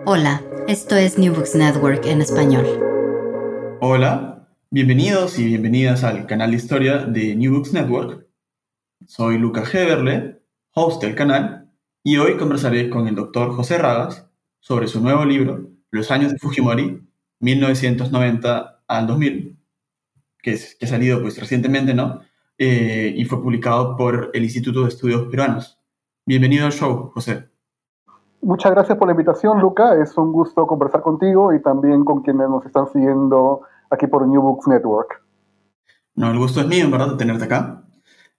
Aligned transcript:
Hola, 0.00 0.42
esto 0.66 0.96
es 0.96 1.16
New 1.16 1.32
Books 1.32 1.54
Network 1.54 2.04
en 2.06 2.20
español. 2.22 2.66
Hola, 3.80 4.48
bienvenidos 4.70 5.38
y 5.38 5.44
bienvenidas 5.44 6.02
al 6.02 6.26
canal 6.26 6.50
de 6.50 6.56
historia 6.56 6.98
de 6.98 7.36
New 7.36 7.54
Books 7.54 7.72
Network. 7.72 8.26
Soy 9.06 9.38
Luca 9.38 9.62
Heberle, 9.62 10.42
host 10.74 11.02
del 11.02 11.14
canal, 11.14 11.70
y 12.02 12.16
hoy 12.16 12.36
conversaré 12.36 12.90
con 12.90 13.06
el 13.06 13.14
doctor 13.14 13.54
José 13.54 13.78
Ragas 13.78 14.28
sobre 14.58 14.88
su 14.88 15.00
nuevo 15.00 15.24
libro, 15.24 15.70
Los 15.90 16.10
años 16.10 16.32
de 16.32 16.38
Fujimori, 16.38 17.00
1990 17.38 18.82
al 18.88 19.06
2000, 19.06 19.56
que, 20.42 20.52
es, 20.52 20.74
que 20.74 20.86
ha 20.86 20.88
salido 20.88 21.22
pues 21.22 21.38
recientemente, 21.38 21.94
¿no? 21.94 22.22
Eh, 22.58 23.14
y 23.16 23.24
fue 23.24 23.40
publicado 23.40 23.96
por 23.96 24.30
el 24.34 24.42
Instituto 24.42 24.82
de 24.82 24.88
Estudios 24.88 25.28
Peruanos. 25.28 25.78
Bienvenido 26.26 26.66
al 26.66 26.72
show, 26.72 27.10
José. 27.14 27.51
Muchas 28.42 28.72
gracias 28.72 28.98
por 28.98 29.06
la 29.06 29.12
invitación, 29.12 29.60
Luca. 29.60 29.94
Es 30.02 30.18
un 30.18 30.32
gusto 30.32 30.66
conversar 30.66 31.00
contigo 31.00 31.54
y 31.54 31.62
también 31.62 32.04
con 32.04 32.22
quienes 32.22 32.48
nos 32.48 32.66
están 32.66 32.88
siguiendo 32.92 33.60
aquí 33.88 34.08
por 34.08 34.26
New 34.26 34.42
Books 34.42 34.66
Network. 34.66 35.22
No, 36.16 36.28
el 36.32 36.38
gusto 36.38 36.60
es 36.60 36.66
mío, 36.66 36.84
en 36.84 36.90
verdad, 36.90 37.12
de 37.12 37.16
tenerte 37.16 37.44
acá. 37.44 37.84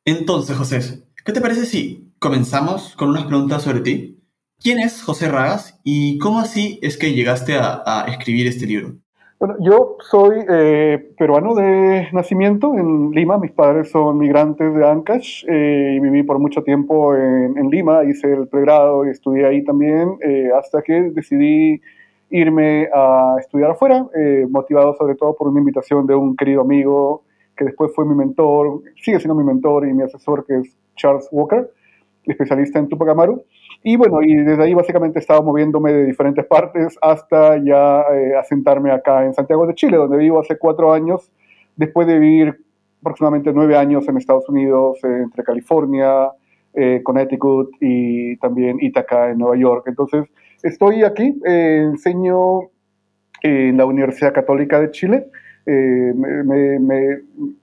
Entonces, 0.04 0.58
José, 0.58 1.08
¿qué 1.24 1.32
te 1.32 1.40
parece 1.40 1.66
si 1.66 2.14
comenzamos 2.20 2.98
con 2.98 3.10
unas 3.10 3.24
preguntas 3.24 3.64
sobre 3.64 3.80
ti? 3.80 4.22
¿Quién 4.60 4.80
es 4.80 5.02
José 5.02 5.30
Ragas 5.30 5.80
y 5.86 6.18
cómo 6.20 6.40
así 6.40 6.80
es 6.82 6.98
que 6.98 7.14
llegaste 7.14 7.58
a, 7.58 7.82
a 7.86 8.06
escribir 8.08 8.48
este 8.48 8.66
libro? 8.66 8.98
Bueno, 9.40 9.56
yo 9.60 9.98
soy 10.00 10.46
eh, 10.48 11.12
peruano 11.18 11.54
de 11.54 12.08
nacimiento 12.14 12.76
en 12.76 13.12
Lima. 13.12 13.38
Mis 13.38 13.52
padres 13.52 13.90
son 13.92 14.18
migrantes 14.18 14.74
de 14.74 14.88
Ancash 14.88 15.44
eh, 15.50 15.96
y 15.98 16.00
viví 16.00 16.24
por 16.24 16.40
mucho 16.40 16.64
tiempo 16.64 17.16
en, 17.16 17.70
Lima. 17.70 18.04
Hice 18.06 18.32
el 18.32 18.48
pregrado 18.48 19.06
y 19.06 19.10
estudié 19.10 19.46
ahí 19.46 19.64
también 19.64 20.18
eh, 20.22 20.50
hasta 20.58 20.82
que 20.82 21.12
decidí 21.14 21.82
irme 22.30 22.88
a 22.94 23.36
estudiar 23.40 23.72
afuera, 23.72 24.08
motivado 24.50 24.96
sobre 24.96 25.14
todo 25.14 25.36
por 25.36 25.50
una 25.50 25.60
invitación 25.60 26.08
de 26.08 26.16
un 26.16 26.36
querido 26.36 26.62
amigo 26.62 27.24
que 27.56 27.66
después 27.66 27.92
fue 27.94 28.06
mi 28.06 28.16
mentor, 28.16 28.82
sigue 29.04 29.20
siendo 29.20 29.36
mi 29.36 29.44
mentor 29.44 29.88
y 29.88 29.94
mi 29.94 30.02
asesor, 30.02 30.44
que 30.46 30.58
es 30.60 30.76
Charles 30.96 31.28
Walker, 31.32 31.70
especialista 32.26 32.80
en 32.80 32.88
Tupac 32.88 33.10
Amaru. 33.10 33.44
Y 33.86 33.98
bueno, 33.98 34.22
y 34.22 34.34
desde 34.36 34.64
ahí 34.64 34.74
básicamente 34.74 35.20
estaba 35.20 35.42
moviéndome 35.42 35.92
de 35.92 36.06
diferentes 36.06 36.46
partes 36.46 36.98
hasta 37.02 37.58
ya 37.58 38.02
eh, 38.14 38.34
asentarme 38.34 38.92
acá 38.92 39.26
en 39.26 39.34
Santiago 39.34 39.68
de 39.68 39.76
Chile, 39.76 39.98
donde 39.98 40.18
vivo 40.18 40.40
hace 40.40 40.58
cuatro 40.58 40.94
años, 40.94 41.30
después 41.76 42.08
de 42.08 42.18
vivir 42.18 42.58
aproximadamente 43.02 43.52
nueve 43.54 43.76
años 43.76 44.08
en 44.08 44.16
Estados 44.16 44.48
Unidos, 44.48 45.00
eh, 45.04 45.24
entre 45.24 45.44
California, 45.44 46.30
eh, 46.74 47.02
Connecticut 47.04 47.72
y 47.82 48.38
también 48.38 48.78
Ithaca 48.80 49.32
en 49.32 49.40
Nueva 49.40 49.58
York. 49.58 49.84
Entonces, 49.88 50.28
estoy 50.64 51.04
aquí, 51.04 51.38
enseño 51.44 52.70
en 53.42 53.76
la 53.76 53.86
Universidad 53.86 54.34
Católica 54.34 54.80
de 54.80 54.92
Chile. 54.92 55.28
Me, 55.66 56.44
me, 56.44 56.80
me, 56.80 56.98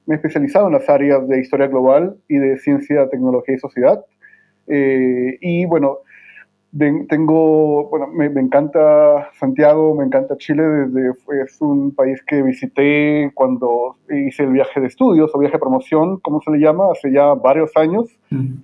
he 0.08 0.14
especializado 0.14 0.66
en 0.66 0.74
las 0.74 0.88
áreas 0.88 1.26
de 1.26 1.40
historia 1.40 1.66
global 1.66 2.16
y 2.28 2.36
de 2.36 2.58
ciencia, 2.58 3.08
tecnología 3.08 3.54
y 3.54 3.58
sociedad. 3.58 4.04
y 4.66 5.64
bueno, 5.64 5.98
tengo, 7.08 7.88
bueno, 7.88 8.06
me, 8.08 8.26
encanta 8.26 9.30
Santiago, 9.38 9.94
me 9.94 10.04
encanta 10.04 10.36
Chile, 10.36 10.62
desde, 10.62 11.10
es 11.44 11.60
un 11.60 11.92
país 11.94 12.22
que 12.24 12.42
visité 12.42 13.32
cuando 13.34 13.96
hice 14.08 14.44
el 14.44 14.52
viaje 14.52 14.80
de 14.80 14.86
estudios 14.86 15.30
o 15.34 15.38
viaje 15.38 15.54
de 15.54 15.58
promoción, 15.58 16.18
como 16.20 16.40
se 16.40 16.50
le 16.52 16.58
llama, 16.58 16.92
hace 16.92 17.12
ya 17.12 17.34
varios 17.34 17.72
años, 17.76 18.06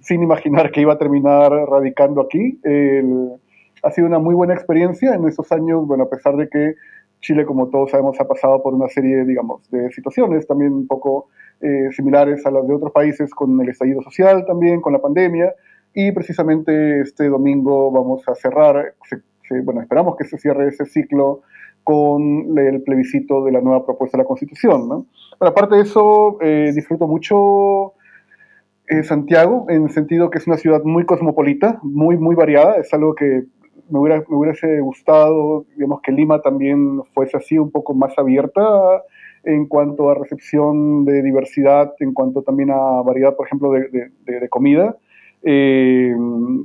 sin 0.01 0.23
imaginar 0.23 0.71
que 0.71 0.83
iba 0.83 0.93
a 0.93 0.99
terminar 0.99 1.51
radicando 1.51 2.21
aquí. 2.21 2.61
ha 3.83 3.91
sido 3.91 4.07
una 4.07 4.21
muy 4.21 4.35
buena 4.35 4.55
experiencia 4.55 5.15
en 5.15 5.27
esos 5.27 5.51
años, 5.51 5.87
bueno, 5.87 6.05
a 6.05 6.11
pesar 6.11 6.37
de 6.37 6.49
que 6.49 6.75
Chile, 7.21 7.45
como 7.45 7.69
todos 7.69 7.91
sabemos, 7.91 8.21
ha 8.21 8.29
pasado 8.29 8.63
por 8.63 8.73
una 8.73 8.89
serie, 8.89 9.25
digamos, 9.25 9.69
de 9.71 9.91
situaciones 9.91 10.47
también 10.47 10.73
un 10.73 10.87
poco 10.87 11.27
eh, 11.61 11.91
similares 11.91 12.45
a 12.47 12.51
las 12.51 12.69
de 12.69 12.75
otros 12.75 12.93
países, 12.93 13.35
con 13.35 13.61
el 13.61 13.69
estallido 13.69 14.03
social 14.03 14.45
también, 14.47 14.81
con 14.81 14.93
la 14.93 15.01
pandemia, 15.01 15.53
y 15.99 16.13
precisamente 16.13 17.01
este 17.01 17.27
domingo 17.27 17.91
vamos 17.91 18.23
a 18.29 18.35
cerrar, 18.35 18.95
bueno, 19.65 19.81
esperamos 19.81 20.15
que 20.17 20.25
se 20.25 20.37
cierre 20.37 20.69
ese 20.69 20.85
ciclo 20.85 21.41
con 21.83 22.59
el 22.59 22.83
plebiscito 22.83 23.43
de 23.45 23.53
la 23.53 23.63
nueva 23.63 23.87
propuesta 23.87 24.19
de 24.19 24.25
la 24.25 24.29
Constitución. 24.29 24.91
¿no? 24.91 25.07
Aparte 25.41 25.77
de 25.77 25.83
eso, 25.83 26.37
eh, 26.43 26.71
disfruto 26.75 27.07
mucho 27.07 27.95
eh, 28.89 29.05
Santiago, 29.05 29.65
en 29.71 29.85
el 29.85 29.91
sentido 29.91 30.29
que 30.29 30.37
es 30.37 30.47
una 30.47 30.59
ciudad 30.59 30.83
muy 30.85 31.07
cosmopolita, 31.07 31.81
muy, 31.83 32.19
muy 32.19 32.35
variada. 32.35 32.77
Es 32.77 32.93
algo 32.93 33.15
que 33.15 33.45
me, 33.89 33.99
hubiera, 33.99 34.23
me 34.29 34.37
hubiese 34.37 34.81
gustado, 34.81 35.65
digamos, 35.77 36.03
que 36.03 36.13
Lima 36.13 36.43
también 36.43 37.05
fuese 37.15 37.39
así, 37.39 37.57
un 37.57 37.71
poco 37.71 37.95
más 37.95 38.13
abierta 38.19 38.61
en 39.45 39.67
cuanto 39.67 40.11
a 40.11 40.15
recepción 40.15 41.07
de 41.07 41.23
diversidad, 41.23 41.95
en 42.01 42.13
cuanto 42.13 42.43
también 42.43 42.71
a 42.71 43.01
variedad, 43.01 43.35
por 43.35 43.47
ejemplo, 43.47 43.71
de, 43.71 44.11
de, 44.27 44.41
de 44.41 44.49
comida. 44.51 44.95
Eh, 45.49 46.13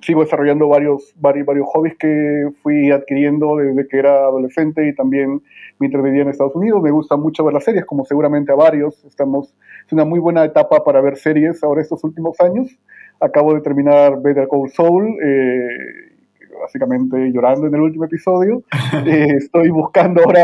sigo 0.01 0.23
desarrollando 0.23 0.67
varios, 0.67 1.13
varios, 1.17 1.45
varios 1.45 1.67
hobbies 1.67 1.95
que 1.99 2.49
fui 2.63 2.89
adquiriendo 2.89 3.57
desde 3.57 3.87
que 3.87 3.99
era 3.99 4.23
adolescente 4.23 4.87
y 4.87 4.95
también 4.95 5.43
mientras 5.77 6.03
vivía 6.03 6.23
en 6.23 6.29
Estados 6.29 6.55
Unidos. 6.55 6.81
Me 6.81 6.89
gusta 6.89 7.15
mucho 7.15 7.45
ver 7.45 7.53
las 7.53 7.63
series, 7.63 7.85
como 7.85 8.05
seguramente 8.05 8.51
a 8.51 8.55
varios. 8.55 9.05
Estamos, 9.05 9.53
es 9.85 9.93
una 9.93 10.03
muy 10.03 10.19
buena 10.19 10.43
etapa 10.43 10.83
para 10.83 10.99
ver 10.99 11.15
series 11.17 11.63
ahora 11.63 11.81
estos 11.81 12.03
últimos 12.03 12.41
años. 12.41 12.75
Acabo 13.19 13.53
de 13.53 13.61
terminar 13.61 14.19
Better 14.19 14.47
Call 14.47 14.71
Saul, 14.71 15.15
eh, 15.23 16.15
básicamente 16.59 17.31
llorando 17.31 17.67
en 17.67 17.75
el 17.75 17.81
último 17.81 18.05
episodio. 18.05 18.63
Eh, 19.05 19.35
estoy 19.37 19.69
buscando 19.69 20.21
ahora, 20.23 20.43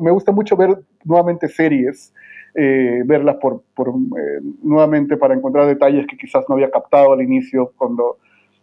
me 0.00 0.12
gusta 0.12 0.30
mucho 0.30 0.56
ver 0.56 0.78
nuevamente 1.04 1.48
series. 1.48 2.12
Eh, 2.56 3.02
verlas 3.04 3.36
por, 3.40 3.64
eh, 3.88 4.40
nuevamente 4.62 5.16
para 5.16 5.34
encontrar 5.34 5.66
detalles 5.66 6.06
que 6.06 6.16
quizás 6.16 6.44
no 6.48 6.54
había 6.54 6.70
captado 6.70 7.12
al 7.12 7.20
inicio 7.20 7.72
cuando, 7.76 8.18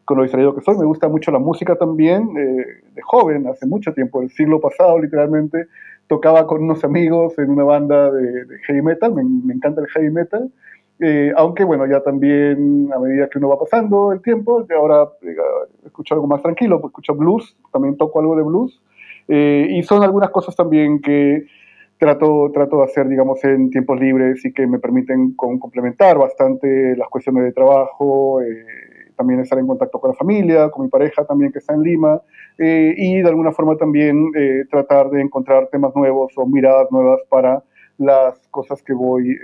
con 0.06 0.16
lo 0.16 0.24
distraído 0.24 0.56
que 0.56 0.62
soy. 0.62 0.78
Me 0.78 0.86
gusta 0.86 1.10
mucho 1.10 1.30
la 1.30 1.40
música 1.40 1.76
también, 1.76 2.30
eh, 2.38 2.66
de 2.96 3.02
joven, 3.02 3.48
hace 3.48 3.68
mucho 3.68 3.94
tiempo, 3.94 4.22
el 4.22 4.30
siglo 4.30 4.62
pasado 4.62 4.98
literalmente, 4.98 5.68
tocaba 6.08 6.48
con 6.48 6.64
unos 6.64 6.86
amigos 6.86 7.38
en 7.38 7.50
una 7.50 7.66
banda 7.66 8.10
de, 8.12 8.46
heavy 8.66 8.82
metal, 8.82 9.14
me, 9.14 9.54
encanta 9.54 9.82
el 9.82 9.88
heavy 9.88 10.10
metal. 10.10 10.50
aunque 11.36 11.66
bueno, 11.66 11.86
ya 11.86 12.00
también 12.02 12.90
a 12.96 13.00
medida 13.00 13.28
que 13.28 13.40
uno 13.40 13.50
va 13.50 13.60
pasando 13.60 14.14
el 14.14 14.22
tiempo, 14.22 14.66
ahora 14.74 15.10
escucho 15.86 16.14
algo 16.14 16.28
más 16.28 16.42
tranquilo, 16.42 16.80
pues 16.80 16.92
escucho 16.92 17.14
blues, 17.14 17.58
también 17.74 17.98
toco 17.98 18.22
algo 18.22 18.38
de 18.38 18.44
blues. 18.44 18.82
y 19.28 19.84
son 19.84 20.02
algunas 20.02 20.30
cosas 20.30 20.56
también 20.56 21.02
que 21.02 21.46
trato, 22.02 22.50
trato 22.52 22.78
de 22.78 22.86
hacer, 22.86 23.08
digamos, 23.08 23.44
en 23.44 23.70
tiempos 23.70 24.00
libres 24.00 24.44
y 24.44 24.52
que 24.52 24.66
me 24.66 24.80
permiten 24.80 25.36
complementar 25.36 26.18
bastante 26.18 26.96
las 26.98 27.08
cuestiones 27.10 27.44
de 27.44 27.52
trabajo, 27.52 28.42
eh, 28.42 28.66
también 29.16 29.40
estar 29.40 29.60
en 29.60 29.68
contacto 29.68 30.00
con 30.00 30.10
la 30.10 30.16
familia, 30.16 30.72
con 30.72 30.84
mi 30.84 30.90
pareja 30.90 31.24
también 31.26 31.52
que 31.52 31.60
está 31.60 31.76
en 31.76 31.84
Lima, 31.84 32.20
eh, 32.58 32.96
y 32.98 33.22
de 33.22 33.30
alguna 33.30 33.52
forma 33.52 33.76
también 33.78 34.32
eh, 34.36 34.64
tratar 34.72 35.12
de 35.12 35.22
encontrar 35.22 35.68
temas 35.68 35.96
nuevos 35.96 36.34
o 36.38 36.48
miradas 36.48 36.92
nuevas 36.92 37.20
para 37.30 37.64
las 38.00 38.48
cosas 38.50 38.82
que 38.82 38.94
voy, 38.94 39.38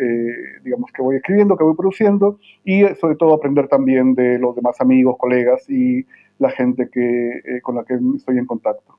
digamos, 0.63 0.91
que 0.91 1.03
voy 1.03 1.17
escribiendo, 1.17 1.55
que 1.55 1.63
voy 1.63 1.75
produciendo, 1.75 2.39
y 2.63 2.83
sobre 2.95 3.17
todo 3.17 3.35
aprender 3.35 3.67
también 3.67 4.15
de 4.15 4.39
los 4.39 4.55
demás 4.55 4.81
amigos, 4.81 5.15
colegas 5.19 5.69
y 5.69 6.07
la 6.39 6.49
gente 6.49 6.89
que, 6.89 7.59
con 7.61 7.75
la 7.75 7.83
que 7.83 7.99
estoy 8.15 8.39
en 8.39 8.47
contacto. 8.47 8.97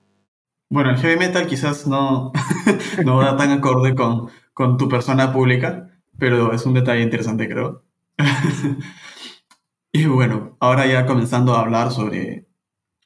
Bueno, 0.71 0.91
el 0.91 0.99
heavy 0.99 1.19
metal 1.19 1.47
quizás 1.47 1.87
no, 1.87 2.33
no 3.05 3.17
va 3.17 3.37
tan 3.37 3.51
acorde 3.53 3.95
con, 3.95 4.29
con 4.53 4.77
tu 4.77 4.89
persona 4.89 5.33
pública, 5.33 5.89
pero 6.19 6.53
es 6.53 6.67
un 6.67 6.75
detalle 6.75 7.03
interesante, 7.03 7.49
creo. 7.49 7.85
y 9.93 10.05
bueno, 10.07 10.57
ahora 10.61 10.87
ya 10.87 11.07
comenzando 11.07 11.55
a 11.55 11.61
hablar 11.61 11.91
sobre, 11.91 12.49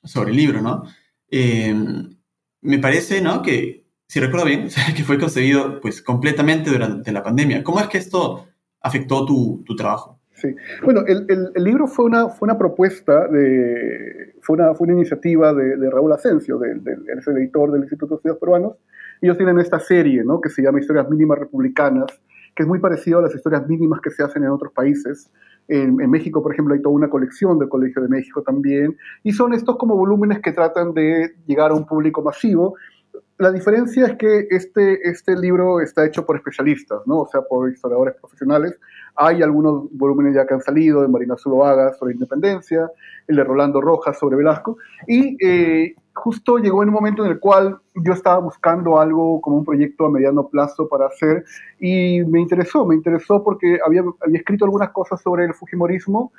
sobre 0.02 0.30
el 0.30 0.36
libro, 0.36 0.62
¿no? 0.62 0.84
Em, 1.28 2.16
me 2.62 2.78
parece, 2.78 3.20
¿no? 3.20 3.42
Que, 3.42 3.86
si 4.08 4.20
recuerdo 4.20 4.46
bien, 4.46 4.68
que 4.96 5.04
fue 5.04 5.18
concebido 5.18 5.80
pues 5.80 6.02
completamente 6.02 6.70
durante 6.70 7.12
la 7.12 7.22
pandemia. 7.22 7.62
¿Cómo 7.62 7.80
es 7.80 7.88
que 7.88 7.98
esto 7.98 8.48
afectó 8.80 9.24
tu, 9.26 9.62
tu 9.66 9.76
trabajo? 9.76 10.21
Sí. 10.42 10.56
Bueno, 10.82 11.04
el, 11.06 11.52
libro 11.54 11.86
fue 11.86 12.04
una, 12.04 12.28
fue 12.28 12.46
una 12.46 12.58
propuesta, 12.58 13.28
de, 13.28 14.34
fue, 14.40 14.56
una, 14.56 14.74
fue 14.74 14.86
una 14.86 14.94
iniciativa 14.94 15.54
de, 15.54 15.88
Raúl 15.88 16.12
Asensio, 16.12 16.58
del, 16.58 16.82
del, 16.82 17.04
el 17.08 17.36
editor 17.36 17.70
del 17.70 17.82
Instituto 17.82 18.14
de 18.14 18.16
Estudios 18.16 18.38
Peruanos. 18.38 18.72
Ellos 19.20 19.36
tienen 19.36 19.60
esta 19.60 19.78
serie, 19.78 20.24
¿no? 20.24 20.40
Que 20.40 20.48
se 20.48 20.60
llama 20.60 20.80
Historias 20.80 21.08
Mínimas 21.08 21.38
Republicanas, 21.38 22.06
que 22.56 22.64
es 22.64 22.68
muy 22.68 22.80
parecido 22.80 23.20
a 23.20 23.22
las 23.22 23.32
historias 23.36 23.68
mínimas 23.68 24.00
que 24.00 24.10
se 24.10 24.24
hacen 24.24 24.42
en 24.42 24.50
otros 24.50 24.72
países. 24.72 25.30
En, 25.68 26.00
en, 26.00 26.10
México, 26.10 26.42
por 26.42 26.52
ejemplo, 26.52 26.74
hay 26.74 26.82
toda 26.82 26.96
una 26.96 27.08
colección 27.08 27.60
del 27.60 27.68
Colegio 27.68 28.02
de 28.02 28.08
México 28.08 28.42
también, 28.42 28.96
y 29.22 29.32
son 29.32 29.52
estos 29.52 29.76
como 29.76 29.94
volúmenes 29.94 30.40
que 30.40 30.50
tratan 30.50 30.92
de 30.92 31.36
llegar 31.46 31.70
a 31.70 31.74
un 31.74 31.86
público 31.86 32.20
masivo 32.20 32.74
la 33.42 33.50
diferencia 33.50 34.06
es 34.06 34.16
que 34.16 34.46
este, 34.50 35.08
este 35.08 35.36
libro 35.36 35.80
está 35.80 36.06
hecho 36.06 36.24
por 36.24 36.36
especialistas, 36.36 37.00
¿no? 37.06 37.20
O 37.20 37.26
sea, 37.26 37.42
por 37.42 37.70
historiadores 37.70 38.14
profesionales. 38.14 38.78
Hay 39.16 39.42
algunos 39.42 39.88
volúmenes 39.92 40.34
ya 40.34 40.46
que 40.46 40.54
han 40.54 40.60
salido, 40.60 41.02
de 41.02 41.08
Marina 41.08 41.36
Zuloaga 41.36 41.92
sobre 41.94 42.14
independencia, 42.14 42.90
el 43.28 43.36
de 43.36 43.44
Rolando 43.44 43.80
Rojas 43.80 44.18
sobre 44.18 44.36
Velasco, 44.36 44.78
y 45.06 45.36
eh, 45.44 45.94
justo 46.14 46.58
llegó 46.58 46.82
en 46.82 46.88
un 46.88 46.94
momento 46.94 47.24
en 47.24 47.32
el 47.32 47.38
cual 47.38 47.78
yo 47.94 48.12
estaba 48.12 48.38
buscando 48.38 48.98
algo 48.98 49.40
como 49.40 49.58
un 49.58 49.64
proyecto 49.64 50.06
a 50.06 50.10
mediano 50.10 50.48
plazo 50.48 50.88
para 50.88 51.06
hacer, 51.06 51.44
y 51.78 52.24
me 52.24 52.40
interesó, 52.40 52.86
me 52.86 52.94
interesó 52.94 53.42
porque 53.42 53.78
había, 53.84 54.02
escrito 54.32 54.64
algunas 54.64 54.90
cosas 54.90 55.20
sobre 55.20 55.44
el 55.44 55.54
Fujimorismo, 55.54 56.32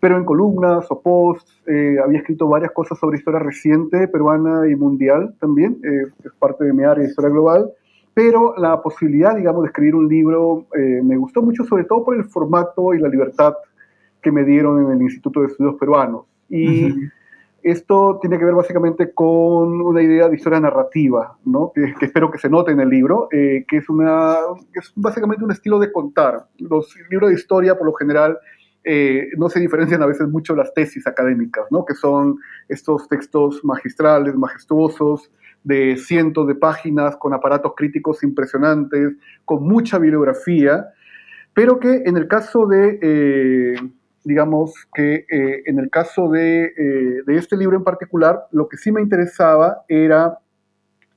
pero 0.00 0.18
en 0.18 0.24
columnas 0.24 0.86
o 0.90 1.00
posts. 1.00 1.62
Eh, 1.66 1.96
había 2.02 2.18
escrito 2.18 2.46
varias 2.48 2.72
cosas 2.72 2.98
sobre 2.98 3.16
historia 3.16 3.40
reciente, 3.40 4.08
peruana 4.08 4.68
y 4.68 4.74
mundial 4.74 5.34
también, 5.40 5.78
eh, 5.82 6.10
es 6.24 6.32
parte 6.38 6.64
de 6.64 6.72
mi 6.72 6.84
área 6.84 7.02
de 7.02 7.10
historia 7.10 7.30
global. 7.30 7.70
Pero 8.14 8.54
la 8.56 8.80
posibilidad, 8.80 9.36
digamos, 9.36 9.62
de 9.62 9.68
escribir 9.68 9.94
un 9.94 10.08
libro 10.08 10.66
eh, 10.74 11.00
me 11.02 11.16
gustó 11.16 11.42
mucho, 11.42 11.64
sobre 11.64 11.84
todo 11.84 12.04
por 12.04 12.14
el 12.16 12.24
formato 12.24 12.94
y 12.94 13.00
la 13.00 13.08
libertad 13.08 13.54
que 14.22 14.30
me 14.30 14.44
dieron 14.44 14.84
en 14.84 14.92
el 14.92 15.02
Instituto 15.02 15.40
de 15.40 15.48
Estudios 15.48 15.74
Peruanos. 15.74 16.24
Y 16.48 16.94
esto 17.62 18.18
tiene 18.20 18.38
que 18.38 18.44
ver 18.44 18.54
básicamente 18.54 19.12
con 19.12 19.80
una 19.80 20.00
idea 20.00 20.28
de 20.28 20.36
historia 20.36 20.60
narrativa, 20.60 21.36
¿no? 21.44 21.72
que, 21.74 21.92
espero 22.04 22.30
que 22.30 22.38
se 22.38 22.48
note 22.48 22.72
en 22.72 22.80
el 22.80 22.88
libro, 22.88 23.28
que, 23.30 23.64
es 23.70 23.88
una, 23.88 24.36
que 24.72 24.78
es 24.78 24.92
básicamente 24.94 25.44
un 25.44 25.50
estilo 25.50 25.78
de 25.78 25.90
contar. 25.90 26.46
Los 26.58 26.94
libros 27.10 27.30
de 27.30 27.36
historia, 27.36 27.76
por 27.76 27.86
lo 27.86 27.94
general, 27.94 28.38
eh, 28.86 29.30
no 29.38 29.48
se 29.48 29.60
diferencian 29.60 30.02
a 30.02 30.06
veces 30.06 30.28
mucho 30.28 30.54
las 30.54 30.74
tesis 30.74 31.06
académicas, 31.06 31.64
¿no? 31.70 31.86
que 31.86 31.94
son 31.94 32.38
estos 32.68 33.08
textos 33.08 33.64
magistrales, 33.64 34.36
majestuosos, 34.36 35.30
de 35.64 35.96
cientos 35.96 36.46
de 36.46 36.54
páginas, 36.54 37.16
con 37.16 37.34
aparatos 37.34 37.72
críticos 37.76 38.22
impresionantes, 38.22 39.14
con 39.44 39.66
mucha 39.66 39.98
bibliografía, 39.98 40.86
pero 41.54 41.80
que 41.80 42.02
en 42.04 42.16
el 42.16 42.28
caso 42.28 42.66
de, 42.66 42.98
eh, 43.02 43.74
digamos 44.24 44.74
que 44.94 45.26
eh, 45.28 45.62
en 45.66 45.78
el 45.78 45.90
caso 45.90 46.28
de, 46.28 47.22
de, 47.26 47.36
este 47.36 47.56
libro 47.56 47.76
en 47.76 47.84
particular, 47.84 48.46
lo 48.52 48.68
que 48.68 48.76
sí 48.76 48.92
me 48.92 49.00
interesaba 49.00 49.84
era, 49.88 50.38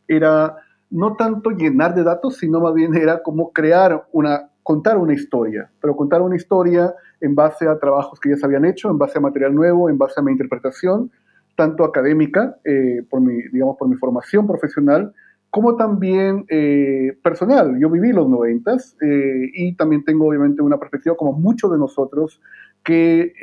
era 0.07 0.55
no 0.89 1.15
tanto 1.15 1.51
llenar 1.51 1.93
de 1.93 2.03
datos, 2.03 2.37
sino 2.37 2.59
más 2.61 2.73
bien 2.73 2.95
era 2.95 3.21
como 3.21 3.51
crear 3.51 4.07
una, 4.11 4.49
contar 4.63 4.97
una 4.97 5.13
historia, 5.13 5.69
pero 5.81 5.95
contar 5.95 6.21
una 6.21 6.35
historia 6.35 6.93
en 7.21 7.35
base 7.35 7.67
a 7.67 7.79
trabajos 7.79 8.19
que 8.19 8.29
ya 8.29 8.37
se 8.37 8.45
habían 8.45 8.65
hecho, 8.65 8.89
en 8.89 8.97
base 8.97 9.17
a 9.17 9.21
material 9.21 9.55
nuevo, 9.55 9.89
en 9.89 9.97
base 9.97 10.19
a 10.19 10.23
mi 10.23 10.31
interpretación, 10.31 11.11
tanto 11.57 11.83
académica, 11.83 12.55
eh, 12.63 13.03
por, 13.09 13.19
mi, 13.19 13.41
digamos, 13.51 13.77
por 13.77 13.89
mi 13.89 13.95
formación 13.95 14.45
profesional, 14.45 15.11
como 15.49 15.75
también 15.75 16.45
eh, 16.49 17.17
personal. 17.23 17.79
Yo 17.79 17.89
viví 17.89 18.13
los 18.13 18.29
noventas 18.29 18.95
eh, 19.01 19.49
y 19.53 19.75
también 19.75 20.03
tengo 20.03 20.27
obviamente 20.27 20.61
una 20.61 20.77
perspectiva 20.77 21.17
como 21.17 21.33
muchos 21.33 21.71
de 21.71 21.79
nosotros 21.79 22.39
que, 22.83 23.33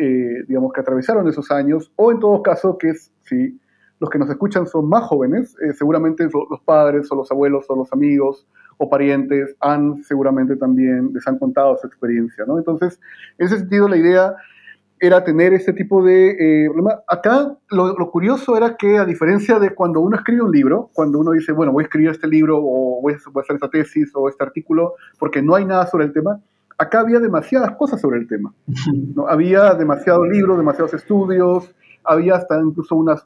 digamos, 0.49 0.73
que 0.73 0.81
atravesaron 0.81 1.29
esos 1.29 1.51
años, 1.51 1.93
o 1.97 2.11
en 2.11 2.19
todo 2.19 2.43
caso 2.43 2.79
que 2.79 2.91
es, 2.91 3.13
si 3.25 3.61
los 4.01 4.09
que 4.09 4.19
nos 4.19 4.31
escuchan 4.31 4.67
son 4.67 4.89
más 4.89 5.03
jóvenes, 5.03 5.55
seguramente 5.77 6.27
los 6.33 6.61
padres 6.65 7.13
o 7.13 7.17
los 7.17 7.31
abuelos 7.31 7.67
o 7.69 7.77
los 7.77 7.93
amigos 7.93 8.47
o 8.79 8.89
parientes 8.89 9.55
han 9.61 10.03
seguramente 10.03 10.57
también 10.57 11.11
les 11.13 11.27
han 11.29 11.39
contado 11.39 11.77
su 11.77 11.87
experiencia, 11.87 12.47
¿no? 12.47 12.57
Entonces, 12.57 12.99
en 13.37 13.47
ese 13.47 13.59
sentido, 13.59 13.87
la 13.87 13.99
idea 13.99 14.35
era 15.01 15.25
tener 15.25 15.53
este 15.53 15.73
tipo 15.73 16.03
de 16.03 16.31
eh, 16.31 16.67
problema. 16.67 17.01
Acá 17.07 17.57
lo, 17.71 18.11
curioso 18.11 18.57
era 18.57 18.77
que 18.77 18.99
a 18.99 19.05
diferencia 19.05 19.59
de 19.59 19.75
cuando 19.75 20.01
uno 20.01 20.17
escribe 20.17 20.43
un 20.43 20.53
libro, 20.53 20.91
cuando 20.93 21.19
uno 21.19 21.33
dice, 21.33 21.53
bueno, 21.53 21.73
voy 21.73 21.83
a 21.83 21.87
escribir 21.87 22.11
este 22.11 22.29
libro 22.29 22.59
o 22.59 23.01
voy 23.03 23.15
a, 23.15 23.17
hacer 23.17 23.57
esta 23.57 23.69
tesis 23.69 24.11
o 24.15 24.29
este 24.29 24.45
artículo 24.45 24.95
porque 25.19 25.43
no 25.43 25.55
hay 25.55 25.65
nada 25.65 25.87
sobre 25.87 26.05
el 26.05 26.13
tema, 26.13 26.41
acá 26.79 27.01
había 27.01 27.21
demasiadas 27.21 27.73
cosas 27.77 28.01
sobre 28.01 28.19
el 28.19 28.29
tema. 28.29 28.55
¿no? 29.15 29.27
Había 29.29 29.75
demasiados 29.75 30.29
libros, 30.29 30.57
demasiados 30.57 30.95
estudios, 30.95 31.75
había 32.05 32.35
hasta 32.37 32.61
incluso 32.61 32.97
una, 32.97 33.17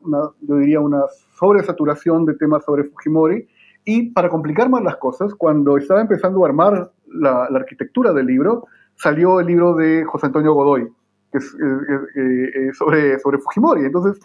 yo 0.40 0.56
diría 0.56 0.80
una 0.80 1.02
sobresaturación 1.36 2.24
de 2.24 2.34
temas 2.34 2.64
sobre 2.64 2.84
Fujimori 2.84 3.48
y 3.84 4.10
para 4.10 4.28
complicar 4.28 4.68
más 4.68 4.82
las 4.82 4.96
cosas, 4.96 5.34
cuando 5.34 5.76
estaba 5.76 6.00
empezando 6.00 6.44
a 6.44 6.48
armar 6.48 6.92
la, 7.06 7.44
arquitectura 7.44 8.12
del 8.12 8.26
libro, 8.26 8.66
salió 8.96 9.40
el 9.40 9.46
libro 9.46 9.74
de 9.74 10.04
José 10.04 10.26
Antonio 10.26 10.52
Godoy, 10.52 10.88
que 11.30 11.38
es 11.38 11.54
eh, 11.54 12.70
sobre, 12.72 13.18
sobre 13.18 13.38
Fujimori. 13.38 13.84
Entonces, 13.84 14.18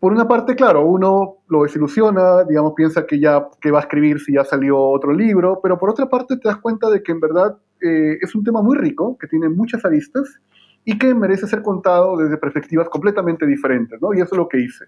por 0.00 0.12
una 0.12 0.26
parte, 0.26 0.54
claro, 0.54 0.86
uno 0.86 1.36
lo 1.48 1.62
desilusiona, 1.62 2.44
digamos, 2.44 2.72
piensa 2.74 3.06
que 3.06 3.20
ya 3.20 3.46
que 3.60 3.70
va 3.70 3.80
a 3.80 3.82
escribir 3.82 4.18
si 4.20 4.32
ya 4.32 4.44
salió 4.44 4.78
otro 4.78 5.12
libro, 5.12 5.60
pero 5.62 5.78
por 5.78 5.90
otra 5.90 6.08
parte 6.08 6.38
te 6.38 6.48
das 6.48 6.56
cuenta 6.56 6.88
de 6.88 7.02
que 7.02 7.12
en 7.12 7.20
verdad 7.20 7.58
eh, 7.82 8.18
es 8.20 8.34
un 8.34 8.42
tema 8.42 8.62
muy 8.62 8.78
rico, 8.78 9.18
que 9.18 9.26
tiene 9.26 9.50
muchas 9.50 9.84
aristas 9.84 10.40
y 10.86 10.98
que 10.98 11.14
merece 11.14 11.46
ser 11.46 11.62
contado 11.62 12.16
desde 12.16 12.38
perspectivas 12.38 12.88
completamente 12.88 13.46
diferentes, 13.46 14.00
¿no? 14.00 14.14
Y 14.14 14.20
eso 14.20 14.30
es 14.32 14.38
lo 14.38 14.48
que 14.48 14.60
hice. 14.60 14.86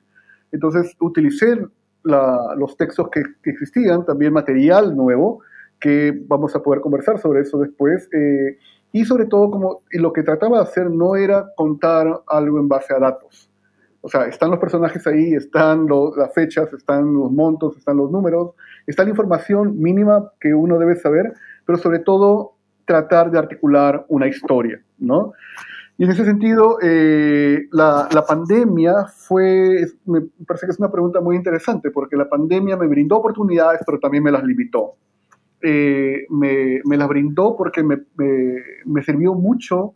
Entonces, 0.51 0.97
utilicé 0.99 1.59
los 2.05 2.77
textos 2.77 3.09
que, 3.11 3.23
existían, 3.45 4.05
también 4.05 4.33
material 4.33 4.97
nuevo, 4.97 5.41
que 5.79 6.19
vamos 6.27 6.57
a 6.57 6.63
poder 6.63 6.81
conversar 6.81 7.19
sobre 7.19 7.43
eso 7.43 7.59
después. 7.59 8.09
Eh, 8.13 8.59
y 8.93 9.05
sobre 9.05 9.25
todo, 9.27 9.51
como 9.51 9.83
lo 9.91 10.13
que 10.13 10.23
trataba 10.23 10.59
de 10.59 10.65
hacer 10.65 10.91
no 10.91 11.17
era 11.17 11.47
contar 11.57 12.23
algo 12.27 12.59
en 12.59 12.69
base 12.69 12.95
a 12.95 12.99
datos. 12.99 13.51
O 14.03 14.09
sea, 14.09 14.27
están 14.27 14.51
los 14.51 14.59
personajes 14.59 15.07
ahí, 15.07 15.33
están 15.33 15.87
las 16.17 16.35
fechas, 16.35 16.73
están 16.73 17.15
los 17.15 17.31
montos, 17.31 17.77
están 17.77 17.97
los 17.97 18.11
números, 18.11 18.51
está 18.87 19.05
la 19.05 19.11
información 19.11 19.79
mínima 19.79 20.33
que 20.41 20.53
uno 20.53 20.79
debe 20.79 20.97
saber, 20.97 21.33
pero 21.65 21.79
sobre 21.79 22.01
todo 22.01 22.57
tratar 22.85 23.31
de 23.31 23.39
articular 23.39 24.05
una 24.09 24.27
historia, 24.27 24.83
¿no? 24.99 25.33
Y 25.97 26.05
en 26.05 26.11
ese 26.11 26.25
sentido, 26.25 26.79
eh, 26.83 27.69
la, 27.71 28.09
la, 28.13 28.25
pandemia 28.25 29.07
fue, 29.07 29.87
me 30.07 30.23
parece 30.47 30.67
que 30.67 30.73
es 30.73 30.79
una 30.81 30.91
pregunta 30.91 31.21
muy 31.21 31.37
interesante, 31.37 31.91
porque 31.91 32.17
la 32.17 32.29
pandemia 32.29 32.77
me 32.77 32.89
brindó 32.89 33.19
oportunidades, 33.19 33.83
pero 33.87 34.01
también 34.01 34.25
me 34.25 34.33
las 34.33 34.43
limitó. 34.43 34.97
Eh, 35.63 36.27
me, 36.29 36.81
me, 36.85 36.97
las 36.97 37.09
brindó 37.09 37.57
porque 37.57 37.83
me, 37.83 37.99
me, 38.17 39.03
sirvió 39.03 39.35
mucho 39.35 39.95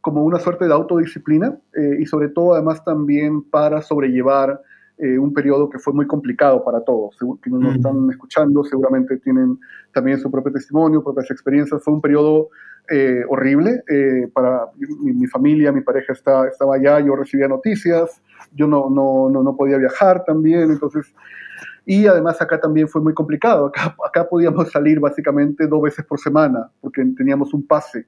como 0.00 0.24
una 0.24 0.38
suerte 0.38 0.66
de 0.66 0.74
autodisciplina 0.74 1.56
eh, 1.74 1.96
y 2.00 2.06
sobre 2.06 2.28
todo 2.28 2.54
además 2.54 2.84
también 2.84 3.42
para 3.42 3.82
sobrellevar 3.82 4.60
un 4.98 5.34
periodo 5.34 5.68
que 5.68 5.78
fue 5.78 5.92
muy 5.92 6.06
complicado 6.06 6.64
para 6.64 6.80
todos. 6.80 7.18
Quienes 7.42 7.60
nos 7.60 7.76
están 7.76 8.08
escuchando 8.08 8.64
seguramente 8.64 9.18
tienen 9.18 9.58
también 9.92 10.18
su 10.18 10.30
propio 10.30 10.54
testimonio, 10.54 11.04
propias 11.04 11.30
experiencias. 11.30 11.84
Fue 11.84 11.92
un 11.92 12.00
periodo 12.00 12.48
eh, 12.88 13.24
horrible. 13.28 13.82
Eh, 13.88 14.28
para 14.32 14.66
mi, 14.76 15.26
familia, 15.26 15.72
mi 15.72 15.80
pareja 15.80 16.12
está, 16.12 16.46
estaba 16.46 16.76
allá, 16.76 17.00
yo 17.00 17.16
recibía 17.16 17.48
noticias, 17.48 18.22
yo 18.52 18.68
no, 18.68 18.88
no, 18.88 19.28
no, 19.28 19.42
no, 19.42 19.56
podía 19.56 19.78
viajar 19.78 20.24
también, 20.24 20.70
entonces... 20.70 21.12
Y 21.86 22.06
además 22.06 22.42
acá 22.42 22.60
también 22.60 22.88
fue 22.88 23.00
muy 23.00 23.14
complicado. 23.14 23.66
Acá, 23.66 23.96
acá 24.04 24.28
podíamos 24.28 24.70
salir 24.70 25.00
básicamente 25.00 25.66
dos 25.66 25.80
veces 25.80 26.04
por 26.04 26.18
semana, 26.18 26.68
porque 26.80 27.02
teníamos 27.16 27.54
un 27.54 27.64
pase, 27.66 28.06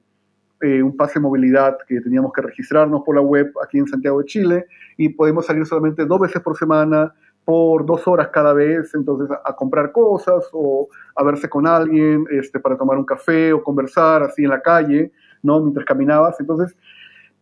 eh, 0.61 0.83
un 0.83 0.95
pase 0.95 1.15
de 1.15 1.21
movilidad 1.21 1.77
que 1.87 2.01
teníamos 2.01 2.33
que 2.33 2.41
registrarnos 2.41 3.03
por 3.03 3.15
la 3.15 3.21
web 3.21 3.51
aquí 3.63 3.77
en 3.77 3.87
Santiago 3.87 4.19
de 4.19 4.25
Chile, 4.25 4.65
y 4.97 5.09
podemos 5.09 5.45
salir 5.45 5.65
solamente 5.65 6.05
dos 6.05 6.19
veces 6.19 6.41
por 6.41 6.57
semana 6.57 7.13
por 7.49 7.83
dos 7.83 8.07
horas 8.07 8.27
cada 8.27 8.53
vez, 8.53 8.93
entonces 8.93 9.35
a, 9.43 9.55
comprar 9.55 9.91
cosas 9.91 10.47
o 10.53 10.87
a 11.15 11.23
verse 11.23 11.49
con 11.49 11.65
alguien 11.65 12.25
este, 12.29 12.59
para 12.59 12.77
tomar 12.77 12.95
un 12.95 13.05
café 13.05 13.53
o 13.53 13.63
conversar 13.63 14.21
así 14.21 14.43
en 14.43 14.51
la 14.51 14.61
calle, 14.61 15.11
¿no? 15.41 15.59
Mientras 15.59 15.83
caminabas. 15.83 16.39
Entonces, 16.39 16.77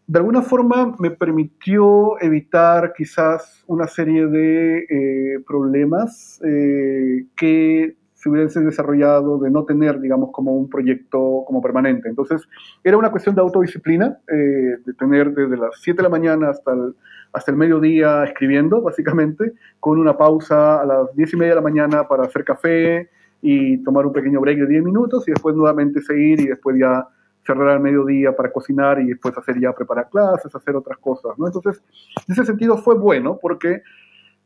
de 0.08 0.20
alguna 0.20 0.42
forma 0.42 0.96
me 1.00 1.12
permitió 1.12 2.20
evitar 2.22 2.94
quizás 2.96 3.64
una 3.68 3.88
serie 3.88 4.28
de 4.28 4.86
eh, 4.90 5.40
problemas 5.46 6.42
eh, 6.46 7.26
que 7.36 7.96
se 8.14 8.30
hubiesen 8.30 8.66
desarrollado 8.66 9.38
de 9.38 9.52
no 9.52 9.66
tener, 9.66 10.00
digamos, 10.00 10.32
como 10.32 10.56
un 10.56 10.70
proyecto 10.70 11.44
como 11.46 11.62
permanente. 11.62 12.10
Entonces, 12.10 12.42
era 12.84 12.98
una 12.98 13.12
cuestión 13.12 13.36
de 13.36 13.42
autodisciplina, 13.42 14.18
eh, 14.28 14.78
de 14.84 14.94
tener 14.98 15.34
desde 15.34 15.58
las 15.58 15.80
7 15.82 15.98
de 15.98 16.04
la 16.04 16.10
mañana 16.10 16.50
hasta 16.50 16.74
el 16.74 16.96
hasta 17.34 17.52
el 17.52 17.58
mediodía 17.58 18.24
escribiendo, 18.24 18.82
básicamente, 18.82 19.54
con 19.80 20.00
una 20.00 20.18
pausa 20.18 20.82
a 20.82 20.86
las 20.86 21.16
10 21.16 21.34
y 21.34 21.38
media 21.38 21.52
de 21.52 21.56
la 21.56 21.62
mañana 21.62 22.08
para 22.08 22.24
hacer 22.24 22.44
café 22.44 23.10
y 23.42 23.78
tomar 23.84 24.06
un 24.06 24.14
pequeño 24.14 24.42
break 24.42 24.60
de 24.60 24.68
10 24.68 24.84
minutos 24.84 25.28
y 25.28 25.32
después 25.32 25.56
nuevamente 25.56 26.02
seguir 26.02 26.40
y 26.40 26.48
después 26.48 26.78
ya 26.80 27.08
cerrar 27.48 27.70
al 27.70 27.80
mediodía 27.80 28.36
para 28.36 28.52
cocinar 28.52 29.00
y 29.00 29.08
después 29.08 29.36
hacer 29.38 29.60
ya 29.60 29.74
preparar 29.74 30.10
clases, 30.10 30.54
hacer 30.54 30.76
otras 30.76 30.98
cosas, 30.98 31.32
¿no? 31.40 31.48
Entonces, 31.48 31.82
en 32.28 32.34
ese 32.34 32.46
sentido 32.46 32.78
fue 32.78 32.96
bueno 32.96 33.40
porque 33.42 33.82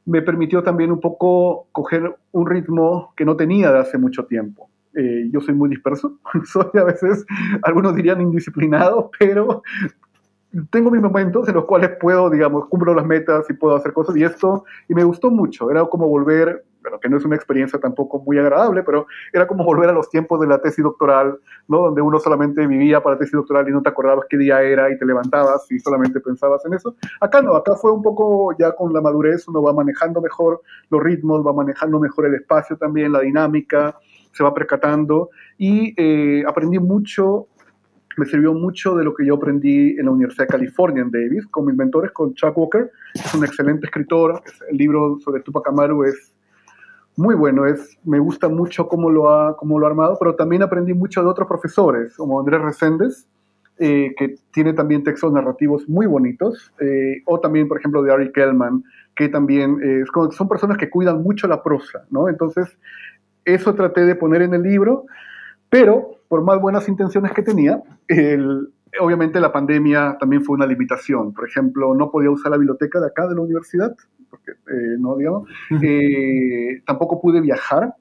me 0.05 0.21
permitió 0.21 0.63
también 0.63 0.91
un 0.91 0.99
poco 0.99 1.67
coger 1.71 2.15
un 2.31 2.47
ritmo 2.47 3.13
que 3.17 3.25
no 3.25 3.35
tenía 3.35 3.71
de 3.71 3.79
hace 3.79 3.97
mucho 3.97 4.25
tiempo. 4.25 4.69
Eh, 4.93 5.29
yo 5.31 5.41
soy 5.41 5.55
muy 5.55 5.69
disperso, 5.69 6.19
soy 6.45 6.69
a 6.75 6.83
veces, 6.83 7.25
algunos 7.63 7.95
dirían 7.95 8.21
indisciplinado, 8.21 9.09
pero 9.19 9.63
tengo 10.69 10.91
mis 10.91 11.01
momentos 11.01 11.47
en 11.47 11.55
los 11.55 11.65
cuales 11.65 11.91
puedo, 11.99 12.29
digamos, 12.29 12.67
cumplo 12.67 12.93
las 12.93 13.05
metas 13.05 13.49
y 13.49 13.53
puedo 13.53 13.75
hacer 13.75 13.93
cosas 13.93 14.15
y 14.17 14.23
esto, 14.23 14.65
y 14.87 14.93
me 14.93 15.03
gustó 15.03 15.31
mucho, 15.31 15.71
era 15.71 15.85
como 15.85 16.07
volver, 16.07 16.65
bueno, 16.81 16.99
que 16.99 17.09
no 17.09 17.17
es 17.17 17.25
una 17.25 17.35
experiencia 17.35 17.79
tampoco 17.79 18.19
muy 18.19 18.37
agradable, 18.37 18.83
pero 18.83 19.07
era 19.31 19.47
como 19.47 19.63
volver 19.63 19.89
a 19.89 19.93
los 19.93 20.09
tiempos 20.09 20.39
de 20.39 20.47
la 20.47 20.59
tesis 20.59 20.83
doctoral, 20.83 21.37
¿no? 21.67 21.79
Donde 21.83 22.01
uno 22.01 22.19
solamente 22.19 22.65
vivía 22.65 23.01
para 23.01 23.15
la 23.15 23.19
tesis 23.19 23.33
doctoral 23.33 23.67
y 23.69 23.71
no 23.71 23.81
te 23.81 23.89
acordabas 23.89 24.25
qué 24.29 24.37
día 24.37 24.61
era 24.61 24.91
y 24.91 24.97
te 24.97 25.05
levantabas 25.05 25.71
y 25.71 25.79
solamente 25.79 26.19
pensabas 26.19 26.65
en 26.65 26.73
eso. 26.73 26.95
Acá 27.19 27.41
no, 27.41 27.55
acá 27.55 27.75
fue 27.75 27.91
un 27.91 28.01
poco 28.01 28.55
ya 28.57 28.71
con 28.73 28.93
la 28.93 29.01
madurez, 29.01 29.47
uno 29.47 29.61
va 29.61 29.73
manejando 29.73 30.21
mejor 30.21 30.61
los 30.89 31.01
ritmos, 31.01 31.45
va 31.45 31.53
manejando 31.53 31.99
mejor 31.99 32.25
el 32.25 32.35
espacio 32.35 32.77
también, 32.77 33.11
la 33.11 33.21
dinámica, 33.21 33.97
se 34.31 34.43
va 34.43 34.53
percatando 34.53 35.29
y 35.57 35.93
eh, 35.97 36.43
aprendí 36.47 36.79
mucho 36.79 37.47
me 38.17 38.25
sirvió 38.25 38.53
mucho 38.53 38.95
de 38.95 39.03
lo 39.03 39.13
que 39.13 39.25
yo 39.25 39.35
aprendí 39.35 39.91
en 39.97 40.05
la 40.05 40.11
Universidad 40.11 40.45
de 40.45 40.51
California 40.51 41.01
en 41.01 41.11
Davis 41.11 41.47
con 41.47 41.65
mis 41.65 41.75
mentores, 41.75 42.11
con 42.11 42.33
Chuck 42.33 42.57
Walker, 42.57 42.91
es 43.13 43.33
un 43.33 43.45
excelente 43.45 43.85
escritor, 43.85 44.41
el 44.69 44.77
libro 44.77 45.17
sobre 45.23 45.41
Tupac 45.41 45.67
Amaru 45.67 46.03
es 46.03 46.30
muy 47.17 47.35
bueno, 47.35 47.65
es, 47.65 47.97
me 48.03 48.19
gusta 48.19 48.47
mucho 48.47 48.87
cómo 48.87 49.09
lo, 49.09 49.31
ha, 49.31 49.57
cómo 49.57 49.79
lo 49.79 49.85
ha 49.85 49.89
armado, 49.89 50.17
pero 50.19 50.35
también 50.35 50.63
aprendí 50.63 50.93
mucho 50.93 51.21
de 51.21 51.27
otros 51.27 51.47
profesores, 51.47 52.15
como 52.15 52.39
Andrés 52.39 52.61
Reséndez, 52.61 53.27
eh, 53.79 54.13
que 54.17 54.35
tiene 54.53 54.73
también 54.73 55.03
textos 55.03 55.31
narrativos 55.33 55.89
muy 55.89 56.05
bonitos, 56.05 56.71
eh, 56.79 57.21
o 57.25 57.39
también, 57.39 57.67
por 57.67 57.79
ejemplo, 57.79 58.03
de 58.03 58.13
Ari 58.13 58.31
Kellman, 58.31 58.83
que 59.15 59.27
también 59.27 59.79
eh, 59.83 60.03
son 60.31 60.47
personas 60.47 60.77
que 60.77 60.89
cuidan 60.89 61.23
mucho 61.23 61.47
la 61.47 61.61
prosa, 61.63 62.05
¿no? 62.11 62.29
Entonces, 62.29 62.77
eso 63.43 63.73
traté 63.73 64.05
de 64.05 64.15
poner 64.15 64.43
en 64.43 64.53
el 64.53 64.63
libro, 64.63 65.05
pero 65.69 66.11
por 66.27 66.43
más 66.43 66.61
buenas 66.61 66.87
intenciones 66.87 67.33
que 67.33 67.41
tenía, 67.41 67.81
obviamente 68.99 69.39
la 69.39 69.51
pandemia 69.51 70.17
también 70.19 70.43
fue 70.43 70.55
una 70.55 70.65
limitación. 70.65 71.33
Por 71.33 71.47
ejemplo, 71.47 71.95
no 71.95 72.11
podía 72.11 72.29
usar 72.29 72.51
la 72.51 72.57
biblioteca 72.57 72.99
de 72.99 73.07
acá 73.07 73.27
de 73.27 73.35
la 73.35 73.41
universidad, 73.41 73.95
porque 74.31 74.51
eh, 74.51 74.95
no, 74.97 75.15
digamos. 75.17 75.47
Eh, 75.83 76.81
tampoco 76.85 77.21
pude 77.21 77.41
viajar 77.41 77.93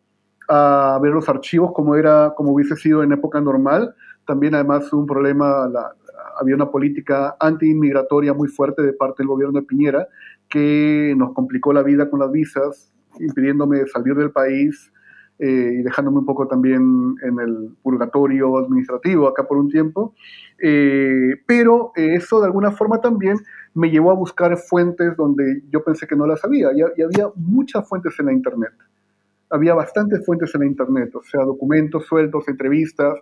a 0.49 0.99
ver 1.03 1.13
los 1.13 1.29
archivos 1.29 1.73
como 1.75 1.97
era, 1.97 2.33
como 2.37 2.53
hubiese 2.53 2.77
sido 2.77 3.03
en 3.03 3.13
época 3.13 3.41
normal. 3.41 3.95
También 4.27 4.55
además 4.55 4.91
un 4.93 5.07
problema, 5.07 5.69
había 6.41 6.55
una 6.55 6.71
política 6.71 7.37
anti-inmigratoria 7.39 8.33
muy 8.33 8.49
fuerte 8.49 8.83
de 8.83 8.93
parte 8.93 9.23
del 9.23 9.29
gobierno 9.29 9.61
de 9.61 9.67
Piñera 9.67 10.09
que 10.49 11.15
nos 11.17 11.33
complicó 11.33 11.73
la 11.73 11.83
vida 11.83 12.09
con 12.11 12.21
las 12.21 12.31
visas, 12.31 12.93
impidiéndome 13.19 13.87
salir 13.87 14.15
del 14.15 14.31
país 14.31 14.93
eh, 15.39 15.79
y 15.79 15.83
dejándome 15.83 16.19
un 16.19 16.27
poco 16.27 16.47
también 16.47 17.15
en 17.23 17.41
el 17.41 17.71
purgatorio 17.83 18.59
administrativo 18.59 19.29
acá 19.29 19.47
por 19.47 19.59
un 19.59 19.69
tiempo. 19.69 20.15
Eh, 20.63 21.37
pero 21.47 21.93
eso 21.95 22.41
de 22.41 22.47
alguna 22.47 22.73
forma 22.73 23.01
también 23.01 23.39
me 23.75 23.91
llevó 23.91 24.11
a 24.11 24.15
buscar 24.15 24.57
fuentes 24.57 25.17
donde 25.17 25.63
yo 25.71 25.83
pensé 25.85 26.07
que 26.07 26.17
no 26.17 26.27
las 26.27 26.45
había, 26.45 26.71
y, 26.73 26.83
había 26.83 27.29
muchas 27.37 27.89
fuentes 27.89 28.19
en 28.19 28.27
la 28.27 28.33
Internet. 28.33 28.73
Había 29.51 29.75
bastantes 29.75 30.25
fuentes 30.25 30.55
en 30.55 30.61
la 30.61 30.67
Internet, 30.67 31.15
o 31.15 31.23
sea, 31.23 31.43
documentos 31.43 32.07
sueltos, 32.07 32.47
entrevistas, 32.49 33.15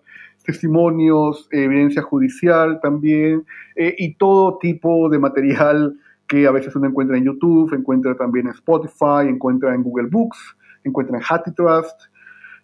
testimonios, 0.45 1.49
evidencia 1.51 2.03
judicial 2.03 2.81
también, 2.83 3.45
eh, 3.77 3.95
y 3.99 4.15
todo 4.15 4.59
tipo 4.59 5.09
de 5.09 5.19
material 5.19 5.99
que 6.27 6.47
a 6.47 6.51
veces 6.51 6.77
uno 6.77 6.87
encuentra 6.89 7.17
en 7.17 7.25
YouTube, 7.25 7.73
encuentra 7.73 8.15
también 8.15 8.47
en 8.47 8.53
Spotify, 8.53 9.27
encuentra 9.27 9.75
en 9.75 9.83
Google 9.83 10.09
Books, 10.11 10.57
encuentra 10.85 11.19
en 11.19 11.55
Trust 11.55 12.03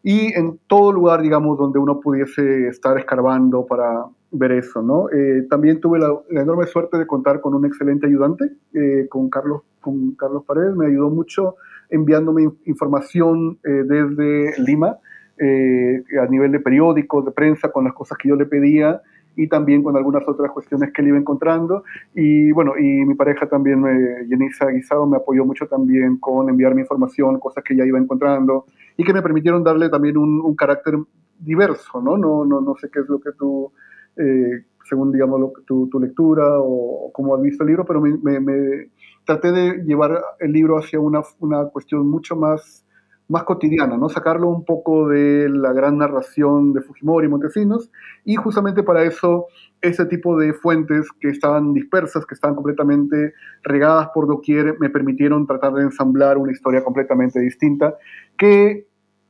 y 0.03 0.35
en 0.35 0.61
todo 0.67 0.93
lugar, 0.93 1.23
digamos, 1.23 1.57
donde 1.57 1.79
uno 1.79 1.99
pudiese 1.99 2.69
estar 2.69 2.99
escarbando 2.99 3.65
para 3.65 4.05
ver 4.35 4.53
eso, 4.53 4.83
¿no? 4.83 5.09
Eh, 5.11 5.47
también 5.49 5.81
tuve 5.81 5.99
la, 5.99 6.13
enorme 6.31 6.67
suerte 6.67 6.99
de 6.99 7.07
contar 7.07 7.41
con 7.41 7.55
un 7.55 7.65
excelente 7.65 8.07
ayudante, 8.07 8.51
eh, 8.75 9.07
con, 9.09 9.31
Carlos, 9.31 9.63
con 9.81 10.13
Carlos 10.17 10.45
Paredes, 10.45 10.75
me 10.75 10.87
ayudó 10.87 11.09
mucho 11.09 11.57
enviándome 11.89 12.51
información 12.65 13.59
eh, 13.65 13.85
desde 13.85 14.61
Lima, 14.63 14.99
a 15.37 16.27
nivel 16.27 16.53
de 16.53 16.61
periódicos, 16.61 17.25
de 17.25 17.33
prensa, 17.33 17.71
con 17.71 17.85
las 17.85 17.93
cosas 17.93 18.19
que 18.19 18.29
yo 18.29 18.37
le 18.37 18.47
pedía, 18.47 19.01
y 19.37 19.49
también 19.49 19.83
con 19.83 19.97
algunas 19.97 20.27
otras 20.29 20.51
cuestiones 20.53 20.93
que 20.93 21.03
él 21.03 21.09
iba 21.09 21.19
encontrando. 21.19 21.83
Y 22.15 22.53
bueno, 22.53 22.75
y 22.79 23.05
mi 23.05 23.15
pareja 23.15 23.49
también, 23.49 23.85
Yenisa 24.29 24.69
Guisado, 24.69 25.07
me 25.07 25.17
apoyó 25.17 25.45
mucho 25.45 25.67
también 25.67 26.19
con 26.19 26.49
enviarme 26.49 26.83
información, 26.83 27.41
cosas 27.41 27.65
que 27.65 27.75
ella 27.75 27.85
iba 27.85 27.99
encontrando 27.99 28.67
y 28.97 29.03
que 29.03 29.13
me 29.13 29.23
permitieron 29.23 29.65
darle 29.65 29.89
también 29.89 30.17
un, 30.17 30.41
un 30.41 30.55
carácter 30.55 30.95
diverso, 31.41 32.01
¿no? 32.01 32.17
No, 32.17 32.45
¿no? 32.45 32.61
no 32.61 32.77
sé 32.77 32.89
qué 32.93 33.01
es 33.01 33.09
lo 33.09 33.19
que 33.21 33.33
tú, 33.33 33.73
eh, 34.17 34.65
según 34.85 35.13
digamos 35.13 35.41
lo, 35.41 35.53
tu, 35.67 35.89
tu, 35.89 35.99
lectura 35.99 36.61
o, 36.61 37.11
cómo 37.13 37.35
has 37.35 37.43
visto 37.43 37.65
el 37.65 37.69
libro, 37.69 37.85
pero 37.85 38.01
me, 38.01 38.17
me, 38.19 38.41
me, 38.41 38.91
traté 39.25 39.53
de 39.53 39.85
llevar 39.85 40.23
el 40.41 40.53
libro 40.53 40.79
hacia 40.79 41.01
una, 41.01 41.23
una 41.41 41.65
cuestión 41.67 42.09
mucho 42.09 42.37
más 42.37 42.85
más 43.29 43.45
cotidiana, 43.45 43.97
¿no? 43.97 44.09
Sacarlo 44.09 44.49
un 44.49 44.65
poco 44.65 45.09
de 45.09 45.49
la 45.49 45.73
gran 45.73 45.99
narración 45.99 46.73
de 46.73 46.83
Fujimori 46.83 47.27
y 47.27 47.31
Montesinos, 47.31 47.91
y 48.25 48.37
justamente 48.37 48.83
para 48.83 49.03
eso 49.03 49.47
ese 49.81 50.07
tipo 50.07 50.39
de 50.39 50.53
fuentes 50.53 51.09
que 51.21 51.29
estaban 51.29 51.73
dispersas, 51.73 52.27
que 52.27 52.35
estaban 52.35 52.55
completamente 52.55 53.35
regadas 53.63 54.09
por 54.15 54.27
doquier, 54.27 54.77
me 54.79 54.91
permitieron 54.91 55.47
tratar 55.47 55.73
de 55.73 55.83
ensamblar 55.83 56.39
una 56.39 56.53
historia 56.53 56.85
completamente 56.85 57.41
distinta, 57.41 57.97
que 58.37 58.87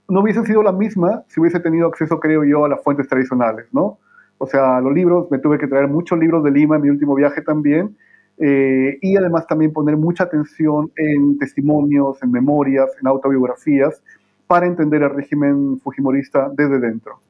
no 0.09 0.21
hubiese 0.21 0.45
sido 0.45 0.63
la 0.63 0.73
misma 0.73 1.25
si 1.29 1.41
hubiese 1.41 1.61
tenido 1.61 1.89
acceso, 1.89 2.21
creo 2.21 2.45
yo, 2.45 2.65
a 2.65 2.69
las 2.69 2.83
fuentes 2.83 3.09
tradicionales, 3.09 3.67
¿no? 3.73 3.99
O 4.39 4.47
sea, 4.47 4.81
los 4.81 4.93
libros, 4.93 5.31
me 5.31 5.39
tuve 5.39 5.59
que 5.59 5.67
traer 5.67 5.89
muchos 5.89 6.19
libros 6.19 6.43
de 6.45 6.51
Lima 6.51 6.77
en 6.77 6.83
mi 6.83 6.91
último 6.91 7.15
viaje 7.15 7.43
también, 7.43 7.97
eh, 8.39 8.99
y 9.01 9.17
además 9.17 9.47
también 9.47 9.73
poner 9.73 9.97
mucha 9.97 10.25
atención 10.25 10.91
en 10.97 11.39
testimonios, 11.39 12.23
en 12.23 12.33
memorias, 12.33 12.91
en 13.01 13.07
autobiografías, 13.07 14.03
para 14.47 14.67
entender 14.67 15.03
el 15.03 15.11
régimen 15.11 15.79
fujimorista 15.79 16.51
desde 16.55 16.81
dentro. 16.81 17.21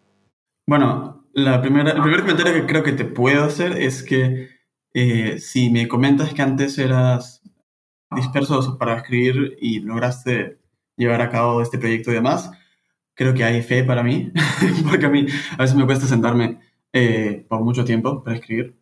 Bueno, 0.67 1.25
la 1.35 1.61
primera, 1.61 1.93
el 1.93 2.03
primer 2.03 2.21
comentario 2.21 2.53
que 2.55 2.67
creo 2.67 2.83
que 2.83 2.93
te 2.93 3.05
puedo 3.05 3.45
hacer 3.45 3.73
es 3.77 4.03
que 4.03 4.49
eh, 4.95 5.39
si 5.39 5.71
me 5.71 5.89
comentas 5.89 6.33
que 6.33 6.43
antes 6.43 6.79
eras 6.79 7.43
disperso 8.15 8.79
para 8.79 8.97
escribir 8.97 9.57
y 9.61 9.81
lograste 9.81 10.59
llevar 10.97 11.21
a 11.21 11.31
cabo 11.31 11.61
este 11.61 11.79
proyecto 11.79 12.11
y 12.11 12.15
demás, 12.15 12.51
creo 13.15 13.35
que 13.35 13.45
hay 13.45 13.63
fe 13.63 13.85
para 13.85 14.03
mí, 14.03 14.33
porque 14.89 15.07
a 15.07 15.11
mí 15.11 15.27
a 15.59 15.63
veces 15.63 15.77
me 15.77 15.85
cuesta 15.85 16.07
sentarme 16.07 16.61
eh, 16.95 17.45
por 17.49 17.61
mucho 17.63 17.85
tiempo 17.85 18.23
para 18.23 18.37
escribir. 18.37 18.79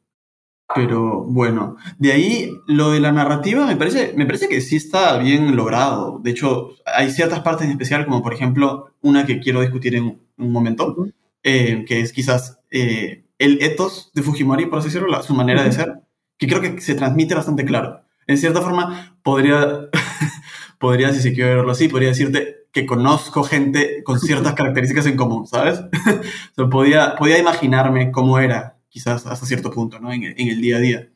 Pero 0.75 1.25
bueno, 1.25 1.77
de 1.99 2.13
ahí 2.13 2.51
lo 2.67 2.93
de 2.93 3.01
la 3.01 3.11
narrativa 3.11 3.67
me 3.67 3.77
parece, 3.77 4.13
me 4.17 4.27
parece 4.27 4.49
que 4.49 4.61
sí 4.61 4.77
está 4.77 5.19
bien 5.19 5.57
logrado. 5.57 6.21
De 6.23 6.31
hecho, 6.31 6.71
hay 6.87 7.11
ciertas 7.11 7.41
partes 7.41 7.67
en 7.67 7.73
especial, 7.73 8.05
como 8.05 8.23
por 8.23 8.35
ejemplo 8.35 8.95
una 9.01 9.27
que 9.27 9.41
quiero 9.41 9.61
discutir 9.61 9.97
en 9.97 10.21
un 10.39 10.53
momento, 10.53 10.95
eh, 11.43 11.85
que 11.87 12.01
es 12.01 12.13
quizás 12.13 12.61
eh, 12.71 13.25
el 13.39 13.63
ethos 13.63 14.13
de 14.15 14.23
Fujimori, 14.23 14.67
por 14.67 14.79
así 14.79 14.89
decirlo, 14.89 15.23
su 15.23 15.35
manera 15.35 15.63
de 15.65 15.73
ser, 15.73 16.01
que 16.39 16.47
creo 16.47 16.61
que 16.61 16.81
se 16.81 16.95
transmite 16.95 17.35
bastante 17.35 17.65
claro. 17.65 18.03
En 18.27 18.39
cierta 18.39 18.61
forma, 18.61 19.19
podría, 19.23 19.89
podría, 20.83 21.13
si 21.15 21.23
se 21.23 21.33
quiere 21.33 21.55
verlo 21.55 21.71
así, 21.71 21.87
podría 21.87 22.09
decirte 22.09 22.67
que 22.73 22.87
conozco 22.87 23.45
gente 23.45 24.03
con 24.03 24.19
ciertas 24.19 24.53
características 24.57 25.07
en 25.07 25.17
común, 25.17 25.47
¿sabes? 25.47 25.81
podía, 26.71 27.15
podía 27.15 27.39
imaginarme 27.39 28.11
cómo 28.11 28.41
era 28.41 28.81
quizás 28.89 29.25
hasta 29.25 29.47
cierto 29.47 29.71
punto, 29.71 30.01
¿no? 30.01 30.13
En, 30.13 30.25
el 30.37 30.61
día 30.61 30.79
a 30.79 30.81
día, 30.81 31.09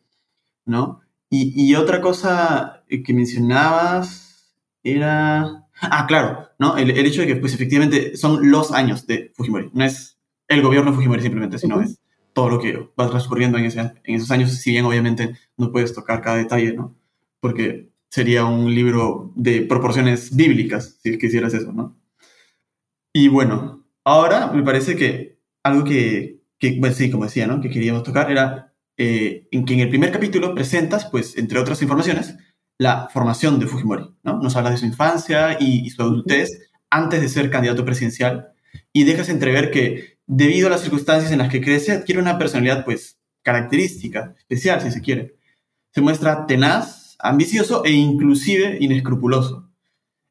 ¿no? 0.65 1.01
Y, 1.29 1.75
otra 1.75 2.01
cosa 2.01 2.85
que 2.89 3.13
mencionabas 3.13 4.55
era... 4.85 5.67
Ah, 5.81 6.07
claro, 6.07 6.49
¿no? 6.61 6.77
El, 6.77 6.91
hecho 6.91 7.23
de 7.23 7.27
que, 7.27 7.37
pues, 7.37 7.53
efectivamente 7.53 8.17
son 8.17 8.49
los 8.49 8.71
años 8.71 9.07
de 9.09 9.33
Fujimori. 9.35 9.71
No 9.75 9.85
es 9.85 10.17
el 10.47 10.63
gobierno 10.63 10.93
de 10.93 10.97
Fujimori 10.97 11.21
simplemente, 11.21 11.59
sino 11.59 11.81
es 11.81 11.99
todo 12.33 12.49
lo 12.51 12.61
que 12.61 12.89
va 12.99 13.11
transcurriendo 13.11 13.59
en, 13.59 13.65
en 13.65 14.15
esos 14.15 14.31
años, 14.31 14.53
si 14.53 14.71
bien 14.71 14.85
obviamente 14.85 15.37
no 15.57 15.73
puedes 15.73 15.93
tocar 15.93 16.23
cada 16.23 16.37
detalle, 16.37 16.73
¿no? 16.73 16.95
Porque 17.41 17.91
sería 18.17 18.47
un 18.47 18.75
libro 18.75 19.31
de 19.37 19.61
proporciones 19.61 20.35
bíblicas, 20.35 20.99
si 21.03 21.19
quisieras 21.19 21.53
eso, 21.53 21.71
¿no? 21.71 22.01
Y 23.13 23.29
bueno, 23.29 23.87
ahora 24.05 24.51
me 24.53 24.63
parece 24.63 24.97
que 24.97 25.39
algo 25.63 25.85
que, 25.85 26.41
que, 26.59 26.81
sí, 26.95 27.11
como 27.11 27.25
decía, 27.25 27.47
¿no? 27.47 27.61
que 27.61 27.69
queríamos 27.69 28.05
tocar, 28.05 28.31
era 28.31 28.73
eh, 28.97 29.49
en 29.51 29.67
que 29.67 29.75
en 29.75 29.81
el 29.81 29.91
primer 29.91 30.13
capítulo 30.13 30.55
presentas, 30.55 31.05
pues, 31.11 31.37
entre 31.37 31.59
otras 31.59 31.83
informaciones, 31.83 32.35
la 32.79 33.11
formación 33.13 33.59
de 33.61 33.67
Fujimori, 33.67 34.07
¿no? 34.23 34.41
Nos 34.41 34.57
hablas 34.57 34.73
de 34.73 34.79
su 34.79 34.87
infancia 34.87 35.59
y, 35.61 35.91
su 35.91 36.01
adultez 36.01 36.71
antes 36.89 37.21
de 37.21 37.29
ser 37.29 37.51
candidato 37.51 37.85
presidencial 37.85 38.49
y 38.95 39.05
dejas 39.05 39.29
entrever 39.29 39.71
que 39.71 40.21
debido 40.27 40.69
a 40.69 40.71
las 40.71 40.81
circunstancias 40.81 41.33
en 41.33 41.39
las 41.39 41.51
que 41.51 41.61
crece, 41.61 41.93
adquiere 41.93 42.23
una 42.23 42.39
personalidad, 42.39 42.83
pues, 42.87 43.19
característica, 43.43 44.35
especial, 44.39 44.81
si 44.81 44.91
se 44.91 45.03
quiere. 45.03 45.37
Se 45.93 46.01
muestra 46.01 46.47
tenaz, 46.47 47.06
ambicioso 47.19 47.85
e 47.85 47.93
inclusive 47.93 48.77
inescrupuloso. 48.81 49.69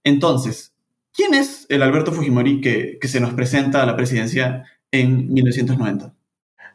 Entonces, 0.04 0.74
¿quién 1.14 1.34
es 1.34 1.66
el 1.70 1.82
Alberto 1.82 2.12
Fujimori 2.12 2.62
que, 2.62 3.00
se 3.02 3.20
nos 3.20 3.34
presenta 3.34 3.84
a 3.84 3.86
la 3.86 3.96
presidencia 3.96 4.66
en 4.92 5.34
1990? 5.34 6.14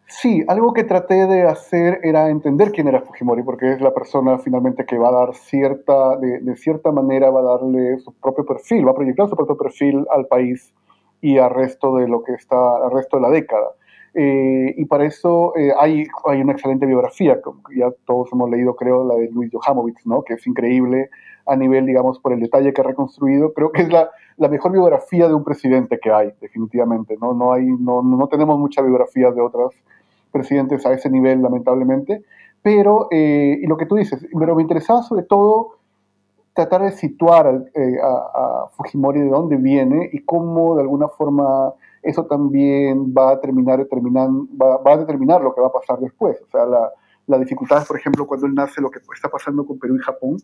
Sí, 0.08 0.44
algo 0.48 0.72
que 0.72 0.82
traté 0.82 1.26
de 1.26 1.42
hacer 1.42 2.00
era 2.02 2.30
entender 2.30 2.72
quién 2.72 2.88
era 2.88 3.00
Fujimori, 3.00 3.44
porque 3.44 3.72
es 3.72 3.80
la 3.80 3.94
persona 3.94 4.38
finalmente 4.38 4.84
que 4.84 4.98
va 4.98 5.08
a 5.08 5.26
dar 5.26 5.34
cierta, 5.36 6.16
de, 6.16 6.56
cierta 6.56 6.90
manera, 6.90 7.30
va 7.30 7.40
a 7.40 7.58
darle 7.58 7.98
su 8.00 8.12
propio 8.14 8.44
perfil, 8.44 8.86
va 8.86 8.90
a 8.90 8.96
proyectar 8.96 9.28
su 9.28 9.36
propio 9.36 9.56
perfil 9.56 10.04
al 10.10 10.26
país 10.26 10.74
y 11.20 11.38
al 11.38 11.50
resto 11.50 11.94
de 11.96 12.08
lo 12.08 12.24
que 12.24 12.32
está, 12.32 12.56
al 12.56 12.90
resto 12.90 13.18
de 13.18 13.22
la 13.22 13.30
década. 13.30 13.68
Eh, 14.14 14.74
y 14.76 14.84
para 14.86 15.04
eso 15.04 15.56
eh, 15.56 15.72
hay, 15.78 16.06
hay 16.26 16.40
una 16.40 16.52
excelente 16.52 16.86
biografía, 16.86 17.40
como 17.40 17.62
ya 17.74 17.90
todos 18.06 18.28
hemos 18.32 18.50
leído, 18.50 18.74
creo, 18.74 19.04
la 19.04 19.14
de 19.14 19.30
Luis 19.30 19.50
Johamovich, 19.52 20.04
¿no? 20.04 20.22
que 20.22 20.34
es 20.34 20.46
increíble 20.46 21.10
a 21.46 21.56
nivel, 21.56 21.86
digamos, 21.86 22.18
por 22.18 22.32
el 22.32 22.40
detalle 22.40 22.72
que 22.72 22.80
ha 22.80 22.84
reconstruido. 22.84 23.52
Creo 23.52 23.72
que 23.72 23.82
es 23.82 23.88
la, 23.92 24.10
la 24.36 24.48
mejor 24.48 24.72
biografía 24.72 25.28
de 25.28 25.34
un 25.34 25.44
presidente 25.44 25.98
que 25.98 26.10
hay, 26.10 26.32
definitivamente. 26.40 27.16
No, 27.20 27.34
no, 27.34 27.52
hay, 27.52 27.66
no, 27.66 28.02
no 28.02 28.26
tenemos 28.28 28.58
muchas 28.58 28.84
biografías 28.84 29.34
de 29.34 29.40
otras 29.40 29.72
presidentes 30.32 30.84
a 30.86 30.92
ese 30.92 31.10
nivel, 31.10 31.42
lamentablemente. 31.42 32.22
Pero, 32.62 33.08
eh, 33.10 33.58
y 33.60 33.66
lo 33.66 33.76
que 33.76 33.86
tú 33.86 33.96
dices, 33.96 34.26
pero 34.38 34.54
me 34.54 34.62
interesaba 34.62 35.02
sobre 35.02 35.22
todo 35.22 35.76
tratar 36.54 36.82
de 36.82 36.92
situar 36.92 37.64
eh, 37.74 37.96
a, 38.02 38.66
Fujimori 38.72 39.20
de 39.20 39.28
dónde 39.28 39.56
viene 39.56 40.10
y 40.12 40.20
cómo 40.24 40.76
de 40.76 40.82
alguna 40.82 41.08
forma 41.08 41.72
eso 42.02 42.24
también 42.26 43.12
va 43.12 43.32
a 43.32 43.40
terminar, 43.40 43.78
va, 43.80 44.78
va, 44.78 44.92
a 44.94 44.98
determinar 44.98 45.42
lo 45.42 45.54
que 45.54 45.60
va 45.60 45.68
a 45.68 45.72
pasar 45.72 45.98
después. 45.98 46.40
O 46.42 46.50
sea, 46.50 46.66
la, 46.66 46.90
la 47.26 47.38
dificultad, 47.38 47.86
por 47.86 47.98
ejemplo, 47.98 48.26
cuando 48.26 48.46
él 48.46 48.54
nace, 48.54 48.80
lo 48.80 48.90
que 48.90 49.00
está 49.14 49.28
pasando 49.28 49.64
con 49.64 49.78
Perú 49.78 49.96
y 49.96 50.00
Japón. 50.00 50.38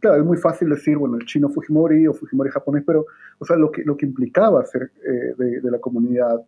Claro, 0.00 0.18
es 0.18 0.24
muy 0.24 0.36
fácil 0.36 0.70
decir, 0.70 0.96
bueno, 0.96 1.16
el 1.16 1.26
chino 1.26 1.48
Fujimori 1.48 2.06
o 2.06 2.14
Fujimori 2.14 2.50
japonés, 2.50 2.84
pero, 2.86 3.06
o 3.38 3.44
sea, 3.44 3.56
lo 3.56 3.72
que, 3.72 3.82
lo 3.84 3.96
que 3.96 4.06
implicaba 4.06 4.64
ser 4.64 4.92
eh, 5.04 5.34
de, 5.36 5.60
de, 5.60 5.70
la 5.70 5.80
comunidad 5.80 6.40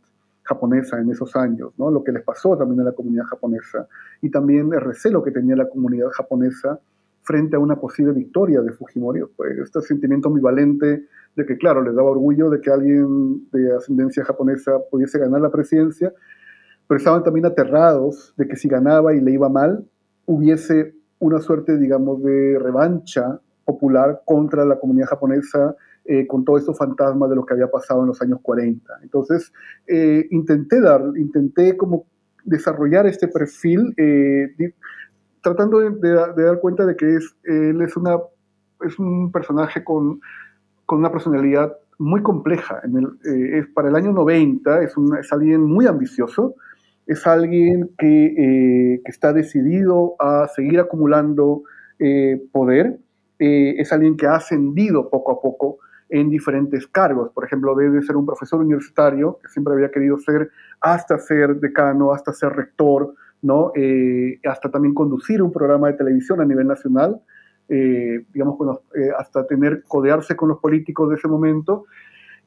japonesa 0.45 1.01
en 1.01 1.11
esos 1.11 1.35
años, 1.35 1.73
¿no? 1.77 1.91
lo 1.91 2.05
que 2.05 2.13
les 2.13 2.23
pasó 2.23 2.57
también 2.57 2.81
a 2.81 2.85
la 2.85 2.93
comunidad 2.93 3.25
japonesa 3.25 3.87
y 4.21 4.31
también 4.31 4.73
el 4.73 4.81
recelo 4.81 5.23
que 5.23 5.31
tenía 5.31 5.57
la 5.57 5.69
comunidad 5.69 6.11
japonesa 6.11 6.79
frente 7.23 7.57
a 7.57 7.61
una 7.61 7.77
posible 7.77 8.13
victoria 8.13 8.61
de 8.61 8.73
Fujimori, 8.73 9.23
pues 9.37 9.59
este 9.59 9.81
sentimiento 9.83 10.29
ambivalente 10.29 11.07
de 11.37 11.47
que, 11.47 11.57
claro, 11.57 11.83
les 11.83 11.95
daba 11.95 12.11
orgullo 12.11 12.51
de 12.51 12.61
que 12.61 12.71
alguien 12.71 13.49
de 13.51 13.75
ascendencia 13.75 14.25
japonesa 14.25 14.79
pudiese 14.91 15.19
ganar 15.19 15.41
la 15.41 15.51
presidencia, 15.51 16.13
pero 16.87 16.99
estaban 16.99 17.23
también 17.23 17.47
aterrados 17.47 18.35
de 18.37 18.47
que 18.47 18.57
si 18.57 18.69
ganaba 18.69 19.15
y 19.15 19.21
le 19.21 19.33
iba 19.33 19.49
mal, 19.49 19.87
hubiese 20.27 20.95
una 21.19 21.39
suerte, 21.39 21.79
digamos, 21.79 22.23
de 22.23 22.59
revancha 22.59 23.41
popular 23.65 24.23
contra 24.25 24.65
la 24.65 24.79
comunidad 24.79 25.07
japonesa 25.07 25.77
eh, 26.05 26.27
con 26.27 26.45
todo 26.45 26.59
estos 26.59 26.77
fantasmas 26.77 27.31
de 27.31 27.37
lo 27.37 27.47
que 27.47 27.55
había 27.55 27.71
pasado 27.71 28.01
en 28.03 28.09
los 28.09 28.21
años 28.21 28.41
40. 28.43 28.93
Entonces, 29.03 29.53
eh, 29.87 30.27
intenté, 30.31 30.81
dar, 30.81 31.01
intenté 31.17 31.77
como 31.77 32.07
desarrollar 32.45 33.07
este 33.07 33.29
perfil 33.29 33.95
eh, 33.97 34.53
tratando 35.41 35.79
de, 35.79 36.11
dar 36.11 36.59
cuenta 36.61 36.85
de 36.87 36.97
que 36.97 37.17
es, 37.17 37.37
él 37.45 37.81
es, 37.83 37.97
una, 37.97 38.19
es 38.85 38.99
un 38.99 39.31
personaje 39.31 39.85
con, 39.85 40.21
con 40.93 40.99
una 40.99 41.11
personalidad 41.11 41.75
muy 41.99 42.23
compleja. 42.23 42.83
En 42.85 42.99
el, 42.99 43.55
es 43.55 43.67
para 43.69 43.89
el 43.89 43.97
año 43.97 44.13
90 44.13 44.83
es, 44.83 44.95
un, 44.99 45.17
es 45.17 45.33
alguien 45.33 45.63
muy 45.63 45.87
ambicioso, 45.87 46.55
es 47.07 47.27
alguien 47.27 47.89
que, 47.97 49.01
que, 49.03 49.11
está 49.11 49.33
decidido 49.33 50.17
a 50.19 50.49
seguir 50.49 50.81
acumulando 50.81 51.63
poder, 52.53 52.99
es 53.39 53.91
alguien 53.91 54.19
que 54.19 54.27
ha 54.27 54.35
ascendido 54.35 55.09
poco 55.09 55.33
a 55.33 55.41
poco 55.41 55.79
en 56.11 56.29
diferentes 56.29 56.87
cargos. 56.87 57.31
Por 57.33 57.47
ejemplo, 57.47 57.75
debe 57.75 58.03
ser 58.03 58.19
un 58.19 58.27
profesor 58.27 58.61
universitario, 58.61 59.39
que 59.43 59.49
siempre 59.49 59.73
había 59.73 59.91
querido 59.91 60.19
ser, 60.19 60.51
hasta 60.79 61.19
ser 61.19 61.57
decano, 61.57 62.13
hasta 62.13 62.35
ser 62.35 62.53
rector, 62.53 63.15
¿no? 63.41 63.73
Eh, 63.75 64.39
hasta 64.45 64.71
también 64.71 64.93
conducir 64.93 65.41
un 65.41 65.51
programa 65.51 65.89
de 65.89 65.95
televisión 65.95 66.43
a 66.43 66.45
nivel 66.45 66.67
nacional, 66.67 67.23
eh, 67.69 68.25
digamos, 68.33 68.81
eh, 68.95 69.11
hasta 69.17 69.47
tener, 69.47 69.83
codearse 69.85 70.37
con 70.37 70.49
los 70.49 70.59
políticos 70.59 71.09
de 71.11 71.17
ese 71.17 71.29
momento 71.29 71.85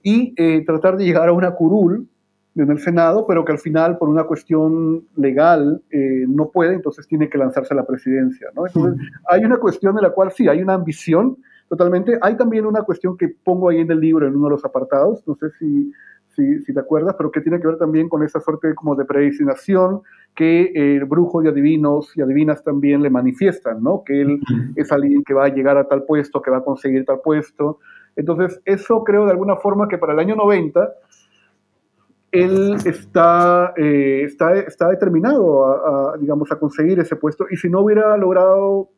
y 0.03 0.35
tratar 0.65 0.97
de 0.97 1.05
llegar 1.05 1.29
a 1.29 1.33
una 1.33 1.55
curul 1.55 2.07
en 2.55 2.69
el 2.69 2.77
Senado, 2.77 3.25
pero 3.27 3.43
que 3.43 3.53
al 3.53 3.57
final, 3.57 3.97
por 3.97 4.07
una 4.07 4.25
cuestión 4.25 5.03
legal, 5.15 5.81
no 6.27 6.51
puede, 6.51 6.75
entonces 6.75 7.07
tiene 7.07 7.27
que 7.27 7.39
lanzarse 7.39 7.73
a 7.73 7.77
la 7.77 7.87
presidencia, 7.87 8.49
¿no? 8.55 8.67
Entonces, 8.67 9.03
hay 9.27 9.43
una 9.43 9.57
cuestión 9.57 9.97
en 9.97 10.03
la 10.03 10.11
cual 10.11 10.31
sí, 10.31 10.47
hay 10.47 10.61
una 10.61 10.75
ambición, 10.75 11.37
Totalmente. 11.67 12.17
Hay 12.21 12.37
también 12.37 12.65
una 12.65 12.83
cuestión 12.83 13.17
que 13.17 13.29
pongo 13.43 13.69
ahí 13.69 13.79
en 13.79 13.89
el 13.89 13.99
libro, 13.99 14.27
en 14.27 14.35
uno 14.35 14.45
de 14.45 14.51
los 14.51 14.65
apartados, 14.65 15.23
no 15.27 15.35
sé 15.35 15.49
si, 15.57 15.91
si, 16.35 16.61
si 16.63 16.73
te 16.73 16.79
acuerdas, 16.79 17.15
pero 17.17 17.31
que 17.31 17.41
tiene 17.41 17.59
que 17.59 17.67
ver 17.67 17.77
también 17.77 18.09
con 18.09 18.23
esa 18.23 18.39
suerte 18.39 18.73
como 18.75 18.95
de 18.95 19.05
predestinación 19.05 20.01
que 20.35 20.71
el 20.75 21.05
brujo 21.05 21.43
y 21.43 21.47
adivinos 21.47 22.11
y 22.15 22.21
adivinas 22.21 22.63
también 22.63 23.01
le 23.01 23.09
manifiestan, 23.09 23.81
¿no? 23.81 24.03
Que 24.05 24.21
él 24.21 24.39
es 24.75 24.91
alguien 24.91 25.23
que 25.23 25.33
va 25.33 25.45
a 25.45 25.49
llegar 25.49 25.77
a 25.77 25.87
tal 25.87 26.03
puesto, 26.03 26.41
que 26.41 26.51
va 26.51 26.57
a 26.57 26.63
conseguir 26.63 27.05
tal 27.05 27.21
puesto. 27.23 27.79
Entonces, 28.15 28.61
eso 28.65 29.03
creo 29.03 29.25
de 29.25 29.31
alguna 29.31 29.55
forma 29.55 29.87
que 29.87 29.97
para 29.97 30.13
el 30.13 30.19
año 30.19 30.35
90 30.35 30.93
él 32.31 32.75
está, 32.85 33.73
eh, 33.77 34.23
está, 34.25 34.55
está 34.59 34.89
determinado 34.89 35.65
a, 35.65 36.13
a, 36.13 36.17
digamos, 36.17 36.51
a 36.51 36.59
conseguir 36.59 36.99
ese 36.99 37.15
puesto 37.15 37.45
y 37.49 37.55
si 37.55 37.69
no 37.69 37.79
hubiera 37.79 38.17
logrado 38.17 38.89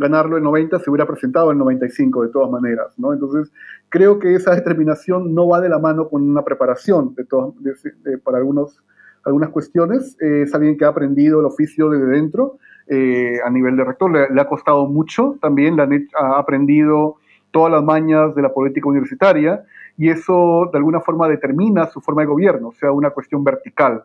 ganarlo 0.00 0.38
en 0.38 0.44
90, 0.44 0.78
se 0.78 0.90
hubiera 0.90 1.06
presentado 1.06 1.52
en 1.52 1.58
95 1.58 2.22
de 2.22 2.28
todas 2.30 2.50
maneras, 2.50 2.98
¿no? 2.98 3.12
Entonces, 3.12 3.52
creo 3.90 4.18
que 4.18 4.34
esa 4.34 4.54
determinación 4.54 5.34
no 5.34 5.46
va 5.46 5.60
de 5.60 5.68
la 5.68 5.78
mano 5.78 6.08
con 6.08 6.28
una 6.28 6.42
preparación 6.42 7.14
de 7.14 8.18
para 8.18 8.38
algunos, 8.38 8.82
algunas 9.24 9.50
cuestiones. 9.50 10.16
Eh, 10.22 10.42
es 10.46 10.54
alguien 10.54 10.78
que 10.78 10.86
ha 10.86 10.88
aprendido 10.88 11.40
el 11.40 11.46
oficio 11.46 11.90
desde 11.90 12.06
dentro, 12.06 12.56
eh, 12.86 13.40
a 13.44 13.50
nivel 13.50 13.76
de 13.76 13.84
rector, 13.84 14.10
le, 14.10 14.40
ha 14.40 14.46
costado 14.46 14.86
mucho 14.86 15.36
también, 15.40 15.76
le 15.76 16.06
ha 16.18 16.38
aprendido 16.38 17.16
todas 17.50 17.70
las 17.70 17.84
mañas 17.84 18.34
de 18.34 18.40
la 18.40 18.54
política 18.54 18.88
universitaria 18.88 19.64
y 19.98 20.08
eso 20.08 20.70
de 20.72 20.78
alguna 20.78 21.00
forma 21.00 21.28
determina 21.28 21.86
su 21.88 22.00
forma 22.00 22.22
de 22.22 22.28
gobierno, 22.28 22.68
o 22.68 22.72
sea, 22.72 22.90
una 22.90 23.10
cuestión 23.10 23.44
vertical, 23.44 24.04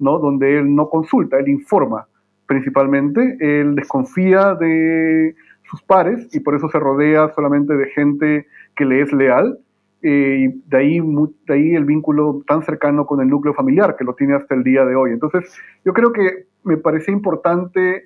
¿no? 0.00 0.18
Donde 0.18 0.58
él 0.58 0.74
no 0.74 0.90
consulta, 0.90 1.38
él 1.38 1.48
informa 1.48 2.08
principalmente. 2.46 3.36
Él 3.40 3.74
desconfía 3.74 4.54
de 4.54 5.34
sus 5.64 5.82
pares 5.82 6.28
y 6.34 6.40
por 6.40 6.54
eso 6.54 6.68
se 6.68 6.78
rodea 6.78 7.32
solamente 7.34 7.74
de 7.74 7.86
gente 7.90 8.46
que 8.74 8.84
le 8.84 9.02
es 9.02 9.12
leal. 9.12 9.58
Eh, 10.02 10.46
y 10.48 10.68
de 10.68 10.76
ahí, 10.76 11.00
de 11.00 11.54
ahí 11.54 11.74
el 11.74 11.84
vínculo 11.84 12.42
tan 12.46 12.62
cercano 12.62 13.06
con 13.06 13.20
el 13.20 13.28
núcleo 13.28 13.54
familiar 13.54 13.96
que 13.96 14.04
lo 14.04 14.14
tiene 14.14 14.34
hasta 14.34 14.54
el 14.54 14.62
día 14.62 14.84
de 14.84 14.94
hoy. 14.94 15.10
Entonces, 15.10 15.52
yo 15.84 15.92
creo 15.92 16.12
que 16.12 16.46
me 16.64 16.76
parecía 16.76 17.14
importante 17.14 18.04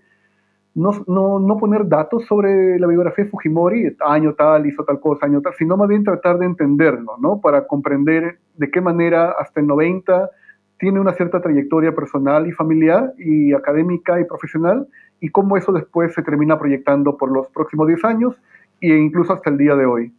no, 0.75 1.05
no, 1.09 1.41
no, 1.41 1.57
poner 1.57 1.89
datos 1.89 2.25
sobre 2.27 2.79
la 2.79 2.87
biografía 2.87 3.25
de 3.25 3.31
Fujimori, 3.31 3.97
año 4.07 4.35
tal, 4.35 4.67
hizo 4.67 4.85
tal 4.85 5.01
cosa, 5.01 5.27
año 5.27 5.41
tal, 5.41 5.53
sino 5.55 5.77
más 5.77 5.89
bien 5.89 6.05
tratar 6.05 6.39
de 6.39 6.47
entenderlo, 6.47 7.17
¿no? 7.19 7.41
Para 7.41 7.67
comprender 7.67 8.39
de 8.57 8.71
qué 8.71 8.81
manera 8.81 9.33
hasta 9.33 9.61
el 9.61 9.67
90 9.67 10.31
tiene 10.81 10.99
una 10.99 11.13
cierta 11.13 11.41
trayectoria 11.41 11.95
personal 11.95 12.49
y 12.49 12.53
familiar 12.53 13.13
y 13.19 13.53
académica 13.53 14.19
y 14.19 14.25
profesional 14.25 14.89
y 15.21 15.29
cómo 15.29 15.59
eso 15.59 15.73
después 15.73 16.15
se 16.15 16.23
termina 16.23 16.59
proyectando 16.59 17.19
por 17.19 17.31
los 17.31 17.49
próximos 17.49 17.87
10 17.87 18.05
años 18.05 18.35
e 18.81 18.89
incluso 18.89 19.35
hasta 19.35 19.51
el 19.51 19.59
día 19.59 19.77
de 19.77 19.85
hoy. 19.85 20.13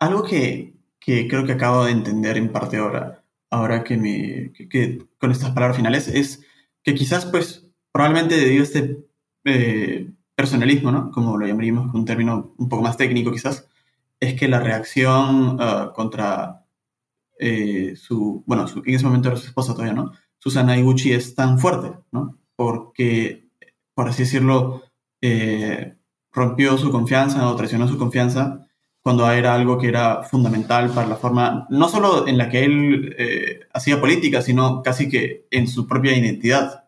Algo 0.00 0.24
que, 0.24 0.74
que 0.98 1.28
creo 1.28 1.46
que 1.46 1.52
acabo 1.52 1.84
de 1.84 1.92
entender 1.92 2.36
en 2.36 2.50
parte 2.50 2.78
ahora, 2.78 3.22
ahora 3.48 3.84
que, 3.84 3.96
me, 3.96 4.52
que, 4.68 4.98
con 5.18 5.30
estas 5.30 5.52
palabras 5.52 5.76
finales, 5.76 6.08
es 6.08 6.44
que 6.82 6.94
quizás 6.94 7.24
pues 7.24 7.70
probablemente 7.92 8.34
debido 8.34 8.62
a 8.62 8.64
este 8.64 8.98
eh, 9.44 10.10
personalismo, 10.34 10.90
¿no? 10.90 11.12
como 11.12 11.38
lo 11.38 11.46
llamaríamos 11.46 11.92
con 11.92 12.00
un 12.00 12.06
término 12.06 12.54
un 12.58 12.68
poco 12.68 12.82
más 12.82 12.96
técnico 12.96 13.30
quizás, 13.30 13.68
es 14.18 14.34
que 14.34 14.48
la 14.48 14.58
reacción 14.58 15.60
uh, 15.60 15.92
contra 15.94 16.65
eh, 17.38 17.94
su, 17.96 18.42
bueno, 18.46 18.66
en 18.84 18.94
ese 18.94 19.04
momento 19.04 19.28
era 19.28 19.36
su 19.36 19.46
esposa 19.46 19.72
todavía, 19.72 19.94
¿no? 19.94 20.12
Susana 20.38 20.76
Iguchi 20.76 21.12
es 21.12 21.34
tan 21.34 21.58
fuerte, 21.58 21.92
¿no? 22.12 22.38
Porque, 22.54 23.48
por 23.94 24.08
así 24.08 24.22
decirlo, 24.22 24.82
eh, 25.20 25.96
rompió 26.32 26.76
su 26.78 26.90
confianza 26.90 27.48
o 27.48 27.56
traicionó 27.56 27.88
su 27.88 27.98
confianza 27.98 28.66
cuando 29.00 29.30
era 29.30 29.54
algo 29.54 29.78
que 29.78 29.88
era 29.88 30.24
fundamental 30.24 30.90
para 30.90 31.06
la 31.06 31.16
forma, 31.16 31.66
no 31.70 31.88
solo 31.88 32.26
en 32.26 32.38
la 32.38 32.48
que 32.48 32.64
él 32.64 33.14
eh, 33.18 33.60
hacía 33.72 34.00
política, 34.00 34.42
sino 34.42 34.82
casi 34.82 35.08
que 35.08 35.46
en 35.50 35.68
su 35.68 35.86
propia 35.86 36.16
identidad, 36.16 36.85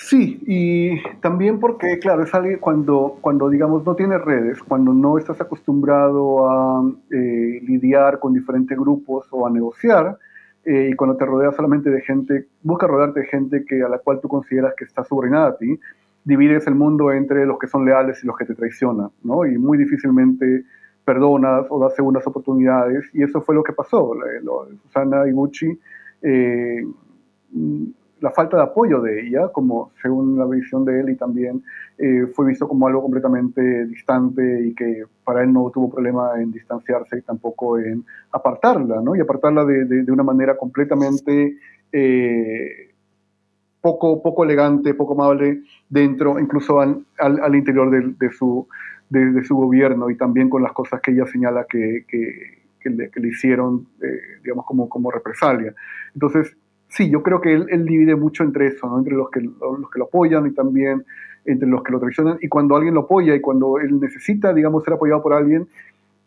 Sí, 0.00 0.40
y 0.46 1.02
también 1.20 1.58
porque, 1.58 1.98
claro, 1.98 2.22
es 2.22 2.32
alguien 2.32 2.60
cuando, 2.60 3.18
cuando, 3.20 3.50
digamos, 3.50 3.84
no 3.84 3.96
tienes 3.96 4.20
redes, 4.20 4.62
cuando 4.62 4.94
no 4.94 5.18
estás 5.18 5.40
acostumbrado 5.40 6.48
a 6.48 6.88
eh, 7.10 7.60
lidiar 7.66 8.20
con 8.20 8.32
diferentes 8.32 8.78
grupos 8.78 9.26
o 9.32 9.44
a 9.44 9.50
negociar, 9.50 10.16
y 10.64 10.94
cuando 10.94 11.16
te 11.16 11.24
rodeas 11.24 11.56
solamente 11.56 11.88
de 11.90 12.02
gente, 12.02 12.46
busca 12.62 12.86
rodearte 12.86 13.20
de 13.20 13.26
gente 13.26 13.64
que, 13.64 13.82
a 13.82 13.88
la 13.88 13.98
cual 13.98 14.20
tú 14.20 14.28
consideras 14.28 14.74
que 14.76 14.84
está 14.84 15.02
subordinada 15.02 15.48
a 15.48 15.56
ti, 15.56 15.80
divides 16.24 16.66
el 16.66 16.74
mundo 16.74 17.10
entre 17.10 17.46
los 17.46 17.58
que 17.58 17.66
son 17.66 17.86
leales 17.86 18.22
y 18.22 18.26
los 18.26 18.36
que 18.36 18.44
te 18.44 18.54
traicionan, 18.54 19.08
¿no? 19.24 19.46
Y 19.46 19.56
muy 19.56 19.78
difícilmente 19.78 20.64
perdonas 21.04 21.66
o 21.70 21.80
das 21.80 21.96
segundas 21.96 22.26
oportunidades, 22.26 23.08
y 23.14 23.22
eso 23.22 23.40
fue 23.40 23.54
lo 23.54 23.64
que 23.64 23.72
pasó. 23.72 24.12
Susana 24.82 25.26
Iguchi, 25.26 25.76
eh, 26.22 26.86
la 28.20 28.30
falta 28.30 28.56
de 28.56 28.62
apoyo 28.64 29.00
de 29.00 29.26
ella, 29.26 29.48
como 29.48 29.92
según 30.02 30.38
la 30.38 30.46
visión 30.46 30.84
de 30.84 31.00
él, 31.00 31.10
y 31.10 31.16
también 31.16 31.62
eh, 31.98 32.26
fue 32.34 32.46
visto 32.46 32.66
como 32.68 32.86
algo 32.86 33.02
completamente 33.02 33.86
distante 33.86 34.66
y 34.66 34.74
que 34.74 35.04
para 35.24 35.42
él 35.42 35.52
no 35.52 35.70
tuvo 35.72 35.90
problema 35.90 36.32
en 36.40 36.50
distanciarse 36.50 37.18
y 37.18 37.22
tampoco 37.22 37.78
en 37.78 38.04
apartarla, 38.32 39.00
¿no? 39.00 39.14
Y 39.16 39.20
apartarla 39.20 39.64
de, 39.64 39.84
de, 39.84 40.12
una 40.12 40.22
manera 40.22 40.56
completamente 40.56 41.56
eh, 41.92 42.90
poco, 43.80 44.22
poco 44.22 44.44
elegante, 44.44 44.94
poco 44.94 45.14
amable 45.14 45.62
dentro, 45.88 46.38
incluso 46.38 46.80
al, 46.80 47.04
al, 47.18 47.54
interior 47.54 47.90
de, 47.90 48.14
de 48.18 48.32
su 48.32 48.66
de, 49.10 49.44
su 49.44 49.56
gobierno 49.56 50.10
y 50.10 50.16
también 50.16 50.50
con 50.50 50.62
las 50.62 50.72
cosas 50.72 51.00
que 51.00 51.12
ella 51.12 51.26
señala 51.26 51.64
que, 51.68 52.04
que, 52.08 52.90
le, 52.90 53.28
hicieron, 53.28 53.86
eh, 54.02 54.40
digamos, 54.42 54.64
como, 54.64 54.88
como 54.88 55.10
represalia. 55.10 55.74
Entonces, 56.14 56.56
sí, 56.88 57.10
yo 57.10 57.22
creo 57.22 57.40
que 57.40 57.54
él, 57.54 57.66
él 57.70 57.84
divide 57.84 58.16
mucho 58.16 58.42
entre 58.42 58.68
eso, 58.68 58.88
¿no? 58.88 58.98
entre 58.98 59.14
los 59.14 59.30
que, 59.30 59.40
los 59.40 59.90
que 59.90 59.98
lo 59.98 60.06
apoyan 60.06 60.46
y 60.46 60.52
también 60.52 61.04
entre 61.44 61.68
los 61.68 61.82
que 61.82 61.92
lo 61.92 62.00
traicionan. 62.00 62.38
Y 62.40 62.48
cuando 62.48 62.76
alguien 62.76 62.94
lo 62.94 63.00
apoya 63.00 63.34
y 63.34 63.40
cuando 63.40 63.78
él 63.78 64.00
necesita, 64.00 64.52
digamos, 64.52 64.84
ser 64.84 64.94
apoyado 64.94 65.22
por 65.22 65.32
alguien, 65.32 65.66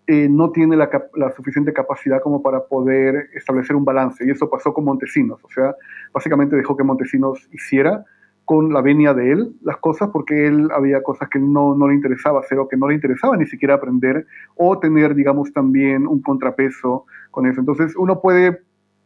eh, 0.08 0.28
no 0.30 0.52
tiene 0.52 0.76
la, 0.76 0.90
la, 1.16 1.32
suficiente 1.32 1.74
capacidad 1.74 2.22
como 2.22 2.42
para 2.42 2.66
poder 2.66 3.30
establecer 3.36 3.76
un 3.76 3.86
balance. 3.86 4.26
Y 4.26 4.32
eso 4.32 4.50
pasó 4.50 4.74
con 4.74 4.84
Montesinos. 4.84 5.40
O 5.44 5.50
sea, 5.50 5.76
básicamente 6.14 6.56
dejó 6.56 6.76
que 6.76 6.84
Montesinos 6.84 7.48
hiciera 7.52 8.06
con 8.46 8.74
la 8.74 8.82
venia 8.82 9.14
de 9.14 9.32
él 9.32 9.54
las 9.62 9.78
cosas 9.78 10.10
porque 10.12 10.48
él 10.48 10.70
había 10.76 11.04
cosas 11.04 11.30
que 11.30 11.40
no, 11.40 11.76
no 11.76 11.88
le 11.88 11.94
interesaba 11.94 12.42
hacer 12.42 12.60
o 12.60 12.68
que 12.68 12.76
no 12.76 12.90
le 12.90 12.96
interesaba 12.96 13.38
ni 13.38 13.46
siquiera 13.46 13.76
aprender 13.76 14.26
o 14.56 14.78
tener, 14.80 15.16
digamos, 15.16 15.54
también 15.54 16.08
un 16.08 16.22
contrapeso 16.22 17.06
con 17.30 17.46
eso. 17.46 17.60
Entonces 17.60 17.96
uno 17.96 18.20
puede, 18.20 18.62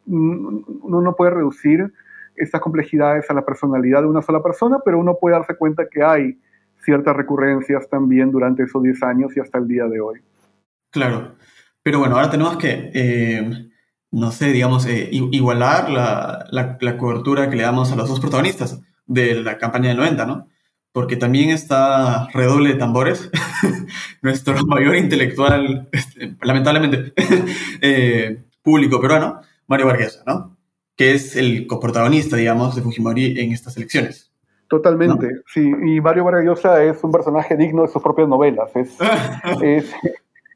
uno 0.08 1.02
no 1.02 1.16
puede 1.16 1.32
reducir 1.32 1.92
estas 2.36 2.62
complejidades 2.62 3.30
a 3.30 3.34
la 3.34 3.46
personalidad 3.46 4.02
de 4.02 4.08
una 4.08 4.22
sola 4.22 4.44
persona, 4.44 4.80
pero 4.84 5.00
uno 5.00 5.18
puede 5.20 5.36
darse 5.36 5.56
cuenta 5.56 5.88
que 5.90 6.04
hay 6.04 6.38
ciertas 6.84 7.16
recurrencias 7.16 7.90
también 7.90 8.32
durante 8.32 8.64
esos 8.64 8.84
10 8.84 9.04
años 9.04 9.36
y 9.36 9.40
hasta 9.40 9.58
el 9.58 9.68
día 9.68 9.86
de 9.86 10.00
hoy. 10.00 10.22
Claro, 10.92 11.36
pero 11.82 12.00
bueno, 12.00 12.16
ahora 12.16 12.30
tenemos 12.30 12.58
que, 12.58 12.92
eh, 12.94 13.70
no 14.12 14.32
sé, 14.32 14.52
digamos, 14.52 14.86
eh, 14.86 15.10
igualar 15.12 15.90
la, 15.90 16.46
la, 16.52 16.98
cobertura 16.98 17.50
que 17.50 17.56
le 17.56 17.64
damos 17.64 17.92
a 17.92 17.96
los 17.96 18.08
dos 18.08 18.20
protagonistas 18.20 18.82
de 19.06 19.36
la 19.36 19.58
campaña 19.58 19.90
del 19.90 19.98
90, 19.98 20.26
¿no? 20.26 20.48
Porque 20.92 21.18
también 21.18 21.50
está 21.50 22.28
redoble 22.34 22.70
de 22.70 22.80
tambores, 22.80 23.30
nuestro 24.22 24.66
mayor 24.66 24.96
intelectual, 24.96 25.90
este, 25.92 26.36
lamentablemente, 26.42 27.14
eh, 27.82 28.46
público 28.64 29.02
peruano, 29.02 29.42
Mario 29.68 29.88
Vargas, 29.88 30.24
¿no? 30.26 30.58
Que 30.96 31.14
es 31.14 31.36
el 31.36 31.68
coprotagonista, 31.68 32.38
digamos, 32.38 32.76
de 32.76 32.82
Fujimori 32.82 33.40
en 33.40 33.52
estas 33.52 33.76
elecciones. 33.78 34.32
Totalmente, 34.68 35.30
sí. 35.54 35.72
Y 35.86 36.02
Mario 36.02 36.24
Vargas 36.24 36.66
es 36.82 37.04
un 37.04 37.12
personaje 37.12 37.56
digno 37.56 37.84
de 37.84 37.88
sus 37.90 38.02
propias 38.02 38.28
novelas. 38.28 38.72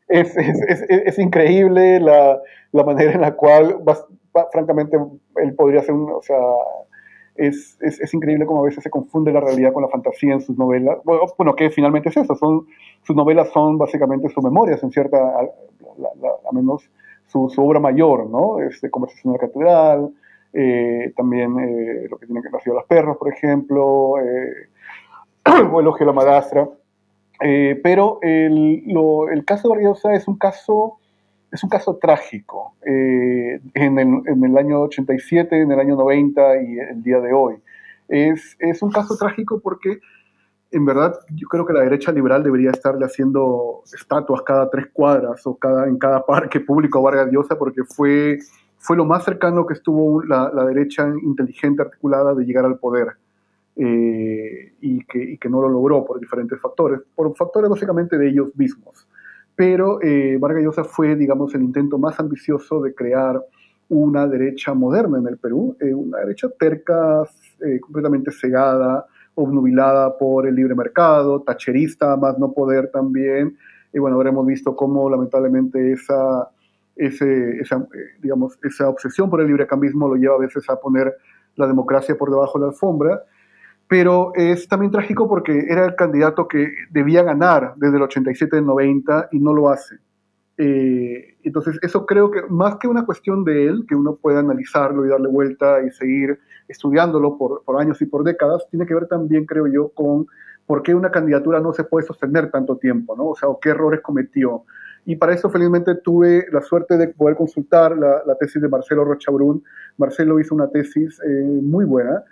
Es, 0.09 0.35
es, 0.35 0.35
es, 0.35 0.81
es 0.89 1.19
increíble 1.19 1.99
la, 1.99 2.41
la, 2.71 2.83
manera 2.83 3.11
en 3.11 3.21
la 3.21 3.35
cual, 3.35 3.79
francamente, 4.51 4.97
él 5.35 5.53
podría 5.53 5.83
ser 5.83 5.93
un, 5.93 6.09
o 6.09 6.21
sea, 6.23 6.37
es, 7.35 7.77
es, 7.79 7.99
es, 8.01 8.13
increíble 8.13 8.45
cómo 8.45 8.61
a 8.61 8.65
veces 8.65 8.83
se 8.83 8.89
confunde 8.89 9.31
la 9.31 9.39
realidad 9.39 9.71
con 9.71 9.83
la 9.83 9.89
fantasía 9.89 10.33
en 10.33 10.41
sus 10.41 10.57
novelas. 10.57 10.97
Bueno, 11.03 11.55
que 11.55 11.69
finalmente 11.69 12.09
es 12.09 12.17
eso, 12.17 12.35
son, 12.35 12.67
sus 13.03 13.15
novelas 13.15 13.49
son 13.53 13.77
básicamente 13.77 14.29
sus 14.29 14.43
memorias, 14.43 14.83
en 14.83 14.91
cierta, 14.91 15.17
a, 15.17 16.51
menos 16.51 16.89
su, 17.31 17.51
obra 17.57 17.79
mayor, 17.79 18.29
¿no? 18.29 18.59
Este, 18.59 18.89
Conversación 18.89 19.33
de 19.33 19.39
la 19.39 19.47
Catedral, 19.47 20.09
eh, 20.53 21.13
también 21.15 21.59
eh, 21.59 22.07
lo 22.09 22.17
que 22.17 22.25
tiene 22.25 22.41
que 22.41 22.49
nacer 22.49 22.73
los 22.73 22.85
perros, 22.85 23.17
por 23.17 23.31
ejemplo, 23.31 24.15
eh, 24.19 24.69
o 25.71 25.79
Elogio 25.79 26.05
de 26.05 26.11
la 26.11 26.13
Madrastra. 26.13 26.67
Eh, 27.41 27.79
pero 27.81 28.19
el, 28.21 28.83
lo, 28.87 29.29
el 29.29 29.45
caso 29.45 29.69
de 29.69 29.75
Barriosa 29.75 30.13
es 30.13 30.27
un 30.27 30.37
caso 30.37 30.97
es 31.51 31.63
un 31.63 31.69
caso 31.69 31.97
trágico 31.97 32.75
en, 32.83 33.97
el, 33.97 34.21
en, 34.27 34.43
el, 34.43 34.55
año 34.55 34.81
87, 34.81 35.61
en 35.61 35.71
el 35.71 35.79
año 35.79 35.95
90 35.95 36.61
y 36.61 36.77
el 36.77 37.01
día 37.01 37.19
de 37.19 37.33
hoy. 37.33 37.55
Es, 38.07 38.55
es, 38.59 38.83
un 38.83 38.91
caso 38.91 39.17
trágico 39.17 39.59
porque 39.59 39.99
en 40.71 40.85
verdad 40.85 41.19
yo 41.33 41.47
creo 41.47 41.65
que 41.65 41.73
la 41.73 41.81
derecha 41.81 42.11
liberal 42.11 42.43
debería 42.43 42.71
estarle 42.71 43.05
haciendo 43.05 43.83
estatuas 43.93 44.41
cada 44.43 44.69
tres 44.69 44.87
cuadras 44.93 45.45
o 45.45 45.55
cada, 45.55 45.87
en 45.87 45.97
cada 45.97 46.25
parque 46.25 46.59
público 46.59 46.99
a 46.99 47.01
Vargas 47.01 47.31
Llosa 47.31 47.57
porque 47.57 47.83
fue, 47.83 48.39
fue 48.77 48.95
lo 48.95 49.05
más 49.05 49.23
cercano 49.23 49.65
que 49.65 49.73
estuvo 49.73 50.23
la, 50.23 50.51
la 50.53 50.65
derecha 50.65 51.07
inteligente, 51.23 51.81
articulada 51.81 52.33
de 52.35 52.45
llegar 52.45 52.65
al 52.65 52.77
poder. 52.77 53.13
Eh, 53.81 54.73
y, 54.81 55.05
que, 55.05 55.23
y 55.23 55.37
que 55.37 55.47
no 55.47 55.61
lo 55.61 55.69
logró 55.69 56.03
por 56.03 56.19
diferentes 56.19 56.59
factores, 56.59 56.99
por 57.15 57.33
factores 57.37 57.69
básicamente 57.69 58.17
de 58.17 58.27
ellos 58.27 58.49
mismos 58.55 59.07
pero 59.59 60.01
eh, 60.01 60.37
Vargas 60.39 60.63
Llosa 60.63 60.85
fue, 60.85 61.17
digamos, 61.17 61.53
el 61.53 61.63
intento 61.63 61.97
más 61.97 62.17
ambicioso 62.17 62.79
de 62.79 62.95
crear 62.95 63.43
una 63.89 64.25
derecha 64.25 64.73
moderna 64.73 65.17
en 65.17 65.27
el 65.27 65.37
Perú, 65.37 65.75
eh, 65.81 65.93
una 65.93 66.19
derecha 66.19 66.47
terca, 66.57 67.23
eh, 67.59 67.77
completamente 67.81 68.31
cegada, 68.31 69.05
obnubilada 69.41 70.17
por 70.17 70.47
el 70.47 70.55
libre 70.55 70.75
mercado, 70.75 71.41
tacherista, 71.41 72.15
más 72.17 72.37
no 72.37 72.51
poder 72.51 72.91
también. 72.91 73.57
Y 73.93 73.99
bueno, 73.99 74.17
ahora 74.17 74.29
hemos 74.29 74.45
visto 74.45 74.75
cómo 74.75 75.09
lamentablemente 75.09 75.93
esa, 75.93 76.49
ese, 76.95 77.59
esa, 77.59 77.77
eh, 77.77 78.19
digamos, 78.21 78.59
esa 78.63 78.89
obsesión 78.89 79.29
por 79.29 79.41
el 79.41 79.47
librecambismo 79.47 80.07
lo 80.07 80.15
lleva 80.15 80.35
a 80.35 80.39
veces 80.39 80.69
a 80.69 80.79
poner 80.79 81.15
la 81.55 81.67
democracia 81.67 82.17
por 82.17 82.29
debajo 82.29 82.59
de 82.59 82.65
la 82.65 82.71
alfombra 82.71 83.23
pero 83.89 84.33
es 84.35 84.67
también 84.67 84.91
trágico 84.91 85.27
porque 85.27 85.65
era 85.67 85.83
el 85.83 85.95
candidato 85.95 86.47
que 86.47 86.71
debía 86.91 87.23
ganar 87.23 87.73
desde 87.75 87.97
el 87.97 88.03
87 88.03 88.57
al 88.57 88.65
90 88.67 89.29
y 89.31 89.39
no 89.39 89.51
lo 89.51 89.67
hace. 89.67 89.95
Eh, 90.57 91.37
entonces, 91.41 91.79
eso 91.81 92.05
creo 92.05 92.29
que 92.29 92.43
más 92.49 92.75
que 92.75 92.87
una 92.87 93.03
cuestión 93.03 93.43
de 93.43 93.65
él, 93.65 93.85
que 93.89 93.95
uno 93.95 94.15
puede 94.15 94.37
analizarlo 94.37 95.05
y 95.05 95.09
darle 95.09 95.27
vuelta 95.29 95.81
y 95.81 95.89
seguir 95.89 96.39
estudiándolo 96.69 97.37
por, 97.37 97.63
años 97.79 98.01
y 98.01 98.05
por 98.05 98.23
décadas, 98.23 98.65
tiene 98.69 98.85
que 98.85 98.93
ver 98.93 99.07
también, 99.07 99.45
creo 99.45 99.67
yo, 99.67 99.89
con 99.89 100.27
por 100.65 100.83
qué 100.83 100.95
una 100.95 101.11
candidatura 101.11 101.59
no 101.59 101.73
se 101.73 101.83
puede 101.83 102.05
sostener 102.05 102.51
tanto 102.51 102.77
tiempo, 102.77 103.15
¿no? 103.17 103.29
O 103.29 103.35
sea, 103.35 103.49
o 103.49 103.59
qué 103.59 103.69
errores 103.69 104.01
cometió. 104.01 104.63
Y 105.05 105.15
para 105.15 105.33
eso 105.33 105.49
felizmente 105.49 105.95
tuve 105.95 106.45
la 106.51 106.61
suerte 106.61 106.95
de 106.97 107.07
poder 107.07 107.35
consultar 107.35 107.97
la, 107.97 108.35
tesis 108.39 108.61
de 108.61 108.69
Marcelo 108.69 109.03
Rochabrún. 109.03 109.63
Marcelo 109.97 110.39
hizo 110.39 110.53
una 110.53 110.69
tesis 110.69 111.19
eh, 111.27 111.59
muy 111.61 111.85
buena 111.85 112.23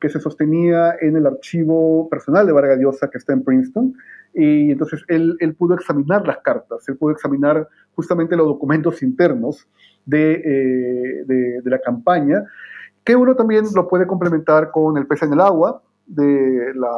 que 0.00 0.08
se 0.08 0.20
sostenía 0.20 0.96
en 1.00 1.16
el 1.16 1.26
archivo 1.26 2.08
personal 2.10 2.46
de 2.46 2.52
Vargas 2.52 2.78
Llosa 2.78 3.08
que 3.08 3.18
está 3.18 3.32
en 3.32 3.42
Princeton. 3.42 3.94
Y 4.34 4.70
entonces 4.70 5.02
él, 5.08 5.38
pudo 5.58 5.74
examinar 5.74 6.26
las 6.26 6.38
cartas, 6.38 6.86
él 6.88 6.96
pudo 6.96 7.12
examinar 7.12 7.68
justamente 7.94 8.36
los 8.36 8.46
documentos 8.46 9.02
internos 9.02 9.66
de, 10.04 11.22
eh, 11.26 11.60
la 11.64 11.78
campaña, 11.78 12.44
que 13.06 13.14
uno 13.14 13.36
también 13.36 13.64
lo 13.74 13.88
puede 13.88 14.06
complementar 14.06 14.72
con 14.72 14.98
El 14.98 15.06
pez 15.06 15.22
en 15.22 15.32
el 15.32 15.40
agua, 15.40 15.80
de 16.06 16.72
la, 16.74 16.90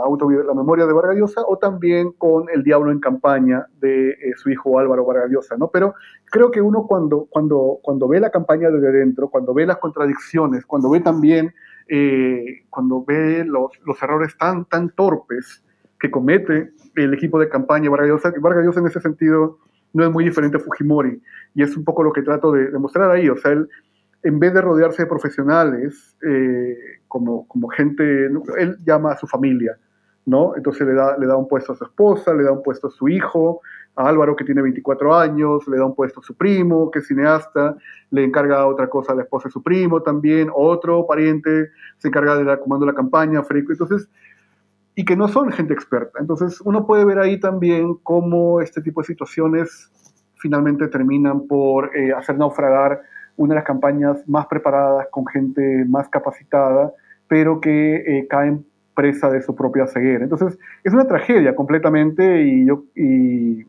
la 0.46 0.54
memoria 0.54 0.86
de 0.86 0.92
Vargas 0.92 1.16
Llosa, 1.16 1.42
o 1.46 1.58
también 1.58 2.12
con 2.12 2.48
El 2.48 2.64
diablo 2.64 2.90
en 2.90 2.98
campaña 2.98 3.66
de 3.80 4.10
eh, 4.10 4.32
su 4.36 4.50
hijo 4.50 4.78
Álvaro 4.78 5.04
Vargas 5.04 5.30
¿no? 5.58 5.68
Pero 5.68 5.94
creo 6.24 6.50
que 6.50 6.62
uno 6.62 6.86
cuando, 6.86 7.26
cuando, 7.30 7.78
cuando 7.82 8.08
ve 8.08 8.20
la 8.20 8.30
campaña 8.30 8.70
desde 8.70 8.90
dentro, 8.90 9.28
cuando 9.28 9.52
ve 9.52 9.66
las 9.66 9.76
contradicciones, 9.76 10.64
cuando 10.64 10.90
ve 10.90 11.00
también 11.00 11.54
eh, 11.88 12.64
cuando 12.70 13.04
ve 13.04 13.44
los, 13.44 13.72
los, 13.84 14.02
errores 14.02 14.36
tan, 14.36 14.64
tan 14.64 14.90
torpes 14.90 15.62
que 15.98 16.10
comete 16.10 16.72
el 16.96 17.14
equipo 17.14 17.38
de 17.38 17.48
campaña 17.50 17.90
Vargas 17.90 18.08
Llosa, 18.08 18.32
Vargas 18.40 18.64
Llosa 18.64 18.80
en 18.80 18.86
ese 18.86 19.00
sentido 19.00 19.58
no 19.92 20.04
es 20.04 20.10
muy 20.10 20.24
diferente 20.24 20.58
a 20.58 20.60
Fujimori, 20.60 21.20
y 21.54 21.62
es 21.62 21.76
un 21.76 21.84
poco 21.84 22.02
lo 22.02 22.12
que 22.12 22.22
trato 22.22 22.52
de, 22.52 22.70
demostrar 22.70 23.10
ahí, 23.10 23.28
o 23.28 23.36
sea, 23.36 23.52
él, 23.52 23.68
en 24.22 24.38
vez 24.38 24.52
de 24.52 24.60
rodearse 24.60 25.02
de 25.02 25.08
profesionales, 25.08 26.16
eh, 26.26 26.76
como, 27.06 27.46
como 27.46 27.68
gente, 27.68 28.26
él 28.26 28.76
llama 28.84 29.12
a 29.12 29.16
su 29.16 29.26
familia, 29.26 29.78
¿no? 30.26 30.56
Entonces 30.56 30.86
le 30.86 30.94
da, 30.94 31.16
le 31.16 31.26
da 31.26 31.36
un 31.36 31.48
puesto 31.48 31.72
a 31.72 31.76
su 31.76 31.84
esposa, 31.84 32.34
le 32.34 32.42
da 32.42 32.52
un 32.52 32.62
puesto 32.62 32.88
a 32.88 32.90
su 32.90 33.08
hijo, 33.08 33.60
a 33.96 34.08
Álvaro 34.08 34.36
que 34.36 34.44
tiene 34.44 34.62
24 34.62 35.16
años, 35.16 35.66
le 35.68 35.76
da 35.76 35.84
un 35.84 35.94
puesto 35.94 36.20
a 36.20 36.22
su 36.22 36.34
primo, 36.34 36.90
que 36.90 36.98
es 36.98 37.06
cineasta, 37.06 37.76
le 38.10 38.24
encarga 38.24 38.66
otra 38.66 38.88
cosa 38.88 39.12
a 39.12 39.16
la 39.16 39.22
esposa 39.22 39.48
de 39.48 39.52
su 39.52 39.62
primo 39.62 40.02
también, 40.02 40.50
otro 40.54 41.06
pariente 41.06 41.70
se 41.96 42.08
encarga 42.08 42.36
de 42.36 42.44
la 42.44 42.58
comando 42.58 42.86
la 42.86 42.94
campaña, 42.94 43.42
Freco, 43.42 43.72
entonces, 43.72 44.08
y 44.94 45.04
que 45.04 45.16
no 45.16 45.28
son 45.28 45.50
gente 45.52 45.74
experta. 45.74 46.18
Entonces 46.20 46.60
uno 46.60 46.86
puede 46.86 47.04
ver 47.04 47.18
ahí 47.18 47.38
también 47.38 47.94
cómo 48.02 48.60
este 48.60 48.82
tipo 48.82 49.00
de 49.00 49.06
situaciones 49.06 49.90
finalmente 50.36 50.88
terminan 50.88 51.46
por 51.46 51.96
eh, 51.96 52.12
hacer 52.12 52.36
naufragar 52.36 53.02
una 53.38 53.54
de 53.54 53.60
las 53.60 53.64
campañas 53.64 54.28
más 54.28 54.46
preparadas, 54.46 55.06
con 55.10 55.26
gente 55.26 55.84
más 55.88 56.08
capacitada, 56.08 56.92
pero 57.28 57.60
que 57.60 57.96
eh, 57.96 58.26
caen 58.28 58.66
presa 58.94 59.30
de 59.30 59.40
su 59.42 59.54
propia 59.54 59.86
ceguera. 59.86 60.24
Entonces, 60.24 60.58
es 60.82 60.92
una 60.92 61.06
tragedia 61.06 61.54
completamente 61.54 62.42
y 62.42 62.66
yo 62.66 62.82
y, 62.96 63.64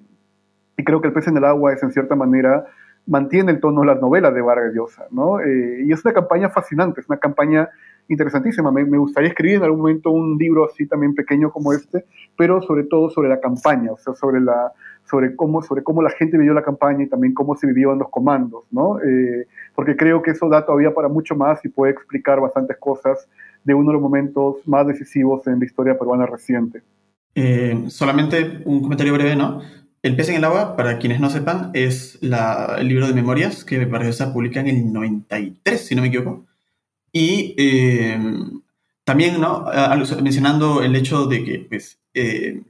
creo 0.84 1.02
que 1.02 1.08
El 1.08 1.14
pez 1.14 1.28
en 1.28 1.38
el 1.38 1.46
agua 1.46 1.74
es 1.74 1.84
en 1.84 1.92
cierta 1.92 2.16
manera 2.16 2.66
mantiene 3.06 3.52
el 3.52 3.60
tono 3.60 3.82
de 3.82 3.88
las 3.88 4.02
novelas 4.02 4.34
de 4.34 4.42
Vargas 4.42 4.74
Llosa, 4.74 5.06
¿no? 5.12 5.40
Eh, 5.40 5.84
y 5.86 5.92
es 5.92 6.04
una 6.04 6.14
campaña 6.14 6.50
fascinante, 6.50 7.02
es 7.02 7.10
una 7.10 7.18
campaña 7.18 7.70
interesantísima. 8.10 8.72
Me, 8.72 8.98
gustaría 8.98 9.30
escribir 9.30 9.58
en 9.58 9.64
algún 9.64 9.80
momento 9.82 10.12
un 10.12 10.38
libro 10.38 10.66
así 10.66 10.86
también 10.88 11.16
pequeño 11.16 11.52
como 11.52 11.72
este, 11.72 12.06
pero 12.36 12.62
sobre 12.62 12.84
todo 12.84 13.10
sobre 13.10 13.30
la 13.30 13.40
campaña, 13.40 13.92
o 13.92 13.98
sea, 13.98 14.14
sobre, 14.16 14.42
la, 14.42 14.74
sobre, 15.10 15.36
cómo, 15.36 15.62
sobre 15.62 15.84
cómo 15.84 16.02
la 16.02 16.10
gente 16.10 16.38
vivió 16.38 16.54
la 16.54 16.64
campaña 16.64 17.04
y 17.04 17.08
también 17.08 17.34
cómo 17.34 17.56
se 17.56 17.68
vivió 17.68 17.94
en 17.94 18.00
los 18.00 18.10
comandos, 18.10 18.64
¿no? 18.72 19.00
Eh, 19.00 19.48
porque 19.76 19.96
creo 19.96 20.22
que 20.22 20.32
eso 20.32 20.50
da 20.50 20.66
todavía 20.66 20.94
para 20.94 21.08
mucho 21.08 21.36
más 21.36 21.64
y 21.64 21.70
puede 21.70 21.94
explicar 21.94 22.42
bastantes 22.42 22.78
cosas 22.78 23.28
de 23.64 23.74
uno 23.74 23.90
de 23.90 23.94
los 23.94 24.02
momentos 24.02 24.68
más 24.68 24.88
decisivos 24.88 25.46
en 25.48 25.60
la 25.60 25.66
historia 25.66 25.98
peruana 25.98 26.26
reciente. 26.26 26.82
Eh, 27.36 27.86
solamente 27.88 28.62
un 28.66 28.82
comentario 28.82 29.14
breve, 29.14 29.36
¿no? 29.36 29.62
El 30.02 30.16
pez 30.16 30.30
en 30.30 30.36
el 30.36 30.46
agua, 30.46 30.78
para 30.78 30.98
quienes 30.98 31.20
no 31.20 31.30
sepan, 31.30 31.72
es 31.74 32.20
el 32.22 32.88
libro 32.88 33.08
de 33.08 33.14
memorias 33.14 33.66
que 33.66 33.86
parece 33.86 34.14
se 34.14 34.28
publica 34.28 34.62
en 34.62 34.68
el 34.68 34.94
93, 34.94 35.86
si 35.86 35.94
no 35.94 36.02
me 36.02 36.08
equivoco. 36.08 36.46
Y 37.12 37.56
eh, 37.58 38.20
también, 39.04 39.42
¿no? 39.42 39.66
mencionando 40.22 40.84
el 40.84 40.96
hecho 40.96 41.26
de 41.26 41.44
que 41.44 41.66
pues, 41.68 42.00
eh, 42.14 42.62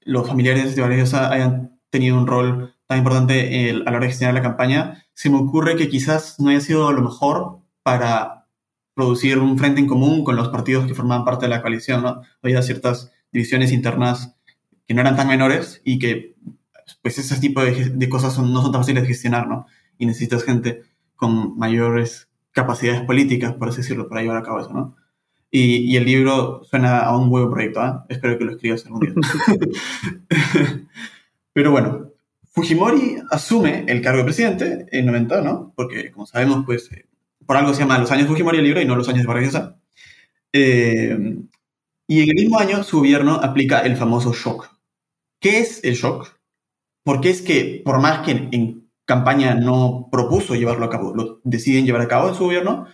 los 0.00 0.26
familiares 0.26 0.76
de 0.76 0.82
Vargas 0.82 1.14
hayan 1.14 1.80
tenido 1.90 2.16
un 2.18 2.26
rol 2.26 2.74
tan 2.86 2.98
importante 2.98 3.70
a 3.70 3.74
la 3.74 3.90
hora 3.90 4.00
de 4.00 4.08
gestionar 4.08 4.34
la 4.34 4.42
campaña, 4.42 5.04
se 5.12 5.30
me 5.30 5.38
ocurre 5.38 5.76
que 5.76 5.88
quizás 5.88 6.38
no 6.38 6.50
haya 6.50 6.60
sido 6.60 6.92
lo 6.92 7.02
mejor 7.02 7.60
para 7.82 8.46
producir 8.94 9.38
un 9.38 9.58
frente 9.58 9.80
en 9.80 9.86
común 9.86 10.24
con 10.24 10.36
los 10.36 10.48
partidos 10.48 10.86
que 10.86 10.94
formaban 10.94 11.24
parte 11.24 11.46
de 11.46 11.50
la 11.50 11.60
coalición, 11.62 12.02
¿no? 12.02 12.22
Había 12.42 12.62
ciertas 12.62 13.12
divisiones 13.30 13.72
internas 13.72 14.36
que 14.86 14.94
no 14.94 15.00
eran 15.00 15.16
tan 15.16 15.28
menores 15.28 15.82
y 15.84 15.98
que 15.98 16.36
pues 17.02 17.18
ese 17.18 17.38
tipo 17.40 17.62
de, 17.62 18.08
cosas 18.08 18.38
no 18.38 18.62
son 18.62 18.72
tan 18.72 18.80
fáciles 18.80 19.02
de 19.02 19.08
gestionar, 19.08 19.48
¿no? 19.48 19.66
Y 19.98 20.06
necesitas 20.06 20.44
gente 20.44 20.82
con 21.14 21.58
mayores 21.58 22.25
capacidades 22.56 23.02
políticas, 23.02 23.52
por 23.52 23.68
así 23.68 23.82
decirlo, 23.82 24.08
para 24.08 24.22
llevar 24.22 24.38
a 24.38 24.42
cabo 24.42 24.60
eso, 24.60 24.72
¿no? 24.72 24.96
Y, 25.50 25.92
y 25.92 25.96
el 25.98 26.06
libro 26.06 26.62
suena 26.64 27.00
a 27.00 27.14
un 27.14 27.28
buen 27.28 27.50
proyecto, 27.50 27.84
¿eh? 27.84 27.92
Espero 28.08 28.38
que 28.38 28.44
lo 28.44 28.52
escribas 28.52 28.86
algún 28.86 29.00
día. 29.00 29.12
Pero 31.52 31.70
bueno, 31.70 32.12
Fujimori 32.50 33.18
asume 33.30 33.84
el 33.86 34.00
cargo 34.00 34.20
de 34.20 34.24
presidente 34.24 34.86
en 34.90 35.04
90, 35.04 35.42
¿no? 35.42 35.74
Porque, 35.76 36.10
como 36.10 36.26
sabemos, 36.26 36.64
pues, 36.64 36.90
eh, 36.92 37.06
por 37.44 37.58
algo 37.58 37.74
se 37.74 37.80
llama 37.80 37.98
Los 37.98 38.10
años 38.10 38.26
Fujimori 38.26 38.56
el 38.56 38.64
libro 38.64 38.80
y 38.80 38.86
no 38.86 38.96
Los 38.96 39.08
años 39.10 39.22
de 39.22 39.26
Vargas 39.26 39.74
eh, 40.54 41.36
y 42.08 42.22
en 42.22 42.28
el 42.30 42.34
mismo 42.36 42.58
año 42.58 42.82
su 42.82 42.98
gobierno 42.98 43.34
aplica 43.34 43.80
el 43.80 43.96
famoso 43.96 44.32
shock. 44.32 44.70
¿Qué 45.40 45.58
es 45.58 45.84
el 45.84 45.94
shock? 45.94 46.40
Porque 47.04 47.28
es 47.28 47.42
que, 47.42 47.82
por 47.84 48.00
más 48.00 48.20
que 48.20 48.48
en, 48.50 48.85
campaña 49.06 49.54
no 49.54 50.08
propuso 50.12 50.54
llevarlo 50.54 50.84
a 50.86 50.90
cabo, 50.90 51.14
lo 51.14 51.40
deciden 51.44 51.86
llevar 51.86 52.02
a 52.02 52.08
cabo 52.08 52.28
en 52.28 52.34
su 52.34 52.44
gobierno. 52.44 52.86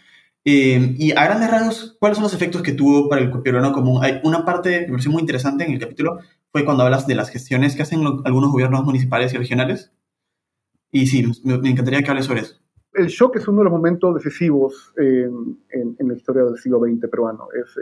Eh, 0.44 0.96
y 0.98 1.12
a 1.12 1.24
grandes 1.24 1.50
rasgos, 1.50 1.96
¿cuáles 2.00 2.16
son 2.18 2.24
los 2.24 2.34
efectos 2.34 2.62
que 2.62 2.72
tuvo 2.72 3.08
para 3.08 3.22
el 3.22 3.30
peruano 3.42 3.72
común? 3.72 4.04
Hay 4.04 4.20
una 4.24 4.44
parte 4.44 4.70
que 4.80 4.86
me 4.86 4.92
pareció 4.92 5.10
muy 5.12 5.20
interesante 5.20 5.64
en 5.64 5.72
el 5.72 5.78
capítulo 5.80 6.18
fue 6.52 6.64
cuando 6.64 6.84
hablas 6.84 7.06
de 7.06 7.14
las 7.14 7.30
gestiones 7.30 7.76
que 7.76 7.82
hacen 7.82 8.04
algunos 8.24 8.52
gobiernos 8.52 8.84
municipales 8.84 9.32
y 9.32 9.38
regionales. 9.38 9.92
Y 10.90 11.06
sí, 11.06 11.24
me 11.44 11.70
encantaría 11.70 12.02
que 12.02 12.10
hables 12.10 12.26
sobre 12.26 12.42
eso 12.42 12.61
el 12.94 13.06
shock 13.06 13.36
es 13.36 13.48
uno 13.48 13.58
de 13.58 13.64
los 13.64 13.72
momentos 13.72 14.14
decisivos 14.14 14.92
en, 14.96 15.56
la 15.98 16.14
historia 16.14 16.44
del 16.44 16.58
siglo 16.58 16.80
XX 16.80 17.08
peruano. 17.08 17.48
Es, 17.54 17.74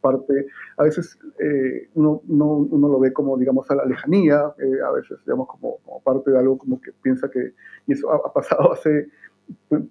parte, 0.00 0.46
a 0.76 0.82
veces 0.82 1.18
eh, 1.38 1.88
uno, 1.94 2.20
uno, 2.28 2.88
lo 2.88 3.00
ve 3.00 3.12
como, 3.12 3.36
digamos, 3.38 3.70
a 3.70 3.76
la 3.76 3.84
lejanía, 3.84 4.52
eh, 4.58 4.80
a 4.86 4.90
veces, 4.90 5.18
digamos, 5.24 5.48
como, 5.48 5.78
parte 6.04 6.30
de 6.30 6.38
algo 6.38 6.58
como 6.58 6.80
que 6.80 6.92
piensa 7.02 7.30
que, 7.30 7.54
y 7.86 7.92
eso 7.92 8.12
ha, 8.12 8.32
pasado 8.32 8.72
hace, 8.72 9.08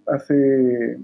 hace 0.06 1.00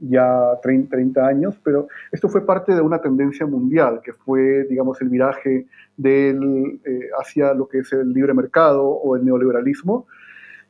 ya 0.00 0.58
30, 0.62 0.90
30, 0.90 1.26
años, 1.26 1.58
pero 1.64 1.88
esto 2.12 2.28
fue 2.28 2.44
parte 2.44 2.74
de 2.74 2.82
una 2.82 3.00
tendencia 3.00 3.46
mundial, 3.46 4.00
que 4.04 4.12
fue, 4.12 4.64
digamos, 4.64 5.00
el 5.00 5.08
viraje 5.08 5.66
del, 5.96 6.80
eh, 6.84 7.08
hacia 7.18 7.54
lo 7.54 7.66
que 7.66 7.78
es 7.78 7.92
el 7.94 8.12
libre 8.12 8.34
mercado 8.34 8.86
o 8.86 9.16
el 9.16 9.24
neoliberalismo, 9.24 10.06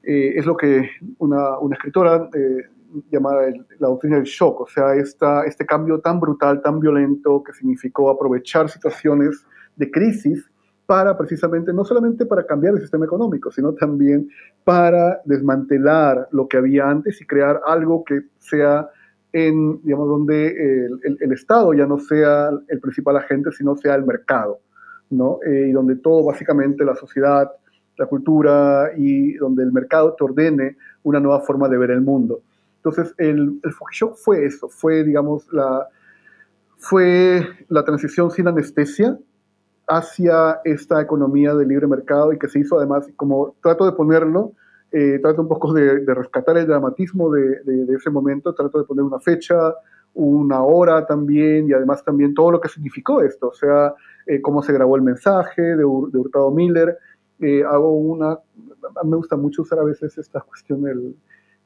eh, 0.06 0.38
es 0.38 0.46
lo 0.46 0.56
que 0.56 0.88
una, 1.18 1.58
una 1.58 1.74
escritora 1.74 2.30
eh, 2.32 2.62
llamada 3.10 3.48
la 3.80 3.88
doctrina 3.88 4.16
del 4.16 4.24
shock, 4.24 4.60
o 4.60 4.66
sea, 4.68 4.94
esta, 4.94 5.44
este 5.44 5.66
cambio 5.66 5.98
tan 5.98 6.20
brutal, 6.20 6.62
tan 6.62 6.78
violento 6.78 7.42
que 7.42 7.52
significó 7.52 8.08
aprovechar 8.08 8.68
situaciones 8.68 9.44
de 9.74 9.90
crisis 9.90 10.48
para 10.86 11.18
precisamente, 11.18 11.72
no 11.72 11.84
solamente 11.84 12.24
para 12.24 12.46
cambiar 12.46 12.74
el 12.74 12.80
sistema 12.80 13.04
económico, 13.04 13.50
sino 13.50 13.74
también 13.74 14.28
para 14.62 15.20
desmantelar 15.24 16.28
lo 16.30 16.46
que 16.46 16.58
había 16.58 16.88
antes 16.88 17.20
y 17.20 17.26
crear 17.26 17.60
algo 17.66 18.04
que 18.04 18.20
sea 18.38 18.88
en, 19.32 19.82
digamos, 19.82 20.08
donde 20.08 20.46
el, 20.46 21.18
el, 21.20 21.32
Estado 21.32 21.74
ya 21.74 21.84
no 21.84 21.98
sea 21.98 22.50
el 22.68 22.80
principal 22.80 23.16
agente, 23.16 23.50
sino 23.50 23.76
sea 23.76 23.96
el 23.96 24.06
mercado, 24.06 24.60
¿no? 25.10 25.40
Eh, 25.44 25.66
y 25.68 25.72
donde 25.72 25.96
todo, 25.96 26.24
básicamente, 26.24 26.84
la 26.84 26.94
sociedad, 26.94 27.50
la 27.98 28.06
cultura 28.06 28.90
y 28.96 29.35
donde 29.35 29.62
el 29.62 29.72
mercado 29.72 30.14
te 30.14 30.24
ordene 30.24 30.76
una 31.02 31.20
nueva 31.20 31.40
forma 31.40 31.68
de 31.68 31.78
ver 31.78 31.90
el 31.90 32.00
mundo. 32.00 32.40
Entonces, 32.76 33.14
el, 33.18 33.61
el 33.62 33.74
Shock 33.92 34.16
fue 34.16 34.44
eso, 34.44 34.68
fue, 34.68 35.02
digamos, 35.02 35.52
la, 35.52 35.88
fue 36.76 37.46
la 37.68 37.85
transición 37.85 38.30
sin 38.30 38.48
anestesia 38.48 39.18
hacia 39.88 40.61
esta 40.64 41.00
economía 41.00 41.54
de 41.54 41.66
libre 41.66 41.87
mercado 41.87 42.32
y 42.32 42.38
que 42.38 42.48
se 42.48 42.61
hizo 42.61 42.78
además, 42.78 43.09
como 43.16 43.54
trato 43.62 43.85
de 43.87 43.92
ponerlo, 43.92 44.52
eh, 44.92 45.18
trato 45.20 45.42
un 45.42 45.48
poco 45.48 45.72
de, 45.72 46.04
rescatar 46.06 46.56
el 46.59 46.66
dramatismo 46.66 47.30
de, 47.30 47.62
de, 47.64 47.94
ese 47.94 48.11
momento, 48.11 48.54
trato 48.54 48.78
de 48.78 48.85
poner 48.85 49.04
una 49.04 49.18
fecha, 49.18 49.74
una 50.14 50.62
hora 50.62 51.06
también 51.06 51.68
y 51.68 51.72
además 51.72 52.04
también 52.04 52.35
todo 52.35 52.52
lo 52.52 52.61
que 52.61 52.68
significó 52.68 53.20
esto, 53.20 53.48
o 53.48 53.54
sea, 53.54 53.94
eh, 54.26 54.40
cómo 54.40 54.62
se 54.62 54.72
grabó 54.72 54.96
el 54.96 55.02
mensaje 55.02 55.62
de, 55.62 55.76
de 55.76 55.82
Hurtado 55.85 56.50
Miller, 56.50 56.98
eh, 57.40 57.62
hago 57.64 57.92
una, 57.92 58.38
me 59.05 59.16
gusta 59.16 59.37
mucho 59.37 59.62
usar 59.62 59.79
a 59.79 59.85
veces 59.85 60.16
esta 60.18 60.40
cuestión 60.40 60.83
del, 60.83 61.16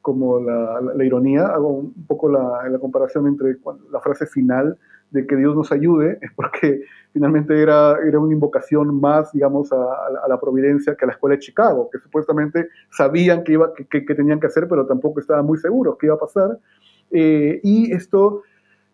como 0.03 0.41
la, 0.41 0.81
la, 0.81 1.05
ironía, 1.05 1.47
hago 1.47 1.69
un 1.69 2.07
poco 2.07 2.29
la, 2.29 2.69
la, 2.69 2.79
comparación 2.79 3.27
entre 3.27 3.57
la 3.93 4.01
frase 4.01 4.27
final 4.27 4.79
de 5.11 5.27
que 5.27 5.37
Dios 5.37 5.55
nos 5.55 5.73
ayude, 5.73 6.19
es 6.23 6.33
porque 6.35 6.83
finalmente 7.13 7.61
era, 7.61 7.99
era 8.07 8.19
una 8.19 8.33
invocación 8.33 9.01
más, 9.01 9.33
digamos, 9.33 9.73
a, 9.73 9.77
a, 10.25 10.29
la 10.29 10.41
providencia 10.41 10.95
que 10.97 11.05
a 11.05 11.09
la 11.09 11.13
escuela 11.13 11.37
de 11.37 11.41
Chicago, 11.41 11.89
que 11.91 11.99
supuestamente 11.99 12.69
sabían 12.91 13.45
que, 13.45 13.53
iba, 13.53 13.73
que, 13.75 14.05
que, 14.05 14.15
tenían 14.15 14.41
que 14.41 14.47
hacer, 14.47 14.69
pero 14.69 14.87
tampoco 14.87 15.21
estaban 15.21 15.45
muy 15.45 15.59
seguros 15.59 15.97
que 15.99 16.07
iba 16.07 16.15
a 16.15 16.21
pasar. 16.21 16.59
Eh, 17.11 17.61
y 17.63 17.93
esto 17.93 18.43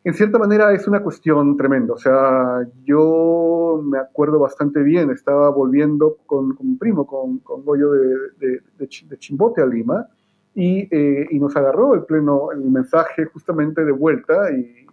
en 0.06 0.14
cierta 0.14 0.38
manera 0.38 0.72
es 0.72 0.86
una 0.86 1.02
cuestión 1.02 1.56
tremenda. 1.56 1.92
O 1.92 1.98
sea, 1.98 2.64
yo 2.84 3.82
me 3.84 3.98
acuerdo 3.98 4.38
bastante 4.38 4.80
bien, 4.84 5.10
estaba 5.10 5.50
volviendo 5.50 6.18
con, 6.26 6.54
con 6.54 6.64
un 6.64 6.78
primo, 6.78 7.08
con, 7.08 7.38
con 7.38 7.64
Goyo 7.64 7.90
de, 7.90 8.14
de, 8.38 8.60
de, 8.78 9.18
Chimbote 9.18 9.62
a 9.62 9.66
Lima, 9.66 10.06
y, 10.54 10.86
eh, 10.94 11.26
y, 11.28 11.40
nos 11.40 11.56
agarró 11.56 11.94
el 11.94 12.04
pleno, 12.04 12.52
el 12.52 12.60
mensaje 12.70 13.24
justamente 13.24 13.84
de 13.84 13.90
vuelta, 13.90 14.52
y 14.52 14.86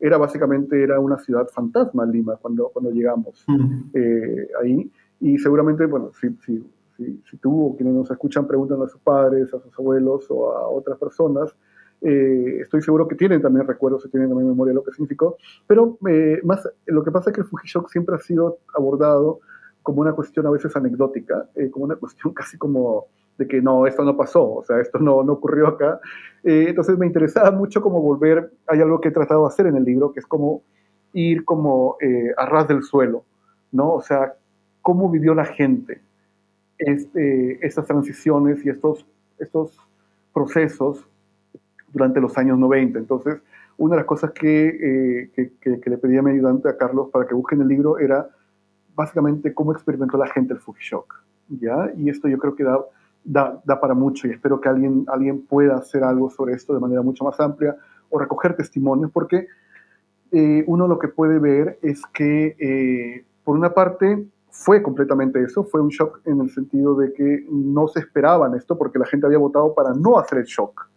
era 0.00 0.16
básicamente 0.16 0.82
era 0.82 0.98
una 0.98 1.18
ciudad 1.18 1.46
fantasma 1.48 2.06
Lima 2.06 2.36
cuando, 2.36 2.70
cuando 2.70 2.90
llegamos 2.92 3.44
eh, 3.92 4.48
ahí. 4.62 4.90
Y 5.20 5.36
seguramente, 5.36 5.84
bueno, 5.84 6.12
si, 6.18 6.30
si, 6.46 6.66
si, 6.96 7.22
si 7.30 7.36
tú 7.36 7.66
o 7.66 7.76
quienes 7.76 7.92
nos 7.92 8.10
escuchan 8.10 8.46
preguntan 8.46 8.80
a 8.80 8.88
sus 8.88 9.02
padres, 9.02 9.52
a 9.52 9.60
sus 9.60 9.78
abuelos 9.78 10.24
o 10.30 10.50
a 10.56 10.66
otras 10.66 10.98
personas, 10.98 11.54
eh, 12.02 12.60
estoy 12.62 12.80
seguro 12.82 13.06
que 13.06 13.14
tienen 13.14 13.42
también 13.42 13.66
recuerdos, 13.66 14.08
tienen 14.10 14.28
también 14.28 14.48
memoria 14.48 14.70
de 14.70 14.76
lo 14.76 14.84
que 14.84 14.92
significó, 14.92 15.36
pero 15.66 15.98
eh, 16.08 16.40
más, 16.44 16.66
lo 16.86 17.04
que 17.04 17.10
pasa 17.10 17.30
es 17.30 17.34
que 17.34 17.42
el 17.42 17.46
Fujishock 17.46 17.90
siempre 17.90 18.14
ha 18.14 18.18
sido 18.18 18.58
abordado 18.74 19.40
como 19.82 20.00
una 20.00 20.12
cuestión 20.12 20.46
a 20.46 20.50
veces 20.50 20.74
anecdótica, 20.76 21.48
eh, 21.54 21.70
como 21.70 21.84
una 21.84 21.96
cuestión 22.00 22.32
casi 22.32 22.56
como 22.56 23.06
de 23.36 23.46
que 23.46 23.60
no, 23.62 23.86
esto 23.86 24.04
no 24.04 24.16
pasó, 24.16 24.54
o 24.54 24.64
sea, 24.64 24.80
esto 24.80 24.98
no, 24.98 25.22
no 25.22 25.34
ocurrió 25.34 25.68
acá. 25.68 26.00
entonces 26.42 26.98
me 26.98 27.06
interesaba 27.06 27.50
mucho 27.50 27.80
como 27.80 28.00
volver, 28.02 28.52
hay 28.66 28.80
algo 28.80 29.00
que 29.00 29.08
he 29.08 29.12
tratado 29.12 29.42
de 29.42 29.48
hacer 29.48 29.66
en 29.66 29.76
el 29.76 29.84
libro, 29.84 30.12
que 30.12 30.20
es 30.20 30.26
como 30.26 30.62
ir 31.14 31.44
como 31.44 31.96
a 32.36 32.46
ras 32.46 32.68
del 32.68 32.82
suelo, 32.82 33.24
¿no? 33.72 33.94
O 33.94 34.02
sea, 34.02 34.34
cómo 34.82 35.10
vivió 35.10 35.34
la 35.34 35.46
gente 35.46 36.02
este, 36.80 37.64
estas 37.66 37.86
transiciones 37.86 38.64
y 38.64 38.68
estos, 38.68 39.06
estos 39.38 39.78
procesos 40.32 41.06
durante 41.92 42.20
los 42.20 42.36
años 42.38 42.58
90. 42.58 42.98
Entonces, 42.98 43.40
una 43.78 43.94
de 43.94 44.00
las 44.00 44.06
cosas 44.06 44.32
que, 44.32 45.30
eh, 45.34 45.50
que, 45.60 45.90
le 45.90 45.98
pedí 45.98 46.16
a 46.16 46.22
mi 46.22 46.32
ayudante, 46.32 46.68
a 46.68 46.76
Carlos, 46.76 47.08
para 47.12 47.26
que 47.26 47.34
busquen 47.34 47.60
el 47.62 47.68
libro 47.68 47.98
era 47.98 48.28
básicamente 48.94 49.54
cómo 49.54 49.72
experimentó 49.72 50.18
la 50.18 50.26
gente 50.28 50.52
el 50.52 50.60
Fuji 50.60 50.82
Shock. 50.82 51.14
¿ya? 51.48 51.90
Y 51.96 52.10
esto 52.10 52.28
yo 52.28 52.38
creo 52.38 52.54
que 52.54 52.64
da 52.64 52.78
da, 53.24 53.60
da, 53.64 53.80
para 53.80 53.94
mucho 53.94 54.26
y 54.26 54.30
espero 54.30 54.60
que 54.60 54.68
alguien, 54.68 55.04
alguien 55.08 55.42
pueda 55.42 55.76
hacer 55.76 56.04
algo 56.04 56.30
sobre 56.30 56.54
esto 56.54 56.72
de 56.74 56.80
manera 56.80 57.02
mucho 57.02 57.24
más 57.24 57.38
amplia 57.40 57.76
o 58.08 58.18
recoger 58.18 58.56
testimonios, 58.56 59.10
porque 59.10 59.46
eh, 60.32 60.64
uno 60.66 60.88
lo 60.88 60.98
que 60.98 61.08
puede 61.08 61.38
ver 61.38 61.78
es 61.82 62.02
que, 62.12 62.56
eh, 62.58 63.24
por 63.44 63.56
una 63.56 63.72
parte, 63.72 64.26
fue 64.50 64.82
completamente 64.82 65.42
eso, 65.42 65.64
fue 65.64 65.80
un 65.80 65.88
shock 65.88 66.20
en 66.24 66.40
el 66.40 66.50
sentido 66.50 66.94
de 66.96 67.12
que 67.12 67.46
no 67.50 67.86
se 67.88 68.00
esperaban 68.00 68.54
esto 68.54 68.76
porque 68.76 68.98
la 68.98 69.06
gente 69.06 69.26
había 69.26 69.38
votado 69.38 69.74
para 69.74 69.92
no 69.94 70.18
hacer 70.18 70.38
el 70.38 70.44
shock. 70.44 70.88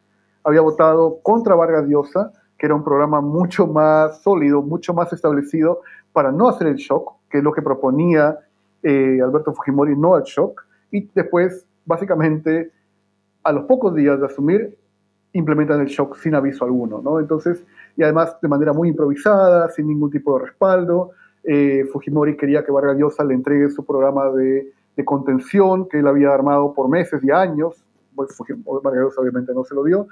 Había 0.43 0.61
votado 0.61 1.19
contra 1.21 1.55
Vargas 1.55 1.87
Llosa, 1.87 2.31
que 2.57 2.65
era 2.65 2.75
un 2.75 2.83
programa 2.83 3.21
mucho 3.21 3.67
más 3.67 4.21
sólido, 4.21 4.61
mucho 4.61 4.93
más 4.93 5.11
establecido 5.13 5.81
para 6.11 6.31
no 6.31 6.49
hacer 6.49 6.67
el 6.67 6.75
shock, 6.75 7.13
que 7.29 7.39
es 7.39 7.43
lo 7.43 7.51
que 7.51 7.61
proponía 7.61 8.37
eh, 8.83 9.19
Alberto 9.23 9.53
Fujimori, 9.53 9.97
no 9.97 10.15
al 10.15 10.23
shock, 10.23 10.65
y 10.91 11.09
después, 11.15 11.65
básicamente, 11.85 12.71
a 13.43 13.51
los 13.51 13.65
pocos 13.65 13.95
días 13.95 14.19
de 14.19 14.25
asumir, 14.25 14.77
implementan 15.33 15.81
el 15.81 15.87
shock 15.87 16.17
sin 16.17 16.35
aviso 16.35 16.63
alguno, 16.63 17.01
¿no? 17.01 17.19
Entonces, 17.19 17.65
y 17.97 18.03
además 18.03 18.37
de 18.41 18.47
manera 18.47 18.73
muy 18.73 18.89
improvisada, 18.89 19.69
sin 19.69 19.87
ningún 19.87 20.11
tipo 20.11 20.37
de 20.37 20.45
respaldo, 20.45 21.11
eh, 21.43 21.85
Fujimori 21.91 22.37
quería 22.37 22.63
que 22.63 22.71
Vargas 22.71 22.97
Llosa 22.97 23.23
le 23.23 23.33
entregue 23.33 23.69
su 23.69 23.85
programa 23.85 24.29
de, 24.31 24.71
contención 25.05 25.89
que 25.89 25.99
él 25.99 26.07
había 26.07 26.31
armado 26.31 26.73
por 26.73 26.87
meses 26.87 27.21
y 27.23 27.31
años, 27.31 27.83
Vargas 28.15 29.17
obviamente 29.17 29.53
no 29.53 29.63
se 29.63 29.75
lo 29.75 29.83
dio, 29.83 30.07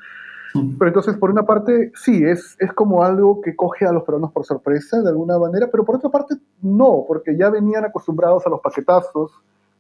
pero 0.78 0.90
entonces, 0.90 1.16
por 1.16 1.30
una 1.30 1.44
parte, 1.44 1.92
sí, 1.96 2.24
es, 2.24 2.58
es 2.60 2.74
como 2.74 3.04
algo 3.04 3.40
que 3.42 3.56
coge 3.56 3.86
a 3.86 3.94
los 3.94 4.04
peruanos 4.04 4.32
por 4.32 4.46
sorpresa, 4.46 5.02
de 5.02 5.10
alguna 5.10 5.40
manera, 5.40 5.70
pero 5.72 5.86
por 5.86 5.96
otra 5.96 6.10
parte, 6.10 6.36
no, 6.62 7.06
porque 7.08 7.38
ya 7.38 7.50
venían 7.50 7.86
acostumbrados 7.86 8.46
a 8.46 8.50
los 8.50 8.60
paquetazos 8.60 9.32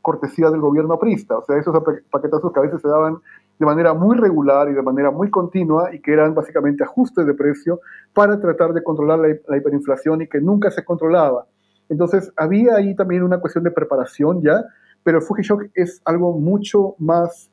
cortesía 0.01 0.49
del 0.49 0.61
gobierno 0.61 0.95
aprista, 0.95 1.37
o 1.37 1.45
sea, 1.45 1.57
esos 1.57 1.75
paquetazos 2.09 2.51
que 2.51 2.59
a 2.59 2.63
veces 2.63 2.81
se 2.81 2.87
daban 2.87 3.17
de 3.59 3.65
manera 3.65 3.93
muy 3.93 4.17
regular 4.17 4.69
y 4.69 4.73
de 4.73 4.81
manera 4.81 5.11
muy 5.11 5.29
continua 5.29 5.93
y 5.93 6.01
que 6.01 6.13
eran 6.13 6.33
básicamente 6.33 6.83
ajustes 6.83 7.25
de 7.27 7.33
precio 7.35 7.79
para 8.13 8.39
tratar 8.39 8.73
de 8.73 8.83
controlar 8.83 9.19
la, 9.19 9.57
hiperinflación 9.57 10.23
y 10.23 10.27
que 10.27 10.41
nunca 10.41 10.71
se 10.71 10.83
controlaba. 10.83 11.45
Entonces, 11.87 12.31
había 12.35 12.75
ahí 12.75 12.95
también 12.95 13.21
una 13.21 13.39
cuestión 13.39 13.63
de 13.63 13.71
preparación 13.71 14.41
ya, 14.41 14.65
pero 15.03 15.19
el 15.19 15.23
Fuji 15.23 15.43
Shock 15.43 15.65
es 15.75 16.01
algo 16.05 16.33
mucho 16.37 16.95
más, 16.97 17.50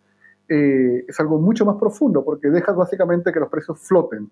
eh, 0.49 1.05
es 1.07 1.21
algo 1.21 1.39
mucho 1.39 1.65
más 1.65 1.77
profundo 1.77 2.25
porque 2.25 2.49
dejas 2.49 2.77
básicamente 2.77 3.33
que 3.33 3.41
los 3.41 3.49
precios 3.49 3.79
floten 3.81 4.31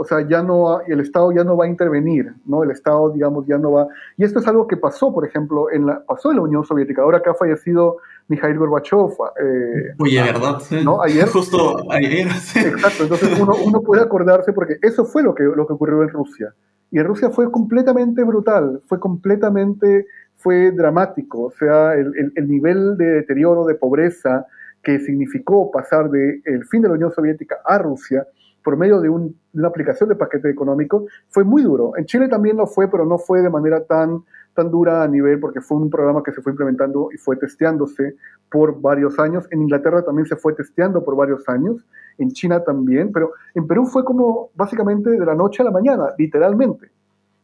o 0.00 0.04
sea, 0.04 0.20
ya 0.28 0.44
no 0.44 0.80
el 0.82 1.00
Estado 1.00 1.32
ya 1.32 1.42
no 1.42 1.56
va 1.56 1.64
a 1.64 1.68
intervenir, 1.68 2.32
¿no? 2.46 2.62
El 2.62 2.70
Estado, 2.70 3.10
digamos, 3.10 3.44
ya 3.48 3.58
no 3.58 3.72
va... 3.72 3.88
Y 4.16 4.22
esto 4.22 4.38
es 4.38 4.46
algo 4.46 4.68
que 4.68 4.76
pasó, 4.76 5.12
por 5.12 5.26
ejemplo, 5.26 5.72
en 5.72 5.86
la, 5.86 6.04
pasó 6.06 6.30
en 6.30 6.36
la 6.36 6.44
Unión 6.44 6.64
Soviética. 6.64 7.02
Ahora 7.02 7.20
que 7.20 7.30
ha 7.30 7.34
fallecido 7.34 7.96
Mikhail 8.28 8.56
Gorbachev. 8.58 9.10
Eh, 9.42 9.94
Oye, 9.98 10.22
¿verdad? 10.22 10.58
¿no? 10.84 11.02
Ayer. 11.02 11.26
Justo 11.32 11.90
ayer. 11.90 12.28
Exacto, 12.28 13.02
entonces 13.02 13.40
uno, 13.40 13.56
uno, 13.60 13.80
puede 13.80 14.00
acordarse 14.00 14.52
porque 14.52 14.78
eso 14.82 15.04
fue 15.04 15.24
lo 15.24 15.34
que, 15.34 15.42
lo 15.42 15.66
que 15.66 15.72
ocurrió 15.72 16.04
en 16.04 16.10
Rusia. 16.10 16.54
Y 16.92 17.00
en 17.00 17.04
Rusia 17.04 17.30
fue 17.30 17.50
completamente 17.50 18.22
brutal, 18.22 18.80
fue 18.86 19.00
completamente, 19.00 20.06
fue 20.36 20.70
dramático. 20.70 21.46
O 21.46 21.50
sea, 21.50 21.94
el, 21.94 22.12
el, 22.16 22.32
el 22.36 22.48
nivel 22.48 22.96
de 22.96 23.04
deterioro, 23.04 23.64
de 23.64 23.74
pobreza 23.74 24.46
que 24.82 24.98
significó 25.00 25.70
pasar 25.70 26.10
del 26.10 26.42
el 26.44 26.64
fin 26.66 26.82
de 26.82 26.88
la 26.88 26.94
Unión 26.94 27.12
Soviética 27.12 27.58
a 27.64 27.78
Rusia 27.78 28.26
por 28.68 28.76
medio 28.76 29.00
de, 29.00 29.08
una 29.08 29.68
aplicación 29.68 30.10
de 30.10 30.16
paquete 30.16 30.50
económico, 30.50 31.06
fue 31.30 31.42
muy 31.42 31.62
duro. 31.62 31.96
En 31.96 32.04
Chile 32.04 32.28
también 32.28 32.58
lo 32.58 32.66
fue, 32.66 32.90
pero 32.90 33.06
no 33.06 33.16
fue 33.16 33.40
de 33.40 33.48
manera 33.48 33.82
tan, 33.84 34.24
tan 34.52 34.70
dura 34.70 35.02
a 35.02 35.08
nivel, 35.08 35.40
porque 35.40 35.62
fue 35.62 35.78
un 35.78 35.88
programa 35.88 36.22
que 36.22 36.32
se 36.32 36.42
fue 36.42 36.52
implementando 36.52 37.08
y 37.10 37.16
fue 37.16 37.36
testeándose 37.36 38.16
por 38.50 38.78
varios 38.78 39.18
años. 39.18 39.46
En 39.52 39.62
Inglaterra 39.62 40.02
también 40.02 40.26
se 40.26 40.36
fue 40.36 40.52
testeando 40.52 41.02
por 41.02 41.16
varios 41.16 41.48
años, 41.48 41.82
en 42.18 42.30
China 42.32 42.62
también, 42.62 43.10
pero 43.10 43.32
en 43.54 43.66
Perú 43.66 43.86
fue 43.86 44.04
como 44.04 44.50
básicamente 44.54 45.10
de 45.10 45.24
la 45.24 45.34
noche 45.34 45.62
a 45.62 45.64
la 45.64 45.70
mañana, 45.70 46.08
literalmente. 46.18 46.90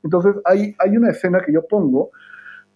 Entonces 0.02 0.34
hay, 0.44 0.74
hay 0.78 0.96
una 0.96 1.10
escena 1.10 1.40
que 1.40 1.52
yo 1.52 1.66
pongo 1.66 2.10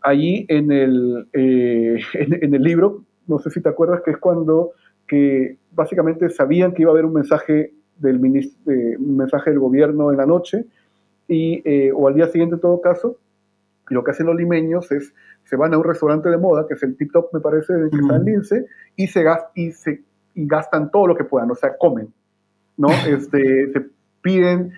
ahí 0.00 0.46
en 0.48 0.72
el, 0.72 1.28
eh, 1.34 1.98
en 2.14 2.54
el 2.54 2.62
libro, 2.62 3.04
no 3.28 3.38
sé 3.38 3.50
si 3.50 3.60
te 3.60 3.68
acuerdas, 3.68 4.02
que 4.04 4.10
es 4.10 4.18
cuando 4.18 4.72
que 5.06 5.56
básicamente 5.72 6.28
sabían 6.28 6.74
que 6.74 6.82
iba 6.82 6.90
a 6.90 6.94
haber 6.94 7.06
un 7.06 7.14
mensaje 7.14 7.72
del 7.96 8.20
mensaje 8.20 9.50
del 9.50 9.58
gobierno 9.58 10.10
en 10.10 10.18
la 10.18 10.26
noche, 10.26 10.66
y, 11.26 11.62
eh, 11.64 11.92
o 11.94 12.08
al 12.08 12.14
día 12.14 12.28
siguiente 12.28 12.56
en 12.56 12.60
todo 12.60 12.80
caso, 12.80 13.16
lo 13.88 14.04
que 14.04 14.10
hacen 14.10 14.26
los 14.26 14.36
limeños 14.36 14.90
es, 14.92 15.12
se 15.44 15.56
van 15.56 15.74
a 15.74 15.78
un 15.78 15.84
restaurante 15.84 16.28
de 16.28 16.36
moda, 16.36 16.66
que 16.66 16.74
es 16.74 16.82
el 16.82 16.96
Tip 16.96 17.12
Top, 17.12 17.28
me 17.32 17.40
parece, 17.40 17.72
que 17.90 17.96
está 17.96 18.16
en 18.16 18.24
Lince, 18.24 18.66
y 18.96 19.06
se, 19.06 19.24
y 19.54 19.72
se 19.72 20.02
y 20.34 20.46
gastan 20.46 20.90
todo 20.90 21.08
lo 21.08 21.16
que 21.16 21.24
puedan, 21.24 21.50
o 21.50 21.54
sea, 21.54 21.76
comen, 21.76 22.12
¿no? 22.76 22.88
Este, 23.08 23.72
se 23.72 23.86
piden, 24.22 24.72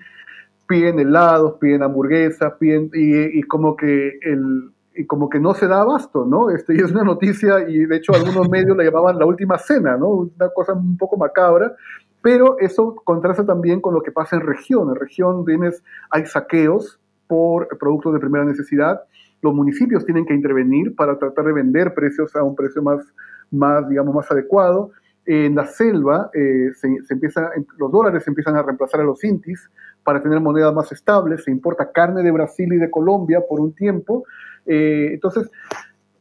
piden 0.67 0.99
helados, 0.99 1.57
piden 1.59 1.83
hamburguesas, 1.83 2.53
piden, 2.59 2.89
y, 2.93 3.39
y 3.39 3.43
como 3.43 3.75
que 3.75 4.17
el, 4.21 4.71
como 5.07 5.29
que 5.29 5.39
no 5.39 5.53
se 5.53 5.67
da 5.67 5.81
abasto, 5.81 6.25
¿no? 6.25 6.49
Este, 6.49 6.75
y 6.75 6.77
es 6.77 6.91
una 6.91 7.03
noticia, 7.03 7.67
y 7.67 7.85
de 7.85 7.97
hecho 7.97 8.13
algunos 8.13 8.49
medios 8.49 8.75
la 8.75 8.83
llamaban 8.83 9.17
la 9.17 9.25
última 9.25 9.57
cena, 9.57 9.97
¿no? 9.97 10.09
Una 10.09 10.49
cosa 10.53 10.73
un 10.73 10.97
poco 10.97 11.17
macabra, 11.17 11.75
pero 12.21 12.57
eso 12.59 12.95
contrasta 13.03 13.45
también 13.45 13.81
con 13.81 13.93
lo 13.93 14.01
que 14.01 14.11
pasa 14.11 14.35
en 14.35 14.41
región. 14.43 14.89
En 14.89 14.95
región 14.95 15.45
tienes, 15.45 15.83
hay 16.09 16.25
saqueos 16.25 16.99
por 17.27 17.67
productos 17.79 18.13
de 18.13 18.19
primera 18.19 18.45
necesidad. 18.45 19.01
Los 19.41 19.53
municipios 19.53 20.05
tienen 20.05 20.25
que 20.25 20.33
intervenir 20.33 20.95
para 20.95 21.17
tratar 21.17 21.45
de 21.45 21.53
vender 21.53 21.93
precios 21.93 22.35
a 22.35 22.43
un 22.43 22.55
precio 22.55 22.83
más, 22.83 23.01
más 23.49 23.87
digamos, 23.89 24.13
más 24.13 24.29
adecuado. 24.29 24.91
En 25.25 25.55
la 25.55 25.65
selva 25.65 26.29
eh, 26.33 26.71
se, 26.75 26.87
empieza, 27.09 27.49
los 27.77 27.91
dólares 27.91 28.27
empiezan 28.27 28.55
a 28.55 28.63
reemplazar 28.63 29.01
a 29.01 29.03
los 29.03 29.23
intis 29.23 29.69
para 30.03 30.21
tener 30.21 30.39
monedas 30.39 30.73
más 30.73 30.91
estables. 30.91 31.43
Se 31.43 31.51
importa 31.51 31.91
carne 31.91 32.23
de 32.23 32.31
Brasil 32.31 32.71
y 32.73 32.77
de 32.77 32.89
Colombia 32.89 33.41
por 33.47 33.59
un 33.59 33.73
tiempo. 33.73 34.25
Eh, 34.65 35.09
entonces, 35.13 35.49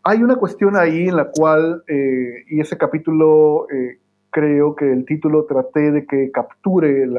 hay 0.02 0.22
una 0.22 0.36
cuestión 0.36 0.76
ahí 0.76 1.08
en 1.08 1.16
la 1.16 1.30
cual, 1.30 1.82
eh, 1.86 2.44
y 2.48 2.60
ese 2.60 2.76
capítulo 2.76 3.66
creo 4.30 4.74
que 4.76 4.92
el 4.92 5.04
título 5.04 5.44
traté 5.44 5.90
de 5.90 6.06
que 6.06 6.30
capture 6.30 7.02
el 7.02 7.18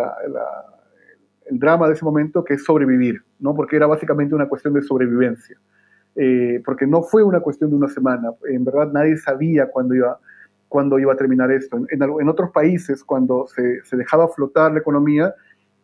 drama 1.52 1.88
de 1.88 1.93
ese 1.93 2.06
momento, 2.06 2.43
que 2.43 2.56
es 2.56 2.63
sobrevivir, 2.63 3.21
¿no? 3.39 3.56
porque 3.56 3.76
era 3.76 3.88
básicamente 3.88 4.34
una 4.34 4.47
cuestión 4.47 4.74
de 4.74 4.82
sobrevivencia. 4.82 5.58
Eh, 6.15 6.62
porque 6.65 6.86
no 6.86 7.04
fue 7.04 7.24
una 7.24 7.39
cuestión 7.39 7.69
de 7.69 7.78
una 7.78 7.88
semana, 7.88 8.32
en 8.50 8.65
verdad 8.65 8.91
nadie 8.91 9.15
sabía 9.15 9.69
cuándo 9.69 9.95
iba, 9.95 10.19
cuándo 10.67 11.00
iba 11.00 11.13
a 11.13 11.15
terminar 11.15 11.52
esto. 11.52 11.78
En, 11.89 12.02
en, 12.02 12.30
otros 12.30 12.52
países, 12.52 13.04
cuando 13.04 13.47
se, 13.47 13.82
se, 13.86 13.95
dejaba 13.95 14.28
flotar 14.28 14.74
la 14.74 14.80
economía, 14.80 15.34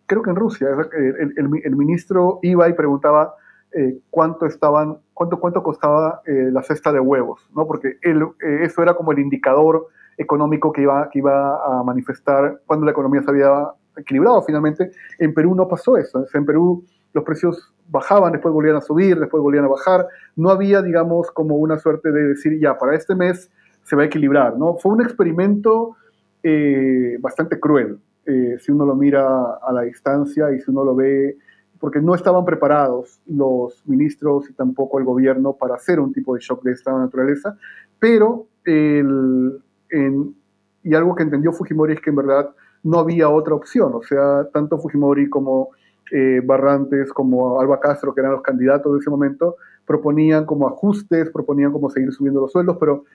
creo 0.07 0.23
que 0.23 0.31
en 0.31 0.35
Rusia, 0.35 0.69
el, 0.93 1.33
el, 1.37 1.61
el 1.63 1.75
ministro 1.75 2.39
iba 2.41 2.67
y 2.67 2.73
preguntaba 2.73 3.35
eh, 3.73 3.99
cuánto, 4.09 4.45
estaban, 4.45 4.97
cuánto, 5.13 5.39
cuánto 5.39 5.61
costaba 5.61 6.21
eh, 6.25 6.49
la 6.51 6.63
cesta 6.63 6.91
de 6.91 6.99
huevos, 6.99 7.47
¿no? 7.55 7.67
porque 7.67 7.97
él, 8.01 8.25
eso 8.39 8.81
era 8.81 8.95
como 8.95 9.11
el 9.11 9.19
indicador 9.19 9.87
económico 10.17 10.71
que 10.71 10.81
iba, 10.81 11.09
que 11.09 11.19
iba 11.19 11.63
a 11.63 11.83
manifestar 11.83 12.61
cuando 12.65 12.85
la 12.85 12.91
economía 12.91 13.21
se 13.21 13.29
había 13.29 13.67
equilibrado 13.95 14.41
finalmente. 14.43 14.91
En 15.19 15.33
Perú 15.33 15.53
no 15.53 15.67
pasó 15.67 15.97
eso. 15.97 16.25
En 16.33 16.45
Perú 16.45 16.83
los 17.13 17.23
precios 17.23 17.73
bajaban, 17.89 18.31
después 18.31 18.53
volvían 18.53 18.77
a 18.77 18.81
subir, 18.81 19.19
después 19.19 19.41
volvían 19.41 19.65
a 19.65 19.69
bajar. 19.69 20.07
No 20.35 20.49
había, 20.49 20.81
digamos, 20.81 21.31
como 21.31 21.57
una 21.57 21.77
suerte 21.77 22.11
de 22.11 22.29
decir, 22.29 22.59
ya, 22.59 22.77
para 22.77 22.95
este 22.95 23.15
mes 23.15 23.51
se 23.83 23.95
va 23.95 24.03
a 24.03 24.05
equilibrar. 24.05 24.57
¿no? 24.57 24.75
Fue 24.77 24.91
un 24.91 25.01
experimento 25.01 25.95
eh, 26.43 27.17
bastante 27.19 27.59
cruel, 27.59 27.99
eh, 28.27 28.57
si 28.59 28.71
uno 28.71 28.85
lo 28.85 28.95
mira 28.95 29.55
a 29.55 29.71
la 29.71 29.81
distancia 29.81 30.51
y 30.51 30.59
si 30.59 30.69
uno 30.69 30.83
lo 30.83 30.95
ve, 30.95 31.37
porque 31.79 32.01
no 32.01 32.13
estaban 32.13 32.43
preparados 32.43 33.21
los 33.25 33.81
ministros 33.87 34.49
y 34.49 34.53
tampoco 34.53 34.99
el 34.99 35.05
gobierno 35.05 35.53
para 35.53 35.75
hacer 35.75 35.99
un 35.99 36.11
tipo 36.11 36.35
de 36.35 36.41
shock 36.41 36.63
de 36.63 36.73
esta 36.73 36.91
naturaleza, 36.91 37.57
pero 37.99 38.47
el, 38.65 39.61
y 40.83 40.93
algo 40.93 41.15
que 41.15 41.23
entendió 41.23 41.53
Fujimori 41.53 41.93
es 41.93 42.01
que 42.01 42.09
en 42.09 42.17
verdad 42.17 42.49
no 42.83 42.99
había 42.99 43.29
otra 43.29 43.55
opción, 43.55 43.93
o 43.93 44.03
sea, 44.03 44.47
tanto 44.51 44.77
Fujimori 44.77 45.29
como 45.29 45.69
eh, 46.11 46.41
Barrantes, 46.43 47.13
como 47.13 47.59
Alba 47.59 47.79
Castro, 47.79 48.13
que 48.13 48.21
eran 48.21 48.33
los 48.33 48.41
candidatos 48.41 48.93
de 48.93 48.99
ese 48.99 49.09
momento, 49.09 49.55
proponían 49.85 50.45
como 50.45 50.67
ajustes, 50.67 51.29
proponían 51.29 51.71
como 51.71 51.89
seguir 51.89 52.11
subiendo 52.11 52.41
los 52.41 52.51
sueldos, 52.51 52.77
pero 52.79 53.05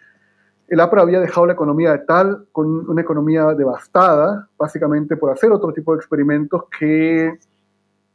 el 0.73 0.81
APRA 0.81 1.03
había 1.03 1.20
dejado 1.20 1.47
la 1.47 1.53
economía 1.53 1.93
de 1.93 1.99
tal, 1.99 2.47
con 2.51 2.89
una 2.89 3.03
economía 3.03 3.45
devastada, 3.53 4.49
básicamente 4.59 5.18
por 5.18 5.31
hacer 5.31 5.53
otro 5.53 5.70
tipo 5.75 5.93
de 5.93 5.99
experimentos 5.99 6.64
que 6.79 7.39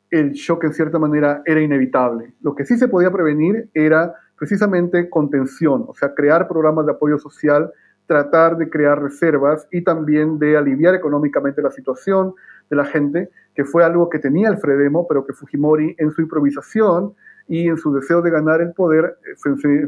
el 0.10 0.32
shock 0.32 0.64
en 0.64 0.74
cierta 0.74 0.98
manera 0.98 1.44
era 1.46 1.62
inevitable. 1.62 2.34
Lo 2.42 2.56
que 2.56 2.66
sí 2.66 2.76
se 2.76 2.88
podía 2.88 3.12
prevenir 3.12 3.70
era 3.76 4.12
precisamente 4.40 5.08
contención, 5.08 5.86
o 5.88 5.94
sea, 5.94 6.16
crear 6.16 6.48
programas 6.48 6.88
de 6.88 6.94
apoyo 6.94 7.20
social 7.20 7.72
tratar 8.08 8.58
de 8.58 8.70
crear 8.70 9.00
reservas 9.00 9.68
y 9.72 9.84
también 9.84 10.40
de 10.40 10.58
aliviar 10.58 10.96
económicamente 10.96 11.62
la 11.62 11.72
situación 11.72 12.34
de 12.70 12.76
la 12.76 12.86
gente, 12.86 13.30
que 13.54 13.66
fue 13.66 13.84
algo 13.84 14.10
que 14.10 14.18
tenía 14.18 14.50
el 14.50 14.58
Fredemo, 14.58 15.08
pero 15.08 15.26
que 15.26 15.34
Fujimori 15.34 15.96
en 16.00 16.12
su 16.12 16.22
improvisación 16.22 17.14
y 17.48 17.68
en 17.68 17.78
su 17.78 17.94
deseo 17.94 18.22
de 18.22 18.32
ganar 18.32 18.62
el 18.62 18.74
poder 18.74 19.18
eh, 19.26 19.36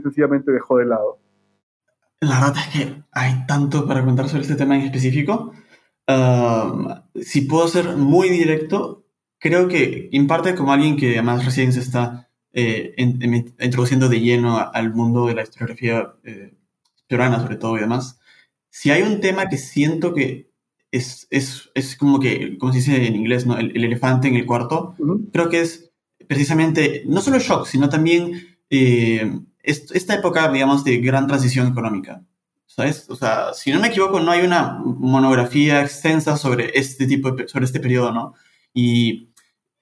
sencillamente 0.04 0.52
dejó 0.52 0.78
de 0.78 0.86
lado. 0.86 1.18
La 2.22 2.40
verdad 2.40 2.58
es 2.58 2.68
que 2.68 3.04
hay 3.12 3.46
tanto 3.48 3.88
para 3.88 4.04
contar 4.04 4.28
sobre 4.28 4.42
este 4.42 4.56
tema 4.56 4.76
en 4.76 4.82
específico. 4.82 5.54
si 7.22 7.42
puedo 7.42 7.68
ser 7.68 7.96
muy 7.96 8.30
directo, 8.30 9.06
creo 9.40 9.68
que 9.68 10.10
en 10.12 10.28
parte 10.28 10.56
como 10.56 10.74
alguien 10.74 10.98
que 10.98 11.14
además 11.14 11.46
recién 11.46 11.72
se 11.72 11.80
está 11.80 12.30
eh, 12.52 12.94
introduciendo 12.98 14.10
de 14.10 14.20
lleno 14.20 14.58
al 14.58 14.94
mundo 14.94 15.28
de 15.28 15.36
la 15.36 15.44
historiografía 15.44 16.14
eh, 16.24 16.56
peruana 17.08 17.40
sobre 17.40 17.58
todo 17.58 17.78
y 17.78 17.82
demás, 17.82 18.20
si 18.70 18.92
hay 18.92 19.02
un 19.02 19.22
tema 19.22 19.48
que 19.48 19.58
siento 19.58 20.14
que 20.14 20.52
es, 20.92 21.28
es, 21.30 21.70
es 21.74 21.96
como 21.96 22.20
que, 22.20 22.58
como 22.58 22.72
se 22.74 22.80
dice 22.80 23.08
en 23.08 23.16
inglés, 23.16 23.46
¿no? 23.46 23.58
el, 23.58 23.76
elefante 23.76 24.28
en 24.28 24.36
el 24.36 24.46
cuarto, 24.46 24.96
creo 25.32 25.50
que 25.50 25.62
es 25.62 25.92
precisamente 26.28 27.04
no 27.06 27.22
solo 27.22 27.40
shock, 27.40 27.66
sino 27.66 27.90
también 27.90 28.58
eh, 28.70 29.40
esta 29.70 30.16
época, 30.16 30.52
digamos, 30.52 30.84
de 30.84 30.98
gran 30.98 31.28
transición 31.28 31.68
económica. 31.68 32.24
¿Sabes? 32.66 33.10
O 33.10 33.16
sea, 33.16 33.54
si 33.54 33.72
no 33.72 33.80
me 33.80 33.88
equivoco, 33.88 34.20
no 34.20 34.32
hay 34.32 34.46
una 34.46 34.80
monografía 34.84 35.82
extensa 35.82 36.38
sobre 36.38 36.72
este 36.78 37.08
tipo 37.08 37.32
de, 37.32 37.48
sobre 37.48 37.66
este 37.66 37.80
periodo, 37.80 38.12
¿no? 38.12 38.34
Y 38.74 39.30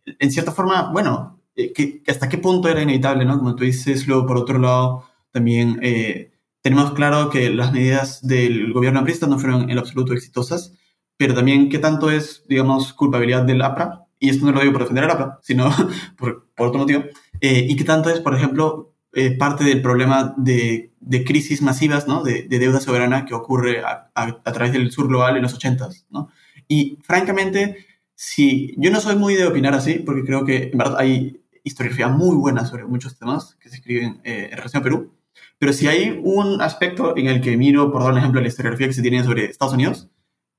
en 0.06 0.32
cierta 0.32 0.54
forma, 0.54 0.90
bueno, 0.92 1.42
eh, 1.56 1.74
que, 1.74 2.02
hasta 2.08 2.30
qué 2.30 2.38
punto 2.38 2.70
era 2.70 2.82
inevitable, 2.82 3.26
¿no? 3.26 3.38
Como 3.38 3.56
tú 3.56 3.66
dices, 3.66 4.08
luego 4.08 4.26
por 4.26 4.38
otro 4.38 4.58
lado, 4.58 5.04
también 5.32 5.80
eh, 5.84 6.32
tenemos 6.62 6.94
claro 6.94 7.30
que 7.30 7.50
las 7.50 7.74
medidas 7.74 8.26
del 8.26 8.72
gobierno 8.74 9.02
aprista 9.02 9.28
no 9.28 9.38
fueron 9.38 9.70
en 9.70 9.78
absoluto 9.78 10.14
exitosas, 10.14 10.74
pero 11.18 11.34
también 11.34 11.70
qué 11.70 11.80
tanto 11.80 12.10
es, 12.10 12.46
digamos, 12.48 12.94
culpabilidad 12.94 13.44
del 13.44 13.62
APRA, 13.62 14.06
y 14.20 14.30
esto 14.30 14.46
no 14.46 14.54
lo 14.54 14.62
digo 14.62 14.74
por 14.74 14.84
defender 14.84 15.04
al 15.04 15.12
APRA, 15.12 15.40
sino 15.44 15.70
por, 16.18 16.48
por 16.56 16.68
otro 16.68 16.80
motivo, 16.80 17.04
y 17.42 17.76
qué 17.76 17.84
tanto 17.84 18.10
es, 18.10 18.22
por 18.22 18.34
ejemplo, 18.34 18.94
eh, 19.14 19.32
parte 19.38 19.64
del 19.64 19.82
problema 19.82 20.34
de, 20.38 20.92
crisis 21.26 21.62
masivas, 21.62 22.08
¿no? 22.08 22.24
De, 22.24 22.44
de, 22.44 22.60
deuda 22.60 22.80
soberana 22.80 23.26
que 23.26 23.34
ocurre 23.34 23.82
a, 23.84 24.12
través 24.54 24.74
del 24.74 24.92
sur 24.92 25.08
global 25.08 25.38
en 25.38 25.44
los 25.44 25.54
80, 25.54 25.90
¿no? 26.10 26.30
Y 26.68 27.00
francamente, 27.04 27.86
si 28.16 28.76
yo 28.78 28.92
no 28.92 29.00
soy 29.00 29.16
muy 29.16 29.36
de 29.36 29.48
opinar 29.48 29.74
así, 29.74 29.96
porque 29.96 30.24
creo 30.24 30.46
que 30.46 30.72
hay 30.98 31.42
historiografía 31.64 32.10
muy 32.10 32.36
buena 32.36 32.66
sobre 32.66 32.86
muchos 32.86 33.18
temas 33.18 33.56
que 33.60 33.70
se 33.70 33.78
escriben 33.78 34.22
eh, 34.24 34.50
en 34.52 34.58
relación 34.58 34.82
a 34.82 34.84
Perú, 34.84 35.14
pero 35.60 35.74
si 35.74 35.88
hay 35.88 36.20
un 36.24 36.62
aspecto 36.62 37.16
en 37.18 37.28
el 37.28 37.42
que 37.42 37.58
miro, 37.58 37.92
por 37.92 38.04
dar 38.04 38.12
un 38.12 38.20
ejemplo, 38.20 38.42
la 38.42 38.48
historiografía 38.48 38.88
que 38.88 38.94
se 38.94 39.02
tiene 39.02 39.24
sobre 39.24 39.46
Estados 39.46 39.74
Unidos, 39.74 40.10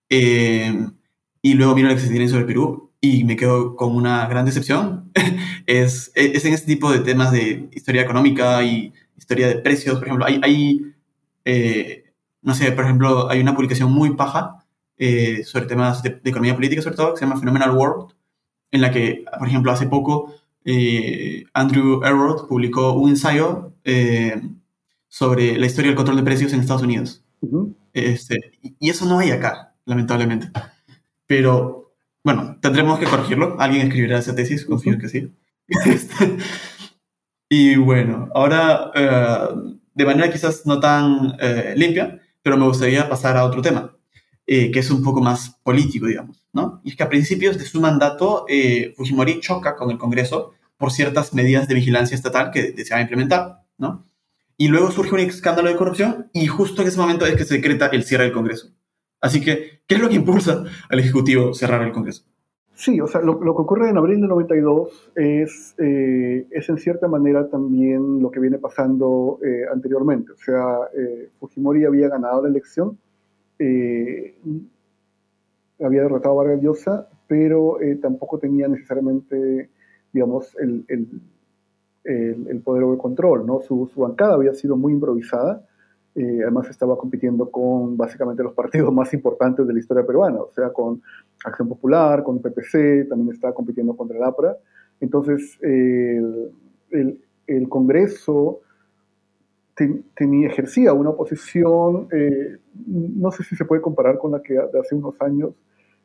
eh, 0.09 0.87
y 1.43 1.55
luego 1.55 1.75
miro 1.75 1.89
la 1.89 1.95
que 1.95 2.01
se 2.01 2.11
tiene 2.11 2.29
sobre 2.29 2.45
Perú, 2.45 2.88
y 3.01 3.25
me 3.25 3.37
quedo 3.37 3.77
con 3.77 3.95
una 3.95 4.27
gran 4.27 4.45
decepción, 4.45 5.13
es, 5.67 6.11
es, 6.15 6.45
en 6.45 6.55
este 6.55 6.67
tipo 6.67 6.91
de 6.91 7.01
temas 7.01 7.33
de 7.33 7.69
historia 7.73 8.03
económica 8.03 8.63
y 8.65 8.93
historia 9.17 9.49
de 9.49 9.57
precios. 9.57 9.99
Por 9.99 10.09
ejemplo, 10.09 10.27
hay, 10.27 10.41
hay 10.43 10.81
eh, 11.45 12.05
no 12.43 12.55
sé, 12.55 12.73
por 12.73 12.85
ejemplo, 12.85 13.31
hay 13.31 13.41
una 13.41 13.55
publicación 13.55 13.91
muy 13.91 14.15
paja 14.15 14.65
eh, 14.97 15.45
sobre 15.45 15.67
temas 15.67 16.03
de, 16.03 16.21
economía 16.25 16.55
política, 16.55 16.83
sobre 16.83 16.97
todo, 16.97 17.13
que 17.13 17.21
se 17.21 17.25
llama 17.25 17.39
Phenomenal 17.39 17.75
World, 17.75 18.13
en 18.71 18.81
la 18.83 18.91
que, 18.91 19.25
por 19.39 19.49
ejemplo, 19.49 19.73
hace 19.73 19.87
poco 19.87 20.35
eh, 20.65 21.45
Andrew 21.55 22.03
Elrod 22.05 22.47
publicó 22.49 22.93
un 22.93 23.11
ensayo 23.11 23.73
sobre 25.09 25.57
la 25.57 25.65
historia 25.65 25.89
del 25.89 25.97
control 25.97 26.19
de 26.19 26.23
precios 26.23 26.53
en 26.53 26.61
Estados 26.61 26.83
Unidos. 26.83 27.25
este, 27.95 28.37
y 28.61 28.91
eso 28.91 29.07
no 29.07 29.19
hay 29.21 29.31
acá, 29.31 29.75
lamentablemente. 29.87 30.51
Pero 31.27 31.78
bueno, 32.25 32.59
tendremos 32.61 32.99
que 32.99 33.07
corregirlo. 33.07 33.57
Alguien 33.59 33.87
escribirá 33.87 34.19
esa 34.19 34.35
tesis, 34.35 34.65
confío 34.65 34.99
que 34.99 35.09
sí. 35.09 35.33
y 37.49 37.77
bueno, 37.77 38.29
ahora, 38.35 38.91
eh, 38.95 39.49
de 39.95 40.05
manera 40.05 40.31
quizás 40.31 40.67
no 40.67 40.81
tan 40.81 41.37
eh, 41.41 41.75
limpia, 41.77 42.21
pero 42.43 42.57
me 42.57 42.67
gustaría 42.67 43.09
pasar 43.09 43.37
a 43.37 43.45
otro 43.45 43.63
tema, 43.63 43.97
eh, 44.47 44.71
que 44.71 44.81
es 44.81 44.91
un 44.91 45.03
poco 45.03 45.21
más 45.21 45.59
político, 45.63 46.07
digamos, 46.07 46.47
¿no? 46.53 46.81
Y 46.85 46.91
es 46.91 46.97
que 46.97 47.03
a 47.03 47.09
principios 47.09 47.59
de 47.59 47.65
su 47.65 47.81
mandato, 47.81 48.47
Fujimori 48.97 49.41
choca 49.41 49.77
con 49.77 49.91
el 49.91 49.99
Congreso 49.99 50.55
por 50.77 50.93
ciertas 50.93 51.35
medidas 51.35 51.69
de 51.69 51.75
vigilancia 51.75 52.15
estatal 52.15 52.51
que 52.51 52.73
deseaba 52.73 53.03
implementar, 53.03 53.63
¿no? 53.77 54.07
Y 54.57 54.69
luego 54.69 54.91
surge 54.91 55.15
un 55.15 55.21
escándalo 55.21 55.69
de 55.69 55.77
corrupción 55.77 56.31
y 56.33 56.47
justo 56.47 56.83
en 56.83 56.89
ese 56.89 56.99
momento 56.99 57.27
es 57.27 57.37
que 57.37 57.45
se 57.45 57.55
decreta 57.55 57.87
el 57.87 58.05
cierre 58.05 58.25
del 58.25 58.33
Congreso. 58.33 58.73
Así 59.21 59.41
que, 59.41 59.83
¿qué 59.87 59.97
es 59.97 60.01
lo 60.01 60.09
que 60.09 60.17
impulsa 60.17 60.65
al 60.89 60.99
Ejecutivo 60.99 61.55
cerrar 61.55 61.83
el 61.83 61.93
Congreso? 61.93 62.25
Sí, 62.79 63.01
o 63.01 63.09
sea, 63.09 63.21
lo, 63.23 63.41
que 63.41 63.49
ocurre 63.49 63.91
en 63.91 63.99
abril 63.99 64.21
del 64.21 64.29
92 64.29 65.11
es, 65.17 65.75
eh, 65.79 66.47
es 66.49 66.69
en 66.69 66.79
cierta 66.79 67.09
manera 67.09 67.49
también 67.49 68.23
lo 68.23 68.31
que 68.31 68.39
viene 68.39 68.59
pasando 68.59 69.41
eh, 69.45 69.65
anteriormente. 69.69 70.31
O 70.31 70.37
sea, 70.37 70.79
eh, 70.97 71.29
Fujimori 71.41 71.85
había 71.85 72.09
ganado 72.09 72.43
la 72.43 72.49
elección, 72.49 72.97
había 73.59 74.33
derrotado 76.03 76.39
a 76.39 76.45
Vargas 76.45 76.63
Llosa, 76.63 77.09
pero 77.27 77.79
tampoco 78.01 78.39
tenía 78.39 78.69
necesariamente, 78.69 79.71
digamos, 80.13 80.57
el, 80.61 80.85
el, 80.87 81.21
el, 82.05 82.61
poder 82.61 82.85
o 82.85 82.93
el 82.93 82.99
control, 82.99 83.45
¿no? 83.45 83.59
Su, 83.59 83.91
su 83.93 84.03
bancada 84.03 84.35
había 84.35 84.55
sido 84.55 84.77
muy 84.77 84.93
improvisada 84.93 85.67
eh, 86.19 86.41
además 86.43 86.69
estaba 86.69 86.99
compitiendo 86.99 87.49
con 87.49 87.97
básicamente 87.97 88.43
los 88.43 88.53
partidos 88.53 88.93
más 88.93 89.15
importantes 89.15 89.65
de 89.65 89.73
la 89.73 89.79
historia 89.79 90.05
peruana, 90.05 90.41
o 90.41 90.51
sea, 90.53 90.71
con 90.73 91.01
Acción 91.45 91.69
Popular, 91.69 92.25
con 92.25 92.41
PPC, 92.41 93.09
también 93.09 93.35
estaba 93.35 93.55
compitiendo 93.55 93.97
contra 93.97 94.17
el 94.17 94.25
APRA. 94.25 94.57
Entonces, 95.01 95.57
el, 95.63 96.51
el, 96.91 97.69
Congreso 97.69 98.63
tenía, 100.17 100.49
ejercía 100.49 100.93
una 100.93 101.11
oposición, 101.11 102.09
eh, 102.11 102.59
no 102.85 103.31
sé 103.31 103.45
si 103.45 103.55
se 103.55 103.65
puede 103.65 103.81
comparar 103.81 104.19
con 104.19 104.33
la 104.33 104.43
que 104.43 104.55
de 104.55 104.81
hace 104.81 104.97
unos 104.97 105.21
años, 105.23 105.53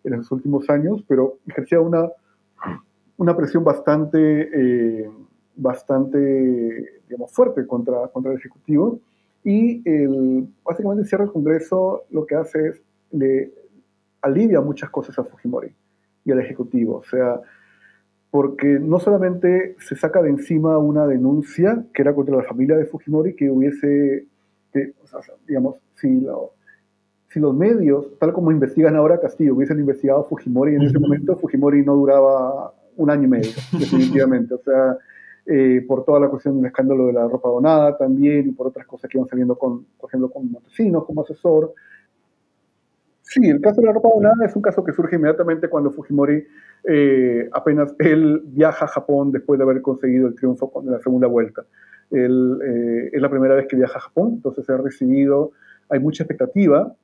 en 0.04 0.18
los 0.18 0.32
últimos 0.32 0.70
años, 0.70 1.04
pero 1.08 1.40
ejercía 1.48 1.80
una, 1.80 2.08
una 3.18 3.36
presión 3.36 3.64
bastante, 3.64 4.20
eh, 5.02 5.10
bastante 5.56 7.02
digamos, 7.08 7.32
fuerte 7.32 7.66
contra, 7.66 8.10
contra 8.10 8.32
el 8.32 8.38
Ejecutivo 8.38 9.00
y 9.44 9.82
el, 9.90 10.48
básicamente 10.64 11.02
el 11.04 11.08
cierre 11.08 11.26
del 11.26 11.34
Congreso 11.34 12.04
lo 12.12 12.26
que 12.26 12.36
hace 12.36 12.68
es 12.70 12.82
le 13.12 13.54
alivia 14.22 14.62
muchas 14.62 14.90
cosas 14.90 15.18
a 15.20 15.24
Fujimori 15.24 15.74
y 16.26 16.32
al 16.32 16.40
Ejecutivo. 16.40 16.98
O 16.98 17.04
sea, 17.04 17.40
porque 18.32 18.80
no 18.80 19.00
solamente 19.00 19.76
se 19.80 19.96
saca 19.96 20.22
de 20.22 20.30
encima 20.30 20.78
una 20.78 21.06
denuncia 21.06 21.86
que 21.94 22.02
era 22.02 22.16
contra 22.16 22.36
la 22.36 22.44
familia 22.44 22.76
de 22.76 22.86
Fujimori, 22.86 23.36
que 23.36 23.52
hubiese, 23.52 24.26
que, 24.72 24.94
digamos, 25.48 25.76
si, 25.94 26.26
si 27.28 27.40
los 27.40 27.56
medios, 27.56 28.18
tal 28.20 28.34
como 28.34 28.52
investigan 28.52 28.96
ahora 28.96 29.20
Castillo, 29.20 29.54
hubiesen 29.54 29.80
investigado 29.80 30.22
a 30.22 30.24
Fujimori 30.24 30.76
en 30.76 30.84
ese 30.84 30.98
momento, 30.98 31.36
Fujimori 31.36 31.86
no 31.86 31.96
duraba 31.96 32.74
un 32.96 33.10
año 33.10 33.26
y 33.26 33.28
medio, 33.28 33.52
definitivamente. 33.78 34.54
O 34.54 34.62
sea, 34.64 34.98
eh, 35.46 35.84
por 35.88 36.06
toda 36.06 36.22
la 36.22 36.30
cuestión 36.30 36.58
del 36.58 36.68
escándalo 36.68 37.08
de 37.08 37.14
la 37.14 37.28
ropa 37.28 37.50
donada 37.50 37.98
también 37.98 38.48
y 38.48 38.52
por 38.54 38.68
otras 38.68 38.88
cosas 38.88 39.10
que 39.10 39.18
iban 39.18 39.28
saliendo, 39.28 39.58
con, 39.58 39.86
por 40.00 40.10
ejemplo, 40.10 40.30
con 40.32 40.50
Montesinos 40.50 41.06
como 41.06 41.22
asesor. 41.22 41.74
Sí, 43.22 43.50
el 43.50 43.60
caso 43.60 43.82
de 43.82 43.88
la 43.88 43.94
ropa 43.94 44.10
donada 44.14 44.46
es 44.46 44.56
un 44.56 44.62
caso 44.62 44.84
que 44.84 44.94
surge 44.94 45.16
inmediatamente 45.16 45.68
cuando 45.68 45.92
Fujimori 45.92 46.46
eh, 46.86 47.50
apenas 47.52 47.96
él 48.00 48.42
viaja 48.46 48.86
a 48.86 48.88
Japón 48.88 49.32
después 49.32 49.58
de 49.58 49.64
haber 49.64 49.82
conseguido 49.82 50.28
el 50.28 50.36
triunfo 50.36 50.72
en 50.84 50.92
la 50.92 51.00
segunda 51.00 51.28
vuelta. 51.28 51.64
Él, 52.12 52.60
eh, 52.64 53.10
es 53.12 53.22
la 53.22 53.30
primera 53.30 53.56
vez 53.56 53.68
que 53.68 53.76
viaja 53.76 53.98
a 53.98 54.02
Japón, 54.02 54.34
entonces 54.36 54.70
ha 54.70 54.78
recibido, 54.78 55.52
hay 55.90 56.00
mucha 56.00 56.24
expectativa 56.24 56.96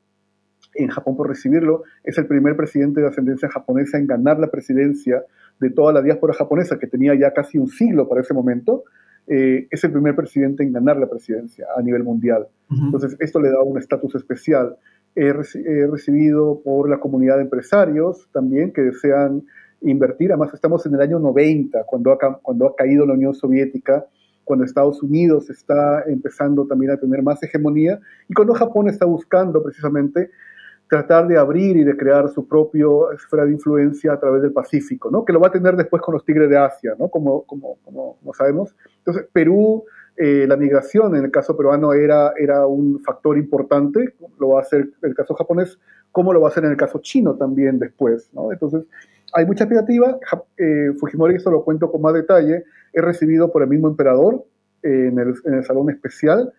en 0.76 0.88
Japón 0.88 1.18
por 1.18 1.28
recibirlo. 1.28 1.84
Es 2.04 2.18
el 2.18 2.28
primer 2.28 2.56
presidente 2.56 3.02
de 3.02 3.08
ascendencia 3.08 3.50
japonesa 3.50 3.98
en 3.98 4.08
ganar 4.08 4.40
la 4.40 4.48
presidencia 4.48 5.24
de 5.60 5.70
toda 5.70 5.94
la 5.94 6.02
diáspora 6.02 6.34
japonesa, 6.34 6.80
que 6.80 6.88
tenía 6.88 7.16
ya 7.16 7.34
casi 7.34 7.58
un 7.58 7.68
siglo 7.68 8.08
para 8.08 8.22
ese 8.22 8.34
momento, 8.34 8.84
eh, 9.28 9.68
es 9.70 9.84
el 9.84 9.92
primer 9.92 10.16
presidente 10.16 10.64
en 10.64 10.74
ganar 10.74 10.98
la 10.98 11.08
presidencia 11.08 11.68
a 11.78 11.82
nivel 11.82 12.04
mundial. 12.04 12.48
Entonces, 12.72 13.16
esto 13.20 13.40
le 13.40 13.50
da 13.50 13.62
un 13.62 13.78
estatus 13.78 14.16
especial. 14.16 14.76
He, 15.16 15.34
recibido 15.34 16.62
por 16.64 16.90
la 16.90 17.00
comunidad 17.00 17.38
de 17.38 17.44
empresarios 17.44 18.28
también 18.32 18.72
que 18.72 18.82
desean 18.82 19.44
invertir. 19.82 20.32
Además, 20.32 20.54
estamos 20.54 20.86
en 20.86 20.96
el 20.96 21.02
año 21.02 21.20
90, 21.20 21.84
cuando 21.86 22.12
ha, 22.12 22.18
cuando 22.42 22.68
ha 22.68 22.76
caído 22.76 23.06
la 23.06 23.14
Unión 23.14 23.34
Soviética, 23.34 24.06
cuando 24.44 24.66
Estados 24.66 25.04
Unidos 25.04 25.52
está 25.52 26.04
empezando 26.08 26.66
también 26.66 26.92
a 26.92 26.98
tener 26.98 27.22
más 27.22 27.42
hegemonía 27.44 28.00
y 28.28 28.34
cuando 28.34 28.56
Japón 28.56 28.90
está 28.90 29.06
buscando 29.06 29.62
precisamente 29.62 30.32
tratar 30.90 31.28
de 31.28 31.38
abrir 31.38 31.78
y 31.78 31.84
de 31.84 31.96
crear 31.96 32.28
su 32.30 32.48
propio 32.48 33.12
esfera 33.12 33.46
de 33.46 33.52
influencia 33.52 34.14
a 34.14 34.20
través 34.20 34.42
del 34.42 34.52
Pacífico, 34.52 35.12
¿no? 35.12 35.24
que 35.24 35.32
lo 35.32 35.40
va 35.40 35.48
a 35.48 35.52
tener 35.52 35.76
después 35.76 36.02
con 36.02 36.16
los 36.16 36.26
tigres 36.26 36.50
de 36.50 36.58
Asia, 36.58 36.96
¿no? 36.98 37.10
como, 37.10 37.44
como, 37.44 37.78
como, 37.86 38.34
sabemos. 38.34 38.76
Entonces, 38.98 39.28
Perú, 39.32 39.86
eh, 40.18 40.46
la 40.48 40.58
migración 40.58 41.16
en 41.16 41.26
el 41.26 41.32
caso 41.32 41.56
peruano 41.56 41.94
era, 41.94 42.34
era 42.36 42.66
un 42.66 43.00
factor 43.02 43.38
importante, 43.38 44.16
lo 44.40 44.50
va 44.50 44.60
a 44.60 44.62
hacer 44.64 44.90
en 45.04 45.10
el 45.10 45.16
caso 45.16 45.36
japonés, 45.36 45.78
como 46.12 46.34
lo 46.34 46.42
va 46.42 46.48
a 46.48 46.52
hacer 46.52 46.66
en 46.66 46.72
el 46.72 46.78
caso 46.78 47.00
chino 47.04 47.36
también 47.36 47.78
después. 47.78 48.28
¿no? 48.34 48.52
Entonces, 48.52 48.84
hay 49.34 49.46
mucha 49.46 49.66
expectativa. 49.66 50.18
Eh, 50.58 50.92
Fujimori, 51.00 51.36
eso 51.36 51.52
lo 51.52 51.64
cuento 51.64 51.92
con 51.92 52.02
más 52.02 52.16
detalle, 52.16 52.64
es 52.92 53.04
recibido 53.04 53.52
por 53.52 53.62
el 53.62 53.70
mismo 53.70 53.88
emperador 53.88 54.44
eh, 54.82 55.10
en, 55.12 55.20
el, 55.20 55.36
en 55.46 55.54
el 55.54 55.64
salón 55.64 55.92
especial 55.92 56.52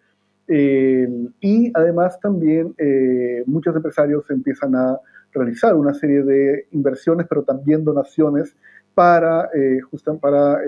y 0.52 1.70
además 1.74 2.18
también 2.20 2.74
eh, 2.76 3.44
muchos 3.46 3.74
empresarios 3.76 4.28
empiezan 4.30 4.74
a 4.74 4.98
realizar 5.32 5.76
una 5.76 5.94
serie 5.94 6.24
de 6.24 6.66
inversiones, 6.72 7.26
pero 7.28 7.44
también 7.44 7.84
donaciones 7.84 8.56
para, 8.94 9.48
eh, 9.54 9.80
para, 10.20 10.58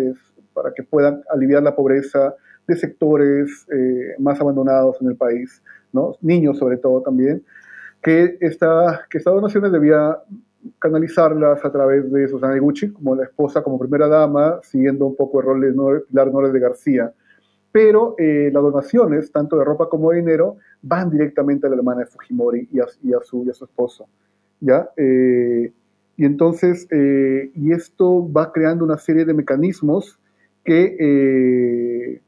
para 0.54 0.72
que 0.72 0.84
puedan 0.84 1.22
aliviar 1.28 1.64
la 1.64 1.74
pobreza 1.74 2.36
de 2.68 2.76
sectores 2.76 3.66
eh, 3.72 4.14
más 4.20 4.40
abandonados 4.40 4.98
en 5.00 5.08
el 5.08 5.16
país, 5.16 5.60
¿no? 5.92 6.16
niños 6.20 6.58
sobre 6.58 6.76
todo 6.76 7.02
también, 7.02 7.42
que, 8.00 8.38
esta, 8.40 9.04
que 9.10 9.18
estas 9.18 9.34
donaciones 9.34 9.72
debía 9.72 10.16
canalizarlas 10.78 11.64
a 11.64 11.72
través 11.72 12.10
de 12.12 12.28
Susana 12.28 12.56
Gucci 12.56 12.92
como 12.92 13.16
la 13.16 13.24
esposa, 13.24 13.64
como 13.64 13.80
primera 13.80 14.06
dama, 14.06 14.60
siguiendo 14.62 15.06
un 15.06 15.16
poco 15.16 15.40
el 15.40 15.46
rol 15.46 15.60
de 15.60 16.00
Pilar 16.08 16.32
Nores 16.32 16.52
de 16.52 16.60
García 16.60 17.12
pero 17.72 18.14
eh, 18.18 18.50
las 18.52 18.62
donaciones, 18.62 19.32
tanto 19.32 19.56
de 19.56 19.64
ropa 19.64 19.88
como 19.88 20.10
de 20.10 20.18
dinero, 20.18 20.58
van 20.82 21.10
directamente 21.10 21.66
a 21.66 21.70
la 21.70 21.76
hermana 21.76 22.00
de 22.00 22.06
Fujimori 22.06 22.68
y 22.70 22.80
a, 22.80 22.86
su, 23.22 23.50
su, 23.52 23.64
esposo. 23.64 24.06
¿ya? 24.60 24.90
Eh, 24.96 25.72
y 26.18 26.24
entonces, 26.26 26.86
eh, 26.90 27.50
y 27.54 27.72
esto 27.72 28.30
va 28.30 28.52
creando 28.52 28.84
una 28.84 28.98
serie 28.98 29.24
de 29.24 29.32
mecanismos 29.32 30.18
que, 30.62 32.20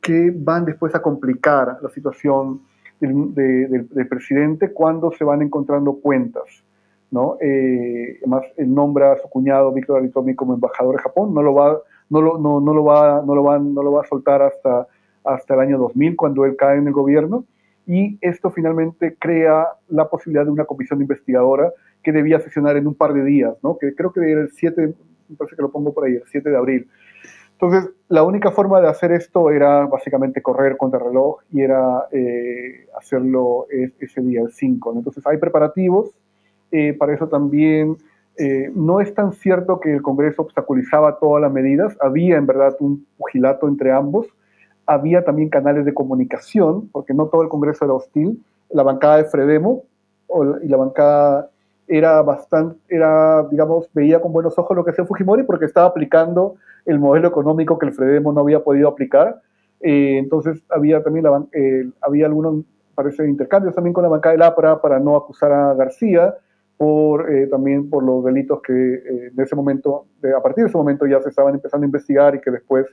que 0.00 0.32
van 0.34 0.64
después 0.64 0.94
a 0.94 1.02
complicar 1.02 1.78
la 1.80 1.90
situación 1.90 2.62
del, 2.98 4.06
presidente 4.08 4.72
cuando 4.72 5.12
se 5.12 5.22
van 5.22 5.42
encontrando 5.42 5.92
cuentas. 5.94 6.64
¿no? 7.10 7.36
además, 7.38 8.46
él 8.56 8.74
nombra 8.74 9.12
a 9.12 9.18
su 9.18 9.28
cuñado 9.28 9.70
Víctor 9.70 9.98
Aritomi 9.98 10.34
como 10.34 10.54
embajador 10.54 10.96
de 10.96 11.02
Japón, 11.02 11.34
no 11.34 11.42
lo 11.42 11.52
va 11.52 11.78
no 12.12 12.20
lo, 12.20 12.38
no, 12.38 12.60
no 12.60 12.74
lo, 12.74 12.84
va, 12.84 13.22
no, 13.24 13.34
lo 13.34 13.42
va, 13.42 13.58
no 13.58 13.82
lo 13.82 13.92
va 13.92 14.02
a 14.02 14.06
soltar 14.06 14.42
hasta, 14.42 14.86
hasta 15.24 15.54
el 15.54 15.60
año 15.60 15.78
2000, 15.78 16.14
cuando 16.14 16.44
él 16.44 16.56
cae 16.56 16.76
en 16.76 16.86
el 16.86 16.92
gobierno, 16.92 17.46
y 17.86 18.18
esto 18.20 18.50
finalmente 18.50 19.16
crea 19.18 19.66
la 19.88 20.08
posibilidad 20.10 20.44
de 20.44 20.50
una 20.50 20.66
comisión 20.66 21.00
investigadora 21.00 21.72
que 22.02 22.12
debía 22.12 22.38
sesionar 22.38 22.76
en 22.76 22.86
un 22.86 22.94
par 22.94 23.14
de 23.14 23.24
días, 23.24 23.54
¿no? 23.62 23.78
que 23.78 23.94
creo 23.94 24.12
que 24.12 24.20
era 24.30 24.42
el 24.42 24.50
7, 24.50 24.94
me 25.28 25.36
parece 25.36 25.56
que 25.56 25.62
lo 25.62 25.70
pongo 25.70 25.94
por 25.94 26.04
ahí, 26.04 26.12
el 26.12 26.24
7 26.26 26.50
de 26.50 26.56
abril. 26.56 26.88
Entonces, 27.52 27.90
la 28.08 28.24
única 28.24 28.50
forma 28.50 28.80
de 28.82 28.88
hacer 28.88 29.12
esto 29.12 29.50
era 29.50 29.86
básicamente 29.86 30.42
correr 30.42 30.76
contra 30.76 30.98
el 30.98 31.06
reloj 31.06 31.38
y 31.50 31.62
era 31.62 32.08
eh, 32.10 32.88
hacerlo 32.98 33.66
ese 33.70 34.20
día, 34.20 34.42
el 34.42 34.52
5. 34.52 34.94
Entonces, 34.96 35.26
hay 35.26 35.38
preparativos, 35.38 36.10
eh, 36.72 36.92
para 36.92 37.14
eso 37.14 37.28
también 37.28 37.96
eh, 38.38 38.70
no 38.74 39.00
es 39.00 39.14
tan 39.14 39.32
cierto 39.32 39.80
que 39.80 39.92
el 39.92 40.02
Congreso 40.02 40.42
obstaculizaba 40.42 41.18
todas 41.18 41.42
las 41.42 41.52
medidas, 41.52 41.96
había 42.00 42.36
en 42.36 42.46
verdad 42.46 42.76
un 42.80 43.06
pugilato 43.18 43.68
entre 43.68 43.92
ambos, 43.92 44.26
había 44.86 45.24
también 45.24 45.48
canales 45.48 45.84
de 45.84 45.94
comunicación, 45.94 46.88
porque 46.92 47.14
no 47.14 47.26
todo 47.26 47.42
el 47.42 47.48
Congreso 47.48 47.84
era 47.84 47.94
hostil, 47.94 48.42
la 48.70 48.82
bancada 48.82 49.18
de 49.18 49.24
Fredemo 49.24 49.84
y 50.62 50.68
la 50.68 50.76
bancada 50.78 51.50
era 51.86 52.22
bastante, 52.22 52.78
era, 52.88 53.46
digamos, 53.50 53.88
veía 53.92 54.20
con 54.20 54.32
buenos 54.32 54.58
ojos 54.58 54.76
lo 54.76 54.84
que 54.84 54.92
hacía 54.92 55.04
Fujimori 55.04 55.42
porque 55.42 55.66
estaba 55.66 55.88
aplicando 55.88 56.54
el 56.86 56.98
modelo 56.98 57.28
económico 57.28 57.78
que 57.78 57.86
el 57.86 57.92
Fredemo 57.92 58.32
no 58.32 58.40
había 58.40 58.64
podido 58.64 58.88
aplicar. 58.88 59.40
Eh, 59.80 60.16
entonces 60.16 60.62
había 60.70 61.02
también 61.02 61.24
la, 61.24 61.44
eh, 61.52 61.90
había 62.00 62.26
algunos, 62.26 62.64
intercambios 63.26 63.74
también 63.74 63.92
con 63.92 64.04
la 64.04 64.08
bancada 64.08 64.32
del 64.32 64.42
APRA 64.42 64.80
para 64.80 65.00
no 65.00 65.16
acusar 65.16 65.52
a 65.52 65.74
García 65.74 66.34
por, 66.82 67.32
eh, 67.32 67.46
también 67.46 67.88
por 67.88 68.02
los 68.02 68.24
delitos 68.24 68.60
que 68.60 68.72
eh, 68.72 69.30
en 69.32 69.40
ese 69.40 69.54
momento, 69.54 70.06
a 70.36 70.42
partir 70.42 70.64
de 70.64 70.68
ese 70.68 70.76
momento 70.76 71.06
ya 71.06 71.22
se 71.22 71.28
estaban 71.28 71.54
empezando 71.54 71.84
a 71.84 71.86
investigar 71.86 72.34
y 72.34 72.40
que 72.40 72.50
después 72.50 72.86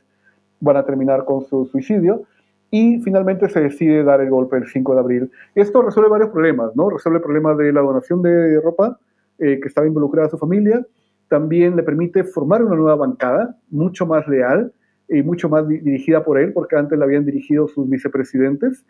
van 0.60 0.78
a 0.78 0.86
terminar 0.86 1.26
con 1.26 1.44
su 1.46 1.66
suicidio. 1.66 2.22
Y 2.70 3.00
finalmente 3.00 3.50
se 3.50 3.62
decide 3.62 4.04
dar 4.04 4.22
el 4.22 4.30
golpe 4.30 4.58
el 4.58 4.68
5 4.68 4.94
de 4.94 5.00
abril. 5.00 5.32
Esto 5.56 5.82
resuelve 5.82 6.08
varios 6.08 6.30
problemas, 6.30 6.76
¿no? 6.76 6.92
Resuelve 6.92 7.18
el 7.18 7.24
problema 7.24 7.56
de 7.56 7.74
la 7.74 7.82
donación 7.82 8.22
de 8.22 8.62
ropa, 8.62 9.00
eh, 9.40 9.60
que 9.60 9.68
estaba 9.68 9.88
involucrada 9.88 10.30
su 10.30 10.38
familia. 10.38 10.86
También 11.28 11.76
le 11.76 11.82
permite 11.82 12.24
formar 12.24 12.64
una 12.64 12.76
nueva 12.76 12.96
bancada, 12.96 13.58
mucho 13.72 14.06
más 14.06 14.28
leal 14.28 14.72
y 15.08 15.24
mucho 15.24 15.50
más 15.50 15.68
dirigida 15.68 16.24
por 16.24 16.38
él, 16.38 16.54
porque 16.54 16.76
antes 16.76 17.00
la 17.00 17.06
habían 17.06 17.26
dirigido 17.26 17.68
sus 17.68 17.90
vicepresidentes 17.90 18.86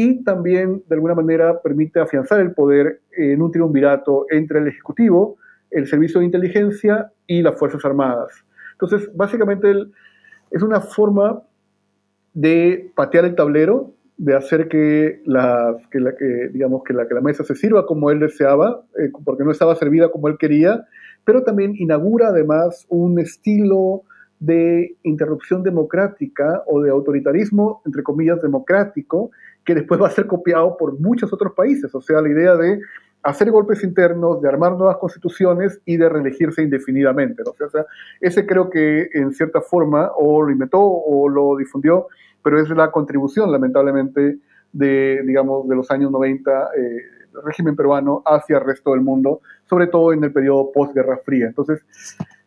y 0.00 0.22
también 0.22 0.84
de 0.88 0.94
alguna 0.94 1.16
manera 1.16 1.60
permite 1.60 1.98
afianzar 1.98 2.38
el 2.38 2.52
poder 2.52 3.00
en 3.16 3.42
un 3.42 3.50
triunvirato 3.50 4.26
entre 4.30 4.60
el 4.60 4.68
Ejecutivo, 4.68 5.38
el 5.72 5.88
Servicio 5.88 6.20
de 6.20 6.26
Inteligencia 6.26 7.10
y 7.26 7.42
las 7.42 7.58
Fuerzas 7.58 7.84
Armadas. 7.84 8.32
Entonces, 8.74 9.10
básicamente 9.16 9.74
es 10.52 10.62
una 10.62 10.80
forma 10.80 11.42
de 12.32 12.92
patear 12.94 13.24
el 13.24 13.34
tablero, 13.34 13.92
de 14.16 14.36
hacer 14.36 14.68
que, 14.68 15.20
la, 15.26 15.76
que, 15.90 15.98
la, 15.98 16.14
que, 16.14 16.48
digamos, 16.52 16.84
que, 16.84 16.92
la, 16.92 17.08
que 17.08 17.14
la 17.14 17.20
mesa 17.20 17.42
se 17.42 17.56
sirva 17.56 17.84
como 17.84 18.12
él 18.12 18.20
deseaba, 18.20 18.84
eh, 19.00 19.10
porque 19.24 19.42
no 19.42 19.50
estaba 19.50 19.74
servida 19.74 20.12
como 20.12 20.28
él 20.28 20.38
quería, 20.38 20.86
pero 21.24 21.42
también 21.42 21.74
inaugura 21.74 22.28
además 22.28 22.86
un 22.88 23.18
estilo 23.18 24.04
de 24.38 24.96
interrupción 25.02 25.64
democrática 25.64 26.62
o 26.68 26.82
de 26.82 26.90
autoritarismo, 26.90 27.82
entre 27.84 28.04
comillas, 28.04 28.40
democrático, 28.40 29.32
que 29.68 29.74
después 29.74 30.00
va 30.00 30.06
a 30.06 30.10
ser 30.10 30.26
copiado 30.26 30.78
por 30.78 30.98
muchos 30.98 31.30
otros 31.30 31.52
países. 31.52 31.94
O 31.94 32.00
sea, 32.00 32.22
la 32.22 32.30
idea 32.30 32.56
de 32.56 32.80
hacer 33.22 33.50
golpes 33.50 33.84
internos, 33.84 34.40
de 34.40 34.48
armar 34.48 34.72
nuevas 34.78 34.96
constituciones 34.96 35.78
y 35.84 35.98
de 35.98 36.08
reelegirse 36.08 36.62
indefinidamente. 36.62 37.42
O, 37.42 37.68
sea, 37.68 37.84
ese 38.18 38.46
creo 38.46 38.70
que 38.70 39.10
en 39.12 39.30
cierta 39.34 39.60
forma 39.60 40.10
o 40.16 40.40
lo 40.40 40.50
inventó 40.50 40.80
o 40.80 41.28
lo 41.28 41.54
difundió, 41.58 42.06
pero 42.42 42.58
es 42.58 42.70
la 42.70 42.90
contribución, 42.90 43.52
lamentablemente, 43.52 44.38
de, 44.72 45.22
digamos, 45.26 45.68
de 45.68 45.76
los 45.76 45.90
años 45.90 46.10
90 46.12 46.50
eh, 46.50 46.80
del 47.34 47.42
régimen 47.44 47.76
peruano 47.76 48.22
hacia 48.24 48.56
el 48.56 48.64
resto 48.64 48.92
del 48.92 49.02
mundo, 49.02 49.42
sobre 49.68 49.88
todo 49.88 50.14
en 50.14 50.24
el 50.24 50.32
periodo 50.32 50.72
postguerra 50.72 51.18
fría. 51.18 51.44
Entonces, 51.44 51.84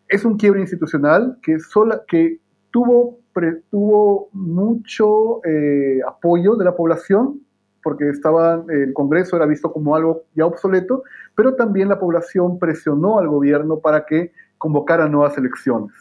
es 0.08 0.26
un 0.26 0.38
quiebre 0.38 0.62
institucional 0.62 1.38
que, 1.44 1.60
sola, 1.60 2.02
que 2.08 2.40
tuvo 2.72 3.21
tuvo 3.70 4.30
mucho 4.34 5.44
eh, 5.46 6.00
apoyo 6.08 6.56
de 6.56 6.66
la 6.66 6.76
población, 6.76 7.42
porque 7.84 8.10
estaba, 8.10 8.64
el 8.70 8.94
Congreso 8.94 9.36
era 9.36 9.46
visto 9.46 9.72
como 9.72 9.96
algo 9.96 10.24
ya 10.36 10.46
obsoleto, 10.46 11.04
pero 11.36 11.56
también 11.56 11.90
la 11.90 12.00
población 12.00 12.60
presionó 12.60 13.20
al 13.20 13.28
gobierno 13.28 13.80
para 13.80 14.06
que 14.06 14.32
convocara 14.58 15.08
nuevas 15.08 15.38
elecciones. 15.38 15.92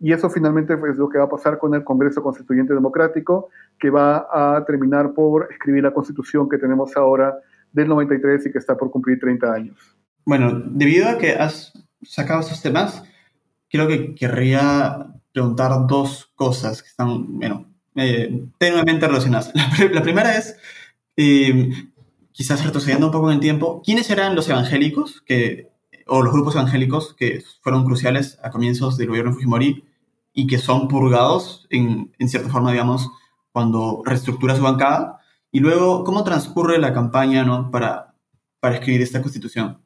Y 0.00 0.12
eso 0.12 0.30
finalmente 0.30 0.74
es 0.74 0.96
lo 0.96 1.08
que 1.08 1.18
va 1.18 1.24
a 1.24 1.28
pasar 1.28 1.58
con 1.58 1.74
el 1.74 1.84
Congreso 1.84 2.22
Constituyente 2.22 2.72
Democrático, 2.72 3.50
que 3.78 3.90
va 3.90 4.26
a 4.32 4.64
terminar 4.64 5.12
por 5.12 5.48
escribir 5.50 5.82
la 5.82 5.92
constitución 5.92 6.48
que 6.48 6.58
tenemos 6.58 6.96
ahora 6.96 7.38
del 7.72 7.88
93 7.88 8.46
y 8.46 8.52
que 8.52 8.58
está 8.58 8.76
por 8.76 8.90
cumplir 8.90 9.18
30 9.20 9.52
años. 9.52 9.96
Bueno, 10.24 10.52
debido 10.66 11.08
a 11.08 11.18
que 11.18 11.32
has 11.32 11.72
sacado 12.02 12.40
estos 12.40 12.62
temas, 12.62 13.04
creo 13.70 13.88
que 13.88 14.14
querría 14.14 15.06
preguntar 15.32 15.86
dos 15.86 16.30
cosas 16.34 16.82
que 16.82 16.88
están, 16.88 17.38
bueno, 17.38 17.66
eh, 17.96 18.46
tenuemente 18.58 19.06
relacionadas. 19.06 19.52
La, 19.92 20.02
primera 20.02 20.36
es, 20.36 20.56
eh, 21.16 21.70
quizás 22.32 22.64
retrocediendo 22.64 23.06
un 23.06 23.12
poco 23.12 23.28
en 23.30 23.34
el 23.34 23.40
tiempo, 23.40 23.82
¿quiénes 23.84 24.10
eran 24.10 24.34
los 24.34 24.48
evangélicos 24.48 25.22
que, 25.22 25.70
o 26.06 26.22
los 26.22 26.32
grupos 26.32 26.54
evangélicos 26.54 27.14
que 27.14 27.42
fueron 27.62 27.84
cruciales 27.84 28.38
a 28.42 28.50
comienzos 28.50 28.96
del 28.96 29.08
gobierno 29.08 29.30
de 29.30 29.34
Fujimori 29.36 29.84
y 30.32 30.46
que 30.46 30.58
son 30.58 30.88
purgados 30.88 31.66
en, 31.70 32.12
en 32.18 32.28
cierta 32.28 32.50
forma, 32.50 32.72
digamos, 32.72 33.10
cuando 33.52 34.02
reestructura 34.04 34.56
su 34.56 34.62
bancada? 34.62 35.20
Y 35.52 35.60
luego, 35.60 36.04
¿cómo 36.04 36.22
transcurre 36.22 36.78
la 36.78 36.94
campaña 36.94 37.44
¿no? 37.44 37.70
para, 37.70 38.14
para 38.60 38.76
escribir 38.76 39.02
esta 39.02 39.20
constitución? 39.20 39.78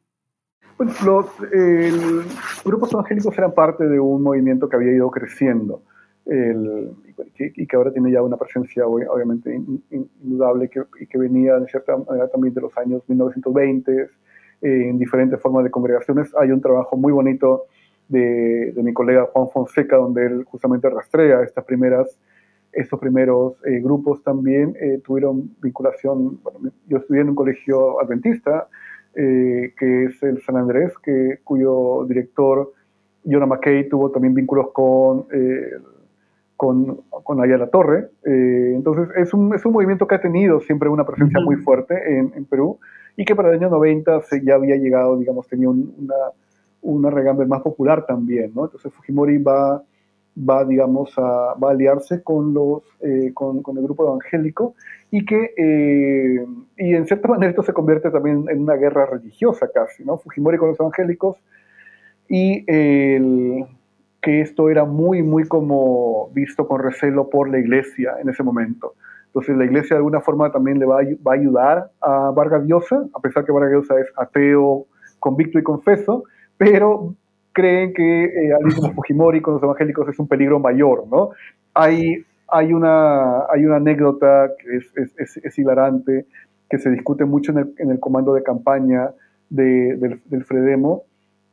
Pues 0.77 1.03
los 1.03 1.27
grupos 2.65 2.93
evangélicos 2.93 3.37
eran 3.39 3.53
parte 3.53 3.87
de 3.87 4.01
un 4.01 4.23
movimiento 4.23 4.69
que 4.69 4.77
había 4.77 4.93
ido 4.93 5.11
creciendo 5.11 5.83
y 6.27 7.67
que 7.67 7.77
ahora 7.77 7.93
tiene 7.93 8.11
ya 8.11 8.23
una 8.23 8.37
presencia 8.37 8.87
obviamente 8.87 9.55
indudable 9.91 10.69
que, 10.69 10.83
y 11.01 11.07
que 11.07 11.19
venía 11.19 11.59
de 11.59 11.69
cierta 11.69 11.97
manera 11.97 12.29
también 12.29 12.55
de 12.55 12.63
los 12.63 12.77
años 12.79 13.03
1920 13.09 13.93
eh, 14.03 14.09
en 14.63 14.99
diferentes 14.99 15.41
formas 15.41 15.65
de 15.65 15.71
congregaciones. 15.71 16.33
Hay 16.39 16.51
un 16.51 16.61
trabajo 16.61 16.97
muy 16.97 17.13
bonito 17.13 17.67
de, 18.09 18.73
mi 18.77 18.93
colega 18.93 19.29
Juan 19.33 19.49
Fonseca 19.51 19.97
donde 19.97 20.27
él 20.27 20.45
justamente 20.45 20.89
rastrea 20.89 21.43
estas 21.43 21.65
primeras 21.65 22.19
estos 22.73 22.99
primeros 22.99 23.55
eh, 23.65 23.79
grupos 23.81 24.23
también 24.25 24.75
eh, 24.81 25.01
tuvieron 25.05 25.55
vinculación, 25.63 26.41
yo 26.89 26.99
estudié 26.99 27.21
en 27.21 27.29
un 27.29 27.37
colegio 27.37 28.01
adventista, 28.01 28.67
eh, 29.17 29.73
que 29.79 30.05
es 30.05 30.23
el 30.23 30.43
San 30.43 30.57
Andrés, 30.57 30.93
que, 31.03 31.39
cuyo 31.45 32.05
director, 32.07 32.73
Jonah 33.25 33.47
McKay, 33.47 33.89
tuvo 33.89 34.11
también 34.11 34.35
vínculos 34.35 34.69
con, 34.73 35.27
eh, 35.33 35.71
con, 36.57 37.01
con 37.09 37.41
Ayala 37.43 37.69
Torre. 37.69 38.11
Eh, 38.25 38.73
entonces, 38.75 39.09
es 39.17 39.33
un, 39.33 39.55
es 39.55 39.65
un 39.65 39.73
movimiento 39.73 40.07
que 40.07 40.17
ha 40.17 40.21
tenido 40.21 40.61
siempre 40.61 40.89
una 40.89 41.05
presencia 41.05 41.41
muy 41.41 41.57
fuerte 41.57 41.95
en, 42.19 42.33
en, 42.35 42.45
Perú 42.45 42.79
y 43.17 43.25
que 43.25 43.35
para 43.35 43.49
el 43.49 43.57
año 43.57 43.71
90 43.71 44.23
se, 44.23 44.45
ya 44.45 44.55
había 44.55 44.77
llegado, 44.77 45.17
digamos, 45.17 45.47
tenía 45.49 45.71
una, 45.71 46.15
una 46.83 47.11
regambre 47.11 47.47
más 47.47 47.63
popular 47.63 48.07
también, 48.07 48.53
¿no? 48.55 48.65
Entonces, 48.65 48.93
Fujimori 48.93 49.39
va 49.39 49.83
va, 50.37 50.65
digamos, 50.65 51.17
a, 51.19 51.55
va 51.55 51.69
a 51.69 51.73
aliarse 51.73 52.23
con, 52.23 52.53
los, 52.55 52.83
eh, 53.01 53.31
con, 53.35 53.63
con, 53.63 53.77
el 53.79 53.85
grupo 53.85 54.07
evangélico 54.07 54.75
y 55.11 55.25
que, 55.25 55.53
eh, 55.57 56.45
y 56.77 56.95
en 56.95 57.07
cierta 57.07 57.29
manera 57.29 57.51
esto 57.51 57.63
se 57.63 57.73
convierte 57.73 58.11
también 58.11 58.45
en 58.49 58.63
una 58.63 58.75
guerra 58.75 59.07
religiosa 59.07 59.69
casi, 59.73 60.05
¿no? 60.05 60.19
Fujimori 60.19 60.59
con 60.59 60.71
los 60.71 60.81
evangélicos 60.81 61.37
y 62.29 62.65
el, 62.67 63.67
que 64.21 64.41
esto 64.41 64.71
era 64.71 64.85
muy, 64.85 65.23
muy 65.23 65.45
como 65.45 66.31
visto 66.33 66.67
con 66.67 66.83
recelo 66.83 67.29
por 67.29 67.49
la 67.49 67.59
iglesia 67.59 68.15
en 68.21 68.29
ese 68.29 68.43
momento. 68.43 68.95
Entonces 69.27 69.57
la 69.57 69.65
iglesia 69.65 69.95
de 69.95 69.99
alguna 69.99 70.21
forma 70.21 70.51
también 70.51 70.79
le 70.79 70.87
va 70.87 71.01
a, 71.01 71.05
va 71.27 71.33
a 71.33 71.35
ayudar 71.35 71.91
a 72.01 72.31
Vargas 72.31 72.65
Llosa, 72.67 73.05
a 73.15 73.21
pesar 73.21 73.45
que 73.45 73.53
Vargas 73.53 73.73
Llosa 73.73 74.01
es 74.01 74.07
ateo, 74.17 74.87
convicto 75.21 75.59
y 75.59 75.63
confeso, 75.63 76.25
pero 76.57 77.15
creen 77.55 77.95
que 77.95 78.25
eh, 78.25 78.53
alguien 78.53 78.75
como 78.75 78.93
Fujimori 78.93 79.41
con 79.41 79.55
los 79.55 79.63
evangélicos 79.63 80.09
es 80.09 80.19
un 80.19 80.29
peligro 80.29 80.59
mayor, 80.59 81.07
¿no? 81.11 81.31
Hay, 81.73 82.25
hay, 82.49 82.73
una, 82.75 83.47
hay 83.47 83.65
una 83.65 83.77
anécdota 83.77 84.51
que 84.59 84.77
es, 84.77 85.15
es, 85.17 85.37
es, 85.39 85.59
hilarante, 85.59 86.27
que 86.69 86.79
se 86.79 86.91
discute 86.91 87.25
mucho 87.25 87.53
en 87.53 87.59
el, 87.59 87.75
en 87.79 87.91
el 87.91 88.01
comando 88.01 88.35
de 88.35 88.43
campaña 88.43 89.11
de, 89.49 89.97
del, 89.97 90.21
del, 90.27 90.45
Fredemo, 90.45 91.05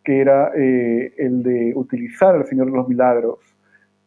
que 0.03 0.19
era 0.19 0.51
eh, 0.55 1.13
el 1.17 1.43
de 1.43 1.73
utilizar 1.75 2.35
al 2.35 2.45
Señor 2.45 2.71
de 2.71 2.77
los 2.77 2.89
Milagros 2.89 3.39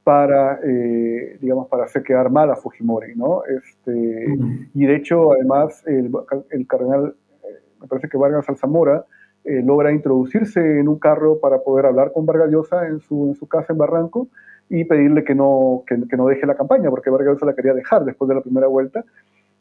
para, 0.02 0.58
eh, 0.62 1.38
digamos, 1.40 1.68
para 1.68 1.84
hacer 1.84 2.02
quedar 2.02 2.30
mal 2.30 2.50
a 2.50 2.56
Fujimori, 2.56 3.14
¿no? 3.14 3.42
Este, 3.44 4.26
Y 4.74 4.84
de 4.84 4.96
hecho, 4.96 5.32
además, 5.32 5.82
el, 5.86 6.10
el 6.50 6.66
cardenal, 6.66 7.14
eh, 7.44 7.46
me 7.80 7.86
parece 7.86 8.08
que 8.08 8.18
Vargas 8.18 8.48
Alzamora, 8.48 9.06
eh, 9.44 9.62
logra 9.62 9.92
introducirse 9.92 10.80
en 10.80 10.88
un 10.88 10.98
carro 10.98 11.38
para 11.38 11.58
poder 11.58 11.84
hablar 11.84 12.12
con 12.12 12.24
Vargas 12.24 12.50
Llosa 12.50 12.86
en 12.86 13.00
su, 13.00 13.28
en 13.28 13.34
su 13.34 13.46
casa 13.46 13.74
en 13.74 13.78
Barranco 13.78 14.28
y 14.70 14.86
pedirle 14.86 15.22
que 15.22 15.34
no, 15.34 15.82
que, 15.86 16.16
no 16.16 16.26
deje 16.26 16.46
la 16.46 16.54
campaña, 16.54 16.88
porque 16.88 17.10
Vargas 17.10 17.34
Llosa 17.34 17.46
la 17.46 17.54
quería 17.54 17.74
dejar 17.74 18.06
después 18.06 18.26
de 18.28 18.36
la 18.36 18.40
primera 18.40 18.68
vuelta. 18.68 19.04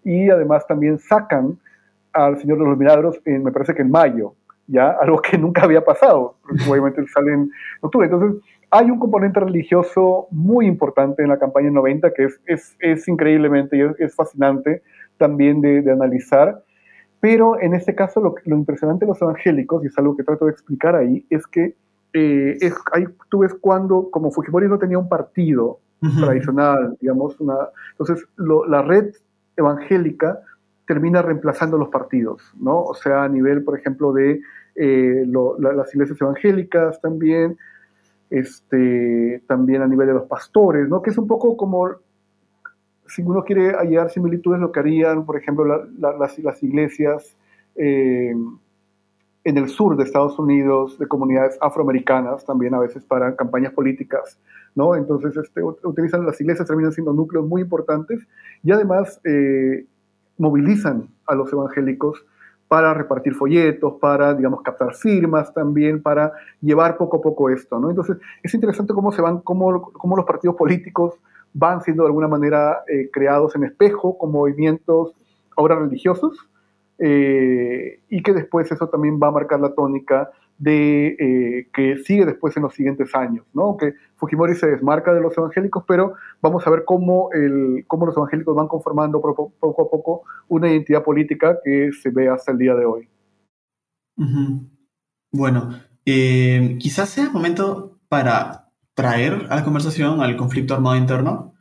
Y 0.06 0.30
además 0.30 0.66
también 0.68 1.00
sacan 1.00 1.58
al 2.14 2.40
Señor 2.40 2.60
de 2.60 2.66
los 2.66 2.78
Milagros, 2.78 3.20
en, 3.26 3.44
me 3.44 3.52
parece 3.52 3.74
que 3.74 3.82
en 3.82 3.92
mayo, 3.92 4.36
ya 4.68 4.92
algo 5.02 5.22
que 5.22 5.38
nunca 5.38 5.64
había 5.64 5.84
pasado, 5.84 6.36
obviamente 6.70 7.06
sale 7.08 7.34
en 7.34 7.52
octubre. 7.82 8.08
Entonces, 8.08 8.42
hay 8.72 8.90
un 8.90 9.00
componente 9.00 9.42
religioso 9.42 10.28
muy 10.32 10.66
importante 10.66 11.24
en 11.24 11.30
la 11.30 11.38
campaña 11.38 11.70
90 11.70 12.14
que 12.14 12.24
es, 12.24 12.40
es, 12.46 12.76
es 12.80 13.08
increíblemente 13.10 13.78
y 13.78 14.04
es, 14.04 14.16
fascinante 14.16 14.82
también 15.18 15.60
de 15.62 15.92
analizar 15.92 16.64
pero 17.24 17.58
en 17.58 17.74
este 17.74 17.96
caso 17.96 18.20
lo, 18.20 18.36
lo, 18.44 18.58
impresionante 18.58 19.06
de 19.06 19.10
los 19.12 19.22
evangélicos, 19.22 19.82
y 19.82 19.88
es 19.88 19.98
algo 19.98 20.18
que 20.18 20.26
trato 20.26 20.44
de 20.44 20.52
explicar 20.52 20.94
ahí, 20.94 21.26
es 21.30 21.48
que 21.48 21.74
eh, 22.12 22.58
es, 22.60 22.76
ahí 22.92 23.06
tú 23.30 23.40
ves 23.40 23.56
cuando, 23.62 24.12
como 24.12 24.30
Fujimori 24.30 24.68
no 24.68 24.78
tenía 24.78 25.00
un 25.00 25.08
partido 25.08 25.80
uh 26.02 26.06
-huh. 26.06 26.20
tradicional, 26.22 26.98
digamos, 27.00 27.40
una, 27.40 27.56
entonces 27.92 28.28
lo, 28.36 28.66
la 28.66 28.82
red 28.82 29.14
evangélica 29.56 30.42
termina 30.86 31.22
reemplazando 31.22 31.78
los 31.78 31.88
partidos, 31.88 32.42
¿no? 32.60 32.84
O 32.84 32.94
sea, 32.94 33.24
a 33.24 33.30
nivel, 33.30 33.64
por 33.64 33.80
ejemplo, 33.80 34.12
de 34.12 34.42
eh, 34.76 35.24
lo, 35.26 35.58
la, 35.60 35.72
las 35.72 35.96
iglesias 35.96 36.20
evangélicas 36.20 37.00
también, 37.00 37.58
este, 38.32 39.42
también 39.48 39.82
a 39.82 39.88
nivel 39.88 40.08
de 40.08 40.14
los 40.16 40.28
pastores, 40.28 40.90
¿no? 40.90 41.02
Que 41.02 41.12
es 41.12 41.18
un 41.18 41.28
poco 41.28 41.56
como 41.56 41.88
si 43.08 43.22
uno 43.22 43.44
quiere 43.44 43.74
hallar 43.74 44.10
similitudes, 44.10 44.60
lo 44.60 44.72
que 44.72 44.80
harían, 44.80 45.26
por 45.26 45.38
ejemplo, 45.38 45.66
la, 45.66 45.86
la, 46.00 46.18
las, 46.18 46.38
las, 46.40 46.64
iglesias 46.64 47.36
eh, 47.76 48.34
en 49.44 49.58
el 49.58 49.68
sur 49.68 49.98
de 49.98 50.04
Estados 50.04 50.40
Unidos, 50.40 50.98
de 50.98 51.08
comunidades 51.08 51.58
afroamericanas, 51.60 52.46
también 52.46 52.74
a 52.74 52.80
veces 52.80 53.04
para 53.04 53.36
campañas 53.36 53.74
políticas, 53.74 54.40
¿no? 54.74 54.96
Entonces, 54.96 55.36
este, 55.36 55.62
utilizan 55.64 56.26
las 56.26 56.40
iglesias, 56.40 56.68
terminan 56.68 56.94
siendo 56.94 57.14
núcleos 57.14 57.46
muy 57.46 57.62
importantes 57.62 58.26
y 58.64 58.72
además 58.72 59.20
eh, 59.26 59.86
movilizan 60.38 61.10
a 61.26 61.36
los 61.36 61.52
evangélicos 61.52 62.26
para 62.70 62.94
repartir 62.94 63.36
folletos, 63.36 63.96
para, 64.00 64.34
digamos, 64.34 64.62
captar 64.62 64.96
firmas 64.96 65.54
también, 65.54 66.02
para 66.02 66.32
llevar 66.62 66.98
poco 66.98 67.18
a 67.18 67.22
poco 67.22 67.50
esto, 67.50 67.78
¿no? 67.80 67.90
Entonces, 67.90 68.18
es 68.42 68.54
interesante 68.54 68.94
cómo 68.94 69.12
se 69.12 69.22
van, 69.22 69.42
cómo, 69.42 69.92
cómo 69.92 70.16
los 70.16 70.26
partidos 70.26 70.56
políticos 70.56 71.20
van 71.54 71.82
siendo 71.82 72.04
de 72.04 72.08
alguna 72.08 72.28
manera 72.28 72.84
eh, 72.88 73.10
creados 73.12 73.56
en 73.56 73.64
espejo 73.64 74.18
con 74.18 74.32
movimientos 74.32 75.14
ahora 75.56 75.76
religiosos 75.76 76.38
eh, 77.00 78.00
y 78.10 78.24
que 78.24 78.34
después 78.34 78.72
eso 78.72 78.88
también 78.88 79.20
va 79.22 79.28
a 79.28 79.32
marcar 79.32 79.60
la 79.60 79.74
tónica 79.74 80.32
de 80.58 81.08
eh, 81.20 81.68
que 81.74 81.98
sigue 81.98 82.26
después 82.26 82.56
en 82.56 82.64
los 82.64 82.74
siguientes 82.74 83.14
años, 83.16 83.46
¿no? 83.54 83.76
Que 83.76 83.94
Fujimori 84.16 84.56
se 84.56 84.68
desmarca 84.68 85.14
de 85.14 85.20
los 85.20 85.38
evangélicos, 85.38 85.84
pero 85.88 86.14
vamos 86.42 86.66
a 86.66 86.70
ver 86.70 86.86
cómo, 86.86 87.30
el, 87.34 87.86
cómo 87.88 88.06
los 88.06 88.16
evangélicos 88.16 88.56
van 88.56 88.68
conformando 88.68 89.20
poco, 89.20 89.52
a 89.62 89.90
poco 89.90 90.24
una 90.48 90.72
identidad 90.72 91.04
política 91.04 91.58
que 91.64 91.92
se 91.92 92.12
ve 92.12 92.30
hasta 92.30 92.52
el 92.52 92.60
día 92.60 92.76
de 92.76 92.86
hoy. 92.86 93.10
Bueno, 95.32 95.70
quizás 96.06 97.10
sea 97.10 97.32
momento 97.32 97.98
para 98.08 98.63
traer 98.94 99.48
a 99.50 99.56
la 99.56 99.64
conversación 99.64 100.22
al 100.22 100.38
conflicto 100.38 100.74
armado 100.74 100.96
interno, 100.96 101.54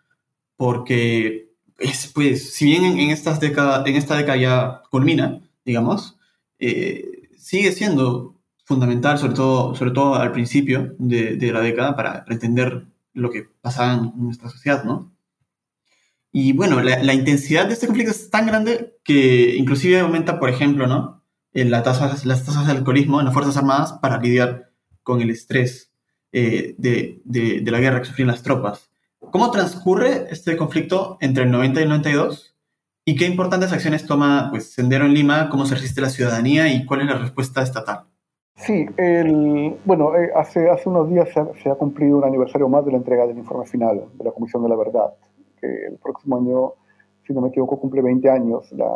porque 0.57 1.51
es, 1.79 2.11
pues, 2.15 2.55
si 2.55 2.67
bien 2.67 2.85
en, 2.85 2.99
en, 2.99 3.11
estas 3.11 3.43
en 3.43 3.97
esta 3.97 4.17
década 4.17 4.37
ya 4.37 4.83
culmina, 4.91 5.41
digamos, 5.65 6.19
eh, 6.59 7.29
sigue 7.37 7.73
siendo 7.73 8.37
fundamental, 8.65 9.19
sobre 9.19 9.35
todo, 9.35 9.75
sobre 9.75 9.91
todo 9.91 10.15
al 10.15 10.33
principio 10.33 10.95
de, 10.99 11.53
la 11.53 11.61
década, 11.61 11.97
para, 11.97 12.25
entender 12.29 12.87
lo 13.15 13.31
que 13.31 13.49
pasaba 13.61 13.95
en 13.95 14.13
nuestra 14.17 14.49
sociedad, 14.49 14.85
¿no? 14.85 15.13
Y 16.35 16.55
bueno, 16.55 16.81
la, 16.81 17.03
la, 17.03 17.13
intensidad 17.13 17.67
de 17.67 17.75
este 17.75 17.87
conflicto 17.87 18.11
es 18.11 18.31
tan 18.31 18.47
grande 18.47 18.97
que 19.05 19.55
inclusive 19.57 20.01
aumenta, 20.01 20.41
por 20.41 20.49
ejemplo, 20.49 20.87
¿no? 20.87 21.23
En 21.53 21.71
la 21.71 21.83
tasa, 21.83 22.17
las 22.25 22.45
tasas 22.47 22.67
de 22.67 22.73
alcoholismo 22.73 23.21
en 23.21 23.27
las 23.27 23.35
Fuerzas 23.35 23.59
Armadas 23.59 23.95
para 24.01 24.19
lidiar 24.19 24.71
con 25.03 25.21
el 25.21 25.29
estrés 25.29 25.92
eh, 26.33 26.75
de, 26.79 27.21
de, 27.25 27.71
la 27.71 27.79
guerra 27.79 28.01
que 28.01 28.07
sufrían 28.07 28.29
las 28.29 28.43
tropas. 28.43 28.91
¿Cómo 29.31 29.51
transcurre 29.51 30.27
este 30.31 30.57
conflicto 30.57 31.19
entre 31.21 31.45
el 31.45 31.51
90 31.51 31.81
y 31.81 31.83
el 31.83 31.89
92? 31.91 32.57
¿Y 33.05 33.17
qué 33.17 33.27
importantes 33.27 33.73
acciones 33.73 34.07
toma 34.07 34.49
pues, 34.51 34.73
Sendero 34.73 35.05
en 35.05 35.15
Lima? 35.15 35.49
¿Cómo 35.51 35.67
se 35.67 35.75
resiste 35.75 36.01
la 36.01 36.09
ciudadanía? 36.09 36.73
¿Y 36.73 36.87
cuál 36.87 37.03
es 37.03 37.07
la 37.09 37.19
respuesta 37.19 37.63
estatal? 37.63 38.05
Sí, 38.57 38.87
el, 38.97 39.77
bueno, 39.85 40.17
eh, 40.17 40.31
hace, 40.37 40.71
hace 40.71 40.89
unos 40.89 41.11
días 41.11 41.29
se 41.31 41.41
ha, 41.41 41.49
se 41.63 41.71
ha, 41.71 41.75
cumplido 41.75 42.19
un 42.19 42.25
aniversario 42.25 42.69
más 42.69 42.85
de 42.85 42.93
la 42.93 42.99
entrega 42.99 43.27
del 43.27 43.39
informe 43.39 43.67
final 43.67 44.05
de 44.15 44.25
la 44.25 44.31
Comisión 44.31 44.63
de 44.63 44.69
la 44.69 44.77
Verdad, 44.77 45.15
que 45.61 45.67
el 45.87 45.99
próximo 45.99 46.37
año, 46.37 46.73
si 47.27 47.33
no 47.33 47.41
me 47.41 47.49
equivoco, 47.49 47.81
cumple 47.81 48.03
20 48.03 48.31
años 48.31 48.71
la, 48.73 48.89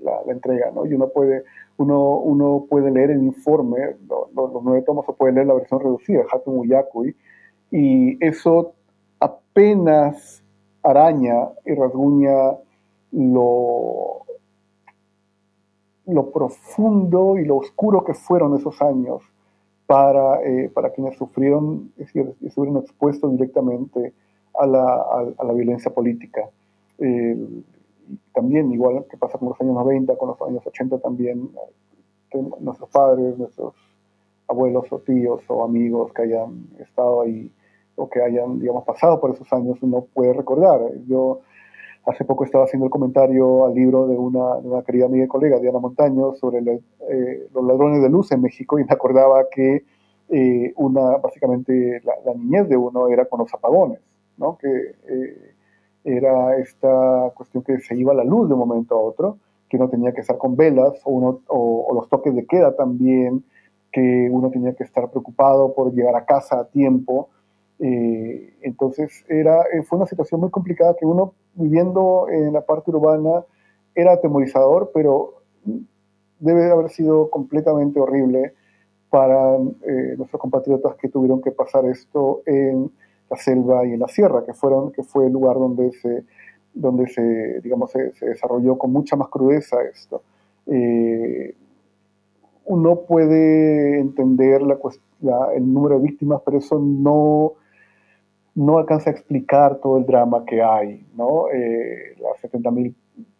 la, 0.00 0.12
la 0.26 0.32
entrega, 0.32 0.70
¿no? 0.72 0.84
Y 0.84 0.94
uno 0.94 1.08
puede, 1.08 1.44
uno, 1.78 2.18
uno 2.18 2.66
puede 2.68 2.90
leer 2.90 3.12
el 3.12 3.22
informe, 3.22 3.96
lo, 4.08 4.28
lo, 4.34 4.48
los 4.48 4.62
nueve 4.62 4.82
tomos, 4.82 5.08
o 5.08 5.14
puede 5.14 5.32
leer 5.32 5.46
la 5.46 5.54
versión 5.54 5.80
reducida, 5.80 6.24
Hatun 6.30 6.58
Uyakui, 6.58 7.16
y 7.70 8.24
eso 8.24 8.74
apenas 9.20 10.42
araña 10.82 11.48
y 11.64 11.74
rasguña 11.74 12.56
lo, 13.12 14.22
lo 16.06 16.30
profundo 16.30 17.38
y 17.38 17.44
lo 17.44 17.56
oscuro 17.56 18.04
que 18.04 18.14
fueron 18.14 18.56
esos 18.56 18.80
años 18.82 19.22
para, 19.86 20.42
eh, 20.42 20.68
para 20.68 20.90
quienes 20.90 21.16
sufrieron, 21.16 21.92
es 21.96 22.12
decir, 22.12 22.34
estuvieron 22.42 22.82
expuestos 22.82 23.32
directamente 23.32 24.12
a 24.58 24.66
la, 24.66 24.84
a, 25.38 25.44
la 25.44 25.52
violencia 25.52 25.92
política. 25.92 26.48
También, 28.34 28.72
igual 28.72 29.04
que 29.10 29.16
pasa 29.16 29.38
con 29.38 29.50
los 29.50 29.60
años 29.60 29.74
90, 29.74 30.16
con 30.16 30.28
los 30.28 30.42
años 30.42 30.66
80 30.66 30.98
también, 30.98 31.50
que 32.30 32.38
nuestros 32.60 32.88
padres, 32.90 33.38
nuestros 33.38 33.74
abuelos 34.46 34.86
o 34.90 34.98
tíos 35.00 35.42
o 35.48 35.64
amigos 35.64 36.12
que 36.12 36.22
hayan 36.22 36.68
estado 36.78 37.22
ahí 37.22 37.52
o 37.96 38.08
que 38.08 38.22
hayan, 38.22 38.60
digamos, 38.60 38.84
pasado 38.84 39.20
por 39.20 39.32
esos 39.32 39.52
años, 39.52 39.78
uno 39.82 40.06
puede 40.14 40.32
recordar. 40.32 40.80
Yo 41.06 41.40
hace 42.06 42.24
poco 42.24 42.44
estaba 42.44 42.64
haciendo 42.64 42.86
el 42.86 42.90
comentario 42.90 43.66
al 43.66 43.74
libro 43.74 44.06
de 44.06 44.16
una, 44.16 44.56
de 44.60 44.68
una 44.68 44.82
querida 44.82 45.06
amiga 45.06 45.24
y 45.24 45.28
colega, 45.28 45.58
Diana 45.58 45.78
Montaño, 45.78 46.34
sobre 46.36 46.58
eh, 46.60 47.48
los 47.52 47.64
ladrones 47.64 48.00
de 48.00 48.08
luz 48.08 48.30
en 48.32 48.42
México 48.42 48.78
y 48.78 48.84
me 48.84 48.92
acordaba 48.92 49.44
que 49.50 49.84
eh, 50.30 50.72
una, 50.76 51.16
básicamente 51.16 52.00
la, 52.04 52.14
la, 52.24 52.34
niñez 52.34 52.68
de 52.68 52.76
uno 52.76 53.08
era 53.08 53.24
con 53.24 53.40
los 53.40 53.52
apagones, 53.52 53.98
¿no? 54.36 54.56
Que 54.58 54.68
eh, 54.68 55.54
era 56.04 56.56
esta 56.58 57.32
cuestión 57.34 57.62
que 57.62 57.78
se 57.80 57.96
iba 57.96 58.14
la 58.14 58.24
luz 58.24 58.48
de 58.48 58.54
un 58.54 58.60
momento 58.60 58.94
a 58.94 59.02
otro, 59.02 59.38
que 59.68 59.76
uno 59.76 59.88
tenía 59.88 60.12
que 60.12 60.22
estar 60.22 60.38
con 60.38 60.56
velas 60.56 61.00
o, 61.04 61.10
uno, 61.10 61.40
o 61.48 61.92
los 61.94 62.08
toques 62.08 62.34
de 62.34 62.46
queda 62.46 62.74
también, 62.74 63.44
que 63.92 64.28
uno 64.30 64.50
tenía 64.50 64.74
que 64.74 64.84
estar 64.84 65.10
preocupado 65.10 65.74
por 65.74 65.92
llegar 65.92 66.14
a 66.16 66.24
casa 66.24 66.60
a 66.60 66.64
tiempo. 66.64 67.28
Eh, 67.78 68.54
entonces 68.62 69.24
era, 69.28 69.62
eh, 69.72 69.82
fue 69.82 69.98
una 69.98 70.06
situación 70.06 70.40
muy 70.40 70.50
complicada 70.50 70.96
que 70.98 71.06
uno 71.06 71.34
viviendo 71.54 72.26
en 72.28 72.52
la 72.52 72.62
parte 72.62 72.90
urbana 72.90 73.44
era 73.94 74.12
atemorizador, 74.12 74.90
pero 74.92 75.42
debe 76.38 76.70
haber 76.70 76.90
sido 76.90 77.30
completamente 77.30 78.00
horrible 78.00 78.54
para 79.10 79.56
eh, 79.56 80.14
nuestros 80.16 80.40
compatriotas 80.40 80.96
que 80.96 81.08
tuvieron 81.08 81.40
que 81.40 81.50
pasar 81.50 81.84
esto 81.86 82.42
en 82.46 82.90
la 83.30 83.36
selva 83.36 83.86
y 83.86 83.92
en 83.92 84.00
la 84.00 84.08
sierra, 84.08 84.44
que, 84.44 84.54
fueron, 84.54 84.92
que 84.92 85.02
fue 85.02 85.26
el 85.26 85.32
lugar 85.32 85.56
donde 85.56 85.92
se, 85.92 86.24
donde 86.74 87.06
se, 87.08 87.60
digamos, 87.60 87.90
se, 87.90 88.12
desarrolló 88.20 88.78
con 88.78 88.92
mucha 88.92 89.16
más 89.16 89.28
crudeza 89.28 89.82
esto. 89.82 90.22
Eh, 90.66 91.54
uno 92.66 93.00
puede 93.00 93.98
entender 93.98 94.62
la, 94.62 94.78
el 95.54 95.72
número 95.72 95.96
de 95.96 96.02
víctimas, 96.02 96.42
pero 96.44 96.58
eso 96.58 96.78
no, 96.78 97.54
no 98.54 98.78
alcanza 98.78 99.10
a 99.10 99.12
explicar 99.12 99.78
todo 99.80 99.98
el 99.98 100.04
drama 100.04 100.44
que 100.44 100.62
hay, 100.62 101.06
¿no? 101.16 101.48
Eh, 101.50 102.14
las 102.20 102.52
70.000 102.52 102.94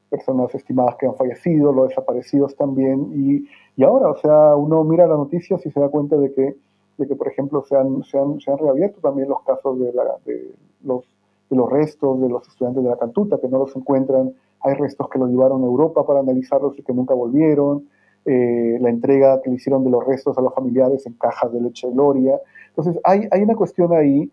personas 0.08 0.54
estimadas 0.54 0.96
que 0.96 1.06
han 1.06 1.14
fallecido, 1.14 1.72
los 1.72 1.90
desaparecidos 1.90 2.56
también, 2.56 3.10
y, 3.14 3.46
y, 3.76 3.84
ahora, 3.84 4.10
o 4.10 4.16
sea, 4.16 4.56
uno 4.56 4.82
mira 4.84 5.06
las 5.06 5.18
noticias 5.18 5.64
y 5.66 5.70
se 5.70 5.78
da 5.78 5.90
cuenta 5.90 6.16
de 6.16 6.32
que, 6.32 6.56
de 6.98 7.06
que 7.06 7.16
por 7.16 7.28
ejemplo, 7.28 7.64
se 7.64 7.76
han, 7.76 8.02
se 8.04 8.18
han, 8.18 8.40
se 8.40 8.50
han 8.50 8.58
reabierto 8.58 9.00
también 9.00 9.28
los 9.28 9.42
casos 9.42 9.78
de, 9.78 9.92
la, 9.92 10.16
de, 10.26 10.52
los, 10.84 11.04
de 11.48 11.56
los 11.56 11.70
restos 11.70 12.20
de 12.20 12.28
los 12.28 12.46
estudiantes 12.46 12.82
de 12.82 12.90
la 12.90 12.96
Cantuta, 12.96 13.38
que 13.40 13.48
no 13.48 13.58
los 13.58 13.74
encuentran, 13.76 14.34
hay 14.60 14.74
restos 14.74 15.08
que 15.08 15.18
los 15.18 15.30
llevaron 15.30 15.62
a 15.62 15.66
Europa 15.66 16.04
para 16.04 16.20
analizarlos 16.20 16.76
y 16.78 16.82
que 16.82 16.92
nunca 16.92 17.14
volvieron, 17.14 17.88
eh, 18.24 18.76
la 18.80 18.90
entrega 18.90 19.40
que 19.40 19.48
le 19.48 19.56
hicieron 19.56 19.84
de 19.84 19.90
los 19.90 20.04
restos 20.04 20.36
a 20.36 20.42
los 20.42 20.52
familiares 20.52 21.06
en 21.06 21.14
cajas 21.14 21.52
de 21.52 21.60
leche 21.60 21.86
de 21.86 21.92
gloria. 21.94 22.40
Entonces, 22.70 23.00
hay, 23.04 23.28
hay 23.30 23.42
una 23.42 23.54
cuestión 23.54 23.92
ahí 23.92 24.30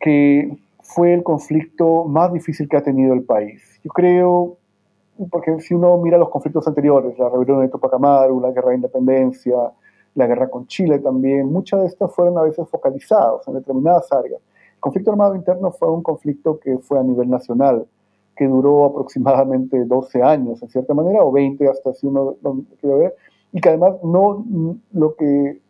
que 0.00 0.58
fue 0.80 1.14
el 1.14 1.22
conflicto 1.22 2.04
más 2.04 2.32
difícil 2.32 2.68
que 2.68 2.76
ha 2.76 2.82
tenido 2.82 3.14
el 3.14 3.22
país. 3.22 3.80
Yo 3.84 3.90
creo 3.90 4.56
porque 5.30 5.60
si 5.60 5.74
uno 5.74 5.96
mira 5.98 6.18
los 6.18 6.28
conflictos 6.28 6.66
anteriores, 6.68 7.18
la 7.18 7.28
rebelión 7.28 7.60
de 7.60 7.68
Tupac 7.68 7.94
Amaru, 7.94 8.40
la 8.40 8.50
guerra 8.50 8.70
de 8.70 8.76
independencia, 8.76 9.56
la 10.16 10.26
guerra 10.26 10.48
con 10.48 10.66
Chile 10.66 10.98
también, 10.98 11.50
muchas 11.52 11.80
de 11.80 11.86
estas 11.86 12.12
fueron 12.12 12.36
a 12.38 12.42
veces 12.42 12.68
focalizadas 12.68 13.46
en 13.46 13.54
determinadas 13.54 14.10
áreas. 14.12 14.40
El 14.74 14.80
conflicto 14.80 15.12
armado 15.12 15.34
interno 15.36 15.70
fue 15.70 15.90
un 15.90 16.02
conflicto 16.02 16.58
que 16.58 16.78
fue 16.78 16.98
a 16.98 17.02
nivel 17.02 17.30
nacional, 17.30 17.86
que 18.34 18.46
duró 18.46 18.84
aproximadamente 18.84 19.84
12 19.84 20.22
años, 20.22 20.62
en 20.62 20.68
cierta 20.68 20.92
manera, 20.94 21.22
o 21.22 21.32
20 21.32 21.68
hasta 21.68 21.94
si 21.94 22.06
uno 22.06 22.36
lo 22.42 22.56
quiere 22.80 22.96
ver, 22.96 23.14
y 23.52 23.60
que 23.60 23.68
además 23.68 23.94
no, 24.02 24.44
lo 24.92 25.14
que, 25.14 25.60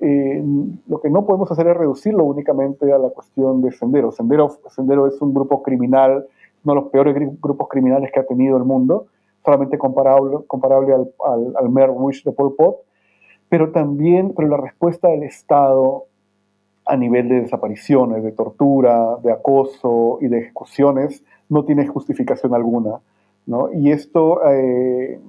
eh, 0.00 0.44
lo 0.86 1.00
que 1.00 1.10
no 1.10 1.24
podemos 1.24 1.50
hacer 1.50 1.66
es 1.66 1.76
reducirlo 1.76 2.24
únicamente 2.24 2.92
a 2.92 2.98
la 2.98 3.08
cuestión 3.08 3.62
de 3.62 3.72
Sendero. 3.72 4.12
Sendero, 4.12 4.50
Sendero 4.68 5.06
es 5.06 5.20
un 5.20 5.32
grupo 5.32 5.62
criminal 5.62 6.26
uno 6.64 6.74
de 6.74 6.80
los 6.80 6.90
peores 6.90 7.16
grupos 7.40 7.68
criminales 7.68 8.10
que 8.12 8.20
ha 8.20 8.26
tenido 8.26 8.56
el 8.56 8.64
mundo, 8.64 9.06
solamente 9.44 9.78
comparable, 9.78 10.38
comparable 10.46 10.94
al, 10.94 11.12
al, 11.24 11.54
al 11.56 12.12
de 12.24 12.32
Pol 12.32 12.54
Pot, 12.54 12.76
pero 13.50 13.72
también 13.72 14.32
pero 14.34 14.48
la 14.48 14.56
respuesta 14.56 15.08
del 15.08 15.24
Estado 15.24 16.06
a 16.86 16.96
nivel 16.96 17.28
de 17.28 17.42
desapariciones, 17.42 18.24
de 18.24 18.32
tortura, 18.32 19.16
de 19.22 19.32
acoso 19.32 20.18
y 20.22 20.28
de 20.28 20.38
ejecuciones 20.38 21.22
no 21.48 21.64
tiene 21.64 21.86
justificación 21.86 22.54
alguna. 22.54 23.00
¿no? 23.46 23.70
Y 23.72 23.90
esto 23.90 24.40
eh, 24.48 25.20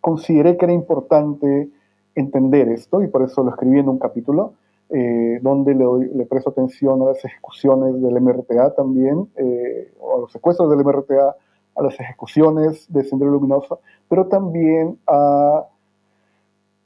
consideré 0.00 0.56
que 0.56 0.66
era 0.66 0.72
importante 0.72 1.68
entender 2.14 2.68
esto 2.68 3.02
y 3.02 3.08
por 3.08 3.22
eso 3.22 3.42
lo 3.42 3.50
escribí 3.50 3.80
en 3.80 3.88
un 3.88 3.98
capítulo 3.98 4.54
eh, 4.90 5.38
donde 5.42 5.74
le, 5.74 6.26
presto 6.26 6.50
atención 6.50 7.00
a 7.02 7.06
las 7.06 7.24
ejecuciones 7.24 8.00
del 8.02 8.20
MRTA 8.20 8.74
también, 8.74 9.28
eh, 9.36 9.92
o 10.00 10.16
a 10.16 10.20
los 10.20 10.32
secuestros 10.32 10.68
del 10.68 10.84
MRTA, 10.84 11.36
a 11.76 11.82
las 11.82 11.98
ejecuciones 12.00 12.92
de 12.92 13.04
Sendero 13.04 13.30
Luminoso, 13.30 13.80
pero 14.08 14.26
también 14.26 14.98
a 15.06 15.64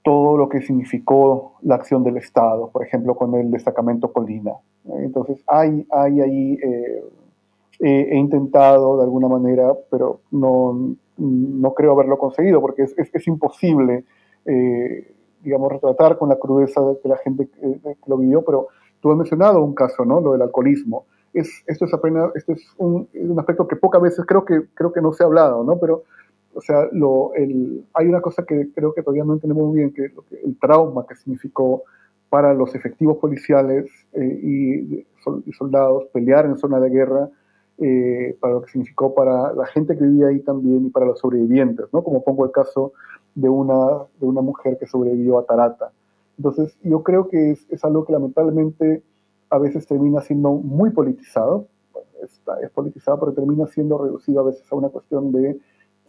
todo 0.05 0.37
lo 0.37 0.49
que 0.49 0.61
significó 0.61 1.55
la 1.63 1.75
acción 1.75 2.05
del 2.05 2.19
Estado, 2.19 2.71
por 2.71 2.85
ejemplo, 2.85 3.17
con 3.17 3.35
el 3.35 3.51
destacamento 3.51 4.13
Colina. 4.13 4.53
Entonces, 4.99 5.43
hay, 5.49 5.85
hay 5.91 6.21
ahí, 6.21 6.59
eh, 6.63 7.03
he 7.81 8.17
intentado 8.17 8.99
de 8.99 9.03
alguna 9.03 9.27
manera, 9.27 9.75
pero 9.91 10.21
no, 10.31 10.95
no 11.17 11.75
creo 11.75 11.93
haberlo 11.93 12.19
conseguido, 12.19 12.61
porque 12.61 12.83
es, 12.83 12.95
es, 12.97 13.27
imposible 13.27 14.05
digamos, 15.45 15.71
retratar 15.71 16.19
con 16.19 16.31
la 16.31 16.37
crudeza 16.37 16.81
de, 16.81 16.99
la 17.05 17.19
gente 17.19 17.49
que, 17.49 17.97
lo 18.07 18.17
vivió, 18.17 18.43
pero 18.43 18.69
tú 19.01 19.13
has 19.13 19.17
mencionado 19.17 19.63
un 19.63 19.75
caso, 19.75 20.05
¿no? 20.05 20.21
Lo 20.21 20.33
del 20.33 20.43
alcoholismo. 20.43 21.05
Es, 21.33 21.63
esto 21.67 21.85
es 21.85 21.93
apenas, 21.93 22.35
esto 22.35 22.53
es 22.53 22.63
un, 22.79 23.09
un, 23.15 23.39
aspecto 23.39 23.69
que 23.69 23.77
pocas 23.77 24.01
veces 24.01 24.25
creo 24.27 24.45
que, 24.45 24.63
creo 24.73 24.93
que 24.93 25.03
no 25.03 25.13
se 25.13 25.23
ha 25.23 25.27
hablado, 25.27 25.63
¿no? 25.63 25.79
Pero, 25.79 26.05
o 26.55 26.61
sea, 26.61 26.89
lo, 26.93 27.35
el, 27.35 27.85
hay 27.95 28.07
una 28.07 28.21
cosa 28.21 28.45
que 28.45 28.71
creo 28.75 28.95
que 28.95 29.03
todavía 29.03 29.25
no 29.25 29.35
entendemos 29.35 29.67
muy 29.67 29.79
bien, 29.79 29.93
que, 29.93 30.13
que 30.29 30.41
el 30.45 30.59
trauma 30.59 31.07
que 31.07 31.17
significó 31.17 31.85
para 32.29 32.53
los 32.53 32.75
efectivos 32.75 33.19
policiales 33.19 33.91
eh, 34.13 34.41
y, 34.43 35.07
soldados 35.53 36.07
pelear 36.13 36.47
en 36.47 36.59
zona 36.59 36.81
de 36.81 36.91
guerra, 36.91 37.31
eh, 37.79 38.37
para 38.41 38.55
lo 38.55 38.63
que 38.63 38.73
significó 38.73 39.15
para 39.15 39.53
la 39.53 39.67
gente 39.67 39.97
que 39.97 40.05
vivía 40.05 40.27
ahí 40.27 40.41
también 40.41 40.87
y 40.87 40.91
para 40.91 41.07
los 41.07 41.19
sobrevivientes, 41.19 41.87
¿no? 41.93 42.03
Como 42.03 42.23
pongo 42.23 42.45
el 42.45 42.51
caso 42.51 42.93
de 43.35 43.49
una, 43.49 44.05
de 44.21 44.27
una 44.27 44.43
mujer 44.43 44.79
que 44.79 44.87
sobrevivió 44.87 45.39
a 45.39 45.47
Tarata. 45.47 45.93
Entonces, 46.37 46.77
yo 46.83 47.03
creo 47.03 47.29
que 47.29 47.53
es, 47.53 47.67
es 47.71 47.85
algo 47.85 48.05
que 48.05 48.13
lamentablemente 48.13 49.03
a 49.51 49.59
veces 49.59 49.87
termina 49.87 50.21
siendo 50.21 50.53
muy 50.53 50.91
politizado, 50.91 51.69
está, 52.23 52.61
es 52.61 52.71
politizado, 52.71 53.21
pero 53.21 53.33
termina 53.33 53.67
siendo 53.67 53.97
reducido 53.99 54.41
a 54.41 54.45
veces 54.45 54.71
a 54.71 54.75
una 54.75 54.89
cuestión 54.89 55.33
de 55.33 55.59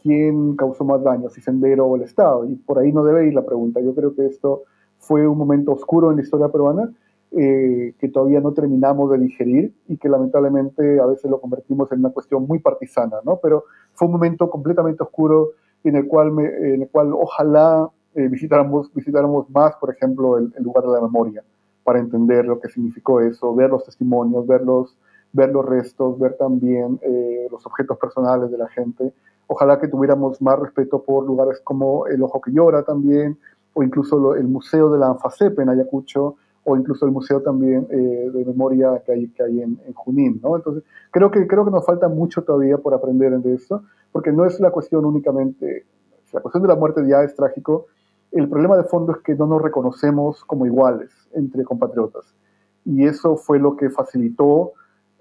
quién 0.05 0.55
causó 0.55 0.85
más 0.85 1.03
daño, 1.03 1.31
si 1.31 1.41
Sendero 1.41 1.87
o 1.87 1.95
el 1.95 2.03
Estado. 2.03 2.45
Y 2.45 2.55
por 2.57 2.77
ahí 2.77 2.91
no 2.91 3.03
debe 3.03 3.27
ir 3.27 3.33
la 3.33 3.43
pregunta. 3.43 3.81
Yo 3.81 3.95
creo 3.95 4.13
que 4.13 4.27
esto 4.27 4.61
fue 4.99 5.27
un 5.27 5.35
momento 5.35 5.71
oscuro 5.71 6.11
en 6.11 6.17
la 6.17 6.21
historia 6.21 6.49
peruana 6.49 6.91
eh, 7.31 7.95
que 7.99 8.09
todavía 8.09 8.39
no 8.39 8.53
terminamos 8.53 9.09
de 9.09 9.17
digerir 9.17 9.73
y 9.87 9.97
que 9.97 10.07
lamentablemente 10.07 10.99
a 10.99 11.07
veces 11.07 11.29
lo 11.31 11.41
convertimos 11.41 11.91
en 11.91 11.99
una 11.99 12.11
cuestión 12.11 12.45
muy 12.45 12.59
partisana, 12.59 13.17
¿no? 13.25 13.39
Pero 13.41 13.63
fue 13.93 14.05
un 14.05 14.11
momento 14.11 14.47
completamente 14.51 15.01
oscuro 15.01 15.49
en 15.83 15.95
el 15.95 16.07
cual, 16.07 16.31
me, 16.31 16.45
en 16.45 16.83
el 16.83 16.89
cual 16.89 17.11
ojalá 17.13 17.89
eh, 18.13 18.27
visitáramos, 18.27 18.93
visitáramos 18.93 19.49
más, 19.49 19.75
por 19.77 19.89
ejemplo, 19.89 20.37
el, 20.37 20.53
lugar 20.59 20.85
de 20.85 20.91
la 20.91 21.01
memoria, 21.01 21.43
para 21.83 21.97
entender 21.97 22.45
lo 22.45 22.59
que 22.59 22.69
significó 22.69 23.21
eso, 23.21 23.55
ver 23.55 23.71
los 23.71 23.83
testimonios, 23.83 24.45
ver 24.45 24.61
los, 24.61 24.95
ver 25.33 25.51
los 25.51 25.65
restos, 25.65 26.19
ver 26.19 26.37
también 26.37 26.99
eh, 27.01 27.47
los 27.49 27.65
objetos 27.65 27.97
personales 27.97 28.51
de 28.51 28.57
la 28.59 28.69
gente. 28.69 29.11
Ojalá 29.47 29.79
que 29.79 29.87
tuviéramos 29.87 30.41
más 30.41 30.59
respeto 30.59 31.03
por 31.03 31.25
lugares 31.25 31.61
como 31.63 32.07
el 32.07 32.21
Ojo 32.23 32.41
que 32.41 32.51
Llora 32.51 32.83
también, 32.83 33.37
o 33.73 33.83
incluso 33.83 34.17
lo, 34.17 34.35
el 34.35 34.47
Museo 34.47 34.89
de 34.89 34.99
la 34.99 35.07
Anfacep 35.07 35.59
en 35.59 35.69
Ayacucho, 35.69 36.35
o 36.65 36.75
incluso 36.75 37.05
el 37.05 37.11
museo 37.11 37.41
también 37.41 37.87
eh, 37.91 38.29
de 38.33 38.43
memoria 38.43 39.01
que 39.05 39.11
hay, 39.11 39.27
que 39.27 39.43
hay 39.43 39.61
en, 39.61 39.79
en, 39.85 39.93
Junín, 39.93 40.39
¿no? 40.41 40.55
Entonces, 40.55 40.83
creo 41.11 41.29
que, 41.29 41.45
creo 41.45 41.63
que 41.63 41.69
nos 41.69 41.85
falta 41.85 42.09
mucho 42.09 42.43
todavía 42.43 42.79
por 42.79 42.93
aprender 42.95 43.37
de 43.39 43.53
eso, 43.53 43.83
porque 44.11 44.31
no 44.31 44.45
es 44.45 44.59
la 44.59 44.71
cuestión 44.71 45.05
únicamente, 45.05 45.85
la 46.33 46.41
cuestión 46.41 46.63
de 46.63 46.69
la 46.69 46.75
muerte 46.75 47.07
ya 47.07 47.21
es 47.21 47.35
trágico, 47.35 47.85
el 48.31 48.49
problema 48.49 48.77
de 48.77 48.83
fondo 48.83 49.13
es 49.13 49.19
que 49.19 49.35
no 49.35 49.45
nos 49.45 49.61
reconocemos 49.61 50.43
como 50.43 50.65
iguales 50.65 51.11
entre 51.33 51.63
compatriotas. 51.63 52.25
Y 52.83 53.05
eso 53.05 53.37
fue 53.37 53.59
lo 53.59 53.75
que 53.77 53.89
facilitó 53.91 54.73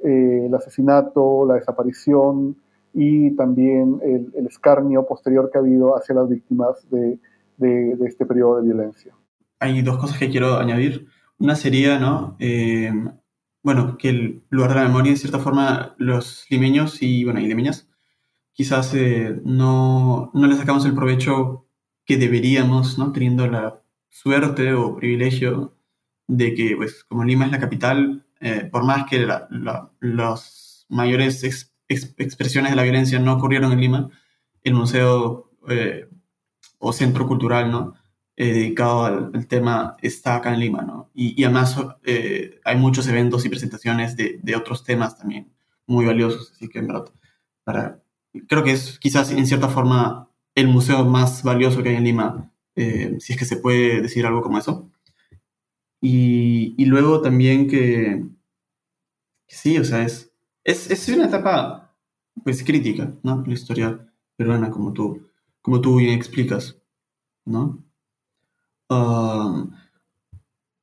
eh, 0.03 0.47
el 0.47 0.55
asesinato, 0.55 1.45
la 1.47 1.55
desaparición 1.55 2.57
y 2.95 3.35
también 3.37 4.01
el, 4.03 4.33
el, 4.37 4.47
escarnio 4.47 5.05
posterior 5.07 5.51
que 5.51 5.59
ha 5.59 5.61
habido 5.61 5.97
hacia 5.97 6.15
las 6.15 6.29
víctimas 6.29 6.89
de, 6.91 7.19
de, 7.57 7.97
de, 7.97 8.07
este 8.07 8.25
periodo 8.25 8.61
de 8.61 8.67
violencia. 8.67 9.15
Hay 9.59 9.83
dos 9.83 9.99
cosas 9.99 10.19
que 10.19 10.31
quiero 10.31 10.57
añadir. 10.57 11.09
Una 11.39 11.57
sería, 11.57 11.99
¿no? 11.99 12.37
Eh, 12.39 12.93
bueno, 13.63 13.97
que 13.99 14.11
el 14.11 14.43
lugar 14.51 14.71
de 14.71 14.77
la 14.77 14.87
memoria, 14.87 15.13
de 15.13 15.19
cierta 15.19 15.41
forma, 15.41 15.95
los 15.99 16.47
limeños 16.51 17.03
y, 17.03 17.25
bueno, 17.25 17.41
y 17.41 17.47
limeñas 17.49 17.89
quizás 18.55 18.95
eh, 18.95 19.41
no, 19.45 20.31
no, 20.33 20.47
le 20.47 20.57
sacamos 20.57 20.87
el 20.87 20.95
provecho 20.95 21.67
que 22.07 22.17
deberíamos, 22.17 22.99
¿no? 22.99 23.13
teniendo 23.13 23.47
la 23.47 23.83
suerte 24.09 24.73
o 24.73 24.97
privilegio 24.97 25.77
de 26.27 26.55
que, 26.55 26.77
pues, 26.77 27.05
como 27.05 27.25
Lima 27.25 27.47
es 27.47 27.53
la 27.53 27.61
capital, 27.61 28.27
eh, 28.41 28.69
por 28.71 28.85
más 28.85 29.07
que 29.07 29.19
las 29.27 29.51
la, 29.51 29.91
los 30.01 30.87
mayores 30.89 31.43
ex, 31.95 32.05
ex, 32.05 32.15
expresiones 32.19 32.73
de 32.73 32.77
la 32.77 32.83
violencia 32.83 33.19
no 33.19 33.35
ocurrieron 33.35 33.73
en 33.73 33.81
Lima, 33.81 34.11
el 34.63 34.75
museo 34.75 35.51
eh, 35.69 36.09
o 36.79 36.93
centro 36.93 37.27
cultural, 37.27 37.71
¿no? 37.71 37.95
Eh, 38.37 38.53
dedicado 38.53 39.05
al, 39.05 39.31
al, 39.33 39.47
tema 39.47 39.97
está 40.03 40.37
acá 40.37 40.53
en 40.53 40.61
Lima, 40.61 40.83
¿no? 40.83 41.11
Y, 41.15 41.41
y 41.41 41.45
además 41.45 41.77
eh, 42.05 42.61
hay 42.65 42.77
muchos 42.77 43.07
eventos 43.07 43.45
y 43.45 43.49
presentaciones 43.49 44.17
de, 44.17 44.41
de, 44.43 44.57
otros 44.57 44.83
temas 44.83 45.17
también 45.17 45.53
muy 45.87 46.05
valiosos, 46.05 46.51
así 46.53 46.69
que 46.69 46.81
en 46.81 46.89
verdad, 46.89 47.05
para 47.63 48.03
creo 48.49 48.65
que 48.65 48.73
es 48.73 48.99
quizás 48.99 49.31
en 49.31 49.47
cierta 49.47 49.69
forma 49.69 50.29
el 50.55 50.69
museo 50.69 51.05
más 51.05 51.43
valioso 51.43 51.83
que 51.83 51.91
hay 51.91 51.97
en 51.97 52.05
Lima, 52.05 52.53
eh, 52.77 53.17
si 53.21 53.33
es 53.33 53.39
que 53.39 53.45
se 53.45 53.57
puede 53.57 54.01
decir 54.03 54.27
algo 54.27 54.43
como 54.43 54.59
eso. 54.59 54.91
Y, 56.01 56.75
y 56.77 56.85
luego 56.87 57.23
también 57.23 57.69
que, 57.69 58.25
que, 59.47 59.57
sí, 59.57 59.79
o 59.79 59.85
sea, 59.85 60.03
es, 60.03 60.33
es, 60.65 60.91
es, 60.91 61.09
una 61.09 61.27
etapa 61.27 61.84
pues 62.43 62.65
crítica, 62.65 63.13
¿no? 63.23 63.45
La 63.47 63.55
historia 63.55 63.99
peruana, 64.37 64.71
como 64.71 64.93
tú, 64.93 65.29
como 65.63 65.81
tú 65.81 65.97
bien 65.97 66.15
explicas, 66.15 66.77
¿no? 67.45 67.85
Uh, 68.89 69.71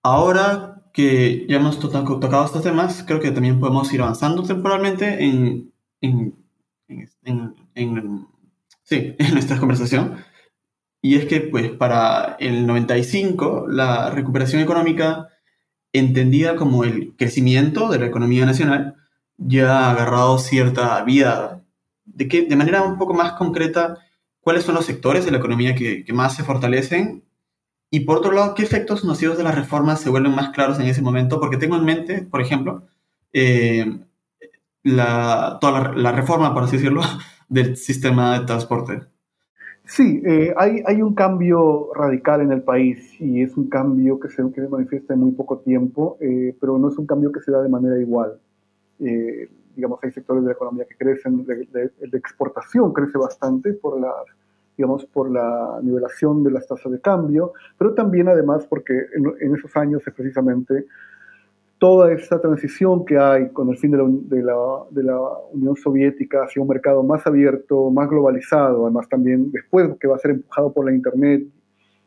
ahora 0.04 0.72
que 0.94 1.46
ya 1.48 1.58
hemos 1.58 1.80
tocado 1.80 2.46
estos 2.46 2.64
temas, 2.64 3.04
creo 3.06 3.20
que 3.20 3.32
también 3.32 3.60
podemos 3.60 3.92
ir 3.94 4.02
avanzando 4.02 4.44
temporalmente 4.44 5.24
en, 5.24 5.72
en, 6.02 6.36
en, 7.24 7.56
en, 7.76 8.28
sí, 8.84 9.16
nuestra 9.34 9.58
conversación. 9.58 10.18
Y 11.02 11.16
es 11.16 11.26
que, 11.26 11.42
pues, 11.42 11.72
para 11.72 12.36
el 12.40 12.68
95, 12.68 13.68
la 13.70 14.12
recuperación 14.12 14.62
económica, 14.62 15.30
entendida 15.94 16.56
como 16.56 16.84
el 16.84 17.16
crecimiento 17.18 17.90
de 17.90 18.00
la 18.00 18.06
economía 18.06 18.46
nacional, 18.46 19.01
ya 19.48 19.88
ha 19.88 19.92
agarrado 19.92 20.38
cierta 20.40 21.04
vida. 21.04 21.64
De, 22.06 22.28
que, 22.28 22.44
de 22.44 22.56
manera 22.56 22.84
un 22.84 22.98
poco 22.98 23.14
más 23.14 23.34
concreta, 23.34 23.98
¿cuáles 24.42 24.64
son 24.64 24.76
los 24.76 24.86
sectores 24.86 25.26
de 25.26 25.32
la 25.32 25.38
economía 25.38 25.76
que, 25.76 26.04
que 26.04 26.14
más 26.14 26.36
se 26.36 26.44
fortalecen 26.44 27.24
y 27.94 28.00
por 28.02 28.18
otro 28.18 28.32
lado, 28.32 28.56
¿qué 28.56 28.64
efectos 28.64 29.04
nocivos 29.04 29.38
de 29.38 29.44
las 29.44 29.54
reformas 29.54 30.00
se 30.00 30.10
vuelven 30.10 30.34
más 30.34 30.52
claros 30.52 30.80
en 30.80 30.86
ese 30.86 31.02
momento? 31.02 31.42
Porque 31.42 31.58
tengo 31.58 31.76
en 31.76 31.84
mente, 31.84 32.22
por 32.24 32.40
ejemplo, 32.40 32.84
eh, 33.34 33.86
la, 34.82 35.58
toda 35.60 35.94
la, 35.94 36.14
reforma, 36.14 36.54
por 36.54 36.64
así 36.64 36.78
decirlo, 36.78 37.02
del 37.50 37.76
sistema 37.76 38.40
de 38.40 38.46
transporte. 38.46 39.02
Sí, 39.84 40.22
eh, 40.26 40.54
hay, 40.56 40.82
hay, 40.86 41.02
un 41.02 41.14
cambio 41.14 41.90
radical 41.94 42.40
en 42.40 42.54
el 42.54 42.62
país 42.62 43.20
y 43.20 43.42
es 43.42 43.58
un 43.58 43.68
cambio 43.68 44.22
que 44.22 44.30
se, 44.30 44.42
que 44.54 44.62
manifiesta 44.70 45.14
en 45.14 45.20
muy 45.20 45.32
poco 45.34 45.60
tiempo, 45.60 46.18
eh, 46.22 46.56
pero 46.62 46.78
no 46.78 46.88
es 46.88 46.98
un 46.98 47.06
cambio 47.06 47.34
que 47.34 47.42
se 47.42 47.52
da 47.52 47.62
de 47.62 47.68
manera 47.68 48.00
igual. 48.00 48.40
Digamos, 49.76 50.00
hay 50.04 50.12
sectores 50.12 50.44
de 50.44 50.48
la 50.48 50.54
economía 50.54 50.86
que 50.86 50.96
crecen, 50.96 51.46
el 51.48 52.12
de 52.12 52.18
exportación 52.18 52.94
crece 52.94 53.18
bastante 53.18 53.74
por 53.74 54.00
las 54.00 54.26
digamos, 54.78 55.06
por 55.06 55.30
la 55.30 55.80
nivelación 55.84 56.44
de 56.44 56.52
las 56.52 56.68
tasas 56.68 56.92
de 56.92 57.00
cambio, 57.00 57.54
pero 57.78 57.94
también 57.94 58.28
además 58.28 58.66
porque 58.68 58.94
en, 59.14 59.56
esos 59.56 59.76
años 59.78 60.02
es 60.08 60.14
precisamente 60.14 60.88
toda 61.78 62.12
esta 62.12 62.40
transición 62.40 63.06
que 63.06 63.18
hay 63.18 63.50
con 63.50 63.70
el 63.70 63.78
fin 63.78 63.92
de 63.92 63.98
la, 63.98 64.06
de, 64.08 64.44
la, 64.44 64.56
de 64.90 65.04
la, 65.04 65.20
Unión 65.52 65.76
Soviética 65.76 66.44
hacia 66.46 66.62
un 66.62 66.68
mercado 66.68 67.04
más 67.04 67.26
abierto, 67.28 67.90
más 67.92 68.10
globalizado, 68.10 68.86
además 68.86 69.08
también 69.10 69.52
después 69.52 69.90
que 70.00 70.08
va 70.08 70.16
a 70.16 70.20
ser 70.20 70.32
empujado 70.32 70.74
por 70.74 70.86
la 70.86 70.94
Internet 70.96 71.44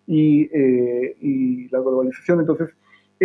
y, 0.07 0.43
eh, 0.53 1.17
y 1.21 1.69
la 1.69 1.81
globalización, 1.81 2.41
entonces 2.41 2.75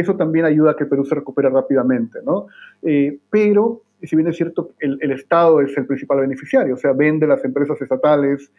eso 0.01 0.15
también 0.15 0.45
ayuda 0.45 0.71
a 0.71 0.75
que 0.75 0.85
Perú 0.85 1.05
se 1.05 1.15
recupere 1.15 1.49
rápidamente, 1.49 2.19
¿no? 2.25 2.47
Eh, 2.81 3.19
pero 3.29 3.81
si 4.01 4.15
bien 4.15 4.29
es 4.29 4.37
cierto, 4.37 4.71
el, 4.79 5.11
Estado 5.11 5.59
es 5.59 5.77
el 5.77 5.85
principal 5.85 6.21
beneficiario, 6.21 6.75
o 6.75 6.77
sea, 6.77 6.93
vende 6.93 7.27
las 7.27 7.43
empresas 7.43 7.81
estatales, 7.81 8.49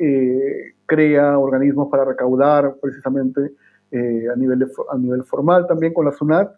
eh, 0.00 0.74
crea 0.86 1.38
organismos 1.38 1.88
para 1.90 2.04
recaudar 2.04 2.76
precisamente 2.80 3.50
eh, 3.90 4.26
a, 4.32 4.36
nivel 4.36 4.70
a 4.92 4.96
nivel 4.96 5.24
formal 5.24 5.66
también 5.66 5.92
con 5.92 6.04
la 6.04 6.12
SUNAT, 6.12 6.52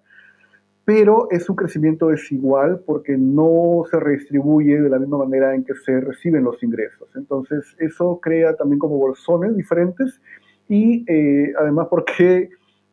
pero 0.84 1.28
es 1.30 1.48
un 1.48 1.56
crecimiento 1.56 2.08
desigual 2.08 2.82
porque 2.84 3.16
no 3.16 3.84
se 3.90 3.98
redistribuye 3.98 4.78
de 4.82 4.90
la 4.90 4.98
misma 4.98 5.18
manera 5.18 5.54
en 5.54 5.64
que 5.64 5.74
se 5.74 5.98
reciben 6.00 6.44
los 6.44 6.62
ingresos. 6.62 7.08
Entonces, 7.14 7.74
eso 7.78 8.18
crea 8.20 8.56
también 8.56 8.78
como 8.78 8.98
bolsones 8.98 9.56
diferentes 9.56 10.20
y 10.68 11.06
además 11.58 11.86
porque 11.88 12.50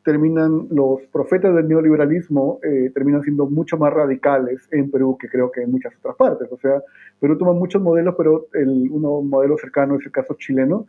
terminan 0.10 0.68
los 0.72 1.02
profetas 1.12 1.54
del 1.54 1.68
neoliberalismo 1.68 2.60
eh, 2.64 2.90
terminan 2.96 3.22
siendo 3.22 3.46
mucho 3.46 3.78
más 3.78 3.94
radicales 3.94 4.68
en 4.72 4.90
Perú 4.90 5.16
que 5.20 5.30
creo 5.30 5.52
que 5.52 5.62
en 5.62 5.70
muchas 5.70 5.94
otras 6.00 6.16
partes. 6.16 6.52
O 6.52 6.58
sea, 6.58 6.82
Perú 7.20 7.38
toma 7.38 7.54
muchos 7.54 7.80
modelos, 7.80 8.16
pero 8.18 8.48
el, 8.54 8.90
uno 8.90 9.22
modelo 9.22 9.56
cercano 9.60 9.98
es 10.00 10.06
el 10.08 10.12
caso 10.12 10.34
chileno. 10.34 10.88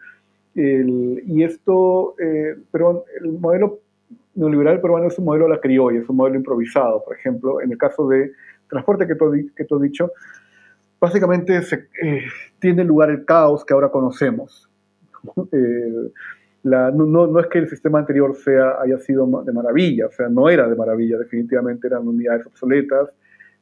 y 0.54 1.42
esto, 1.42 2.14
eh, 2.18 2.56
pero 2.72 3.04
el 3.20 3.32
modelo 3.32 3.80
neoliberal 4.36 4.80
peruano 4.80 5.08
es 5.08 5.18
un 5.18 5.26
modelo 5.26 5.44
a 5.44 5.50
la 5.50 5.60
criolla, 5.60 6.00
es 6.00 6.08
un 6.08 6.16
modelo 6.16 6.36
improvisado. 6.36 7.04
Por 7.04 7.14
ejemplo, 7.14 7.60
en 7.60 7.72
el 7.72 7.76
caso 7.76 8.08
de 8.08 8.32
transporte 8.70 9.06
que 9.06 9.16
tú, 9.16 9.30
que 9.54 9.66
tú 9.66 9.76
has 9.76 9.82
dicho, 9.82 10.12
básicamente 10.98 11.60
se, 11.60 11.88
eh, 12.02 12.24
tiene 12.58 12.84
lugar 12.84 13.10
el 13.10 13.26
caos 13.26 13.66
que 13.66 13.74
ahora 13.74 13.90
conocemos. 13.90 14.66
Eh, 15.52 16.10
no, 16.62 17.26
no, 17.26 17.40
es 17.40 17.46
que 17.46 17.58
el 17.58 17.68
sistema 17.68 17.98
anterior 18.00 18.36
sea, 18.36 18.80
haya 18.80 18.98
sido 18.98 19.26
de 19.44 19.52
maravilla, 19.52 20.06
o 20.06 20.10
sea, 20.10 20.28
no 20.28 20.48
era 20.48 20.68
de 20.68 20.76
maravilla, 20.76 21.18
definitivamente 21.18 21.86
eran 21.86 22.06
unidades 22.06 22.46
obsoletas, 22.46 23.10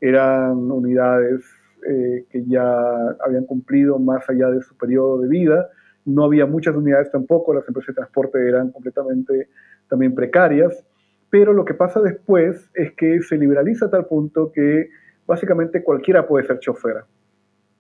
eran 0.01 0.71
unidades 0.71 1.45
eh, 1.89 2.25
que 2.31 2.45
ya 2.45 3.11
habían 3.25 3.45
cumplido 3.45 3.99
más 3.99 4.29
allá 4.29 4.51
de 4.51 4.63
su 4.63 4.77
periodo 4.77 5.21
de 5.21 5.29
vida, 5.29 5.69
no 6.05 6.25
había 6.25 6.47
muchas 6.47 6.75
unidades 6.75 7.11
tampoco, 7.11 7.55
las 7.55 7.67
empresas 7.69 7.89
de 7.89 8.01
transporte 8.01 8.49
eran 8.49 8.71
completamente 8.73 9.49
también 9.89 10.15
precarias, 10.15 10.85
pero 11.31 11.53
lo 11.53 11.65
que 11.65 11.75
pasa 11.75 12.01
después 12.01 12.71
es 12.75 12.93
que 12.93 13.21
se 13.23 13.37
liberaliza 13.37 13.87
a 13.87 13.91
tal 13.91 14.07
punto 14.07 14.51
que 14.51 14.89
básicamente 15.27 15.85
cualquiera 15.85 16.27
puede 16.27 16.47
ser 16.47 16.59
chofer, 16.59 17.05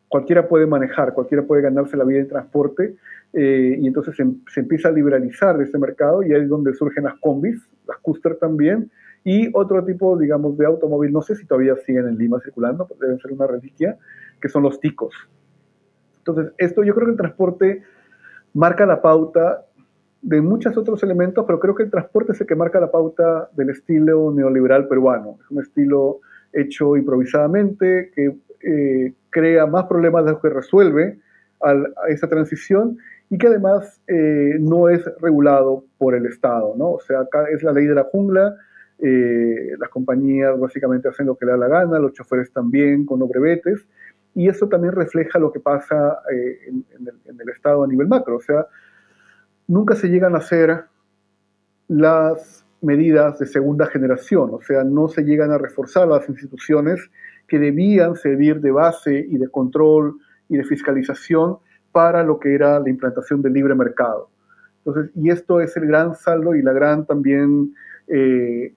cualquiera 0.08 0.48
puede 0.48 0.66
manejar, 0.66 1.14
cualquiera 1.14 1.44
puede 1.44 1.62
ganarse 1.62 1.96
la 1.96 2.04
vida 2.04 2.20
en 2.20 2.28
transporte 2.28 2.96
eh, 3.32 3.76
y 3.78 3.86
entonces 3.86 4.16
se, 4.16 4.24
se, 4.48 4.60
empieza 4.60 4.88
a 4.88 4.92
liberalizar 4.92 5.60
ese 5.60 5.78
mercado 5.78 6.22
y 6.22 6.32
ahí 6.32 6.42
es 6.42 6.48
donde 6.48 6.72
surgen 6.74 7.04
las 7.04 7.14
combis, 7.20 7.60
las 7.86 7.98
Custer 7.98 8.36
también, 8.36 8.90
y 9.24 9.50
otro 9.52 9.84
tipo, 9.84 10.16
digamos, 10.16 10.56
de 10.56 10.66
automóvil, 10.66 11.12
no 11.12 11.22
sé 11.22 11.36
si 11.36 11.46
todavía 11.46 11.76
siguen 11.84 12.08
en 12.08 12.16
Lima 12.16 12.40
circulando, 12.40 12.86
pero 12.86 13.00
deben 13.00 13.18
ser 13.18 13.32
una 13.32 13.46
reliquia, 13.46 13.98
que 14.40 14.48
son 14.48 14.62
los 14.62 14.80
ticos. 14.80 15.14
Entonces, 16.18 16.52
esto 16.56 16.84
yo 16.84 16.94
creo 16.94 17.06
que 17.06 17.12
el 17.12 17.18
transporte 17.18 17.82
marca 18.54 18.86
la 18.86 19.02
pauta 19.02 19.66
de 20.22 20.40
muchos 20.40 20.76
otros 20.76 21.02
elementos, 21.02 21.44
pero 21.46 21.60
creo 21.60 21.74
que 21.74 21.82
el 21.84 21.90
transporte 21.90 22.32
es 22.32 22.40
el 22.40 22.46
que 22.46 22.54
marca 22.54 22.80
la 22.80 22.90
pauta 22.90 23.50
del 23.52 23.70
estilo 23.70 24.32
neoliberal 24.32 24.88
peruano. 24.88 25.38
Es 25.44 25.50
un 25.50 25.62
estilo 25.62 26.20
hecho 26.52 26.96
improvisadamente, 26.96 28.10
que 28.14 28.36
eh, 28.70 29.14
crea 29.30 29.64
más 29.64 29.86
problemas 29.86 30.26
de 30.26 30.32
los 30.32 30.42
que 30.42 30.50
resuelve 30.50 31.18
a 31.62 31.74
esa 32.08 32.28
transición 32.28 32.98
y 33.30 33.38
que 33.38 33.46
además 33.46 33.98
eh, 34.06 34.58
no 34.60 34.90
es 34.90 35.02
regulado 35.22 35.84
por 35.96 36.14
el 36.14 36.26
Estado, 36.26 36.74
¿no? 36.76 36.90
O 36.92 37.00
sea, 37.00 37.20
acá 37.20 37.46
es 37.48 37.62
la 37.62 37.72
ley 37.72 37.86
de 37.86 37.94
la 37.94 38.04
jungla, 38.04 38.56
eh, 38.98 39.74
las 39.78 39.88
compañías 39.88 40.58
básicamente 40.60 41.08
hacen 41.08 41.26
lo 41.26 41.36
que 41.36 41.46
le 41.46 41.52
da 41.52 41.56
la 41.56 41.68
gana, 41.68 41.98
los 41.98 42.12
choferes 42.12 42.52
también 42.52 43.06
con 43.06 43.20
los 43.20 43.30
y 44.34 44.48
eso 44.48 44.68
también 44.68 44.92
refleja 44.92 45.38
lo 45.38 45.50
que 45.50 45.60
pasa 45.60 46.18
en, 46.66 46.84
el, 47.26 47.48
Estado 47.48 47.84
a 47.84 47.86
nivel 47.86 48.06
macro, 48.06 48.36
o 48.36 48.42
sea, 48.42 48.66
nunca 49.66 49.94
se 49.94 50.08
llegan 50.08 50.34
a 50.34 50.38
hacer 50.38 50.84
las 51.88 52.66
medidas 52.82 53.38
de 53.38 53.46
segunda 53.46 53.86
generación, 53.86 54.50
o 54.52 54.60
sea, 54.60 54.84
no 54.84 55.08
se 55.08 55.22
llegan 55.22 55.52
a 55.52 55.58
reforzar 55.58 56.06
las 56.06 56.28
instituciones 56.28 57.10
que 57.48 57.58
debían 57.58 58.14
servir 58.14 58.60
de 58.60 58.70
base 58.70 59.26
y 59.28 59.38
de 59.38 59.48
control 59.48 60.18
y 60.48 60.58
de 60.58 60.64
fiscalización 60.64 61.56
para 61.90 62.22
lo 62.22 62.38
que 62.38 62.54
era 62.54 62.78
la 62.78 62.90
implantación 62.90 63.42
del 63.42 63.54
libre 63.54 63.74
mercado. 63.74 64.28
Entonces, 64.84 65.10
y 65.16 65.30
esto 65.30 65.60
es 65.60 65.76
el 65.76 65.86
gran 65.86 66.14
saldo 66.14 66.54
y 66.54 66.62
la 66.62 66.72
gran 66.72 67.06
también, 67.06 67.74
eh, 68.06 68.74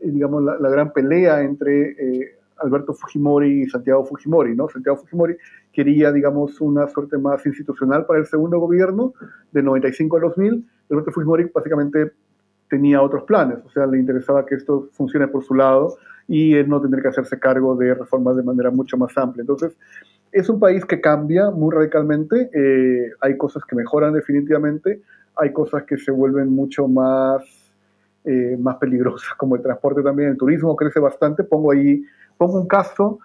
digamos, 0.00 0.42
la, 0.44 0.70
gran 0.70 0.92
pelea 0.92 1.42
entre 1.42 1.90
eh, 1.90 2.36
Alberto 2.58 2.94
Fujimori 2.94 3.62
y 3.62 3.66
Santiago 3.66 4.04
Fujimori, 4.04 4.54
¿no? 4.54 4.68
Santiago 4.68 4.98
Fujimori 4.98 5.36
quería, 5.72 6.12
digamos, 6.12 6.60
una 6.60 6.86
suerte 6.88 7.18
más 7.18 7.44
institucional 7.46 8.06
para 8.06 8.20
el 8.20 8.26
segundo 8.26 8.58
gobierno, 8.58 9.14
del 9.50 9.64
95 9.64 10.16
al 10.16 10.22
2000. 10.22 10.68
Alberto 10.90 11.12
Fujimori 11.12 11.50
básicamente 11.52 12.12
tenía 12.68 13.02
otros 13.02 13.24
planes, 13.24 13.58
o 13.64 13.70
sea, 13.70 13.86
le 13.86 13.98
interesaba 13.98 14.46
que 14.46 14.54
esto 14.54 14.88
funcione 14.92 15.28
por 15.28 15.44
su 15.44 15.54
lado 15.54 15.96
y 16.28 16.54
no 16.66 16.80
tener 16.80 17.02
que 17.02 17.08
hacerse 17.08 17.38
cargo 17.38 17.76
de 17.76 17.94
reformas 17.94 18.36
de 18.36 18.42
manera 18.42 18.70
mucho 18.70 18.96
más 18.96 19.16
amplia. 19.16 19.42
Entonces, 19.42 19.76
es 20.32 20.48
un 20.48 20.58
país 20.58 20.84
que 20.84 21.00
cambia 21.00 21.50
muy 21.50 21.74
radicalmente, 21.74 22.50
eh, 22.54 23.12
hay 23.20 23.36
cosas 23.36 23.62
que 23.64 23.76
mejoran 23.76 24.14
definitivamente, 24.14 25.02
hay 25.36 25.52
cosas 25.52 25.84
que 25.84 25.98
se 25.98 26.10
vuelven 26.10 26.50
mucho 26.50 26.88
más, 26.88 27.42
eh, 28.24 28.56
más 28.58 28.76
peligrosas, 28.76 29.34
como 29.36 29.56
el 29.56 29.62
transporte 29.62 30.02
también, 30.02 30.30
el 30.30 30.36
turismo 30.38 30.74
crece 30.74 31.00
bastante, 31.00 31.44
pongo 31.44 31.72
ahí, 31.72 32.02
pongo 32.38 32.60
un 32.60 32.66
caso 32.66 33.18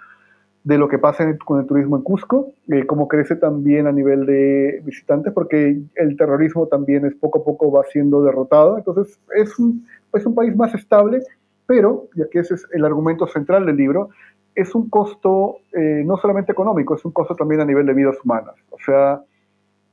de 0.66 0.78
lo 0.78 0.89
que 0.89 1.00
pasa 1.00 1.38
con 1.45 1.62
el 1.62 1.66
turismo 1.66 1.95
en 1.95 2.04
Cusco, 2.04 2.52
eh, 2.68 2.86
cómo 2.86 3.08
crece 3.08 3.38
también 3.38 3.88
a 3.88 3.93
nivel 3.93 4.26
de 4.26 4.82
visitantes, 4.84 5.32
porque 5.32 5.80
el 5.95 6.18
terrorismo 6.18 6.68
también 6.68 7.06
es 7.06 7.16
poco 7.16 7.39
a 7.39 7.45
poco 7.45 7.72
va 7.72 7.84
siendo 7.89 8.22
derrotado, 8.22 8.78
entonces 8.78 9.18
es 9.34 9.58
un, 9.58 9.86
es 10.14 10.26
un 10.26 10.36
país 10.36 10.54
más 10.58 10.76
estable, 10.76 11.24
pero, 11.68 12.07
ya 12.15 12.28
que 12.30 12.39
ese 12.39 12.55
es 12.55 12.68
el 12.72 12.86
argumento 12.86 13.28
central 13.28 13.65
del 13.65 13.76
libro, 13.76 14.09
es 14.55 14.74
un 14.74 14.89
costo 14.89 15.57
eh, 15.74 16.01
no 16.05 16.18
solamente 16.18 16.51
económico, 16.51 16.95
es 16.95 17.05
un 17.05 17.11
costo 17.11 17.36
también 17.36 17.61
a 17.61 17.65
nivel 17.65 17.86
de 17.86 17.93
vidas 17.93 18.18
humanas. 18.24 18.55
O 18.72 18.80
sea, 18.84 19.22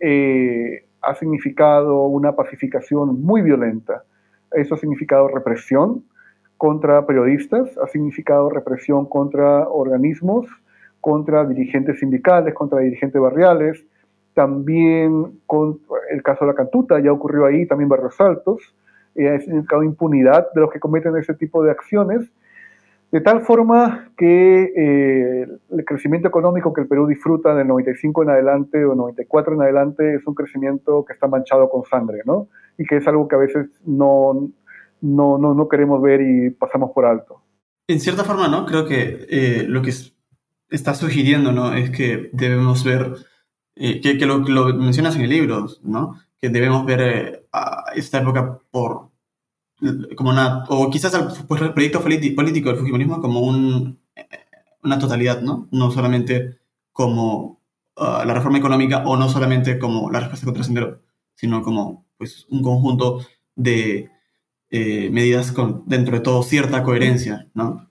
eh, 0.00 0.84
ha 1.02 1.14
significado 1.16 2.04
una 2.04 2.34
pacificación 2.34 3.22
muy 3.22 3.42
violenta. 3.42 4.04
Eso 4.52 4.76
ha 4.76 4.78
significado 4.78 5.28
represión 5.28 6.04
contra 6.56 7.04
periodistas, 7.04 7.76
ha 7.76 7.88
significado 7.88 8.48
represión 8.48 9.06
contra 9.06 9.68
organismos, 9.68 10.46
contra 11.00 11.44
dirigentes 11.44 11.98
sindicales, 11.98 12.54
contra 12.54 12.78
dirigentes 12.78 13.20
barriales, 13.20 13.84
también 14.32 15.40
con 15.46 15.80
el 16.10 16.22
caso 16.22 16.44
de 16.44 16.52
la 16.52 16.56
Cantuta, 16.56 17.00
ya 17.00 17.12
ocurrió 17.12 17.44
ahí, 17.44 17.66
también 17.66 17.88
Barrios 17.88 18.18
Altos, 18.20 18.74
eh, 19.14 19.28
ha 19.28 19.40
significado 19.40 19.82
impunidad 19.82 20.48
de 20.54 20.60
los 20.60 20.70
que 20.70 20.80
cometen 20.80 21.16
ese 21.16 21.34
tipo 21.34 21.62
de 21.62 21.70
acciones, 21.70 22.30
de 23.14 23.20
tal 23.20 23.42
forma 23.42 24.10
que 24.16 24.72
eh, 24.76 25.48
el 25.70 25.84
crecimiento 25.84 26.26
económico 26.26 26.72
que 26.72 26.80
el 26.80 26.88
Perú 26.88 27.06
disfruta 27.06 27.54
del 27.54 27.68
95 27.68 28.24
en 28.24 28.30
adelante 28.30 28.84
o 28.84 28.96
94 28.96 29.54
en 29.54 29.62
adelante 29.62 30.14
es 30.16 30.26
un 30.26 30.34
crecimiento 30.34 31.04
que 31.04 31.12
está 31.12 31.28
manchado 31.28 31.70
con 31.70 31.84
sangre, 31.84 32.22
¿no? 32.24 32.48
Y 32.76 32.84
que 32.84 32.96
es 32.96 33.06
algo 33.06 33.28
que 33.28 33.36
a 33.36 33.38
veces 33.38 33.68
no, 33.86 34.50
no, 35.00 35.38
no, 35.38 35.54
no 35.54 35.68
queremos 35.68 36.02
ver 36.02 36.22
y 36.22 36.50
pasamos 36.50 36.90
por 36.90 37.04
alto. 37.04 37.40
En 37.86 38.00
cierta 38.00 38.24
forma, 38.24 38.48
¿no? 38.48 38.66
Creo 38.66 38.86
que 38.86 39.26
eh, 39.28 39.64
lo 39.68 39.82
que 39.82 39.92
está 40.70 40.94
sugiriendo, 40.94 41.52
¿no? 41.52 41.72
Es 41.72 41.90
que 41.90 42.30
debemos 42.32 42.82
ver, 42.82 43.12
eh, 43.76 44.00
que, 44.00 44.18
que 44.18 44.26
lo, 44.26 44.38
lo, 44.38 44.74
mencionas 44.74 45.14
en 45.16 45.22
el 45.22 45.30
libro, 45.30 45.66
¿no? 45.82 46.16
Que 46.44 46.50
debemos 46.50 46.84
ver 46.84 47.48
a 47.52 47.86
esta 47.96 48.18
época 48.18 48.58
por 48.70 49.08
como 50.14 50.28
una, 50.28 50.64
o 50.68 50.90
quizás 50.90 51.14
el, 51.14 51.46
pues, 51.48 51.62
el 51.62 51.72
proyecto 51.72 52.02
político 52.02 52.68
del 52.68 52.78
Fujimorismo 52.78 53.22
como 53.22 53.40
un, 53.40 53.98
una 54.82 54.98
totalidad, 54.98 55.40
¿no? 55.40 55.68
No 55.70 55.90
solamente 55.90 56.58
como 56.92 57.62
uh, 57.96 58.26
la 58.26 58.34
reforma 58.34 58.58
económica 58.58 59.04
o 59.06 59.16
no 59.16 59.30
solamente 59.30 59.78
como 59.78 60.10
la 60.10 60.20
respuesta 60.20 60.44
contra 60.44 60.64
Sendero, 60.64 61.00
sino 61.34 61.62
como 61.62 62.04
pues, 62.18 62.44
un 62.50 62.62
conjunto 62.62 63.20
de 63.56 64.10
eh, 64.68 65.08
medidas 65.10 65.50
con, 65.50 65.84
dentro 65.86 66.14
de 66.14 66.20
todo, 66.20 66.42
cierta 66.42 66.82
coherencia, 66.82 67.48
¿no? 67.54 67.88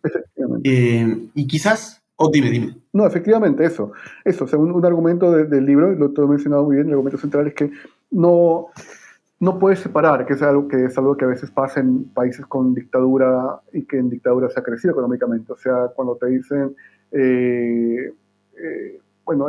Eh, 0.63 1.27
y 1.33 1.47
quizás, 1.47 2.03
o 2.17 2.27
oh, 2.27 2.29
dime, 2.31 2.51
dime. 2.51 2.77
No, 2.93 3.07
efectivamente, 3.07 3.65
eso. 3.65 3.93
Eso, 4.23 4.47
según 4.47 4.71
un, 4.73 4.85
argumento 4.85 5.31
de, 5.31 5.45
del 5.45 5.65
libro, 5.65 5.91
y 5.91 5.97
lo 5.97 6.13
he 6.15 6.27
mencionado 6.27 6.65
muy 6.65 6.75
bien, 6.75 6.85
el 6.85 6.93
argumento 6.93 7.17
central 7.17 7.47
es 7.47 7.55
que 7.55 7.71
no 8.13 8.67
no 9.43 9.59
puedes 9.59 9.79
separar, 9.79 10.25
que 10.25 10.33
es 10.33 10.41
algo 10.41 10.69
que 10.69 10.85
es 10.85 10.97
algo 10.97 11.17
que 11.17 11.25
a 11.25 11.27
veces 11.27 11.51
pasa 11.51 11.81
en 11.81 12.05
países 12.13 12.45
con 12.45 12.73
dictadura 12.73 13.59
y 13.73 13.83
que 13.83 13.97
en 13.97 14.09
dictadura 14.09 14.49
se 14.49 14.57
ha 14.57 14.63
crecido 14.63 14.93
económicamente. 14.93 15.51
O 15.51 15.57
sea, 15.57 15.89
cuando 15.93 16.15
te 16.15 16.27
dicen, 16.27 16.73
eh, 17.11 18.13
eh, 18.57 18.99
bueno, 19.25 19.47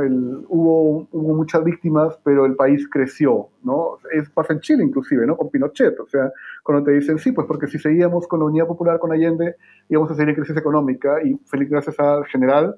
hubo, 0.48 1.06
hubo 1.12 1.34
muchas 1.36 1.62
víctimas, 1.62 2.18
pero 2.24 2.44
el 2.44 2.56
país 2.56 2.88
creció, 2.88 3.50
¿no? 3.62 3.98
Es, 4.12 4.28
pasa 4.30 4.52
en 4.52 4.60
Chile 4.60 4.82
inclusive, 4.82 5.24
¿no? 5.26 5.36
Con 5.36 5.50
Pinochet. 5.50 6.00
O 6.00 6.08
sea, 6.08 6.32
cuando 6.64 6.84
te 6.84 6.90
dicen, 6.90 7.18
sí, 7.18 7.30
pues 7.30 7.46
porque 7.46 7.68
si 7.68 7.78
seguíamos 7.78 8.26
con 8.26 8.40
la 8.40 8.46
Unidad 8.46 8.66
Popular, 8.66 8.98
con 8.98 9.12
Allende, 9.12 9.54
íbamos 9.88 10.10
a 10.10 10.14
seguir 10.14 10.30
en 10.30 10.34
crisis 10.34 10.56
económica 10.56 11.22
y 11.22 11.36
feliz 11.46 11.70
gracias 11.70 12.00
al 12.00 12.24
general, 12.26 12.74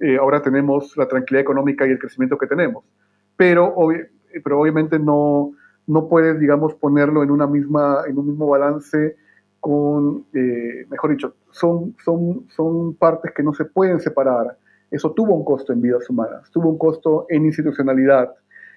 eh, 0.00 0.16
ahora 0.16 0.40
tenemos 0.40 0.96
la 0.96 1.08
tranquilidad 1.08 1.42
económica 1.42 1.86
y 1.86 1.90
el 1.90 1.98
crecimiento 1.98 2.38
que 2.38 2.46
tenemos. 2.46 2.86
Pero, 3.36 3.74
pero 4.42 4.60
obviamente 4.60 4.98
no 4.98 5.52
no 5.86 6.08
puedes, 6.08 6.38
digamos, 6.38 6.74
ponerlo 6.74 7.22
en, 7.22 7.30
una 7.30 7.46
misma, 7.46 8.04
en 8.06 8.18
un 8.18 8.28
mismo 8.28 8.46
balance 8.46 9.16
con, 9.60 10.26
eh, 10.32 10.86
mejor 10.90 11.10
dicho, 11.10 11.34
son, 11.50 11.94
son, 12.04 12.46
son 12.54 12.94
partes 12.94 13.32
que 13.32 13.42
no 13.42 13.54
se 13.54 13.64
pueden 13.64 14.00
separar. 14.00 14.58
Eso 14.90 15.12
tuvo 15.12 15.34
un 15.34 15.44
costo 15.44 15.72
en 15.72 15.80
vidas 15.80 16.08
humanas, 16.08 16.50
tuvo 16.50 16.68
un 16.68 16.78
costo 16.78 17.26
en 17.28 17.46
institucionalidad. 17.46 18.34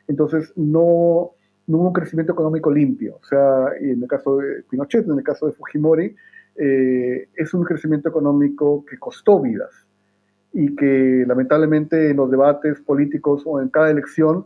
Entonces, 0.07 0.51
no, 0.55 1.31
no 1.67 1.77
hubo 1.77 1.87
un 1.87 1.93
crecimiento 1.93 2.33
económico 2.33 2.71
limpio. 2.71 3.19
O 3.21 3.25
sea, 3.25 3.73
en 3.79 4.01
el 4.01 4.07
caso 4.07 4.37
de 4.37 4.63
Pinochet, 4.69 5.05
en 5.05 5.17
el 5.17 5.23
caso 5.23 5.47
de 5.47 5.53
Fujimori, 5.53 6.15
eh, 6.55 7.29
es 7.35 7.53
un 7.53 7.63
crecimiento 7.63 8.09
económico 8.09 8.83
que 8.85 8.97
costó 8.97 9.41
vidas 9.41 9.85
y 10.53 10.75
que 10.75 11.23
lamentablemente 11.27 12.09
en 12.09 12.17
los 12.17 12.31
debates 12.31 12.79
políticos 12.81 13.43
o 13.45 13.61
en 13.61 13.67
cada 13.69 13.91
elección, 13.91 14.45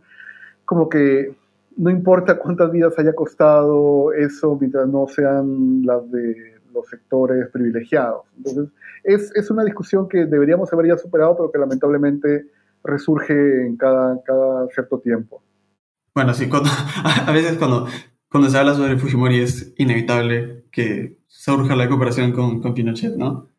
como 0.72 0.88
que 0.88 1.36
no 1.76 1.89
importa 1.89 2.39
cuántas 2.39 2.72
vidas 2.72 2.97
haya 2.97 3.13
costado 3.13 4.13
eso 4.13 4.57
mientras 4.57 4.88
no 4.88 5.05
sean 5.05 5.86
las 5.86 6.09
de 6.09 6.61
los 6.74 6.88
sectores 6.88 7.49
privilegiados. 7.49 8.22
Entonces, 8.38 8.69
es, 9.03 9.36
es 9.36 9.51
una 9.51 9.65
discusión 9.65 10.07
que 10.07 10.24
deberíamos 10.24 10.72
haber 10.72 10.88
ya 10.88 10.97
superado, 10.97 11.36
pero 11.36 11.51
que 11.51 11.59
lamentablemente 11.59 12.45
resurge 12.86 13.65
en 13.65 13.76
cada, 13.76 14.24
cada 14.24 14.65
cierto 14.69 14.97
tiempo. 14.99 15.43
Bueno, 16.15 16.34
sí, 16.34 16.47
cuando, 16.47 16.69
a 17.03 17.32
veces 17.34 17.57
cuando, 17.57 17.88
cuando 18.30 18.49
se 18.49 18.57
habla 18.57 18.74
sobre 18.74 18.97
Fujimori 18.97 19.41
es 19.41 19.74
inevitable 19.76 20.67
que 20.72 21.17
surja 21.28 21.76
la 21.76 21.89
cooperación 21.89 22.32
con, 22.32 22.61
con 22.61 22.74
Pinochet, 22.74 23.17
¿no? 23.17 23.49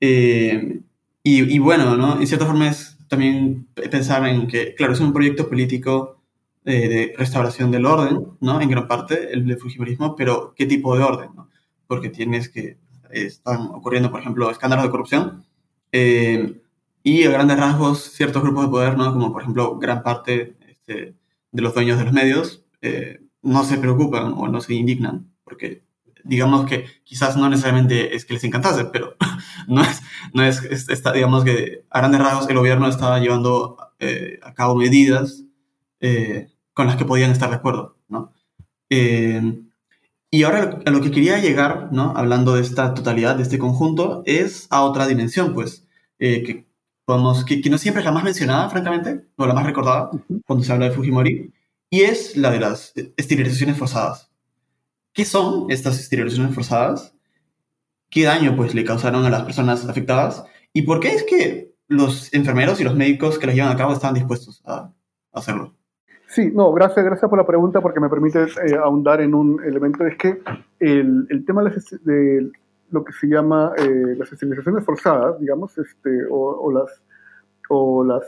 Eh, 0.00 0.80
y, 1.22 1.54
y, 1.54 1.58
bueno, 1.58 1.98
¿no? 1.98 2.18
En 2.18 2.26
cierta 2.26 2.46
forma 2.46 2.70
es 2.70 2.96
también 3.08 3.66
pensar 3.74 4.26
en 4.26 4.46
que, 4.46 4.74
claro, 4.74 4.94
es 4.94 5.00
un 5.00 5.12
proyecto 5.12 5.46
político 5.50 6.21
eh, 6.64 6.88
de 6.88 7.14
restauración 7.18 7.72
del 7.72 7.86
orden, 7.86 8.24
¿no? 8.40 8.60
En 8.60 8.70
gran 8.70 8.86
parte, 8.86 9.32
el 9.32 9.46
de 9.46 9.56
Fujimorismo, 9.56 10.14
pero 10.14 10.54
¿qué 10.54 10.64
tipo 10.64 10.96
de 10.96 11.02
orden? 11.02 11.30
¿no? 11.34 11.48
Porque 11.88 12.08
tienes 12.08 12.48
que, 12.48 12.78
están 13.10 13.62
ocurriendo, 13.72 14.10
por 14.12 14.20
ejemplo, 14.20 14.48
escándalos 14.48 14.84
de 14.84 14.90
corrupción 14.90 15.44
eh, 15.90 16.60
y 17.02 17.24
a 17.24 17.30
grandes 17.30 17.58
rasgos 17.58 18.12
ciertos 18.12 18.42
grupos 18.42 18.66
de 18.66 18.70
poder, 18.70 18.96
¿no? 18.96 19.12
Como 19.12 19.32
por 19.32 19.42
ejemplo 19.42 19.76
gran 19.78 20.04
parte 20.04 20.56
este, 20.68 21.16
de 21.50 21.62
los 21.62 21.74
dueños 21.74 21.98
de 21.98 22.04
los 22.04 22.12
medios, 22.12 22.64
eh, 22.80 23.20
no 23.42 23.64
se 23.64 23.78
preocupan 23.78 24.32
o 24.36 24.46
no 24.46 24.60
se 24.60 24.74
indignan, 24.74 25.32
porque 25.42 25.82
digamos 26.24 26.66
que 26.66 26.86
quizás 27.02 27.36
no 27.36 27.48
necesariamente 27.48 28.14
es 28.14 28.24
que 28.24 28.34
les 28.34 28.44
encantase, 28.44 28.84
pero 28.84 29.16
no 29.66 29.82
es, 29.82 30.00
no 30.32 30.44
es, 30.44 30.62
está, 30.62 31.12
digamos 31.12 31.44
que 31.44 31.84
a 31.90 31.98
grandes 31.98 32.20
rasgos 32.20 32.48
el 32.48 32.56
gobierno 32.56 32.88
está 32.88 33.18
llevando 33.18 33.76
a 34.42 34.54
cabo 34.54 34.74
medidas 34.74 35.44
eh, 36.04 36.51
con 36.74 36.86
las 36.86 36.96
que 36.96 37.04
podían 37.04 37.30
estar 37.30 37.50
de 37.50 37.56
acuerdo, 37.56 37.98
¿no? 38.08 38.32
Eh, 38.90 39.62
y 40.34 40.44
ahora 40.44 40.80
a 40.86 40.90
lo 40.90 41.02
que 41.02 41.10
quería 41.10 41.38
llegar, 41.38 41.90
¿no? 41.92 42.14
Hablando 42.16 42.54
de 42.54 42.62
esta 42.62 42.94
totalidad, 42.94 43.36
de 43.36 43.42
este 43.42 43.58
conjunto, 43.58 44.22
es 44.24 44.66
a 44.70 44.82
otra 44.82 45.06
dimensión, 45.06 45.52
pues, 45.52 45.86
eh, 46.18 46.42
que, 46.42 46.66
podemos, 47.04 47.44
que, 47.44 47.60
no 47.68 47.76
siempre 47.76 48.00
es 48.00 48.06
la 48.06 48.12
más 48.12 48.24
mencionada, 48.24 48.70
francamente, 48.70 49.26
o 49.36 49.46
la 49.46 49.52
más 49.52 49.66
recordada 49.66 50.10
cuando 50.46 50.64
se 50.64 50.72
habla 50.72 50.88
de 50.88 50.92
Fujimori, 50.92 51.52
y 51.90 52.00
es 52.00 52.34
la 52.36 52.50
de 52.50 52.60
las 52.60 52.94
esterilizaciones 53.18 53.76
forzadas. 53.76 54.30
¿Qué 55.12 55.26
son 55.26 55.70
estas 55.70 56.00
esterilizaciones 56.00 56.54
forzadas? 56.54 57.14
¿Qué 58.10 58.24
daño, 58.24 58.56
pues, 58.56 58.74
le 58.74 58.84
causaron 58.84 59.26
a 59.26 59.30
las 59.30 59.42
personas 59.42 59.84
afectadas? 59.86 60.44
¿Y 60.72 60.82
por 60.82 61.00
qué 61.00 61.10
es 61.12 61.24
que 61.24 61.74
los 61.88 62.32
enfermeros 62.32 62.80
y 62.80 62.84
los 62.84 62.96
médicos 62.96 63.38
que 63.38 63.46
las 63.48 63.54
llevan 63.54 63.72
a 63.72 63.76
cabo 63.76 63.92
estaban 63.92 64.14
dispuestos 64.14 64.62
a 64.64 64.92
hacerlo? 65.32 65.76
Sí, 66.32 66.50
no, 66.50 66.72
gracias, 66.72 67.04
gracias 67.04 67.28
por 67.28 67.38
la 67.38 67.44
pregunta 67.44 67.82
porque 67.82 68.00
me 68.00 68.08
permite 68.08 68.44
eh, 68.44 68.74
ahondar 68.82 69.20
en 69.20 69.34
un 69.34 69.62
elemento. 69.62 70.06
Es 70.06 70.16
que 70.16 70.40
el, 70.80 71.26
el 71.28 71.44
tema 71.44 71.62
de, 71.62 72.50
lo 72.90 73.04
que 73.04 73.12
se 73.12 73.26
llama 73.26 73.74
eh, 73.76 74.14
las 74.16 74.32
esterilizaciones 74.32 74.82
forzadas, 74.82 75.38
digamos, 75.38 75.76
este, 75.76 76.24
o, 76.30 76.72
las, 76.72 77.02
o 77.68 78.02
las 78.02 78.22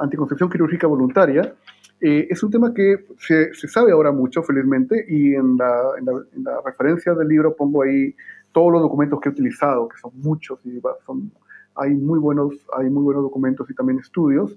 anticoncepción 0.00 0.48
quirúrgica 0.48 0.86
voluntaria, 0.86 1.52
eh, 2.00 2.28
es 2.30 2.44
un 2.44 2.52
tema 2.52 2.72
que 2.72 3.06
se, 3.18 3.52
se, 3.54 3.66
sabe 3.66 3.90
ahora 3.90 4.12
mucho, 4.12 4.44
felizmente, 4.44 5.04
y 5.08 5.34
en 5.34 5.56
la, 5.56 5.82
en, 5.98 6.44
la, 6.44 6.60
referencia 6.64 7.12
del 7.14 7.26
libro 7.26 7.56
pongo 7.56 7.82
ahí 7.82 8.14
todos 8.52 8.70
los 8.70 8.82
documentos 8.82 9.18
que 9.18 9.30
he 9.30 9.32
utilizado, 9.32 9.88
que 9.88 9.98
son 9.98 10.12
muchos 10.14 10.60
y 10.64 10.80
son, 11.04 11.32
hay, 11.74 11.92
muy 11.92 12.20
buenos, 12.20 12.54
hay 12.78 12.88
muy 12.88 13.02
buenos 13.02 13.24
documentos 13.24 13.68
y 13.68 13.74
también 13.74 13.98
estudios. 13.98 14.56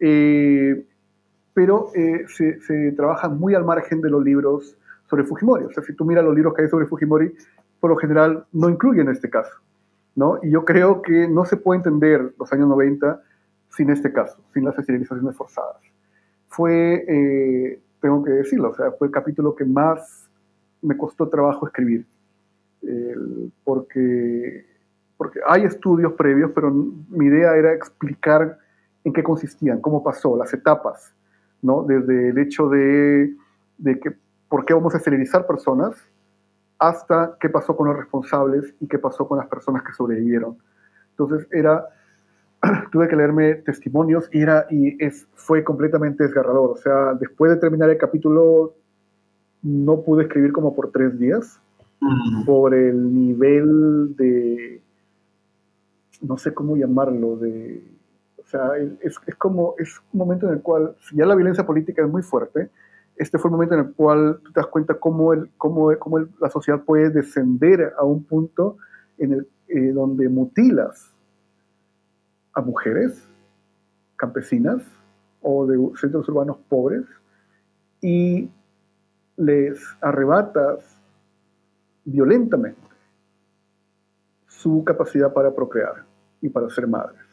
Eh, 0.00 0.84
pero 1.58 1.90
eh, 1.92 2.24
se, 2.28 2.92
trabaja 2.92 3.28
muy 3.28 3.52
al 3.56 3.64
margen 3.64 4.00
de 4.00 4.08
los 4.08 4.22
libros 4.22 4.78
sobre 5.10 5.24
Fujimori. 5.24 5.64
O 5.64 5.72
sea, 5.72 5.82
si 5.82 5.92
tú 5.92 6.04
miras 6.04 6.24
los 6.24 6.32
libros 6.32 6.54
que 6.54 6.62
hay 6.62 6.68
sobre 6.68 6.86
Fujimori, 6.86 7.34
por 7.80 7.90
lo 7.90 7.96
general 7.96 8.46
no 8.52 8.68
incluyen 8.68 9.08
este 9.08 9.28
caso. 9.28 9.50
¿no? 10.14 10.38
Y 10.40 10.52
yo 10.52 10.64
creo 10.64 11.02
que 11.02 11.26
no 11.26 11.44
se 11.44 11.56
puede 11.56 11.78
entender 11.78 12.32
los 12.38 12.52
años 12.52 12.68
90 12.68 13.20
sin 13.70 13.90
este 13.90 14.12
caso, 14.12 14.40
sin 14.54 14.66
las 14.66 14.78
esterilizaciones 14.78 15.34
forzadas. 15.34 15.82
Fue, 16.46 17.04
eh, 17.08 17.80
tengo 18.00 18.22
que 18.22 18.30
decirlo, 18.30 18.70
o 18.70 18.74
sea, 18.76 18.92
fue 18.92 19.08
el 19.08 19.12
capítulo 19.12 19.56
que 19.56 19.64
más 19.64 20.30
me 20.80 20.96
costó 20.96 21.28
trabajo 21.28 21.66
escribir, 21.66 22.06
porque, 23.64 24.64
porque 25.16 25.40
hay 25.44 25.64
estudios 25.64 26.12
previos, 26.12 26.52
pero 26.54 26.70
mi 26.70 27.26
idea 27.26 27.56
era 27.56 27.74
explicar 27.74 28.60
en 29.02 29.12
qué 29.12 29.24
consistían, 29.24 29.80
cómo 29.80 30.04
pasó, 30.04 30.36
las 30.36 30.54
etapas, 30.54 31.16
¿no? 31.62 31.82
Desde 31.82 32.30
el 32.30 32.38
hecho 32.38 32.68
de, 32.68 33.34
que 33.84 34.16
por 34.48 34.64
qué 34.64 34.74
vamos 34.74 34.94
a 34.94 34.98
esterilizar 34.98 35.46
personas 35.46 35.96
hasta 36.78 37.36
qué 37.40 37.48
pasó 37.48 37.76
con 37.76 37.88
los 37.88 37.96
responsables 37.96 38.74
y 38.80 38.86
qué 38.86 38.98
pasó 38.98 39.26
con 39.26 39.38
las 39.38 39.48
personas 39.48 39.82
que 39.82 39.92
sobrevivieron. 39.92 40.58
Entonces 41.10 41.48
era, 41.50 41.86
tuve 42.92 43.08
que 43.08 43.16
leerme 43.16 43.54
testimonios 43.54 44.28
y, 44.32 44.42
era, 44.42 44.66
y 44.70 45.02
es, 45.04 45.26
fue 45.34 45.64
completamente 45.64 46.24
desgarrador. 46.24 46.70
O 46.70 46.76
sea, 46.76 47.14
después 47.14 47.50
de 47.50 47.56
terminar 47.56 47.90
el 47.90 47.98
capítulo 47.98 48.74
no 49.62 50.02
pude 50.02 50.24
escribir 50.24 50.52
como 50.52 50.74
por 50.74 50.92
tres 50.92 51.18
días 51.18 51.60
mm. 52.00 52.44
por 52.44 52.74
el 52.74 53.12
nivel 53.12 54.14
de, 54.16 54.80
no 56.22 56.38
sé 56.38 56.54
cómo 56.54 56.76
llamarlo, 56.76 57.36
de 57.36 57.82
o 58.48 58.50
sea, 58.50 58.78
es, 59.02 59.16
es, 59.26 59.34
como, 59.34 59.74
es 59.76 60.00
un 60.10 60.20
momento 60.20 60.46
en 60.46 60.54
el 60.54 60.62
cual, 60.62 60.96
si 61.00 61.16
ya 61.16 61.26
la 61.26 61.34
violencia 61.34 61.66
política 61.66 62.02
es 62.02 62.08
muy 62.08 62.22
fuerte, 62.22 62.70
este 63.14 63.36
fue 63.36 63.50
el 63.50 63.52
momento 63.52 63.74
en 63.74 63.80
el 63.80 63.92
cual 63.92 64.40
tú 64.42 64.52
te 64.52 64.60
das 64.60 64.68
cuenta 64.68 64.94
cómo, 64.94 65.34
el, 65.34 65.50
cómo, 65.58 65.90
cómo 65.98 66.20
la 66.40 66.48
sociedad 66.48 66.82
puede 66.82 67.10
descender 67.10 67.92
a 67.98 68.04
un 68.04 68.24
punto 68.24 68.78
en 69.18 69.34
el, 69.34 69.48
eh, 69.68 69.92
donde 69.92 70.30
mutilas 70.30 71.12
a 72.54 72.62
mujeres 72.62 73.22
campesinas 74.16 74.82
o 75.42 75.66
de 75.66 75.76
centros 76.00 76.26
urbanos 76.30 76.56
pobres 76.70 77.04
y 78.00 78.50
les 79.36 79.78
arrebatas 80.00 80.98
violentamente 82.06 82.80
su 84.46 84.82
capacidad 84.84 85.34
para 85.34 85.54
procrear 85.54 86.06
y 86.40 86.48
para 86.48 86.70
ser 86.70 86.86
madres, 86.86 87.27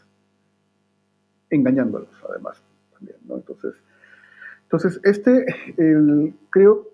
engañándolos 1.50 2.10
además 2.30 2.62
también, 2.94 3.18
¿no? 3.28 3.36
Entonces, 3.36 3.74
entonces 4.64 5.00
este, 5.04 5.46
el, 5.78 6.34
creo, 6.50 6.90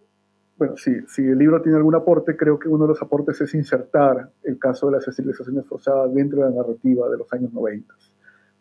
bueno, 0.57 0.77
si, 0.77 1.01
si 1.07 1.23
el 1.23 1.37
libro 1.37 1.61
tiene 1.61 1.77
algún 1.77 1.95
aporte, 1.95 2.35
creo 2.35 2.59
que 2.59 2.67
uno 2.67 2.85
de 2.85 2.89
los 2.89 3.01
aportes 3.01 3.39
es 3.41 3.53
insertar 3.53 4.29
el 4.43 4.59
caso 4.59 4.87
de 4.87 4.93
las 4.93 5.07
esterilizaciones 5.07 5.65
forzadas 5.65 6.13
dentro 6.13 6.43
de 6.43 6.49
la 6.49 6.55
narrativa 6.61 7.09
de 7.09 7.17
los 7.17 7.31
años 7.33 7.51
90 7.53 7.93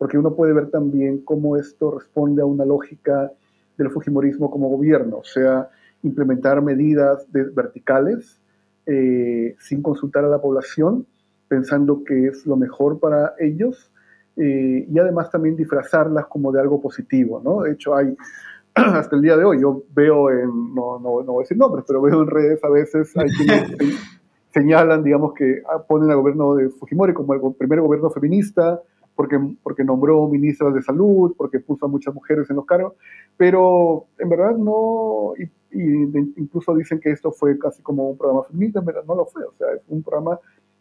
porque 0.00 0.16
uno 0.16 0.34
puede 0.34 0.54
ver 0.54 0.70
también 0.70 1.18
cómo 1.18 1.58
esto 1.58 1.90
responde 1.90 2.40
a 2.40 2.46
una 2.46 2.64
lógica 2.64 3.30
del 3.76 3.90
Fujimorismo 3.90 4.50
como 4.50 4.70
gobierno, 4.70 5.18
o 5.18 5.24
sea, 5.24 5.68
implementar 6.02 6.62
medidas 6.62 7.26
verticales 7.30 8.40
eh, 8.86 9.56
sin 9.58 9.82
consultar 9.82 10.24
a 10.24 10.28
la 10.28 10.40
población, 10.40 11.06
pensando 11.48 12.02
que 12.02 12.28
es 12.28 12.46
lo 12.46 12.56
mejor 12.56 12.98
para 12.98 13.34
ellos, 13.38 13.90
eh, 14.36 14.86
y 14.88 14.98
además 14.98 15.30
también 15.30 15.56
disfrazarlas 15.56 16.26
como 16.26 16.52
de 16.52 16.60
algo 16.60 16.80
positivo, 16.80 17.40
¿no? 17.44 17.62
De 17.62 17.72
hecho, 17.72 17.94
hay, 17.94 18.16
hasta 18.74 19.16
el 19.16 19.22
día 19.22 19.36
de 19.36 19.44
hoy, 19.44 19.60
yo 19.60 19.82
veo 19.94 20.30
en, 20.30 20.74
no, 20.74 20.98
no, 20.98 21.22
no 21.22 21.32
voy 21.32 21.42
a 21.42 21.44
decir 21.44 21.56
nombres, 21.56 21.84
pero 21.86 22.00
veo 22.00 22.22
en 22.22 22.28
redes 22.28 22.62
a 22.64 22.68
veces, 22.68 23.16
hay 23.16 23.28
quienes 23.28 23.76
señalan, 24.52 25.02
digamos, 25.02 25.34
que 25.34 25.62
ponen 25.88 26.10
al 26.10 26.16
gobierno 26.16 26.54
de 26.54 26.70
Fujimori 26.70 27.12
como 27.12 27.34
el 27.34 27.54
primer 27.54 27.80
gobierno 27.80 28.10
feminista, 28.10 28.80
porque, 29.14 29.38
porque 29.62 29.84
nombró 29.84 30.26
ministras 30.28 30.74
de 30.74 30.82
salud, 30.82 31.34
porque 31.36 31.60
puso 31.60 31.86
a 31.86 31.88
muchas 31.88 32.14
mujeres 32.14 32.48
en 32.48 32.56
los 32.56 32.64
cargos, 32.64 32.94
pero 33.36 34.06
en 34.18 34.28
verdad 34.28 34.56
no, 34.56 35.34
y, 35.38 35.50
incluso 35.72 36.74
dicen 36.74 37.00
que 37.00 37.10
esto 37.10 37.30
fue 37.30 37.58
casi 37.58 37.82
como 37.82 38.10
un 38.10 38.16
programa 38.16 38.44
feminista, 38.44 38.80
en 38.80 38.86
verdad 38.86 39.04
no 39.06 39.14
lo 39.14 39.26
fue, 39.26 39.44
o 39.44 39.52
sea, 39.58 39.68
es 39.74 39.82
un 39.88 40.02
programa 40.02 40.38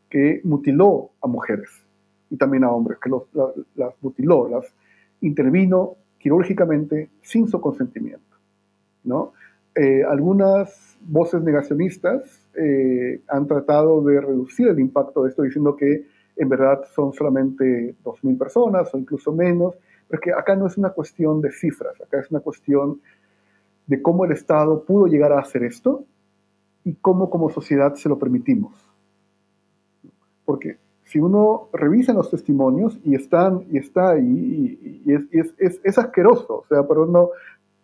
que 0.10 0.42
mutiló 0.44 1.10
a 1.22 1.28
mujeres 1.28 1.70
y 2.30 2.38
también 2.38 2.64
a 2.64 2.72
hombres, 2.72 3.00
que 3.00 3.10
los, 3.10 3.24
las 3.76 3.94
mutiló, 4.02 4.48
las 4.48 4.66
intervino 5.22 5.96
quirúrgicamente 6.18 7.10
sin 7.22 7.48
su 7.48 7.60
consentimiento, 7.60 8.38
¿no? 9.04 9.34
Eh, 9.76 10.04
algunas 10.04 10.98
voces 11.02 11.42
negacionistas 11.42 12.46
eh, 12.56 13.22
han 13.28 13.48
tratado 13.48 14.02
de 14.04 14.20
reducir 14.20 14.68
el 14.68 14.80
impacto 14.80 15.24
de 15.24 15.30
esto 15.30 15.44
diciendo 15.44 15.76
que 15.76 16.06
en 16.36 16.50
verdad 16.50 16.82
son 16.94 17.14
solamente 17.14 17.96
2.000 18.04 18.38
personas 18.38 18.94
o 18.94 18.98
incluso 18.98 19.32
menos, 19.32 19.76
porque 20.08 20.32
acá 20.34 20.56
no 20.56 20.68
es 20.68 20.78
una 20.78 20.90
cuestión 20.90 21.42
de 21.42 21.52
cifras, 21.52 22.02
acá 22.02 22.20
es 22.20 22.32
una 22.32 22.40
cuestión 22.40 23.00
de 23.88 24.02
cómo 24.02 24.26
el 24.26 24.32
Estado 24.32 24.84
pudo 24.84 25.08
llegar 25.08 25.32
a 25.32 25.40
hacer 25.40 25.64
esto 25.64 26.06
y 26.84 26.96
cómo 26.96 27.30
como 27.30 27.50
sociedad 27.50 27.94
se 27.96 28.10
lo 28.10 28.18
permitimos. 28.18 28.74
Porque 30.46 30.78
si 31.10 31.20
uno 31.20 31.70
revisa 31.74 32.14
los 32.14 32.30
testimonios 32.30 33.00
y 33.04 33.16
están 33.16 33.66
y 33.70 33.78
está 33.78 34.12
ahí 34.12 35.04
y, 35.06 35.14
es, 35.14 35.54
es, 35.58 35.80
es, 35.84 35.98
asqueroso, 35.98 36.60
o 36.60 36.66
sea, 36.68 36.88
perdón, 36.88 37.12
no, 37.12 37.30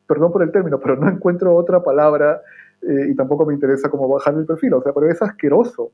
perdón 0.07 0.31
por 0.31 0.43
el 0.43 0.51
término, 0.51 0.79
pero 0.79 0.95
no 0.95 1.09
encuentro 1.09 1.55
otra 1.55 1.83
palabra 1.83 2.41
eh, 2.81 3.07
y 3.11 3.15
tampoco 3.15 3.45
me 3.45 3.53
interesa 3.53 3.89
cómo 3.89 4.07
bajar 4.07 4.35
el 4.35 4.45
perfil, 4.45 4.75
o 4.75 4.81
sea, 4.81 4.93
pero 4.93 5.09
es 5.09 5.21
asqueroso 5.21 5.91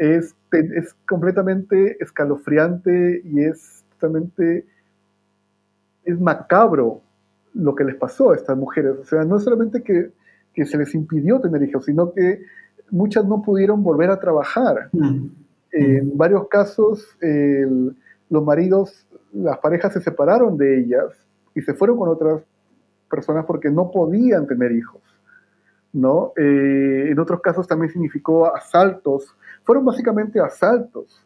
es, 0.00 0.34
es 0.52 0.94
completamente 1.06 2.02
escalofriante 2.02 3.20
y 3.22 3.40
es 3.44 3.84
totalmente, 3.92 4.66
es 6.04 6.18
macabro 6.18 7.02
lo 7.52 7.74
que 7.74 7.84
les 7.84 7.96
pasó 7.96 8.30
a 8.30 8.36
estas 8.36 8.56
mujeres. 8.56 8.96
O 8.98 9.04
sea, 9.04 9.24
no 9.24 9.38
solamente 9.38 9.82
que, 9.82 10.10
que 10.54 10.64
se 10.64 10.78
les 10.78 10.94
impidió 10.94 11.38
tener 11.40 11.62
hijos, 11.62 11.84
sino 11.84 12.14
que 12.14 12.40
muchas 12.90 13.26
no 13.26 13.42
pudieron 13.42 13.82
volver 13.82 14.10
a 14.10 14.18
trabajar. 14.18 14.88
Mm. 14.92 15.26
En 15.72 16.16
varios 16.16 16.48
casos, 16.48 17.16
los 17.20 18.44
maridos, 18.44 19.06
las 19.32 19.58
parejas 19.58 19.92
se 19.92 20.00
separaron 20.00 20.56
de 20.56 20.80
ellas 20.80 21.06
y 21.54 21.62
se 21.62 21.74
fueron 21.74 21.96
con 21.96 22.08
otras 22.08 22.42
personas 23.08 23.44
porque 23.44 23.70
no 23.70 23.90
podían 23.90 24.46
tener 24.46 24.72
hijos. 24.72 25.00
¿no? 25.92 26.32
Eh, 26.36 27.08
en 27.10 27.18
otros 27.18 27.40
casos 27.40 27.66
también 27.66 27.92
significó 27.92 28.54
asaltos 28.54 29.34
fueron 29.64 29.84
básicamente 29.84 30.40
asaltos 30.40 31.22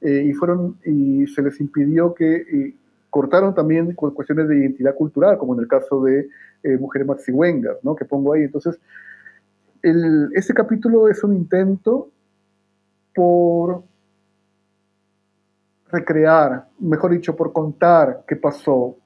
eh, 0.00 0.24
y, 0.26 0.32
fueron, 0.32 0.76
y 0.84 1.26
se 1.26 1.42
les 1.42 1.60
impidió 1.60 2.14
que 2.14 2.74
cortaron 3.10 3.54
también 3.54 3.94
cuestiones 3.94 4.48
de 4.48 4.58
identidad 4.58 4.94
cultural, 4.94 5.38
como 5.38 5.54
en 5.54 5.60
el 5.60 5.68
caso 5.68 6.02
de 6.02 6.28
eh, 6.62 6.76
Mujeres 6.76 7.08
Maxihuengas, 7.08 7.76
¿no? 7.82 7.96
que 7.96 8.04
pongo 8.04 8.34
ahí. 8.34 8.42
Entonces, 8.42 8.78
el, 9.82 10.30
este 10.34 10.52
capítulo 10.52 11.08
es 11.08 11.22
un 11.24 11.34
intento 11.34 12.10
por 13.16 13.82
recrear, 15.90 16.66
mejor 16.78 17.12
dicho, 17.12 17.34
por 17.34 17.54
contar 17.54 18.24
qué 18.28 18.36
pasó 18.36 18.96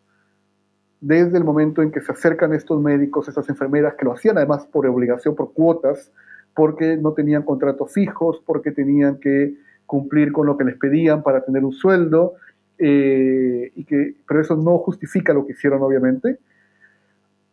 desde 1.01 1.39
el 1.39 1.45
momento 1.45 1.81
en 1.81 1.93
que 1.93 2.01
se 2.01 2.11
acercan 2.11 2.53
estos 2.53 2.83
médicos, 2.83 3.29
estas 3.29 3.49
enfermeras, 3.49 3.95
que 3.95 4.05
lo 4.05 4.13
hacían 4.13 4.37
además 4.37 4.67
por 4.67 4.85
obligación, 4.87 5.37
por 5.37 5.53
cuotas, 5.53 6.11
porque 6.55 6.97
no 6.97 7.13
tenían 7.13 7.45
contratos 7.45 7.93
fijos, 7.93 8.43
porque 8.45 8.73
tenían 8.73 9.21
que 9.21 9.55
cumplir 9.87 10.33
con 10.33 10.47
lo 10.47 10.59
que 10.59 10.65
les 10.65 10.77
pedían 10.77 11.23
para 11.23 11.45
tener 11.45 11.65
un 11.65 11.73
sueldo, 11.73 12.35
eh, 12.79 13.71
y 13.77 13.85
que, 13.85 14.17
pero 14.27 14.41
eso 14.41 14.57
no 14.57 14.79
justifica 14.79 15.33
lo 15.33 15.47
que 15.47 15.53
hicieron, 15.53 15.81
obviamente. 15.83 16.39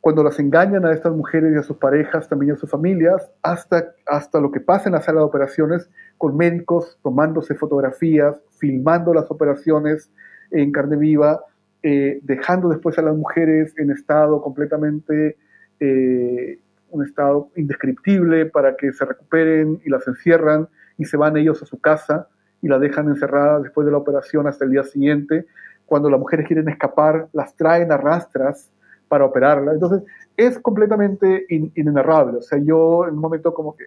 Cuando 0.02 0.24
las 0.24 0.39
engañan 0.39 0.86
a 0.86 0.93
estas 0.93 1.14
mujeres 1.14 1.54
y 1.54 1.58
a 1.58 1.64
sus 1.64 1.78
parejas, 1.78 2.30
también 2.30 2.54
a 2.54 2.56
sus 2.56 2.70
familias, 2.70 3.30
hasta, 3.41 3.93
hasta 4.06 4.39
lo 4.39 4.52
que 4.52 4.60
pasa 4.60 4.89
en 4.89 4.93
la 4.93 5.02
sala 5.02 5.20
de 5.20 5.26
operaciones, 5.26 5.89
con 6.18 6.38
médicos 6.38 6.98
tomándose 7.04 7.56
fotografías, 7.56 8.39
filmando 8.58 9.14
las 9.14 9.30
operaciones 9.32 10.10
en 10.52 10.72
carne 10.72 10.98
viva, 10.98 11.41
eh, 11.84 12.20
dejando 12.24 12.70
después 12.70 12.98
a 12.98 13.02
las 13.02 13.16
mujeres 13.16 13.74
en 13.78 13.91
estado 13.91 14.41
completamente 14.41 15.38
eh, 15.80 16.60
un 16.89 17.06
estado 17.06 17.50
indescriptible 17.56 18.45
para 18.45 18.76
que 18.76 18.93
se 18.93 19.06
recuperen 19.06 19.82
y 19.86 19.89
las 19.89 20.08
encierran 20.08 20.70
y 20.98 21.06
se 21.06 21.18
van 21.18 21.38
ellos 21.38 21.62
a 21.62 21.66
su 21.66 21.80
casa 21.80 22.28
y 22.62 22.68
la 22.68 22.80
dejan 22.80 23.08
encerrada 23.10 23.60
después 23.60 23.86
de 23.86 23.91
la 23.91 23.98
operación 23.98 24.48
hasta 24.48 24.66
el 24.66 24.72
día 24.72 24.84
siguiente. 24.84 25.45
Cuando 25.86 26.10
las 26.10 26.20
mujeres 26.20 26.48
quieren 26.48 26.68
escapar, 26.70 27.28
las 27.34 27.56
traen 27.56 27.91
a 27.91 27.98
rastras 27.98 28.70
para 29.08 29.26
operarla. 29.26 29.74
Entonces, 29.74 30.03
es 30.36 30.60
completamente 30.60 31.45
in 31.49 31.72
inenarrable. 31.76 32.39
O 32.39 32.41
sea, 32.41 32.60
yo 32.60 33.05
en 33.08 33.16
un 33.16 33.20
momento 33.20 33.53
como 33.53 33.76
que 33.76 33.86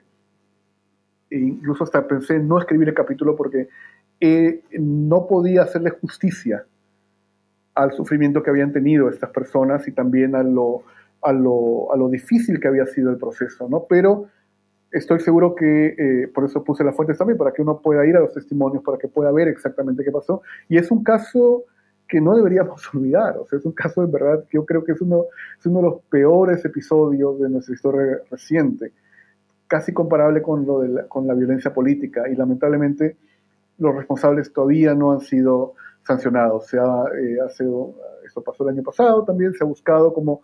incluso 1.30 1.84
hasta 1.84 2.06
pensé 2.06 2.36
en 2.36 2.48
no 2.48 2.58
escribir 2.58 2.88
el 2.88 2.94
capítulo 2.94 3.36
porque 3.36 3.68
eh, 4.20 4.62
no 4.72 5.26
podía 5.28 5.62
hacerle 5.62 5.90
justicia 5.90 6.64
al 7.74 7.92
sufrimiento 7.92 8.42
que 8.42 8.50
habían 8.50 8.72
tenido 8.72 9.08
estas 9.08 9.30
personas 9.30 9.86
y 9.86 9.92
también 9.92 10.34
a 10.34 10.42
lo 10.42 10.82
a 11.22 11.32
lo, 11.32 11.92
a 11.92 11.96
lo 11.96 12.08
difícil 12.08 12.61
que 12.61 12.68
había 12.68 12.86
sido 12.86 13.11
el 13.11 13.18
proceso, 13.18 13.68
¿no? 13.68 13.84
Pero 13.88 14.28
estoy 14.90 15.20
seguro 15.20 15.54
que, 15.54 15.95
eh, 15.99 16.28
por 16.28 16.45
eso 16.45 16.64
puse 16.64 16.82
las 16.84 16.96
fuentes 16.96 17.18
también, 17.18 17.38
para 17.38 17.53
que 17.53 17.62
uno 17.62 17.80
pueda 17.80 18.07
ir 18.07 18.16
a 18.16 18.20
los 18.20 18.32
testimonios, 18.32 18.82
para 18.82 18.99
que 18.99 19.08
pueda 19.08 19.30
ver 19.30 19.49
exactamente 19.49 20.04
qué 20.04 20.11
pasó. 20.11 20.42
Y 20.68 20.78
es 20.78 20.90
un 20.90 21.04
caso 21.04 21.64
que 22.11 22.20
no 22.20 22.37
deberíamos 22.37 22.82
olvidar, 22.95 23.38
o 23.38 23.46
sea, 23.46 23.58
es 23.58 23.64
un 23.64 23.72
caso 23.72 24.04
de 24.04 24.12
verdad 24.12 24.45
que 24.50 24.58
yo 24.58 24.66
creo 24.66 24.84
que 24.84 24.92
es 24.92 25.00
uno, 25.00 25.26
es 25.58 25.64
uno 25.64 25.78
de 25.78 25.84
los 25.84 26.03
peores 26.11 26.64
episodios 26.64 27.41
de 27.41 27.49
nuestra 27.49 27.74
historia 27.74 28.18
reciente, 28.30 28.92
casi 29.66 29.95
comparable 29.95 30.42
con, 30.42 30.66
lo 30.66 30.80
de 30.80 30.88
la, 30.88 31.07
con 31.07 31.26
la 31.26 31.34
violencia 31.34 31.72
política, 31.72 32.28
y 32.28 32.34
lamentablemente 32.34 33.16
los 33.78 33.95
responsables 33.95 34.53
todavía 34.53 34.95
no 34.95 35.12
han 35.12 35.20
sido 35.20 35.74
sancionados. 36.03 36.64
O 36.64 36.68
sea, 36.68 36.84
eh, 37.18 37.38
hace, 37.41 37.64
esto 38.26 38.42
pasó 38.42 38.64
el 38.64 38.74
año 38.74 38.82
pasado 38.82 39.24
también, 39.24 39.54
se 39.54 39.62
ha 39.62 39.66
buscado 39.66 40.12
como 40.12 40.42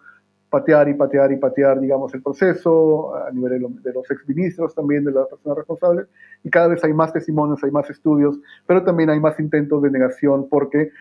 patear 0.49 0.89
y 0.89 0.95
patear 0.95 1.33
y 1.33 1.37
patear, 1.37 1.81
digamos, 1.81 2.15
el 2.15 2.23
proceso 2.23 3.15
a 3.17 3.31
nivel 3.33 3.67
de, 3.83 3.93
los 3.93 4.09
exministros, 4.11 4.75
también 4.75 5.05
de 5.05 5.11
las 5.11 5.27
personas 5.27 5.59
responsables, 5.59 6.07
y 6.45 6.51
cada 6.51 6.69
vez 6.69 6.83
hay 6.85 6.95
más 6.95 7.13
testimonios, 7.13 7.63
hay 7.65 7.73
más 7.73 7.91
estudios, 7.91 8.39
pero 8.67 8.85
también 8.85 9.11
hay 9.11 9.19
más 9.19 9.39
intentos 9.41 9.83
de 9.83 9.91
negación 9.91 10.49
porque 10.49 10.93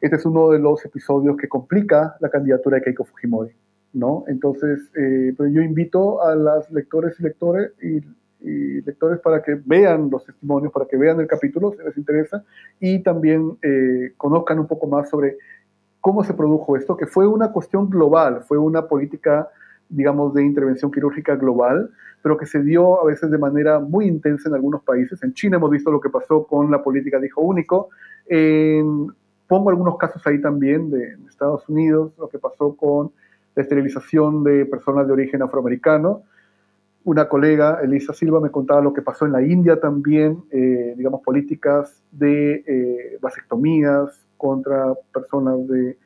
este 0.00 0.16
es 0.16 0.24
uno 0.26 0.50
de 0.50 0.58
los 0.58 0.84
episodios 0.84 1.36
que 1.36 1.48
complica 1.48 2.16
la 2.20 2.30
candidatura 2.30 2.76
de 2.76 2.82
Keiko 2.82 3.04
Fujimori, 3.04 3.52
¿no? 3.94 4.24
Entonces, 4.28 4.90
eh, 4.96 5.34
pero 5.36 5.48
yo 5.48 5.60
invito 5.60 6.22
a 6.22 6.34
las 6.34 6.70
lectores 6.70 7.18
y 7.18 7.22
lectores 7.22 7.72
y, 7.82 8.00
lectores 8.40 9.18
para 9.18 9.42
que 9.42 9.60
vean 9.64 10.08
los 10.10 10.24
testimonios, 10.24 10.72
para 10.72 10.86
que 10.86 10.96
vean 10.96 11.18
el 11.18 11.26
capítulo, 11.26 11.72
si 11.72 11.82
les 11.82 11.96
interesa, 11.98 12.44
y 12.78 13.02
también 13.02 13.58
eh, 13.62 14.12
conozcan 14.16 14.60
un 14.60 14.68
poco 14.68 14.86
más 14.86 15.10
sobre 15.10 15.36
cómo 16.00 16.22
se 16.22 16.34
produjo 16.34 16.76
esto, 16.76 16.96
que 16.96 17.06
fue 17.06 17.26
una 17.26 17.50
cuestión 17.50 17.90
global, 17.90 18.42
fue 18.46 18.56
una 18.56 18.86
política 18.86 19.48
digamos, 19.88 20.34
de 20.34 20.44
intervención 20.44 20.90
quirúrgica 20.90 21.36
global, 21.36 21.90
pero 22.22 22.36
que 22.36 22.46
se 22.46 22.62
dio 22.62 23.00
a 23.00 23.06
veces 23.06 23.30
de 23.30 23.38
manera 23.38 23.78
muy 23.78 24.06
intensa 24.06 24.48
en 24.48 24.54
algunos 24.54 24.82
países. 24.82 25.22
En 25.22 25.32
China 25.32 25.56
hemos 25.56 25.70
visto 25.70 25.90
lo 25.90 26.00
que 26.00 26.10
pasó 26.10 26.46
con 26.46 26.70
la 26.70 26.82
política 26.82 27.18
de 27.18 27.26
hijo 27.26 27.40
único. 27.40 27.88
Pongo 29.48 29.70
algunos 29.70 29.96
casos 29.96 30.24
ahí 30.26 30.40
también 30.40 30.90
de, 30.90 31.16
Estados 31.28 31.68
Unidos, 31.68 32.12
lo 32.18 32.28
que 32.28 32.38
pasó 32.38 32.76
con 32.76 33.12
la 33.54 33.62
esterilización 33.62 34.44
de 34.44 34.66
personas 34.66 35.06
de 35.06 35.12
origen 35.12 35.40
afroamericano. 35.42 36.22
Una 37.04 37.28
colega, 37.28 37.80
Elisa 37.82 38.12
Silva, 38.12 38.40
me 38.40 38.50
contaba 38.50 38.80
lo 38.80 38.92
que 38.92 39.02
pasó 39.02 39.24
en 39.24 39.32
la 39.32 39.42
India 39.42 39.80
también, 39.80 40.42
eh, 40.50 40.94
digamos, 40.96 41.22
políticas 41.22 42.02
de 42.10 42.64
eh, 42.66 43.18
vasectomías 43.20 44.26
contra 44.36 44.94
personas 45.12 45.66
de, 45.68 45.96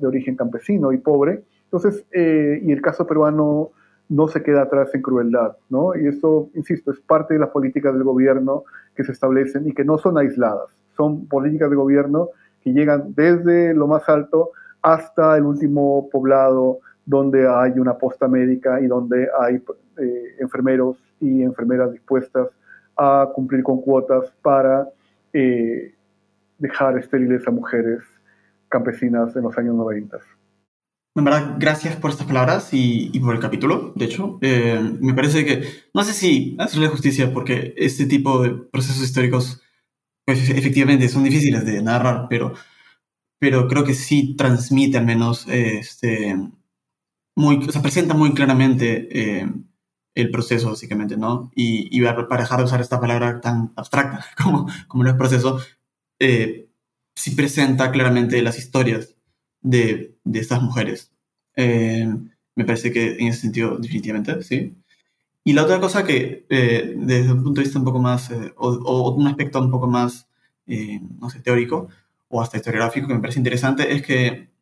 de, 0.00 0.06
origen 0.06 0.36
campesino 0.36 0.92
y 0.92 0.98
pobre. 0.98 1.42
Entonces, 1.64 2.04
eh, 2.12 2.60
y 2.62 2.72
el 2.72 2.82
caso 2.82 3.06
peruano 3.06 3.70
no 4.08 4.28
se 4.28 4.42
queda 4.42 4.62
atrás 4.62 4.94
en 4.94 5.00
crueldad, 5.00 5.56
¿no? 5.70 5.96
Y 5.96 6.06
eso, 6.06 6.50
insisto, 6.54 6.92
es 6.92 7.00
parte 7.00 7.34
de 7.34 7.40
las 7.40 7.48
políticas 7.48 7.94
del 7.94 8.04
gobierno 8.04 8.64
que 8.94 9.02
se 9.02 9.12
establecen 9.12 9.66
y 9.66 9.72
que 9.72 9.84
no 9.84 9.96
son 9.96 10.18
aisladas, 10.18 10.68
son 10.94 11.26
políticas 11.26 11.70
de 11.70 11.76
gobierno 11.76 12.28
que 12.64 12.72
llegan 12.72 13.14
desde 13.14 13.74
lo 13.74 13.86
más 13.86 14.08
alto 14.08 14.50
hasta 14.82 15.36
el 15.36 15.44
último 15.44 16.08
poblado 16.10 16.80
donde 17.06 17.46
hay 17.46 17.78
una 17.78 17.96
posta 17.98 18.26
médica 18.26 18.80
y 18.80 18.86
donde 18.86 19.28
hay 19.38 19.62
eh, 19.98 20.36
enfermeros 20.40 20.96
y 21.20 21.42
enfermeras 21.42 21.92
dispuestas 21.92 22.48
a 22.96 23.28
cumplir 23.34 23.62
con 23.62 23.80
cuotas 23.80 24.32
para 24.42 24.88
eh, 25.32 25.94
dejar 26.58 26.98
estériles 26.98 27.46
a 27.46 27.50
mujeres 27.50 28.00
campesinas 28.68 29.36
en 29.36 29.42
los 29.42 29.56
años 29.58 29.74
90. 29.74 30.18
En 31.16 31.24
verdad, 31.24 31.56
gracias 31.60 31.94
por 31.94 32.10
estas 32.10 32.26
palabras 32.26 32.70
y, 32.72 33.20
por 33.20 33.34
el 33.34 33.40
capítulo, 33.40 33.92
de 33.94 34.04
hecho. 34.04 34.38
Eh, 34.40 34.80
me 35.00 35.14
parece 35.14 35.44
que, 35.44 35.62
no 35.94 36.02
sé 36.02 36.12
si 36.12 36.56
hacerle 36.58 36.88
justicia, 36.88 37.32
porque 37.32 37.72
este 37.76 38.06
tipo 38.06 38.42
de 38.42 38.50
procesos 38.50 39.04
históricos, 39.04 39.62
pues 40.24 40.48
efectivamente 40.50 41.08
son 41.08 41.24
difíciles 41.24 41.64
de 41.64 41.82
narrar, 41.82 42.26
pero, 42.28 42.54
pero 43.38 43.68
creo 43.68 43.84
que 43.84 43.94
sí 43.94 44.34
transmite 44.36 44.98
al 44.98 45.06
menos 45.06 45.46
este, 45.48 46.36
muy, 47.36 47.56
o 47.56 47.72
sea, 47.72 47.82
presenta 47.82 48.14
muy 48.14 48.32
claramente 48.34 49.08
eh, 49.40 49.52
el 50.14 50.30
proceso, 50.30 50.70
básicamente, 50.70 51.16
¿no? 51.16 51.50
Y, 51.54 51.88
y, 51.96 52.02
para 52.02 52.42
dejar 52.42 52.58
de 52.58 52.64
usar 52.64 52.80
esta 52.80 53.00
palabra 53.00 53.40
tan 53.40 53.72
abstracta 53.76 54.24
como, 54.42 54.66
como 54.88 55.06
el 55.06 55.16
proceso, 55.16 55.60
eh, 56.20 56.68
sí 57.14 57.32
presenta 57.32 57.90
claramente 57.90 58.40
las 58.42 58.58
historias 58.58 59.16
de, 59.62 60.16
de 60.24 60.38
estas 60.40 60.62
mujeres. 60.62 61.12
Eh, 61.56 62.08
me 62.56 62.64
parece 62.64 62.92
que 62.92 63.16
en 63.16 63.28
ese 63.28 63.42
sentido, 63.42 63.78
definitivamente, 63.78 64.42
sí. 64.42 64.74
Y 65.44 65.52
la 65.52 65.64
otra 65.64 65.78
cosa 65.78 66.04
que, 66.04 66.46
desde 66.48 67.32
un 67.32 67.44
punto 67.44 67.60
de 67.60 67.64
vista 67.64 67.78
un 67.78 67.84
poco 67.84 68.00
más, 68.00 68.30
o, 68.56 68.68
o, 68.68 69.14
un 69.14 69.26
aspecto 69.26 69.60
un 69.60 69.70
poco 69.70 69.86
más, 69.86 70.28
no 70.66 71.30
sé, 71.30 71.40
teórico, 71.40 71.88
o 72.28 72.40
hasta 72.40 72.56
historiográfico, 72.56 73.06
que 73.06 73.14
me 73.14 73.20
parece 73.20 73.38
interesante, 73.38 73.92
es 73.94 74.02
que 74.02 74.54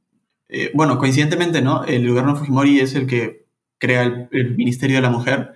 eh, 0.54 0.70
bueno, 0.74 0.98
coincidentemente, 0.98 1.62
¿no? 1.62 1.84
El 1.84 2.06
gobierno 2.06 2.36
Fujimori 2.36 2.78
es 2.80 2.94
el 2.94 3.06
que 3.06 3.46
crea 3.78 4.28
el, 4.30 4.54
Ministerio 4.54 4.96
de 4.96 5.02
la 5.02 5.08
Mujer, 5.10 5.54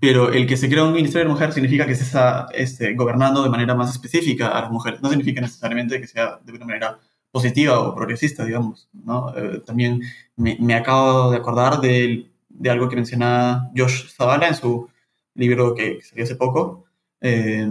pero 0.00 0.32
el 0.32 0.46
que 0.46 0.56
se 0.56 0.68
crea 0.68 0.84
un 0.84 0.92
Ministerio 0.92 1.24
de 1.24 1.28
la 1.28 1.34
Mujer 1.34 1.52
significa 1.52 1.86
que 1.86 1.96
se 1.96 2.04
está 2.04 2.46
este, 2.54 2.94
gobernando 2.94 3.42
de 3.42 3.50
manera 3.50 3.74
más 3.74 3.90
específica 3.90 4.48
a 4.48 4.62
las 4.62 4.70
mujeres. 4.70 5.02
No 5.02 5.10
significa 5.10 5.40
necesariamente 5.40 6.00
que 6.00 6.06
sea 6.06 6.38
de 6.44 6.52
una 6.52 6.66
manera 6.66 6.98
positiva 7.32 7.80
o 7.80 7.94
progresista, 7.96 8.44
digamos, 8.44 8.88
¿no? 8.92 9.36
Eh, 9.36 9.60
también 9.66 10.02
me, 10.36 10.74
acabo 10.76 11.32
de 11.32 11.38
acordar 11.38 11.80
de, 11.80 12.27
de, 12.58 12.70
algo 12.70 12.88
que 12.88 12.96
mencionaba 12.96 13.70
Josh 13.76 14.08
Zavala 14.14 14.48
en 14.48 14.54
su 14.54 14.88
libro 15.34 15.74
que 15.74 16.00
salió 16.02 16.24
hace 16.24 16.36
poco, 16.36 16.84
eh, 17.20 17.68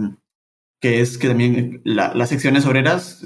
que 0.80 1.00
es 1.00 1.18
que 1.18 1.28
también 1.28 1.80
las 1.84 2.28
secciones 2.28 2.64
obreras, 2.66 3.24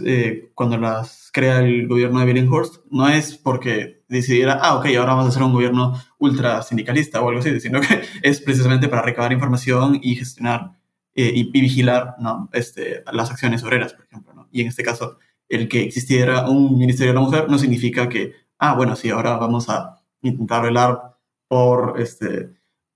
cuando 0.55 0.79
las 0.79 1.23
crea 1.33 1.61
el 1.61 1.89
gobierno 1.89 2.21
de 2.21 2.27
Billinghurst 2.27 2.85
no 2.91 3.09
es 3.09 3.37
porque 3.37 4.03
decidiera, 4.09 4.59
ah, 4.63 4.77
ok, 4.77 4.87
ahora 4.99 5.15
vamos 5.15 5.27
a 5.27 5.29
hacer 5.31 5.43
un 5.43 5.53
gobierno 5.53 6.01
ultra 6.19 6.63
sindicalista 6.63 7.21
o 7.21 7.29
algo 7.29 7.41
así, 7.41 7.59
sino 7.61 7.81
que 7.81 8.03
es 8.23 8.41
precisamente 8.41 8.89
para 8.89 9.03
recabar 9.03 9.33
información 9.33 9.99
y 10.03 10.15
gestionar 10.15 10.73
eh, 11.15 11.33
y, 11.35 11.51
vigilar 11.51 12.17
¿no? 12.19 12.49
este, 12.53 13.03
las 13.13 13.31
acciones 13.31 13.65
obreras, 13.65 13.95
por 13.95 14.05
ejemplo. 14.05 14.49
Y 14.53 14.61
en 14.61 14.69
este 14.69 14.83
caso, 14.83 15.19
el 15.49 15.69
que 15.69 15.83
existiera 15.83 16.49
un 16.49 16.79
Ministerio 16.79 17.13
de 17.13 17.19
la 17.19 17.25
Mujer 17.25 17.49
no 17.49 17.59
significa 17.59 18.09
que, 18.09 18.35
ah, 18.59 18.75
bueno, 18.75 18.95
sí, 18.97 19.09
ahora 19.11 19.37
vamos 19.37 19.69
a 19.69 20.03
intentar 20.21 20.63
velar 20.63 21.12
por 21.53 22.01
este, 22.01 22.49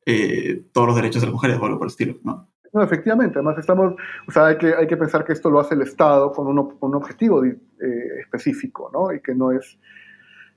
eh, 0.06 0.64
todos 0.72 0.86
los 0.86 0.96
derechos 0.96 1.20
de 1.20 1.26
las 1.26 1.34
mujeres 1.34 1.58
o 1.60 1.64
algo 1.66 1.76
por 1.76 1.88
el 1.88 1.90
estilo, 1.90 2.16
¿no? 2.24 2.48
No, 2.72 2.82
efectivamente, 2.82 3.34
además 3.34 3.58
estamos, 3.58 3.92
o 4.26 4.32
sea, 4.32 4.46
hay 4.46 4.56
que, 4.56 4.74
hay 4.74 4.86
que 4.86 4.96
pensar 4.96 5.26
que 5.26 5.34
esto 5.34 5.50
lo 5.50 5.60
hace 5.60 5.74
el 5.74 5.82
Estado 5.82 6.32
con 6.32 6.46
un, 6.46 6.74
un 6.80 6.94
objetivo 6.94 7.44
eh, 7.44 7.58
específico, 8.18 8.90
¿no? 8.94 9.12
Y 9.12 9.20
que 9.20 9.34
no 9.34 9.52
es, 9.52 9.78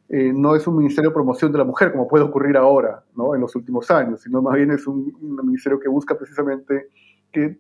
eh, 0.08 0.32
no 0.34 0.56
es 0.56 0.66
un 0.66 0.78
ministerio 0.78 1.10
de 1.10 1.14
promoción 1.14 1.52
de 1.52 1.58
la 1.58 1.66
mujer, 1.66 1.92
como 1.92 2.08
puede 2.08 2.24
ocurrir 2.24 2.56
ahora, 2.56 3.04
¿no? 3.18 3.36
En 3.36 3.42
los 3.42 3.54
últimos 3.54 3.92
años, 3.92 4.22
sino 4.22 4.42
más 4.42 4.56
bien 4.56 4.72
es 4.72 4.88
un, 4.88 5.14
un 5.20 5.46
ministerio 5.46 5.78
que 5.78 5.90
busca 5.90 6.18
precisamente 6.18 6.88
que 7.34 7.60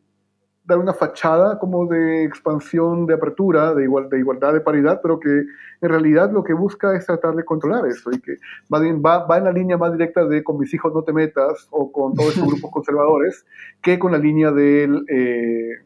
dar 0.69 0.77
una 0.77 0.93
fachada 0.93 1.57
como 1.57 1.87
de 1.87 2.23
expansión, 2.23 3.07
de 3.07 3.15
apertura, 3.15 3.73
de, 3.73 3.83
igual, 3.83 4.07
de 4.07 4.19
igualdad, 4.19 4.53
de 4.53 4.61
paridad, 4.61 4.99
pero 5.01 5.19
que 5.19 5.29
en 5.29 5.89
realidad 5.89 6.31
lo 6.31 6.43
que 6.43 6.53
busca 6.53 6.95
es 6.95 7.07
tratar 7.07 7.35
de 7.35 7.43
controlar 7.43 7.87
eso 7.87 8.11
y 8.11 8.21
que 8.21 8.37
va, 8.71 8.79
va, 8.79 9.25
va 9.25 9.37
en 9.39 9.45
la 9.45 9.51
línea 9.51 9.77
más 9.77 9.91
directa 9.91 10.25
de 10.25 10.43
con 10.43 10.59
mis 10.59 10.71
hijos 10.73 10.93
no 10.93 11.03
te 11.03 11.11
metas 11.11 11.67
o 11.71 11.91
con 11.91 12.13
todos 12.13 12.35
estos 12.35 12.47
grupos 12.47 12.71
conservadores 12.73 13.45
que 13.81 13.97
con 13.97 14.11
la 14.11 14.19
línea 14.19 14.51
del, 14.51 15.03
eh, 15.09 15.79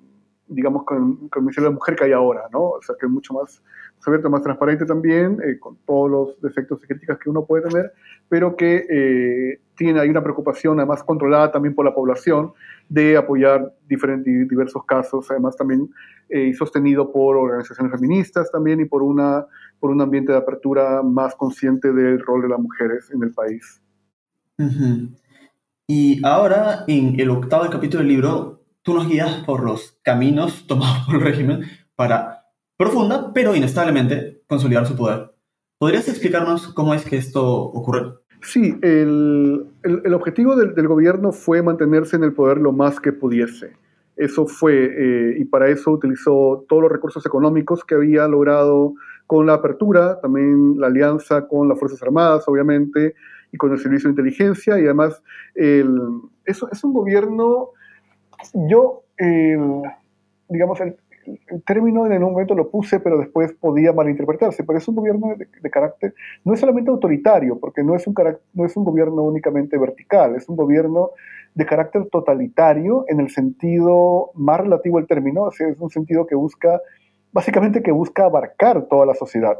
digamos, 0.47 0.83
con, 0.83 1.29
con 1.29 1.47
el 1.47 1.55
de 1.55 1.61
la 1.61 1.71
Mujer 1.71 1.95
que 1.95 2.03
hay 2.03 2.11
ahora, 2.11 2.43
¿no? 2.51 2.63
O 2.71 2.81
sea, 2.81 2.95
que 2.99 3.05
es 3.05 3.11
mucho 3.11 3.33
más 3.33 3.63
abierto, 4.05 4.29
más 4.29 4.43
transparente 4.43 4.85
también, 4.85 5.39
eh, 5.45 5.57
con 5.59 5.77
todos 5.85 6.11
los 6.11 6.41
defectos 6.41 6.83
y 6.83 6.87
críticas 6.87 7.17
que 7.19 7.29
uno 7.29 7.45
puede 7.45 7.69
tener, 7.69 7.93
pero 8.27 8.55
que 8.55 8.85
eh, 8.89 9.59
tiene 9.75 9.99
ahí 9.99 10.09
una 10.09 10.21
preocupación 10.21 10.79
además 10.79 11.03
controlada 11.03 11.51
también 11.51 11.73
por 11.73 11.85
la 11.85 11.93
población 11.93 12.53
de 12.89 13.17
apoyar 13.17 13.73
diferentes, 13.87 14.47
diversos 14.47 14.85
casos, 14.85 15.29
además 15.31 15.55
también 15.55 15.89
eh, 16.29 16.53
sostenido 16.53 17.11
por 17.11 17.35
organizaciones 17.35 17.91
feministas 17.91 18.51
también 18.51 18.79
y 18.79 18.85
por, 18.85 19.03
una, 19.03 19.45
por 19.79 19.91
un 19.91 20.01
ambiente 20.01 20.31
de 20.31 20.37
apertura 20.37 21.01
más 21.03 21.35
consciente 21.35 21.91
del 21.91 22.19
rol 22.19 22.41
de 22.41 22.49
las 22.49 22.59
mujeres 22.59 23.09
en 23.11 23.23
el 23.23 23.31
país. 23.31 23.81
Y 25.87 26.25
ahora, 26.25 26.85
en 26.87 27.19
el 27.19 27.29
octavo 27.29 27.69
capítulo 27.69 27.99
del 27.99 28.07
libro, 28.07 28.63
tú 28.83 28.93
nos 28.93 29.07
guías 29.07 29.43
por 29.45 29.63
los 29.63 29.99
caminos 30.01 30.65
tomados 30.67 31.05
por 31.05 31.15
el 31.15 31.21
régimen 31.21 31.63
para, 31.95 32.45
profunda, 32.77 33.31
pero 33.33 33.55
inestablemente, 33.55 34.43
consolidar 34.47 34.85
su 34.85 34.95
poder. 34.95 35.33
¿Podrías 35.77 36.07
explicarnos 36.07 36.67
cómo 36.73 36.93
es 36.93 37.03
que 37.03 37.17
esto 37.17 37.45
ocurre? 37.45 38.22
Sí, 38.43 38.77
el, 38.81 39.65
el, 39.83 40.13
objetivo 40.13 40.57
del, 40.57 40.75
del, 40.75 40.87
gobierno 40.87 41.31
fue 41.31 41.61
mantenerse 41.61 42.17
en 42.17 42.23
el 42.23 42.33
poder 42.33 42.57
lo 42.57 42.73
más 42.73 42.99
que 42.99 43.13
pudiese. 43.13 43.71
Eso 44.17 44.45
fue, 44.45 44.85
eh, 44.85 45.35
y 45.39 45.45
para 45.45 45.69
eso 45.69 45.91
utilizó 45.91 46.65
todos 46.67 46.83
los 46.83 46.91
recursos 46.91 47.25
económicos 47.25 47.83
que 47.83 47.95
había 47.95 48.27
logrado 48.27 48.93
con 49.25 49.45
la 49.45 49.53
apertura, 49.53 50.19
también 50.21 50.79
la 50.79 50.87
alianza 50.87 51.47
con 51.47 51.67
las 51.67 51.79
Fuerzas 51.79 52.03
Armadas, 52.03 52.43
obviamente, 52.47 53.15
y 53.51 53.57
con 53.57 53.71
el 53.71 53.79
Servicio 53.79 54.09
de 54.09 54.11
Inteligencia, 54.11 54.77
y 54.77 54.83
además, 54.83 55.23
el, 55.55 55.97
eso 56.45 56.67
es 56.71 56.83
un 56.83 56.93
gobierno, 56.93 57.69
yo, 58.69 59.03
el, 59.17 59.81
digamos, 60.49 60.79
el, 60.81 60.97
el 61.25 61.63
término 61.63 62.05
en 62.05 62.23
un 62.23 62.31
momento 62.31 62.55
lo 62.55 62.69
puse, 62.69 62.99
pero 62.99 63.17
después 63.17 63.53
podía 63.53 63.93
malinterpretarse. 63.93 64.63
Pero 64.63 64.77
es 64.77 64.87
un 64.87 64.95
gobierno 64.95 65.35
de, 65.35 65.69
carácter, 65.69 66.13
no 66.43 66.53
es 66.53 66.59
solamente 66.59 66.89
autoritario, 66.89 67.59
porque 67.59 67.83
no 67.83 67.95
es, 67.95 68.05
un 68.07 68.15
no 68.53 68.65
es 68.65 68.75
un 68.77 68.83
gobierno 68.83 69.23
únicamente 69.23 69.77
vertical, 69.77 70.35
es 70.35 70.47
un 70.49 70.55
gobierno 70.55 71.11
de 71.55 71.65
carácter 71.65 72.07
totalitario 72.09 73.05
en 73.07 73.19
el 73.19 73.29
sentido 73.29 74.31
más 74.33 74.59
relativo 74.59 74.97
al 74.97 75.07
término, 75.07 75.43
o 75.43 75.51
sea, 75.51 75.67
es 75.67 75.79
un 75.79 75.89
sentido 75.89 76.25
que 76.25 76.35
busca, 76.35 76.81
básicamente 77.31 77.83
que 77.83 77.91
busca 77.91 78.25
abarcar 78.25 78.87
toda 78.87 79.05
la 79.05 79.13
sociedad. 79.13 79.57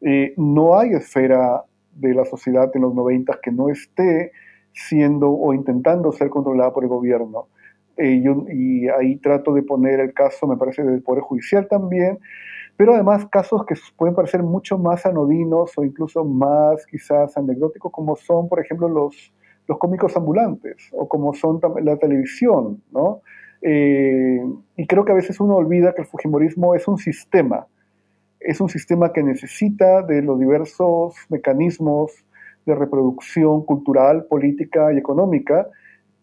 Eh, 0.00 0.34
no 0.36 0.78
hay 0.78 0.92
esfera 0.92 1.62
de 1.94 2.14
la 2.14 2.24
sociedad 2.24 2.70
en 2.74 2.82
los 2.82 2.94
90 2.94 3.38
que 3.42 3.52
no 3.52 3.68
esté 3.68 4.32
siendo 4.72 5.30
o 5.30 5.54
intentando 5.54 6.12
ser 6.12 6.30
controlada 6.30 6.72
por 6.72 6.82
el 6.82 6.88
gobierno. 6.88 7.46
Eh, 7.96 8.24
y 8.52 8.88
ahí 8.88 9.16
trato 9.16 9.54
de 9.54 9.62
poner 9.62 10.00
el 10.00 10.12
caso, 10.12 10.46
me 10.46 10.56
parece, 10.56 10.82
del 10.82 11.02
Poder 11.02 11.22
Judicial 11.22 11.68
también, 11.68 12.18
pero 12.76 12.94
además 12.94 13.26
casos 13.30 13.64
que 13.66 13.74
pueden 13.96 14.14
parecer 14.14 14.42
mucho 14.42 14.78
más 14.78 15.06
anodinos 15.06 15.72
o 15.76 15.84
incluso 15.84 16.24
más 16.24 16.84
quizás 16.86 17.36
anecdóticos, 17.36 17.92
como 17.92 18.16
son, 18.16 18.48
por 18.48 18.58
ejemplo, 18.60 18.88
los, 18.88 19.32
los 19.68 19.78
cómicos 19.78 20.16
ambulantes 20.16 20.88
o 20.92 21.08
como 21.08 21.34
son 21.34 21.60
la 21.82 21.96
televisión, 21.96 22.82
¿no? 22.90 23.20
Eh, 23.62 24.44
y 24.76 24.86
creo 24.86 25.04
que 25.04 25.12
a 25.12 25.14
veces 25.14 25.40
uno 25.40 25.56
olvida 25.56 25.94
que 25.94 26.02
el 26.02 26.08
Fujimorismo 26.08 26.74
es 26.74 26.86
un 26.88 26.98
sistema, 26.98 27.66
es 28.40 28.60
un 28.60 28.68
sistema 28.68 29.12
que 29.12 29.22
necesita 29.22 30.02
de 30.02 30.20
los 30.20 30.38
diversos 30.38 31.14
mecanismos 31.30 32.12
de 32.66 32.74
reproducción 32.74 33.64
cultural, 33.64 34.26
política 34.26 34.92
y 34.92 34.98
económica 34.98 35.68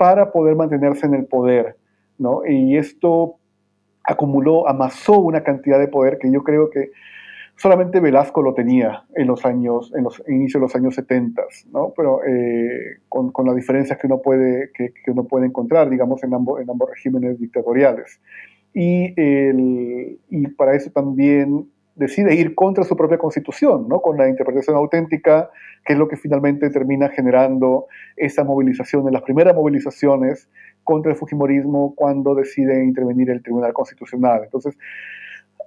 para 0.01 0.31
poder 0.31 0.55
mantenerse 0.55 1.05
en 1.05 1.13
el 1.13 1.25
poder. 1.25 1.77
¿no? 2.17 2.41
Y 2.43 2.75
esto 2.75 3.35
acumuló, 4.03 4.67
amasó 4.67 5.19
una 5.19 5.43
cantidad 5.43 5.77
de 5.77 5.87
poder 5.87 6.17
que 6.17 6.31
yo 6.31 6.43
creo 6.43 6.71
que 6.71 6.89
solamente 7.55 7.99
Velasco 7.99 8.41
lo 8.41 8.55
tenía 8.55 9.03
en 9.13 9.27
los 9.27 9.45
años, 9.45 9.93
en 9.95 10.05
los 10.05 10.23
inicios 10.27 10.59
de 10.59 10.61
los 10.61 10.75
años 10.75 10.95
70, 10.95 11.43
¿no? 11.71 11.93
Pero 11.95 12.21
eh, 12.25 12.97
con, 13.09 13.31
con, 13.31 13.45
las 13.45 13.55
diferencias 13.55 13.99
que 13.99 14.07
uno 14.07 14.23
puede, 14.23 14.71
que, 14.73 14.91
que, 14.91 15.11
uno 15.11 15.25
puede 15.25 15.45
encontrar, 15.45 15.87
digamos, 15.87 16.23
en 16.23 16.33
ambos, 16.33 16.59
en 16.59 16.71
ambos 16.71 16.89
regímenes 16.89 17.39
dictatoriales. 17.39 18.19
Y, 18.73 19.13
el, 19.21 20.17
y 20.31 20.47
para 20.47 20.73
eso 20.73 20.89
también 20.89 21.69
decide 21.95 22.35
ir 22.35 22.55
contra 22.55 22.83
su 22.83 22.95
propia 22.95 23.17
constitución, 23.17 23.87
¿no? 23.87 24.01
con 24.01 24.17
la 24.17 24.29
interpretación 24.29 24.75
auténtica, 24.75 25.49
que 25.85 25.93
es 25.93 25.99
lo 25.99 26.07
que 26.07 26.17
finalmente 26.17 26.69
termina 26.69 27.09
generando 27.09 27.87
esa 28.15 28.43
movilización, 28.43 29.07
en 29.07 29.13
las 29.13 29.23
primeras 29.23 29.55
movilizaciones 29.55 30.49
contra 30.83 31.11
el 31.11 31.17
Fujimorismo 31.17 31.93
cuando 31.95 32.33
decide 32.35 32.83
intervenir 32.83 33.29
el 33.29 33.43
Tribunal 33.43 33.73
Constitucional. 33.73 34.41
Entonces, 34.43 34.77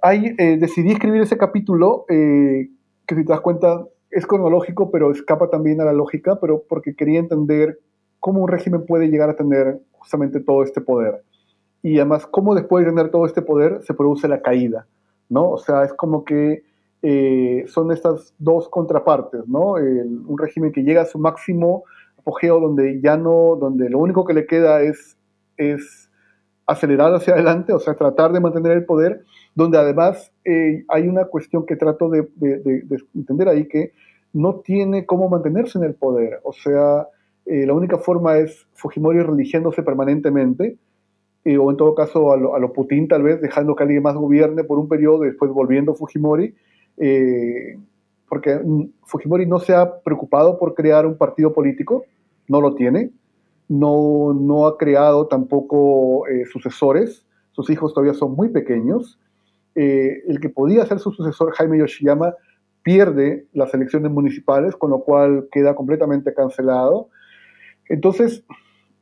hay, 0.01 0.35
eh, 0.37 0.57
decidí 0.57 0.91
escribir 0.91 1.21
ese 1.21 1.37
capítulo, 1.37 2.05
eh, 2.09 2.69
que 3.05 3.15
si 3.15 3.23
te 3.23 3.31
das 3.31 3.41
cuenta 3.41 3.85
es 4.11 4.25
cronológico, 4.25 4.91
pero 4.91 5.11
escapa 5.11 5.49
también 5.49 5.81
a 5.81 5.85
la 5.85 5.93
lógica, 5.93 6.39
pero 6.39 6.63
porque 6.67 6.95
quería 6.95 7.19
entender 7.19 7.79
cómo 8.19 8.41
un 8.41 8.47
régimen 8.47 8.85
puede 8.85 9.09
llegar 9.09 9.29
a 9.29 9.35
tener 9.35 9.79
justamente 9.91 10.39
todo 10.39 10.63
este 10.63 10.81
poder. 10.81 11.23
Y 11.81 11.97
además, 11.97 12.25
cómo 12.25 12.55
después 12.55 12.85
de 12.85 12.91
tener 12.91 13.11
todo 13.11 13.25
este 13.25 13.41
poder 13.41 13.81
se 13.83 13.93
produce 13.93 14.27
la 14.27 14.41
caída 14.41 14.87
¿no? 15.29 15.49
O 15.51 15.57
sea, 15.57 15.83
es 15.83 15.93
como 15.93 16.23
que 16.23 16.63
eh, 17.01 17.65
son 17.67 17.91
estas 17.91 18.33
dos 18.39 18.67
contrapartes, 18.69 19.47
¿no? 19.47 19.73
un 19.73 20.37
régimen 20.37 20.71
que 20.71 20.83
llega 20.83 21.03
a 21.03 21.05
su 21.05 21.19
máximo 21.19 21.83
apogeo 22.17 22.59
donde 22.59 22.99
ya 23.01 23.17
no, 23.17 23.55
donde 23.59 23.89
lo 23.89 23.99
único 23.99 24.25
que 24.25 24.33
le 24.33 24.47
queda 24.47 24.81
es, 24.81 25.15
es 25.57 26.09
acelerar 26.65 27.13
hacia 27.13 27.35
adelante, 27.35 27.73
o 27.73 27.79
sea, 27.79 27.93
tratar 27.93 28.33
de 28.33 28.39
mantener 28.39 28.71
el 28.71 28.85
poder, 28.85 29.23
donde 29.53 29.77
además 29.77 30.31
eh, 30.43 30.83
hay 30.87 31.07
una 31.07 31.25
cuestión 31.25 31.65
que 31.65 31.75
trato 31.75 32.09
de, 32.09 32.27
entender 33.13 33.49
ahí, 33.49 33.67
que 33.67 33.93
no 34.33 34.55
tiene 34.55 35.05
cómo 35.05 35.29
mantenerse 35.29 35.77
en 35.77 35.83
el 35.83 35.93
poder, 35.93 36.39
o 36.43 36.53
sea, 36.53 37.07
eh, 37.45 37.67
la 37.67 37.73
única 37.73 37.99
forma 37.99 38.39
es 38.39 38.65
Fujimori 38.73 39.21
religiéndose 39.21 39.83
permanentemente, 39.83 40.77
o 41.45 41.69
en 41.69 41.77
todo 41.77 41.93
caso 41.93 42.33
a 42.33 42.37
lo, 42.37 42.73
Putin 42.73 43.07
tal 43.07 43.21
vez, 43.21 43.39
dejando 43.39 43.75
que 43.75 43.83
alguien 43.83 44.01
más 44.01 44.15
gobierne 44.15 44.63
por 44.63 44.79
un 44.79 44.87
periodo 44.87 45.19
después 45.19 45.51
volviendo 45.51 45.93
Fujimori, 45.93 46.55
eh, 46.97 47.77
porque 48.27 48.59
Fujimori 49.03 49.45
no 49.45 49.59
se 49.59 49.75
ha 49.75 49.99
preocupado 49.99 50.57
por 50.57 50.73
crear 50.73 51.05
un 51.05 51.17
partido 51.17 51.53
político, 51.53 52.05
no 52.47 52.61
lo 52.61 52.73
tiene, 52.73 53.11
no, 53.67 54.33
no 54.33 54.65
ha 54.65 54.77
creado 54.77 55.27
tampoco 55.27 56.27
eh, 56.27 56.45
sucesores, 56.51 57.25
sus 57.51 57.69
hijos 57.69 57.93
todavía 57.93 58.15
son 58.15 58.35
muy 58.35 58.49
pequeños, 58.49 59.19
eh, 59.75 60.23
el 60.27 60.39
que 60.39 60.49
podía 60.49 60.85
ser 60.85 60.99
su 60.99 61.11
sucesor, 61.11 61.53
Jaime 61.53 61.77
Yoshiyama, 61.77 62.33
pierde 62.81 63.45
las 63.53 63.73
elecciones 63.73 64.11
municipales, 64.11 64.75
con 64.75 64.91
lo 64.91 64.99
cual 64.99 65.47
queda 65.51 65.75
completamente 65.75 66.33
cancelado. 66.33 67.09
Entonces, 67.89 68.43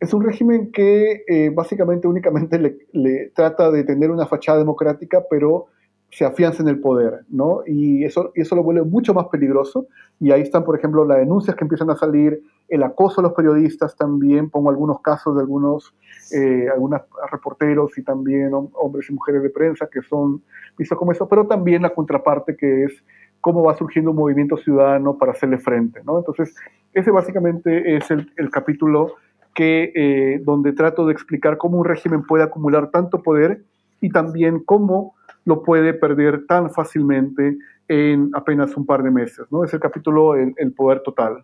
es 0.03 0.13
un 0.13 0.21
régimen 0.21 0.69
que 0.71 1.23
eh, 1.27 1.49
básicamente 1.49 2.09
únicamente 2.09 2.59
le, 2.91 3.29
trata 3.29 3.71
de 3.71 3.85
tener 3.85 4.11
una 4.11 4.25
fachada 4.25 4.57
democrática, 4.57 5.23
pero 5.29 5.67
se 6.11 6.25
afianza 6.25 6.61
en 6.61 6.67
el 6.67 6.79
poder, 6.81 7.21
¿no? 7.29 7.61
Y 7.65 8.03
eso, 8.03 8.31
eso 8.35 8.55
lo 8.55 8.63
vuelve 8.63 8.83
mucho 8.83 9.13
más 9.13 9.27
peligroso. 9.27 9.87
Y 10.19 10.31
ahí 10.31 10.41
están, 10.41 10.65
por 10.65 10.77
ejemplo, 10.77 11.05
las 11.05 11.19
denuncias 11.19 11.55
que 11.55 11.63
empiezan 11.63 11.89
a 11.89 11.95
salir, 11.95 12.43
el 12.67 12.83
acoso 12.83 13.21
a 13.21 13.23
los 13.23 13.31
periodistas 13.31 13.95
también, 13.95 14.49
pongo 14.49 14.69
algunos 14.69 14.99
casos 14.99 15.35
de 15.35 15.41
algunos, 15.41 15.95
eh, 16.33 16.67
algunos 16.71 17.01
reporteros 17.31 17.97
y 17.97 18.03
también 18.03 18.51
hombres 18.53 19.09
y 19.09 19.13
mujeres 19.13 19.41
de 19.41 19.49
prensa 19.51 19.87
que 19.91 20.01
son 20.01 20.41
vistos 20.77 20.97
como 20.97 21.13
eso, 21.13 21.29
pero 21.29 21.47
también 21.47 21.81
la 21.81 21.93
contraparte 21.93 22.57
que 22.57 22.83
es 22.83 23.03
cómo 23.39 23.63
va 23.63 23.75
surgiendo 23.75 24.11
un 24.11 24.17
movimiento 24.17 24.57
ciudadano 24.57 25.17
para 25.17 25.31
hacerle 25.31 25.59
frente, 25.59 26.01
¿no? 26.05 26.19
Entonces, 26.19 26.53
ese 26.93 27.09
básicamente 27.09 27.95
es 27.95 28.11
el, 28.11 28.31
el 28.35 28.51
capítulo 28.51 29.15
que, 29.53 29.91
eh, 29.95 30.41
donde 30.43 30.73
trato 30.73 31.05
de 31.05 31.13
explicar 31.13 31.57
cómo 31.57 31.77
un 31.77 31.85
régimen 31.85 32.23
puede 32.23 32.43
acumular 32.43 32.89
tanto 32.91 33.21
poder 33.21 33.63
y 34.01 34.09
también 34.09 34.59
cómo 34.63 35.15
lo 35.45 35.63
puede 35.63 35.93
perder 35.93 36.45
tan 36.47 36.71
fácilmente 36.71 37.57
en 37.87 38.31
apenas 38.33 38.75
un 38.75 38.85
par 38.85 39.03
de 39.03 39.11
meses. 39.11 39.45
¿no? 39.51 39.63
Es 39.63 39.73
el 39.73 39.79
capítulo 39.79 40.35
El, 40.35 40.73
poder 40.73 41.01
total. 41.03 41.43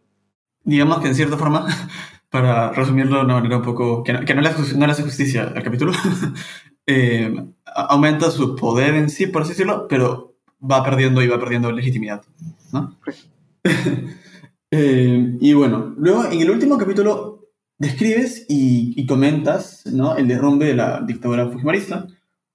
Digamos 0.63 0.99
que 0.99 1.07
en 1.07 1.15
cierta 1.15 1.37
forma, 1.37 1.67
para 2.29 2.71
resumirlo 2.71 3.17
de 3.17 3.25
una 3.25 3.35
manera 3.35 3.57
un 3.57 3.63
poco 3.63 4.03
que 4.03 4.13
no, 4.13 4.21
que 4.21 4.33
no, 4.33 4.41
le, 4.41 4.49
no, 4.75 4.85
le, 4.85 4.91
hace 4.91 5.03
justicia 5.03 5.51
al 5.55 5.63
capítulo, 5.63 5.91
eh, 6.85 7.33
aumenta 7.65 8.31
su 8.31 8.55
poder 8.55 8.95
en 8.95 9.09
sí, 9.09 9.27
por 9.27 9.41
así 9.41 9.51
decirlo, 9.51 9.87
pero 9.87 10.35
va 10.59 10.83
perdiendo 10.83 11.21
y 11.21 11.27
va 11.27 11.39
perdiendo 11.39 11.71
legitimidad. 11.71 12.23
¿no? 12.73 12.97
eh, 14.71 15.37
y 15.39 15.53
bueno, 15.53 15.93
luego 15.97 16.25
en 16.25 16.41
el 16.41 16.49
último 16.49 16.77
capítulo 16.77 17.28
describes 17.79 18.45
y, 18.47 19.05
comentas 19.07 19.85
¿no? 19.87 20.15
el 20.15 20.27
derrumbe 20.27 20.65
de 20.65 20.75
la 20.75 21.01
dictadura 21.01 21.47
fujimorista, 21.47 22.05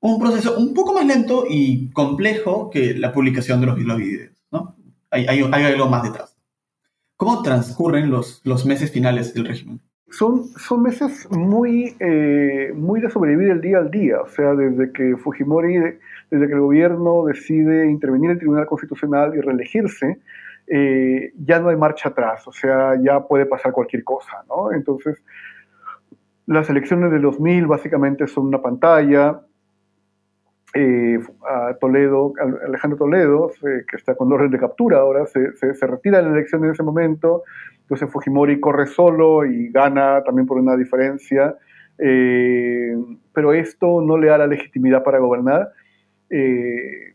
un 0.00 0.20
proceso 0.20 0.56
un 0.58 0.74
poco 0.74 0.92
más 0.92 1.06
lento 1.06 1.46
y 1.48 1.90
complejo 1.90 2.70
que 2.70 2.94
la 2.94 3.12
publicación 3.12 3.60
de 3.60 3.66
los, 3.66 3.76
videos. 3.96 4.32
¿no? 4.52 4.76
Hay, 5.10 5.26
hay, 5.26 5.42
algo 5.42 5.88
más 5.88 6.02
detrás. 6.04 6.36
¿Cómo 7.16 7.42
transcurren 7.42 8.10
los, 8.10 8.42
los 8.44 8.66
meses 8.66 8.92
finales 8.92 9.32
del 9.32 9.46
régimen? 9.46 9.80
Son, 10.10 10.44
son 10.44 10.82
meses 10.82 11.26
muy, 11.30 11.96
eh, 11.98 12.72
muy 12.74 13.00
de 13.00 13.10
sobrevivir 13.10 13.50
el 13.50 13.60
día 13.60 13.78
al 13.78 13.90
día, 13.90 14.20
o 14.20 14.28
sea, 14.28 14.54
desde 14.54 14.92
que 14.92 15.16
Fujimori, 15.16 15.76
desde 16.30 16.46
que 16.46 16.52
el 16.52 16.60
gobierno 16.60 17.24
decide 17.24 17.90
intervenir 17.90 18.26
en 18.26 18.32
el 18.32 18.38
Tribunal 18.38 18.66
Constitucional 18.66 19.34
y 19.34 19.40
reelegirse, 19.40 20.20
eh, 20.66 21.32
ya 21.36 21.60
no 21.60 21.68
hay 21.68 21.76
marcha 21.76 22.08
atrás, 22.08 22.46
o 22.48 22.52
sea, 22.52 22.94
ya 23.02 23.20
puede 23.20 23.46
pasar 23.46 23.72
cualquier 23.72 24.04
cosa, 24.04 24.44
¿no? 24.48 24.72
Entonces, 24.72 25.22
las 26.46 26.68
elecciones 26.70 27.10
del 27.10 27.22
2000 27.22 27.66
básicamente 27.66 28.26
son 28.26 28.46
una 28.46 28.60
pantalla. 28.60 29.40
Eh, 30.76 31.20
a 31.48 31.74
Toledo, 31.74 32.32
Alejandro 32.66 32.98
Toledo, 32.98 33.52
que 33.62 33.96
está 33.96 34.16
con 34.16 34.32
orden 34.32 34.50
de 34.50 34.58
captura 34.58 34.98
ahora, 34.98 35.24
se, 35.26 35.86
retira 35.86 36.18
de 36.18 36.24
la 36.24 36.30
elección 36.30 36.64
en 36.64 36.72
ese 36.72 36.82
momento, 36.82 37.44
entonces 37.82 38.10
Fujimori 38.10 38.58
corre 38.58 38.86
solo 38.86 39.44
y 39.46 39.68
gana 39.68 40.24
también 40.24 40.48
por 40.48 40.58
una 40.58 40.76
diferencia, 40.76 41.56
eh, 41.98 42.96
pero 43.32 43.52
esto 43.52 44.00
no 44.00 44.18
le 44.18 44.26
da 44.26 44.38
la 44.38 44.48
legitimidad 44.48 45.04
para 45.04 45.18
gobernar. 45.20 45.70
Eh, 46.28 47.13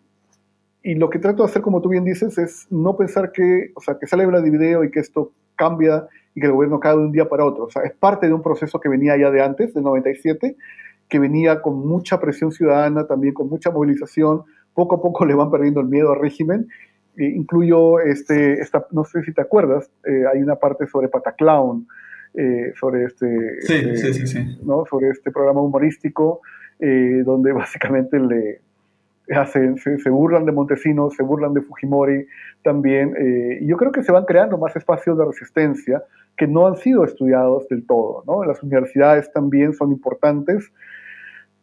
y 0.81 0.95
lo 0.95 1.10
que 1.10 1.19
trato 1.19 1.43
de 1.43 1.49
hacer, 1.49 1.61
como 1.61 1.81
tú 1.81 1.89
bien 1.89 2.06
dices, 2.06 2.38
es 2.38 2.68
no 2.69 2.95
pensar 2.95 3.31
que, 3.31 3.72
o 3.76 3.81
sea, 3.81 3.97
que 3.99 4.07
sale 4.07 4.26
video 4.49 4.84
y 4.84 4.91
que 4.91 4.99
esto 4.99 5.31
cambia 5.56 6.07
y 6.34 6.39
que 6.39 6.47
el 6.47 6.53
gobierno 6.53 6.80
cae 6.80 6.95
de 6.95 6.99
un 6.99 7.11
día 7.11 7.27
para 7.27 7.43
otro. 7.43 7.65
O 7.65 7.69
sea, 7.69 7.84
es 7.84 7.91
parte 7.91 8.27
de 8.27 8.34
un 8.34 8.41
proceso 8.41 8.80
que 8.80 8.88
venía 8.88 9.18
ya 9.18 9.30
de 9.30 9.41
antes, 9.41 9.73
del 9.73 9.84
97, 9.84 10.56
que 11.10 11.19
venía 11.19 11.61
con 11.61 11.85
mucha 11.85 12.19
presión 12.19 12.51
ciudadana, 12.51 13.07
también 13.07 13.34
con 13.34 13.49
mucha 13.49 13.72
movilización. 13.72 14.43
Poco 14.73 14.95
a 14.95 15.01
poco 15.01 15.26
le 15.26 15.35
van 15.35 15.51
perdiendo 15.51 15.81
el 15.81 15.88
miedo 15.88 16.14
al 16.14 16.19
régimen. 16.19 16.68
E 17.18 17.26
incluyo, 17.26 17.99
este, 17.99 18.61
esta, 18.61 18.88
no 18.91 19.03
sé 19.03 19.23
si 19.23 19.34
te 19.34 19.41
acuerdas, 19.41 19.89
eh, 20.06 20.23
hay 20.31 20.41
una 20.41 20.56
parte 20.56 20.88
sobre 20.88 21.10
Pataclown, 21.10 21.85
eh, 22.35 22.72
sobre 22.80 23.06
este, 23.06 23.61
sí, 23.61 23.97
sí, 23.97 24.14
sí, 24.14 24.27
sí. 24.27 24.60
¿no? 24.64 24.85
sobre 24.89 25.10
este 25.10 25.31
programa 25.31 25.61
humorístico, 25.61 26.39
eh, 26.80 27.23
donde 27.26 27.51
básicamente 27.53 28.18
le, 28.18 28.61
se, 29.51 30.10
burlan 30.10 30.45
de 30.45 30.51
Montesinos, 30.51 31.15
se 31.15 31.23
burlan 31.23 31.53
de 31.53 31.61
Fujimori 31.61 32.26
también. 32.64 33.15
Eh, 33.18 33.60
yo 33.64 33.77
creo 33.77 33.91
que 33.91 34.03
se 34.03 34.11
van 34.11 34.26
creando 34.26 34.57
más 34.57 34.76
espacios 34.76 35.18
de 35.18 35.26
resistencia 35.26 36.03
que 36.35 36.47
no 36.47 36.68
han 36.68 36.77
sido 36.77 37.03
estudiados 37.03 37.68
del 37.69 37.85
todo. 37.85 38.23
¿no? 38.26 38.43
Las 38.43 38.64
universidades 38.64 39.31
también 39.31 39.73
son 39.73 39.91
importantes. 39.91 40.72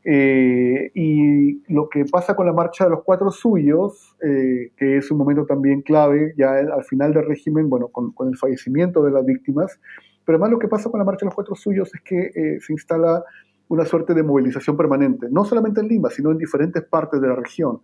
Eh, 0.04 0.92
y 0.94 1.64
lo 1.72 1.88
que 1.88 2.04
pasa 2.04 2.36
con 2.36 2.46
la 2.46 2.52
marcha 2.52 2.84
de 2.84 2.90
los 2.90 3.02
cuatro 3.02 3.32
suyos, 3.32 4.16
eh, 4.22 4.70
que 4.76 4.98
es 4.98 5.10
un 5.10 5.18
momento 5.18 5.44
también 5.46 5.82
clave, 5.82 6.32
ya 6.36 6.52
al 6.58 6.84
final 6.84 7.12
del 7.12 7.26
régimen, 7.26 7.68
bueno, 7.68 7.88
con, 7.88 8.12
con, 8.12 8.28
el 8.28 8.36
fallecimiento 8.36 9.02
de 9.02 9.10
las 9.10 9.26
víctimas, 9.26 9.80
pero 10.24 10.36
además 10.36 10.52
lo 10.52 10.58
que 10.60 10.68
pasa 10.68 10.90
con 10.90 10.98
la 10.98 11.04
marcha 11.04 11.24
de 11.24 11.26
los 11.26 11.34
cuatro 11.34 11.56
suyos 11.56 11.92
es 11.92 12.00
que 12.02 12.58
se 12.60 12.72
instala 12.72 13.24
una 13.68 13.84
suerte 13.84 14.14
de 14.14 14.22
movilización 14.22 14.76
permanente, 14.76 15.28
no 15.30 15.44
solamente 15.44 15.80
en 15.80 15.88
Lima, 15.88 16.10
sino 16.10 16.30
en 16.30 16.38
diferentes 16.38 16.84
partes 16.84 17.20
de 17.20 17.28
la 17.28 17.34
región. 17.34 17.80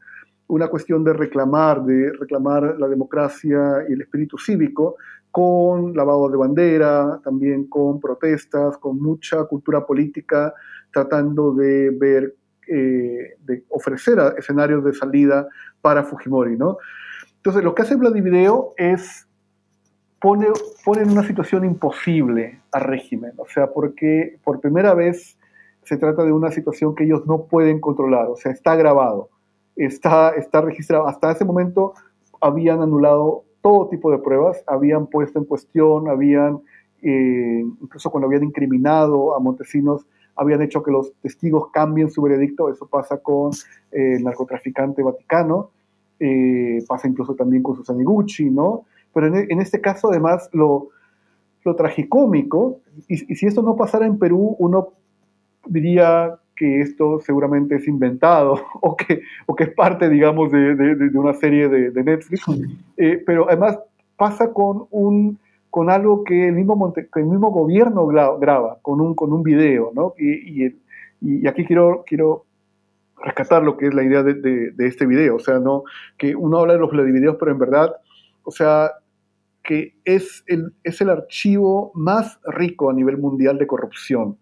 Una 0.49 0.69
cuestión 0.69 1.03
de 1.05 1.13
reclamar, 1.13 1.85
de 1.85 2.13
reclamar 2.13 2.77
la 2.79 2.89
democracia 2.89 3.85
y 3.89 3.93
el 3.93 4.03
espíritu 4.03 4.39
cívico 4.39 4.97
con 5.31 5.95
lavado 5.95 6.29
de 6.29 6.37
bandera, 6.37 7.21
también 7.25 7.67
con 7.67 7.99
protestas, 8.01 8.77
con 8.77 9.01
mucha 9.01 9.45
cultura 9.45 9.85
política, 9.87 10.53
tratando 10.93 11.55
de 11.55 11.91
ver, 11.91 12.35
eh, 12.69 13.37
de 13.41 13.65
ofrecer 13.71 14.19
escenarios 14.37 14.85
de 14.85 14.93
salida 14.93 15.49
para 15.81 16.05
Fujimori, 16.05 16.57
¿no? 16.57 16.77
Entonces, 17.37 17.65
lo 17.65 17.75
que 17.75 17.83
hace 17.83 17.97
Vladivideo 17.97 18.75
es 18.77 19.27
pone, 20.21 20.47
pone 20.85 21.03
una 21.03 21.27
situación 21.27 21.65
imposible 21.65 22.61
al 22.71 22.83
régimen, 22.83 23.33
o 23.39 23.47
sea, 23.47 23.73
porque 23.73 24.39
por 24.45 24.61
primera 24.61 24.95
vez 24.95 25.39
se 25.85 25.97
trata 25.97 26.25
de 26.25 26.33
una 26.33 26.51
situación 26.51 26.95
que 26.95 27.05
ellos 27.05 27.27
no 27.27 27.45
pueden 27.45 27.81
controlar, 27.81 28.29
o 28.29 28.37
sea, 28.37 28.53
está 28.53 28.77
grabado, 28.77 29.29
está, 29.77 30.31
está 30.31 30.61
registrado. 30.61 31.07
Hasta 31.07 31.33
ese 31.33 31.45
momento 31.45 31.95
habían 32.41 32.83
anulado 32.83 33.45
todo 33.63 33.89
tipo 33.89 34.11
de 34.11 34.19
pruebas, 34.19 34.63
habían 34.67 35.07
puesto 35.07 35.39
en 35.39 35.45
cuestión, 35.45 36.09
habían, 36.09 36.61
eh, 37.03 37.65
incluso 37.81 38.11
cuando 38.11 38.27
habían 38.27 38.45
incriminado 38.45 39.35
a 39.37 39.41
Montesinos, 39.41 40.07
habían 40.35 40.63
hecho 40.63 40.83
que 40.83 40.91
los 40.91 41.13
testigos 41.21 41.71
cambien 41.73 42.11
su 42.11 42.23
veredicto, 42.23 42.71
eso 42.71 42.87
pasa 42.87 43.19
con 43.19 43.53
eh, 43.93 44.17
el 44.17 44.25
narcotraficante 44.25 45.03
vaticano, 45.03 45.71
eh, 46.19 46.83
pasa 46.89 47.09
incluso 47.09 47.35
también 47.35 47.63
con 47.63 47.77
Susana 47.77 48.03
Gucci, 48.05 48.51
¿no? 48.51 48.85
Pero 49.13 49.27
en, 49.27 49.51
en, 49.51 49.61
este 49.61 49.81
caso, 49.81 50.11
además, 50.11 50.49
lo, 50.53 50.89
lo 51.65 51.77
tragicómico, 51.77 52.79
y, 53.09 53.33
y 53.33 53.37
si 53.37 53.47
esto 53.47 53.63
no 53.63 53.77
pasara 53.77 54.07
en 54.07 54.19
Perú, 54.19 54.57
uno 54.59 54.95
diría 55.67 56.37
que 56.57 56.81
esto 56.81 57.21
seguramente 57.21 57.77
es 57.77 57.89
inventado 57.89 58.61
o 58.81 58.97
que, 58.97 59.23
o 59.47 59.55
que 59.55 59.65
es 59.65 59.71
parte, 59.71 60.09
digamos, 60.09 60.51
de, 60.53 60.75
de, 60.75 60.95
de 60.95 61.19
una 61.19 61.35
serie 61.35 61.69
de, 61.69 61.91
de 61.91 62.05
Netflix. 62.05 62.45
Eh, 62.97 63.23
pero 63.25 63.49
además 63.49 63.79
pasa 64.17 64.53
con, 64.53 64.87
un, 64.91 65.39
con 65.71 65.91
algo 65.91 66.23
que 66.25 66.49
el 66.49 66.55
mismo, 66.55 66.77
Monte, 66.77 67.09
que 67.13 67.21
el 67.21 67.27
mismo 67.27 67.51
gobierno 67.51 68.07
graba, 68.07 68.79
con 68.83 69.01
un, 69.01 69.15
con 69.15 69.33
un 69.33 69.43
video, 69.43 69.91
¿no? 69.95 70.15
Y, 70.19 70.65
y, 70.65 70.77
y, 71.21 71.47
aquí 71.49 71.65
quiero, 71.65 72.05
quiero 72.07 72.45
rescatar 73.23 73.63
lo 73.63 73.77
que 73.77 73.87
es 73.87 73.95
la 73.95 74.03
idea 74.03 74.23
de, 74.23 74.35
de, 74.35 74.87
este 74.87 75.07
video. 75.07 75.37
O 75.37 75.39
sea, 75.39 75.59
¿no? 75.59 75.85
que 76.19 76.37
uno 76.37 76.59
habla 76.59 76.75
de 76.75 76.81
los 76.81 76.93
videos, 76.93 77.37
pero 77.39 77.53
en 77.53 77.59
verdad, 77.59 77.97
o 78.45 78.51
sea, 78.51 78.93
que 79.63 79.95
es 80.05 80.45
el, 80.47 80.73
es 80.85 81.01
el 81.01 81.11
archivo 81.11 81.93
más 81.95 82.39
rico 82.45 82.91
a 82.91 82.93
nivel 82.93 83.19
mundial 83.19 83.59
de 83.59 83.67
corrupción. 83.67 84.37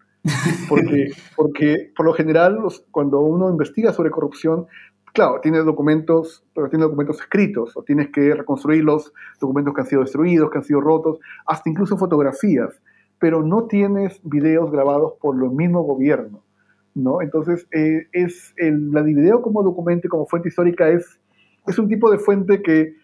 Porque, 0.69 1.11
porque 1.35 1.91
por 1.95 2.05
lo 2.05 2.13
general, 2.13 2.59
cuando 2.91 3.21
uno 3.21 3.49
investiga 3.49 3.91
sobre 3.91 4.11
corrupción, 4.11 4.67
claro, 5.13 5.39
tienes 5.41 5.65
documentos, 5.65 6.43
pero 6.53 6.69
tienes 6.69 6.87
documentos 6.87 7.19
escritos, 7.19 7.75
o 7.75 7.83
tienes 7.83 8.09
que 8.09 8.33
reconstruir 8.33 8.83
los 8.83 9.13
documentos 9.39 9.73
que 9.73 9.81
han 9.81 9.87
sido 9.87 10.01
destruidos, 10.01 10.51
que 10.51 10.59
han 10.59 10.63
sido 10.63 10.81
rotos, 10.81 11.19
hasta 11.45 11.69
incluso 11.69 11.97
fotografías, 11.97 12.81
pero 13.19 13.43
no 13.43 13.65
tienes 13.65 14.19
videos 14.23 14.71
grabados 14.71 15.13
por 15.19 15.35
el 15.35 15.49
mismo 15.51 15.83
gobierno, 15.83 16.43
¿no? 16.95 17.21
Entonces, 17.21 17.67
eh, 17.71 18.07
es 18.11 18.53
el, 18.57 18.91
la 18.91 19.01
video 19.01 19.41
como 19.41 19.63
documento 19.63 20.09
como 20.09 20.25
fuente 20.25 20.49
histórica 20.49 20.89
es, 20.89 21.19
es 21.67 21.77
un 21.77 21.87
tipo 21.87 22.09
de 22.09 22.17
fuente 22.17 22.61
que 22.61 22.95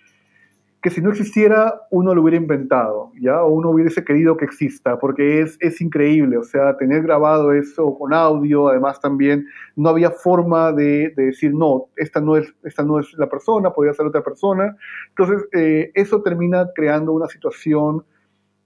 que 0.82 0.90
si 0.92 1.02
no 1.02 1.10
existiera 1.10 1.82
uno 1.90 2.14
lo 2.14 2.22
hubiera 2.22 2.38
inventado, 2.38 3.12
¿ya? 3.20 3.44
O 3.44 3.50
uno 3.50 3.72
hubiese 3.72 4.04
querido 4.04 4.38
que 4.38 4.46
exista, 4.46 5.00
porque 5.00 5.42
es, 5.42 5.58
es 5.60 5.82
increíble, 5.82 6.38
o 6.38 6.44
sea, 6.44 6.78
tener 6.78 7.02
grabado 7.02 7.52
eso 7.52 7.98
con 7.98 8.14
audio, 8.14 8.70
además 8.70 9.02
también 9.02 9.48
no 9.76 9.90
había 9.90 10.12
forma 10.12 10.72
de, 10.72 11.14
de 11.16 11.26
decir, 11.26 11.54
no, 11.54 11.88
esta 11.96 12.22
no, 12.22 12.38
es, 12.38 12.54
esta 12.64 12.84
no 12.84 13.00
es 13.00 13.12
la 13.18 13.28
persona, 13.28 13.72
podría 13.74 13.94
ser 13.94 14.06
otra 14.06 14.24
persona. 14.24 14.78
Entonces, 15.10 15.48
eh, 15.54 15.92
eso 15.96 16.22
termina 16.22 16.68
creando 16.76 17.12
una 17.12 17.28
situación 17.28 18.06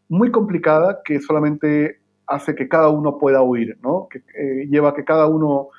muy 0.09 0.31
complicada 0.31 1.01
que 1.05 1.21
solamente 1.21 2.01
hace 2.27 2.55
que 2.55 2.67
cada 2.67 2.89
uno 2.89 3.17
pueda 3.17 3.41
huir, 3.41 3.77
¿no? 3.81 4.07
Que 4.09 4.19
eh, 4.19 4.67
lleva 4.69 4.89
a 4.89 4.93
que 4.93 5.05
cada 5.05 5.27
uno 5.27 5.69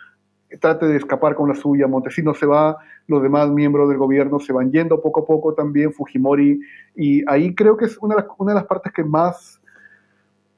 trate 0.61 0.87
de 0.87 0.97
escapar 0.97 1.35
con 1.35 1.49
la 1.49 1.55
suya, 1.55 1.87
Montesinos 1.87 2.39
se 2.39 2.47
va, 2.47 2.79
los 3.07 3.23
demás 3.23 3.51
miembros 3.51 3.89
del 3.89 3.99
gobierno 3.99 4.41
se 4.41 4.53
van 4.53 4.71
yendo 4.71 5.01
poco 5.01 5.21
a 5.21 5.27
poco 5.27 5.55
también, 5.55 5.93
Fujimori, 5.93 6.61
y 6.95 7.23
ahí 7.31 7.55
creo 7.55 7.77
que 7.77 7.87
es 7.87 7.99
una 7.99 8.17
de 8.17 8.55
las, 8.55 8.65
partes 8.65 8.93
que 8.93 9.05
más 9.05 9.61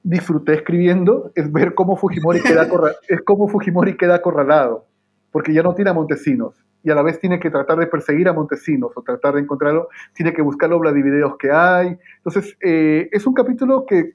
disfruté 0.03 0.55
escribiendo, 0.55 1.31
es 1.35 1.51
ver 1.51 1.75
cómo 1.75 1.97
Fujimori 1.97 2.43
queda, 2.43 2.69
es 3.09 3.23
cómo 3.23 3.49
Fujimori 3.49 3.97
queda 3.97 4.17
acorralado, 4.17 4.87
porque 5.31 5.53
ya 5.53 5.63
no 5.63 5.75
tiene 5.75 5.91
a 5.91 5.95
Montesinos, 5.95 6.55
y 6.83 6.91
a 6.91 6.95
la 6.95 7.03
vez 7.03 7.19
tiene 7.19 7.41
que 7.41 7.51
tratar 7.51 7.79
de 7.79 7.87
perseguir 7.87 8.29
a 8.29 8.35
Montesinos 8.35 8.91
o 8.95 9.03
tratar 9.03 9.35
de 9.35 9.41
encontrarlo, 9.41 9.89
tiene 10.13 10.35
que 10.35 10.43
buscar 10.43 10.69
los 10.69 10.83
videos 10.93 11.39
que 11.39 11.51
hay. 11.51 11.97
Entonces, 12.19 12.59
eh, 12.61 13.09
es 13.11 13.27
un 13.27 13.33
capítulo 13.33 13.87
que 13.87 14.13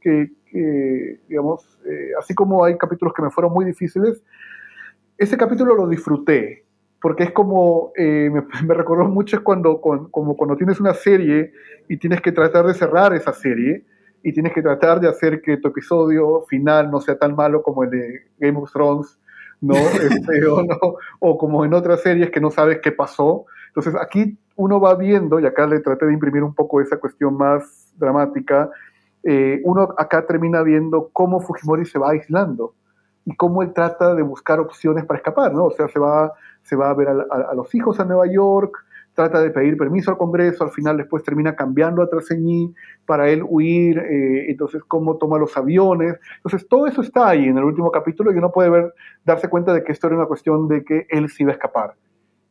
digamos, 0.52 1.80
eh, 1.86 2.12
así 2.18 2.34
como 2.34 2.64
hay 2.64 2.78
capítulos 2.78 3.14
que 3.14 3.22
me 3.22 3.30
fueron 3.30 3.54
muy 3.54 3.66
difíciles, 3.66 4.22
ese 5.20 5.38
capítulo 5.38 5.76
lo 5.76 5.88
disfruté, 5.88 6.66
porque 7.02 7.24
es 7.24 7.32
como, 7.32 7.92
eh, 7.96 8.30
me, 8.32 8.42
me, 8.66 8.74
recordó 8.74 9.06
mucho 9.06 9.36
es 9.36 9.44
cuando, 9.44 9.82
con, 9.82 10.10
como 10.10 10.36
cuando 10.36 10.56
tienes 10.56 10.80
una 10.80 10.94
serie 10.94 11.52
y 11.88 11.98
tienes 11.98 12.22
que 12.22 12.32
tratar 12.32 12.66
de 12.66 12.74
cerrar 12.74 13.14
esa 13.14 13.34
serie 13.34 13.86
y 14.24 14.34
tienes 14.34 14.54
que 14.54 14.62
tratar 14.62 15.00
de 15.00 15.10
hacer 15.10 15.42
que 15.42 15.58
tu 15.58 15.68
episodio 15.68 16.42
final 16.48 16.90
no 16.90 17.02
sea 17.02 17.18
tan 17.18 17.36
malo 17.36 17.62
como 17.62 17.84
el 17.84 17.90
de 17.90 18.22
Game 18.38 18.58
of 18.58 18.72
Thrones, 18.72 19.20
¿no? 19.62 19.76
Este, 20.10 20.46
o, 20.46 20.64
no 20.64 20.78
o 21.20 21.38
como 21.38 21.66
en 21.66 21.74
otras 21.74 22.02
series 22.02 22.32
que 22.32 22.40
no 22.40 22.50
sabes 22.50 22.80
qué 22.82 22.92
pasó. 22.94 23.46
Entonces 23.68 23.96
aquí 24.02 24.38
uno 24.56 24.80
va 24.80 24.96
viendo, 24.96 25.40
y 25.40 25.46
acá 25.46 25.68
le 25.68 25.80
traté 25.80 26.06
de 26.06 26.14
imprimir 26.14 26.44
un 26.44 26.54
poco 26.54 26.82
esa 26.82 26.98
cuestión 26.98 27.38
más 27.38 27.94
dramática, 27.98 28.70
eh, 29.24 29.62
uno 29.64 29.94
acá 29.98 30.26
termina 30.26 30.64
viendo 30.64 31.10
cómo 31.12 31.42
Fujimori 31.42 31.86
se 31.86 32.00
va 32.00 32.12
aislando 32.12 32.74
y 33.26 33.36
cómo 33.36 33.62
él 33.62 33.74
trata 33.74 34.16
de 34.16 34.22
buscar 34.24 34.60
opciones 34.60 35.06
para 35.06 35.18
escapar, 35.18 35.54
¿no? 35.54 35.66
O 35.66 35.72
sea, 35.72 35.88
se 35.88 36.00
va, 36.00 36.34
se 36.64 36.76
va 36.76 36.90
a 36.90 36.94
ver 36.94 37.10
a, 37.10 37.54
los 37.54 37.74
hijos 37.76 38.00
a 38.00 38.06
Nueva 38.06 38.28
York, 38.28 38.86
trata 39.14 39.42
de 39.42 39.50
pedir 39.52 39.78
permiso 39.78 40.12
al 40.12 40.18
Congreso, 40.18 40.64
al 40.64 40.72
final 40.72 40.98
después 40.98 41.24
termina 41.24 41.56
cambiando 41.56 42.02
a 42.02 42.10
Traseñí 42.10 42.74
para 43.06 43.30
él 43.30 43.44
huir, 43.48 44.00
eh, 44.00 44.50
entonces 44.50 44.82
cómo 44.88 45.18
toma 45.18 45.38
los 45.38 45.56
aviones, 45.58 46.18
entonces 46.38 46.68
todo 46.68 46.88
eso 46.88 47.02
está 47.02 47.30
ahí 47.30 47.46
en 47.46 47.58
el 47.58 47.64
último 47.64 47.92
capítulo 47.92 48.32
y 48.32 48.38
uno 48.38 48.52
puede 48.52 48.70
ver, 48.70 48.94
darse 49.26 49.50
cuenta 49.50 49.74
de 49.74 49.84
que 49.84 49.92
esto 49.92 50.08
era 50.08 50.16
una 50.16 50.26
cuestión 50.26 50.68
de 50.68 50.84
que 50.84 51.06
él 51.10 51.30
se 51.30 51.44
iba 51.44 51.52
a 51.52 51.56
escapar 51.56 51.96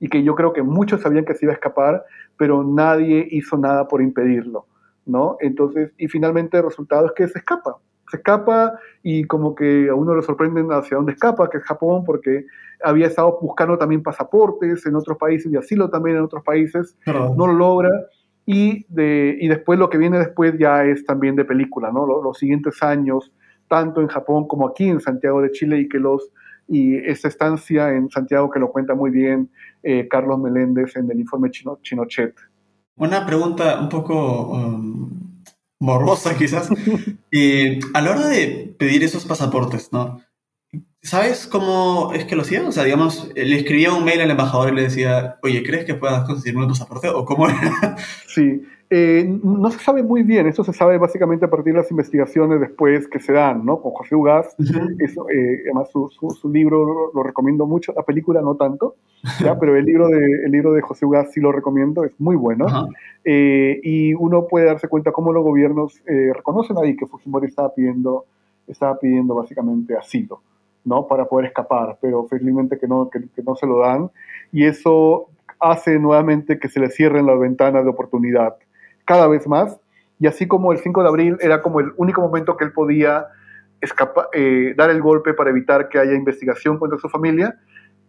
y 0.01 0.09
que 0.09 0.23
yo 0.23 0.35
creo 0.35 0.53
que 0.53 0.63
muchos 0.63 1.01
sabían 1.01 1.25
que 1.25 1.35
se 1.35 1.47
iba 1.47 1.53
a 1.53 1.55
escapar, 1.55 2.05
pero 2.37 2.63
nadie 2.63 3.27
hizo 3.31 3.57
nada 3.57 3.89
por 3.89 4.03
impedirlo, 4.03 4.67
¿no? 5.07 5.37
Entonces, 5.41 5.93
y 5.99 6.09
finalmente 6.09 6.59
el 6.59 6.65
resultado 6.65 7.07
es 7.07 7.13
que 7.13 7.29
se 7.29 7.39
escapa, 7.39 7.79
se 8.11 8.19
escapa 8.19 8.79
y 9.03 9.25
como 9.25 9.55
que 9.55 9.89
a 9.89 9.95
uno 9.95 10.15
le 10.15 10.23
sorprenden 10.23 10.71
hacia 10.71 10.97
dónde 10.97 11.13
escapa, 11.13 11.49
que 11.51 11.59
es 11.59 11.65
Japón, 11.65 12.05
porque 12.05 12.45
había 12.83 13.07
estado 13.07 13.39
buscando 13.41 13.77
también 13.79 14.03
pasaportes 14.03 14.85
en 14.87 14.95
otros 14.95 15.19
países 15.19 15.53
y 15.53 15.57
asilo 15.57 15.91
también 15.91 16.17
en 16.17 16.23
otros 16.23 16.43
países, 16.45 16.97
no, 17.07 17.35
no 17.35 17.47
lo 17.47 17.53
logra. 17.53 17.91
Y, 18.47 18.87
de, 18.89 19.37
y 19.39 19.49
después 19.49 19.79
lo 19.79 19.91
que 19.91 19.99
viene 19.99 20.19
después 20.19 20.55
ya 20.59 20.85
es 20.85 21.05
también 21.05 21.37
de 21.37 21.45
película, 21.45 21.93
¿no? 21.93 22.07
Los, 22.07 22.25
los, 22.25 22.39
siguientes 22.39 22.83
años, 22.83 23.31
tanto 23.69 24.01
en 24.01 24.07
Japón 24.07 24.49
como 24.49 24.69
aquí 24.69 24.89
en 24.89 25.01
Santiago 25.01 25.43
de 25.43 25.51
Chile, 25.51 25.81
y 25.81 25.89
que 25.89 25.99
los 25.99 26.31
y 26.69 26.97
esta 26.97 27.29
estancia 27.29 27.95
en 27.95 28.11
Santiago 28.11 28.51
que 28.51 28.61
lo 28.61 28.71
cuenta 28.71 28.95
muy 28.95 29.11
bien 29.11 29.51
eh, 29.83 30.07
Carlos 30.09 30.39
Meléndez 30.39 30.97
en 30.97 31.11
el 31.11 31.19
informe 31.19 31.51
Chino, 31.51 31.79
Chinochet. 31.83 32.35
Una 32.97 33.25
pregunta 33.25 33.81
un 33.81 33.89
poco 33.89 34.51
um, 34.51 35.28
morbosa 35.81 36.35
quizás. 36.39 36.69
eh, 37.31 37.81
a 37.95 38.01
la 38.01 38.11
hora 38.11 38.29
de 38.29 38.75
pedir 38.79 39.03
esos 39.05 39.25
pasaportes, 39.25 39.93
¿no? 39.93 40.21
¿Sabes 41.01 41.47
cómo 41.47 42.13
es 42.13 42.25
que 42.25 42.35
lo 42.37 42.43
hacían? 42.43 42.67
O 42.67 42.73
sea, 42.73 42.85
digamos, 42.85 43.31
le 43.35 43.57
escribía 43.57 43.93
un 43.93 44.05
mail 44.05 44.21
al 44.21 44.31
embajador 44.31 44.73
y 44.73 44.77
le 44.77 44.83
decía, 44.83 45.39
oye, 45.43 45.63
¿crees 45.63 45.85
que 45.85 45.95
puedas 45.95 46.27
conseguirme 46.27 46.65
un 46.65 46.71
pasaporte? 46.71 47.09
¿O 47.09 47.25
cómo 47.25 47.49
era? 47.49 47.97
Sí, 48.27 48.63
eh, 48.91 49.39
no 49.43 49.71
se 49.71 49.79
sabe 49.81 50.03
muy 50.03 50.23
bien, 50.23 50.47
eso 50.47 50.65
se 50.65 50.73
sabe 50.73 50.97
básicamente 50.97 51.45
a 51.45 51.51
partir 51.51 51.75
de 51.75 51.81
las 51.81 51.91
investigaciones 51.91 52.59
después 52.59 53.07
que 53.07 53.21
se 53.21 53.35
dan, 53.35 53.67
¿no? 53.67 53.83
Con 53.83 53.93
José 53.93 54.15
Ugaz, 54.15 54.55
uh 54.59 54.63
-huh. 54.63 54.97
eso, 55.05 55.29
eh, 55.29 55.61
además 55.67 55.91
su, 55.91 56.09
su, 56.09 56.31
su 56.31 56.49
libro 56.49 56.87
lo, 56.87 57.13
lo, 57.13 57.23
recomiendo 57.23 57.67
mucho, 57.67 57.93
la 57.95 58.03
película 58.03 58.41
no 58.41 58.55
tanto, 58.55 58.95
¿ya? 59.45 59.59
pero 59.59 59.77
el 59.77 59.85
libro, 59.85 60.09
de, 60.09 60.25
el 60.45 60.51
libro 60.51 60.73
de 60.73 60.81
José 60.81 61.05
Ugaz 61.05 61.33
sí 61.33 61.41
lo 61.41 61.53
recomiendo, 61.53 62.03
es 62.05 62.19
muy 62.19 62.35
bueno, 62.35 62.65
uh 62.65 62.69
-huh. 62.69 62.95
eh, 63.27 63.79
y 63.83 64.15
uno 64.15 64.47
puede 64.47 64.65
darse 64.65 64.89
cuenta 64.89 65.13
cómo 65.13 65.33
los 65.33 65.45
gobiernos 65.45 66.03
reconocen 66.07 66.79
ahí 66.79 66.97
que 66.97 67.07
Fujimori 67.07 67.47
estaba 67.47 67.75
pidiendo, 67.75 68.25
estaba 68.67 68.99
pidiendo 68.99 69.35
básicamente 69.35 69.97
asilo. 69.97 70.41
¿no? 70.85 71.07
para 71.07 71.27
poder 71.27 71.47
escapar, 71.47 71.99
pero 72.01 72.25
felizmente 72.29 72.79
que 72.79 72.89
no, 72.89 73.11
que, 73.11 73.21
que 73.35 73.43
no 73.43 73.55
se 73.57 73.67
lo 73.67 73.81
dan, 73.81 74.11
y 74.53 74.65
eso 74.65 75.27
hace 75.61 75.99
nuevamente 75.99 76.59
que 76.59 76.69
se 76.71 76.81
le 76.81 76.89
cierren 76.89 77.27
las 77.27 77.39
ventanas 77.39 77.85
de 77.85 77.91
oportunidad 77.91 78.57
cada 79.09 79.27
vez 79.27 79.49
más, 79.49 79.81
y 80.21 80.27
así 80.27 80.47
como 80.47 80.71
el 80.71 80.79
5 80.79 81.03
de 81.03 81.09
abril 81.09 81.37
era 81.41 81.63
como 81.63 81.81
el 81.81 81.93
único 81.97 82.21
momento 82.21 82.59
que 82.59 82.65
él 82.65 82.73
podía 82.73 83.27
escapa, 83.81 84.29
eh, 84.35 84.75
dar 84.77 84.91
el 84.91 85.01
golpe 85.01 85.33
para 85.33 85.49
evitar 85.49 85.89
que 85.89 85.99
haya 85.99 86.13
investigación 86.13 86.79
contra 86.79 86.99
su 86.99 87.09
familia, 87.09 87.59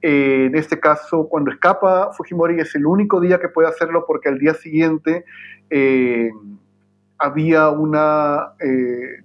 eh, 0.01 0.47
en 0.47 0.55
este 0.55 0.77
caso, 0.80 1.30
cuando 1.30 1.51
escapa 1.51 2.11
Fujimori 2.13 2.59
es 2.59 2.76
el 2.76 2.85
único 2.85 3.21
día 3.21 3.39
que 3.39 3.47
puede 3.47 3.69
hacerlo 3.69 4.03
porque 4.05 4.27
al 4.27 4.39
día 4.39 4.53
siguiente 4.53 5.23
eh, 5.69 6.31
había 7.17 7.69
una, 7.69 8.53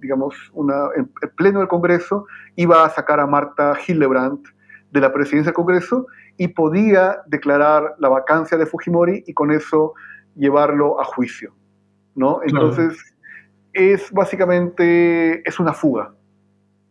digamos, 0.01 0.35
una, 0.53 0.89
en 0.97 1.09
pleno 1.37 1.59
del 1.59 1.69
Congreso, 1.69 2.25
iba 2.57 2.83
a 2.83 2.89
sacar 2.89 3.21
a 3.21 3.27
Marta 3.27 3.73
Hildebrandt 3.87 4.47
de 4.91 4.99
la 4.99 5.13
presidencia 5.13 5.51
del 5.51 5.55
Congreso 5.55 6.05
y 6.37 6.49
podía 6.49 7.21
declarar 7.25 7.95
la 7.99 8.09
vacancia 8.09 8.57
de 8.57 8.65
Fujimori 8.65 9.23
y 9.25 9.33
con 9.33 9.51
eso 9.51 9.93
llevarlo 10.35 10.99
a 10.99 11.05
juicio, 11.05 11.53
¿no? 12.15 12.39
Entonces, 12.43 12.97
claro. 13.73 13.93
es 13.93 14.11
básicamente, 14.11 15.47
es 15.47 15.59
una 15.59 15.73
fuga. 15.73 16.13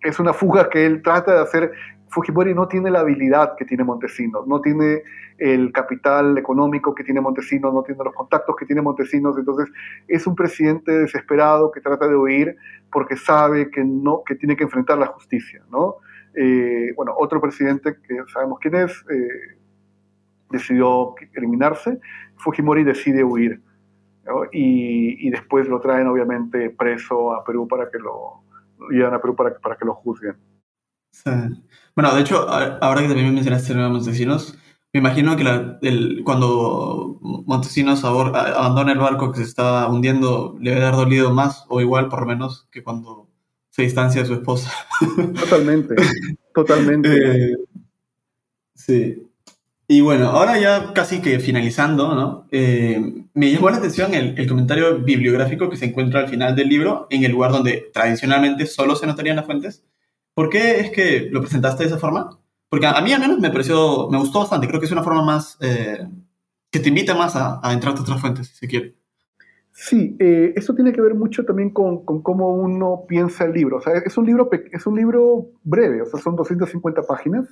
Es 0.01 0.21
una 0.21 0.33
fuga 0.33 0.69
que 0.69 0.87
él 0.87 1.03
trata 1.03 1.35
de 1.35 1.41
hacer. 1.41 1.73
Fujimori 2.09 2.55
no 2.55 2.69
tiene 2.69 2.91
la 2.91 3.01
habilidad 3.01 3.57
que 3.57 3.65
tiene 3.65 3.83
Montesinos, 3.83 4.47
no 4.47 4.61
tiene 4.61 5.03
el 5.39 5.73
capital 5.73 6.39
económico 6.39 6.95
que 6.95 7.03
tiene 7.03 7.21
Montesinos, 7.21 7.75
no 7.75 7.83
tiene 7.83 8.05
los 8.05 8.15
contactos 8.15 8.55
que 8.57 8.67
tiene 8.67 8.83
Montesinos, 8.83 9.37
entonces 9.37 9.69
es 10.07 10.25
un 10.27 10.37
presidente 10.37 10.93
desesperado 10.93 11.73
que 11.73 11.81
trata 11.81 12.07
de 12.07 12.15
huir 12.15 12.57
porque 12.93 13.17
sabe 13.17 13.69
que, 13.71 13.83
no, 13.83 14.23
que 14.25 14.37
tiene 14.37 14.57
que 14.57 14.63
enfrentar 14.63 14.99
la 14.99 15.07
justicia. 15.07 15.63
¿no? 15.73 15.97
Eh, 16.37 16.93
bueno, 16.97 17.15
otro 17.17 17.41
presidente 17.41 17.97
que 18.07 18.19
sabemos 18.33 18.59
quién 18.61 18.77
es, 18.77 18.93
eh, 19.11 19.59
decidió 20.51 21.15
eliminarse, 21.35 21.99
Fujimori 22.37 22.85
decide 22.85 23.25
huir. 23.25 23.61
Y, 24.53 25.31
después 25.31 25.69
lo 25.69 25.81
traen 25.81 26.07
obviamente 26.07 26.71
preso 26.71 27.33
a 27.33 27.45
Perú 27.45 27.69
para 27.69 27.91
que 27.91 27.99
lo, 27.99 28.43
llevan 28.91 29.15
a 29.15 29.21
Perú 29.21 29.37
para, 29.37 29.59
para 29.59 29.77
que 29.77 29.85
lo 29.85 29.95
juzguen. 29.95 30.37
Bueno, 31.95 32.15
de 32.15 32.21
hecho, 32.21 32.49
ahora 32.49 33.03
que 33.03 33.09
también 33.09 33.35
mencionaste 33.35 33.73
a 33.73 33.89
Montesinos, 33.89 34.59
me 34.93 35.01
imagino 35.01 35.37
que 35.37 35.43
el, 35.89 36.23
cuando 36.25 37.19
Montesinos 37.21 38.05
abandona 38.05 38.93
el 38.93 38.99
barco 38.99 39.33
que 39.33 39.39
se 39.39 39.45
está 39.45 39.89
hundiendo, 39.89 40.57
le 40.61 40.71
debe 40.71 40.85
haber 40.85 40.97
dolido 40.97 41.33
más 41.33 41.65
o 41.69 41.81
igual, 41.81 42.09
por 42.09 42.21
lo 42.21 42.27
menos, 42.27 42.69
que 42.71 42.83
cuando 42.83 43.29
se 43.71 43.83
distancia 43.83 44.23
de 44.23 44.29
su 44.29 44.35
esposa. 44.35 44.71
Totalmente, 45.41 45.97
totalmente. 46.55 47.09
Eh, 47.25 47.57
sí. 48.75 49.34
Y 49.87 50.01
bueno, 50.01 50.31
ahora 50.31 50.59
ya 50.59 50.95
casi 50.95 51.21
que 51.21 51.39
finalizando, 51.41 52.15
¿no? 52.15 52.47
Eh, 52.51 53.27
me 53.35 53.53
llamó 53.53 53.69
la 53.69 53.77
atención 53.77 54.15
el, 54.15 54.39
el, 54.39 54.49
comentario 54.49 54.99
bibliográfico 54.99 55.69
que 55.69 55.77
se 55.77 55.85
encuentra 55.85 56.21
al 56.21 56.29
final 56.29 56.57
del 56.57 56.69
libro, 56.69 57.07
en 57.11 57.23
el 57.25 57.33
lugar 57.33 57.53
donde 57.53 57.91
tradicionalmente 57.93 58.65
solo 58.67 58.97
se 58.97 59.07
notarían 59.07 59.37
las 59.37 59.45
fuentes. 59.45 59.85
¿Por 60.33 60.49
qué 60.49 60.81
es 60.81 60.91
que 60.91 61.29
lo 61.31 61.41
presentaste 61.41 61.83
de 61.83 61.91
esa 61.91 61.99
forma? 61.99 62.39
Porque 62.71 62.87
a, 62.87 63.01
mí 63.03 63.13
al 63.13 63.21
menos 63.21 63.39
me 63.39 63.51
pareció, 63.51 64.09
me 64.11 64.19
gustó 64.19 64.41
bastante, 64.41 64.67
creo 64.67 64.81
que 64.81 64.87
es 64.87 64.93
una 64.93 65.03
forma 65.05 65.23
más, 65.23 65.59
eh, 65.61 66.09
que 66.71 66.81
te 66.81 66.89
invita 66.89 67.15
más 67.15 67.37
a, 67.37 67.61
a, 67.63 67.73
entrar 67.73 67.95
a 67.97 68.01
otras 68.01 68.21
fuentes, 68.21 68.49
si 68.49 68.57
se 68.57 68.67
quiere. 68.67 68.95
Sí, 69.71 70.17
eh, 70.19 70.55
eso 70.57 70.75
tiene 70.75 70.93
que 70.93 71.01
ver 71.01 71.15
mucho 71.15 71.45
también 71.45 71.71
con, 71.71 72.05
con, 72.05 72.23
cómo 72.23 72.55
uno 72.55 73.05
piensa 73.07 73.45
el 73.45 73.53
libro. 73.53 73.77
O 73.77 73.81
sea, 73.81 73.95
es 73.99 74.17
un 74.17 74.25
libro, 74.25 74.49
es 74.73 74.87
un 74.87 74.97
libro 74.97 75.51
breve, 75.63 76.01
o 76.03 76.07
sea, 76.07 76.21
son 76.21 76.37
250 76.37 77.03
páginas 77.03 77.47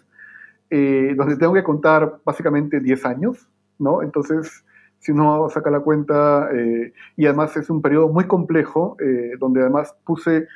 eh, 0.74 1.12
donde 1.14 1.36
tengo 1.36 1.52
que 1.52 1.62
contar 1.62 2.20
básicamente 2.24 2.80
10 2.80 3.04
años, 3.04 3.46
¿no? 3.78 4.02
Entonces, 4.02 4.64
si 5.00 5.12
uno 5.12 5.46
saca 5.50 5.70
la 5.70 5.80
cuenta, 5.80 6.48
eh, 6.50 6.94
y 7.14 7.26
además 7.26 7.54
es 7.58 7.68
un 7.68 7.82
periodo 7.82 8.08
muy 8.08 8.24
complejo, 8.24 8.96
eh, 8.98 9.32
donde 9.38 9.60
además 9.60 9.94
puse, 10.06 10.48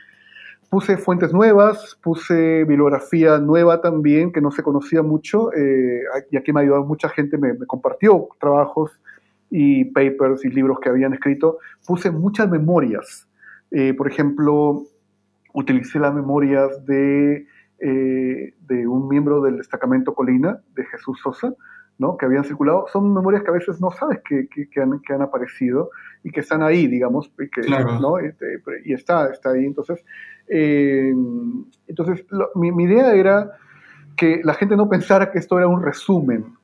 puse 0.70 0.96
fuentes 0.96 1.34
nuevas, 1.34 1.98
puse 2.02 2.64
bibliografía 2.64 3.36
nueva 3.36 3.82
también, 3.82 4.32
que 4.32 4.40
no 4.40 4.50
se 4.50 4.62
conocía 4.62 5.02
mucho, 5.02 5.50
y 6.30 6.36
aquí 6.38 6.50
me 6.50 6.60
ha 6.60 6.62
ayudado 6.62 6.86
mucha 6.86 7.10
gente, 7.10 7.36
me, 7.36 7.52
me 7.52 7.66
compartió 7.66 8.26
trabajos 8.40 8.98
y 9.50 9.84
papers 9.84 10.46
y 10.46 10.48
libros 10.48 10.80
que 10.80 10.88
habían 10.88 11.12
escrito, 11.12 11.58
puse 11.86 12.10
muchas 12.10 12.48
memorias. 12.48 13.28
por 13.98 14.08
ejemplo, 14.08 14.82
utilicé 15.52 15.98
las 15.98 16.14
memorias 16.14 16.86
de 16.86 17.46
eh, 17.78 18.54
de 18.60 18.86
un 18.86 19.08
miembro 19.08 19.40
del 19.42 19.58
destacamento 19.58 20.14
Colina, 20.14 20.60
de 20.74 20.84
Jesús 20.86 21.20
Sosa, 21.22 21.54
¿no? 21.98 22.16
que 22.16 22.26
habían 22.26 22.44
circulado. 22.44 22.86
Son 22.92 23.12
memorias 23.12 23.42
que 23.42 23.50
a 23.50 23.54
veces 23.54 23.80
no 23.80 23.90
sabes 23.90 24.20
que, 24.28 24.48
que, 24.48 24.80
han, 24.80 25.00
que 25.00 25.12
han, 25.12 25.22
aparecido 25.22 25.90
y 26.22 26.30
que 26.30 26.40
están 26.40 26.62
ahí, 26.62 26.86
digamos, 26.86 27.30
y, 27.38 27.48
que, 27.48 27.62
¿no? 28.00 28.18
Este, 28.18 28.62
y 28.84 28.92
está, 28.92 29.30
está 29.30 29.50
ahí. 29.50 29.64
Entonces, 29.64 30.04
eh, 30.48 31.14
entonces 31.86 32.24
mi, 32.54 32.72
mi, 32.72 32.84
idea 32.84 33.14
era 33.14 33.52
que 34.16 34.40
la 34.42 34.54
gente 34.54 34.76
no 34.76 34.88
pensara 34.88 35.30
que 35.30 35.38
esto 35.38 35.58
era 35.58 35.68
un 35.68 35.82
resumen 35.82 36.56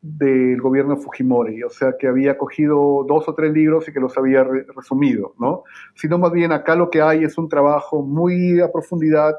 del 0.00 0.60
gobierno 0.60 0.96
Fujimori, 0.96 1.62
o 1.64 1.70
sea, 1.70 1.96
que 1.98 2.06
había 2.06 2.38
cogido 2.38 3.04
dos 3.08 3.28
o 3.28 3.34
tres 3.34 3.52
libros 3.52 3.88
y 3.88 3.92
que 3.92 3.98
los 3.98 4.16
había 4.16 4.44
resumido, 4.44 5.34
¿no? 5.40 5.64
Sino 5.94 6.18
más 6.18 6.32
bien 6.32 6.52
acá 6.52 6.76
lo 6.76 6.88
que 6.88 7.02
hay 7.02 7.24
es 7.24 7.36
un 7.36 7.48
trabajo 7.48 8.02
muy 8.02 8.60
a 8.60 8.70
profundidad, 8.70 9.34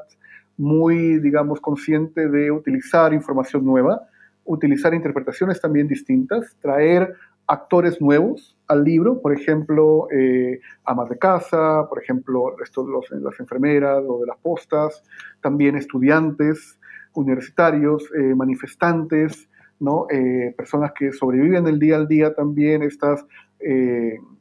muy, 0.60 1.18
digamos, 1.20 1.58
consciente 1.58 2.28
de 2.28 2.50
utilizar 2.50 3.14
información 3.14 3.64
nueva, 3.64 4.06
utilizar 4.44 4.92
interpretaciones 4.92 5.58
también 5.58 5.88
distintas, 5.88 6.54
traer 6.60 7.14
actores 7.46 7.98
nuevos 7.98 8.58
al 8.68 8.84
libro, 8.84 9.22
por 9.22 9.32
ejemplo, 9.32 10.08
eh, 10.12 10.60
amas 10.84 11.08
de 11.08 11.18
casa, 11.18 11.86
por 11.88 12.02
ejemplo, 12.02 12.56
estos, 12.62 12.86
los, 12.86 13.10
las 13.10 13.40
enfermeras 13.40 14.04
o 14.06 14.20
de 14.20 14.26
las 14.26 14.36
postas, 14.36 15.02
también 15.40 15.76
estudiantes 15.76 16.78
universitarios, 17.14 18.04
eh, 18.14 18.34
manifestantes, 18.34 19.48
¿no? 19.80 20.08
Eh, 20.10 20.54
personas 20.58 20.92
que 20.92 21.10
sobreviven 21.10 21.66
el 21.68 21.78
día 21.78 21.96
al 21.96 22.06
día 22.06 22.34
también, 22.34 22.82
estas, 22.82 23.24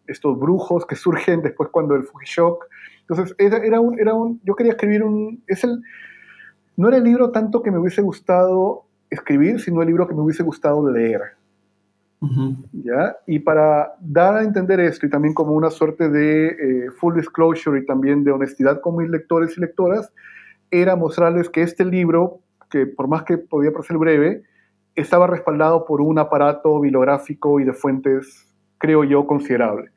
estos 0.08 0.38
brujos 0.38 0.86
que 0.86 0.96
surgen 0.96 1.42
después 1.42 1.70
cuando 1.70 1.96
el 1.96 2.04
Fujishock. 2.04 2.66
Entonces, 3.10 3.36
era, 3.40 3.58
era, 3.58 3.80
un, 3.80 4.00
era 4.00 4.14
un, 4.14 4.40
yo 4.44 4.56
quería 4.56 4.74
escribir 4.74 5.04
un, 5.04 5.44
es 5.48 5.64
el, 5.64 5.82
no 6.78 6.88
era 6.88 6.98
el 6.98 7.04
libro 7.04 7.32
tanto 7.32 7.64
que 7.64 7.72
me 7.72 7.80
hubiese 7.80 8.02
gustado 8.02 8.86
escribir, 9.10 9.60
sino 9.60 9.82
el 9.82 9.88
libro 9.88 10.08
que 10.08 10.14
me 10.14 10.22
hubiese 10.22 10.44
gustado 10.44 10.88
leer. 10.90 11.22
¿Ya? 12.74 13.16
Y 13.26 13.40
para 13.40 13.96
dar 14.02 14.36
a 14.36 14.44
entender 14.44 14.82
esto 14.82 15.06
y 15.06 15.10
también 15.10 15.34
como 15.34 15.54
una 15.54 15.70
suerte 15.70 16.10
de 16.10 16.48
eh, 16.48 16.92
full 16.92 17.16
disclosure 17.16 17.80
y 17.80 17.86
también 17.86 18.26
de 18.26 18.32
honestidad 18.32 18.82
con 18.82 18.98
mis 18.98 19.10
lectores 19.10 19.58
y 19.58 19.62
lectoras, 19.62 20.12
era 20.70 20.96
mostrarles 20.96 21.50
que 21.50 21.62
este 21.62 21.86
libro, 21.86 22.42
que 22.70 22.86
por 22.86 23.08
más 23.08 23.24
que 23.24 23.38
podía 23.38 23.72
parecer 23.72 23.98
breve, 23.98 24.44
estaba 24.96 25.28
respaldado 25.28 25.86
por 25.86 26.02
un 26.02 26.20
aparato 26.20 26.80
bibliográfico 26.80 27.60
y 27.60 27.64
de 27.64 27.74
fuentes, 27.74 28.48
creo 28.78 29.04
yo, 29.06 29.26
considerable. 29.26 29.92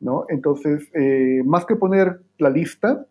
¿No? 0.00 0.26
Entonces, 0.28 0.88
eh, 0.94 1.42
más 1.44 1.64
que 1.64 1.76
poner 1.76 2.20
la 2.38 2.50
lista, 2.50 3.06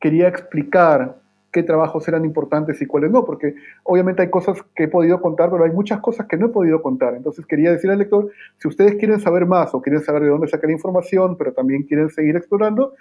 quería 0.00 0.28
explicar 0.28 1.20
qué 1.52 1.62
trabajos 1.62 2.08
eran 2.08 2.24
importantes 2.24 2.80
y 2.80 2.86
cuáles 2.86 3.10
no, 3.10 3.24
porque 3.24 3.54
obviamente 3.84 4.22
hay 4.22 4.30
cosas 4.30 4.58
que 4.74 4.84
he 4.84 4.88
podido 4.88 5.20
contar, 5.20 5.50
pero 5.50 5.64
hay 5.64 5.70
muchas 5.70 6.00
cosas 6.00 6.26
que 6.26 6.38
no 6.38 6.46
he 6.46 6.48
podido 6.48 6.80
contar. 6.80 7.14
Entonces 7.14 7.46
quería 7.46 7.70
decir 7.70 7.90
al 7.90 7.98
lector, 7.98 8.30
si 8.56 8.68
ustedes 8.68 8.94
quieren 8.94 9.20
saber 9.20 9.44
más 9.46 9.74
o 9.74 9.82
quieren 9.82 10.02
saber 10.02 10.22
de 10.22 10.28
dónde 10.28 10.48
sacar 10.48 10.70
información, 10.70 11.36
pero 11.36 11.52
también 11.52 11.82
quieren 11.82 12.08
seguir 12.08 12.36
explorando, 12.36 12.94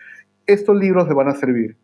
estos 0.46 0.76
libros 0.76 1.08
les 1.08 1.16
van 1.16 1.30
a 1.30 1.36
servir. 1.36 1.78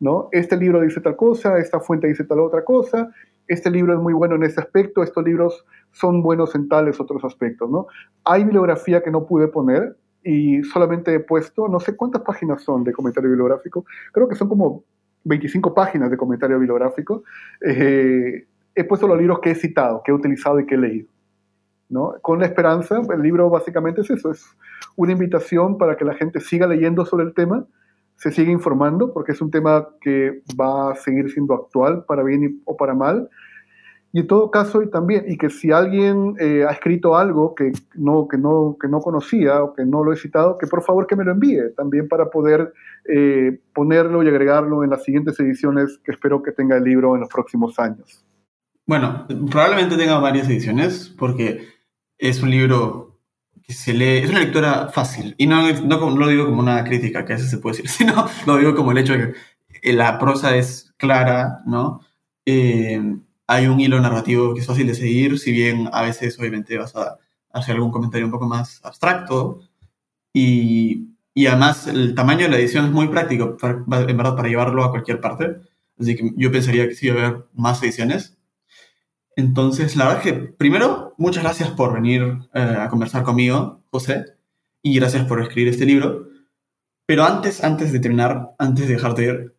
¿no? 0.00 0.28
Este 0.32 0.56
libro 0.56 0.80
dice 0.80 1.00
tal 1.00 1.16
cosa, 1.16 1.58
esta 1.58 1.78
fuente 1.80 2.06
dice 2.08 2.24
tal 2.24 2.40
otra 2.40 2.64
cosa, 2.64 3.10
este 3.46 3.70
libro 3.70 3.92
es 3.92 4.00
muy 4.00 4.14
bueno 4.14 4.36
en 4.36 4.44
este 4.44 4.60
aspecto, 4.60 5.02
estos 5.02 5.24
libros 5.24 5.64
son 5.92 6.22
buenos 6.22 6.54
en 6.54 6.68
tales 6.68 7.00
otros 7.00 7.22
aspectos. 7.24 7.70
¿no? 7.70 7.86
Hay 8.24 8.44
bibliografía 8.44 9.02
que 9.02 9.10
no 9.10 9.26
pude 9.26 9.48
poner, 9.48 9.96
y 10.24 10.62
solamente 10.64 11.14
he 11.14 11.20
puesto, 11.20 11.68
no 11.68 11.78
sé 11.78 11.94
cuántas 11.96 12.22
páginas 12.22 12.62
son 12.62 12.82
de 12.82 12.92
comentario 12.92 13.30
bibliográfico, 13.30 13.84
creo 14.10 14.26
que 14.26 14.34
son 14.34 14.48
como 14.48 14.82
25 15.24 15.74
páginas 15.74 16.10
de 16.10 16.16
comentario 16.16 16.58
bibliográfico, 16.58 17.24
eh, 17.60 18.46
he 18.74 18.84
puesto 18.84 19.06
los 19.06 19.18
libros 19.18 19.40
que 19.40 19.50
he 19.50 19.54
citado, 19.54 20.02
que 20.02 20.10
he 20.10 20.14
utilizado 20.14 20.58
y 20.60 20.66
que 20.66 20.74
he 20.74 20.78
leído. 20.78 21.08
¿no? 21.88 22.14
Con 22.22 22.40
la 22.40 22.46
esperanza, 22.46 23.00
el 23.12 23.22
libro 23.22 23.50
básicamente 23.50 24.00
es 24.00 24.10
eso, 24.10 24.30
es 24.30 24.44
una 24.96 25.12
invitación 25.12 25.78
para 25.78 25.96
que 25.96 26.04
la 26.04 26.14
gente 26.14 26.40
siga 26.40 26.66
leyendo 26.66 27.04
sobre 27.04 27.24
el 27.24 27.34
tema, 27.34 27.66
se 28.16 28.32
siga 28.32 28.50
informando, 28.50 29.12
porque 29.12 29.32
es 29.32 29.40
un 29.42 29.50
tema 29.50 29.88
que 30.00 30.42
va 30.58 30.92
a 30.92 30.94
seguir 30.96 31.30
siendo 31.30 31.54
actual, 31.54 32.04
para 32.06 32.22
bien 32.22 32.62
o 32.64 32.76
para 32.76 32.94
mal, 32.94 33.28
y 34.14 34.20
en 34.20 34.28
todo 34.28 34.48
caso, 34.48 34.80
y 34.80 34.88
también, 34.88 35.24
y 35.26 35.36
que 35.36 35.50
si 35.50 35.72
alguien 35.72 36.36
eh, 36.38 36.64
ha 36.64 36.70
escrito 36.70 37.16
algo 37.16 37.52
que 37.52 37.72
no, 37.96 38.28
que, 38.28 38.38
no, 38.38 38.76
que 38.80 38.86
no 38.86 39.00
conocía 39.00 39.60
o 39.64 39.74
que 39.74 39.84
no 39.84 40.04
lo 40.04 40.12
he 40.12 40.16
citado, 40.16 40.56
que 40.56 40.68
por 40.68 40.84
favor 40.84 41.08
que 41.08 41.16
me 41.16 41.24
lo 41.24 41.32
envíe 41.32 41.74
también 41.76 42.06
para 42.06 42.30
poder 42.30 42.72
eh, 43.12 43.58
ponerlo 43.72 44.22
y 44.22 44.28
agregarlo 44.28 44.84
en 44.84 44.90
las 44.90 45.02
siguientes 45.02 45.40
ediciones 45.40 45.98
que 46.04 46.12
espero 46.12 46.44
que 46.44 46.52
tenga 46.52 46.76
el 46.76 46.84
libro 46.84 47.16
en 47.16 47.22
los 47.22 47.28
próximos 47.28 47.76
años. 47.80 48.24
Bueno, 48.86 49.26
probablemente 49.50 49.96
tenga 49.96 50.20
varias 50.20 50.48
ediciones 50.48 51.12
porque 51.18 51.66
es 52.16 52.40
un 52.40 52.50
libro 52.50 53.18
que 53.64 53.72
se 53.72 53.94
lee, 53.94 54.18
es 54.18 54.30
una 54.30 54.38
lectura 54.38 54.90
fácil. 54.92 55.34
Y 55.38 55.48
no, 55.48 55.68
no, 55.72 56.16
lo 56.16 56.28
digo 56.28 56.44
como 56.44 56.60
una 56.60 56.84
crítica, 56.84 57.24
que 57.24 57.32
a 57.32 57.36
veces 57.36 57.50
se 57.50 57.58
puede 57.58 57.78
decir, 57.78 57.90
sino 58.06 58.28
lo 58.46 58.58
digo 58.58 58.76
como 58.76 58.92
el 58.92 58.98
hecho 58.98 59.14
de 59.14 59.34
que 59.82 59.92
la 59.92 60.20
prosa 60.20 60.54
es 60.54 60.94
clara, 60.98 61.62
¿no? 61.66 61.98
Eh, 62.46 63.02
hay 63.46 63.66
un 63.66 63.80
hilo 63.80 64.00
narrativo 64.00 64.54
que 64.54 64.60
es 64.60 64.66
fácil 64.66 64.86
de 64.86 64.94
seguir, 64.94 65.38
si 65.38 65.52
bien 65.52 65.88
a 65.92 66.02
veces 66.02 66.38
obviamente 66.38 66.78
vas 66.78 66.94
a 66.96 67.18
hacer 67.52 67.76
algún 67.76 67.90
comentario 67.90 68.26
un 68.26 68.32
poco 68.32 68.46
más 68.46 68.80
abstracto. 68.84 69.60
Y, 70.32 71.08
y 71.34 71.46
además 71.46 71.86
el 71.86 72.14
tamaño 72.14 72.44
de 72.44 72.50
la 72.50 72.58
edición 72.58 72.86
es 72.86 72.92
muy 72.92 73.08
práctico, 73.08 73.56
en 73.62 74.16
verdad, 74.16 74.36
para 74.36 74.48
llevarlo 74.48 74.84
a 74.84 74.90
cualquier 74.90 75.20
parte. 75.20 75.56
Así 75.98 76.16
que 76.16 76.32
yo 76.36 76.50
pensaría 76.50 76.88
que 76.88 76.94
sí 76.94 77.08
va 77.08 77.22
a 77.22 77.26
haber 77.26 77.44
más 77.54 77.82
ediciones. 77.82 78.36
Entonces, 79.36 79.96
la 79.96 80.06
verdad 80.06 80.26
es 80.26 80.32
que, 80.32 80.40
primero, 80.52 81.14
muchas 81.18 81.42
gracias 81.42 81.70
por 81.70 81.92
venir 81.92 82.38
eh, 82.54 82.76
a 82.78 82.88
conversar 82.88 83.24
conmigo, 83.24 83.82
José, 83.90 84.24
y 84.82 84.94
gracias 84.96 85.26
por 85.26 85.40
escribir 85.40 85.72
este 85.72 85.86
libro. 85.86 86.28
Pero 87.06 87.24
antes, 87.24 87.62
antes 87.62 87.92
de 87.92 88.00
terminar, 88.00 88.54
antes 88.58 88.86
de 88.86 88.94
dejarte 88.94 89.24
ir, 89.24 89.53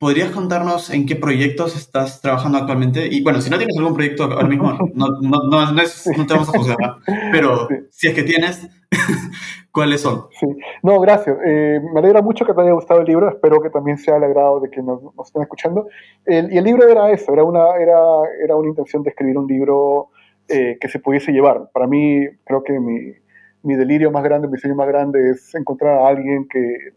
¿podrías 0.00 0.30
contarnos 0.30 0.88
en 0.88 1.04
qué 1.04 1.14
proyectos 1.14 1.76
estás 1.76 2.22
trabajando 2.22 2.56
actualmente? 2.56 3.06
Y 3.06 3.22
bueno, 3.22 3.42
si 3.42 3.50
no 3.50 3.58
tienes 3.58 3.76
algún 3.76 3.94
proyecto 3.94 4.24
ahora 4.24 4.48
mismo, 4.48 4.72
no, 4.94 5.06
no, 5.20 5.38
no, 5.50 5.72
no, 5.72 5.82
es, 5.82 6.10
no 6.16 6.26
te 6.26 6.32
vamos 6.32 6.48
a 6.48 6.58
juzgar, 6.58 6.78
pero 7.30 7.68
si 7.90 8.08
es 8.08 8.14
que 8.14 8.22
tienes, 8.22 8.66
¿cuáles 9.70 10.00
son? 10.00 10.24
Sí, 10.40 10.46
no, 10.82 10.98
gracias. 11.00 11.36
Eh, 11.44 11.80
me 11.92 12.00
alegra 12.00 12.22
mucho 12.22 12.46
que 12.46 12.54
te 12.54 12.62
haya 12.62 12.72
gustado 12.72 13.00
el 13.00 13.06
libro, 13.06 13.28
espero 13.28 13.60
que 13.60 13.68
también 13.68 13.98
sea 13.98 14.16
el 14.16 14.24
agrado 14.24 14.60
de 14.60 14.70
que 14.70 14.82
nos, 14.82 15.02
nos 15.02 15.26
estén 15.26 15.42
escuchando. 15.42 15.86
El, 16.24 16.50
y 16.50 16.56
el 16.56 16.64
libro 16.64 16.88
era 16.88 17.10
eso, 17.12 17.34
era 17.34 17.44
una, 17.44 17.76
era, 17.76 18.00
era 18.42 18.56
una 18.56 18.70
intención 18.70 19.02
de 19.02 19.10
escribir 19.10 19.36
un 19.36 19.46
libro 19.46 20.08
eh, 20.48 20.78
que 20.80 20.88
se 20.88 20.98
pudiese 20.98 21.30
llevar. 21.30 21.70
Para 21.74 21.86
mí, 21.86 22.26
creo 22.46 22.64
que 22.64 22.80
mi, 22.80 23.12
mi 23.62 23.74
delirio 23.76 24.10
más 24.10 24.22
grande, 24.22 24.48
mi 24.48 24.58
sueño 24.58 24.74
más 24.74 24.88
grande 24.88 25.30
es 25.30 25.54
encontrar 25.54 25.98
a 25.98 26.08
alguien 26.08 26.48
que, 26.48 26.92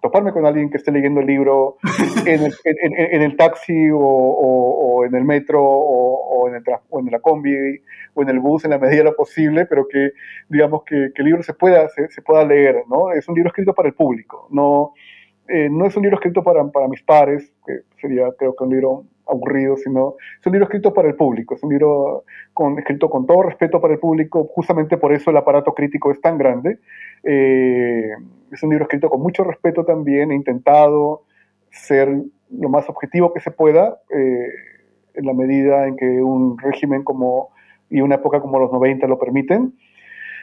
toparme 0.00 0.32
con 0.32 0.46
alguien 0.46 0.70
que 0.70 0.76
esté 0.76 0.92
leyendo 0.92 1.20
el 1.20 1.26
libro 1.26 1.76
en 2.26 2.44
el, 2.44 2.54
en, 2.64 3.22
el 3.22 3.36
taxi 3.36 3.90
o, 3.90 3.98
o, 3.98 5.04
en 5.04 5.14
el 5.14 5.24
metro 5.24 5.62
o, 5.62 6.48
en 6.48 6.56
el, 6.56 6.62
o 6.90 7.00
en 7.00 7.10
la 7.10 7.20
combi 7.20 7.54
o 8.14 8.22
en 8.22 8.28
el 8.28 8.40
bus 8.40 8.64
en 8.64 8.70
la 8.70 8.78
medida 8.78 8.98
de 8.98 9.04
lo 9.04 9.16
posible, 9.16 9.66
pero 9.66 9.86
que 9.88 10.12
digamos 10.48 10.82
que, 10.84 11.10
que 11.14 11.22
el 11.22 11.26
libro 11.26 11.42
se 11.42 11.54
pueda, 11.54 11.88
se, 11.88 12.08
se, 12.08 12.22
pueda 12.22 12.44
leer, 12.44 12.84
¿no? 12.88 13.12
Es 13.12 13.28
un 13.28 13.34
libro 13.34 13.50
escrito 13.50 13.74
para 13.74 13.88
el 13.88 13.94
público, 13.94 14.48
no, 14.50 14.92
eh, 15.48 15.68
no 15.70 15.86
es 15.86 15.96
un 15.96 16.02
libro 16.02 16.16
escrito 16.16 16.42
para, 16.42 16.66
para 16.68 16.88
mis 16.88 17.02
pares, 17.02 17.52
que 17.66 17.80
sería 18.00 18.28
creo 18.38 18.54
que 18.54 18.64
un 18.64 18.70
libro 18.70 19.04
aburrido, 19.28 19.76
sino 19.76 20.14
es 20.40 20.46
un 20.46 20.52
libro 20.52 20.64
escrito 20.64 20.92
para 20.92 21.08
el 21.08 21.14
público, 21.14 21.54
es 21.54 21.62
un 21.62 21.70
libro 21.70 22.24
con, 22.54 22.78
escrito 22.78 23.10
con 23.10 23.26
todo 23.26 23.42
respeto 23.42 23.80
para 23.80 23.94
el 23.94 24.00
público, 24.00 24.44
justamente 24.54 24.96
por 24.96 25.12
eso 25.12 25.30
el 25.30 25.36
aparato 25.36 25.74
crítico 25.74 26.10
es 26.10 26.20
tan 26.20 26.38
grande. 26.38 26.78
Eh, 27.24 28.10
es 28.52 28.62
un 28.62 28.70
libro 28.70 28.84
escrito 28.84 29.10
con 29.10 29.20
mucho 29.20 29.44
respeto 29.44 29.84
también, 29.84 30.30
he 30.30 30.34
intentado 30.34 31.22
ser 31.70 32.08
lo 32.50 32.68
más 32.68 32.88
objetivo 32.88 33.32
que 33.32 33.40
se 33.40 33.50
pueda, 33.50 33.98
eh, 34.10 34.48
en 35.14 35.26
la 35.26 35.34
medida 35.34 35.86
en 35.86 35.96
que 35.96 36.06
un 36.22 36.58
régimen 36.58 37.02
como, 37.04 37.50
y 37.90 38.00
una 38.00 38.16
época 38.16 38.40
como 38.40 38.58
los 38.58 38.72
90 38.72 39.06
lo 39.06 39.18
permiten. 39.18 39.74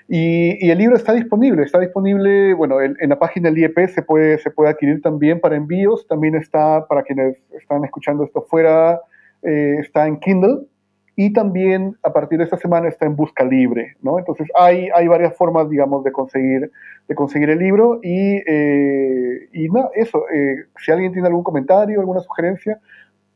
Y, 0.07 0.69
el 0.69 0.77
libro 0.77 0.95
está 0.95 1.13
disponible, 1.13 1.63
está 1.63 1.79
disponible, 1.79 2.53
bueno, 2.53 2.79
en, 2.81 2.97
la 3.01 3.17
página 3.17 3.49
del 3.49 3.57
IEP 3.57 3.87
se 3.89 4.03
puede, 4.03 4.37
se 4.37 4.51
puede 4.51 4.69
adquirir 4.69 5.01
también 5.01 5.39
para 5.39 5.55
envíos, 5.55 6.05
también 6.07 6.35
está, 6.35 6.85
para 6.87 7.01
quienes 7.03 7.37
están 7.59 7.83
escuchando 7.83 8.23
esto 8.23 8.43
fuera, 8.43 9.01
eh, 9.41 9.77
está 9.79 10.07
en 10.07 10.19
Kindle 10.19 10.67
y 11.15 11.33
también 11.33 11.95
a 12.03 12.13
partir 12.13 12.37
de 12.37 12.43
esta 12.43 12.57
semana 12.57 12.87
está 12.87 13.05
en 13.05 13.15
busca 13.15 13.43
libre, 13.43 13.95
¿no? 14.01 14.19
Entonces 14.19 14.47
hay, 14.53 14.89
hay 14.93 15.07
varias 15.07 15.35
formas, 15.35 15.69
digamos, 15.69 16.03
de 16.03 16.11
conseguir, 16.11 16.71
de 17.07 17.15
conseguir 17.15 17.49
el 17.49 17.59
libro 17.59 17.99
y, 18.03 18.43
eh, 18.45 19.49
y 19.53 19.69
nada, 19.69 19.89
eso, 19.95 20.25
eh, 20.29 20.65
si 20.77 20.91
alguien 20.91 21.13
tiene 21.13 21.29
algún 21.29 21.43
comentario, 21.43 21.99
alguna 21.99 22.19
sugerencia, 22.19 22.79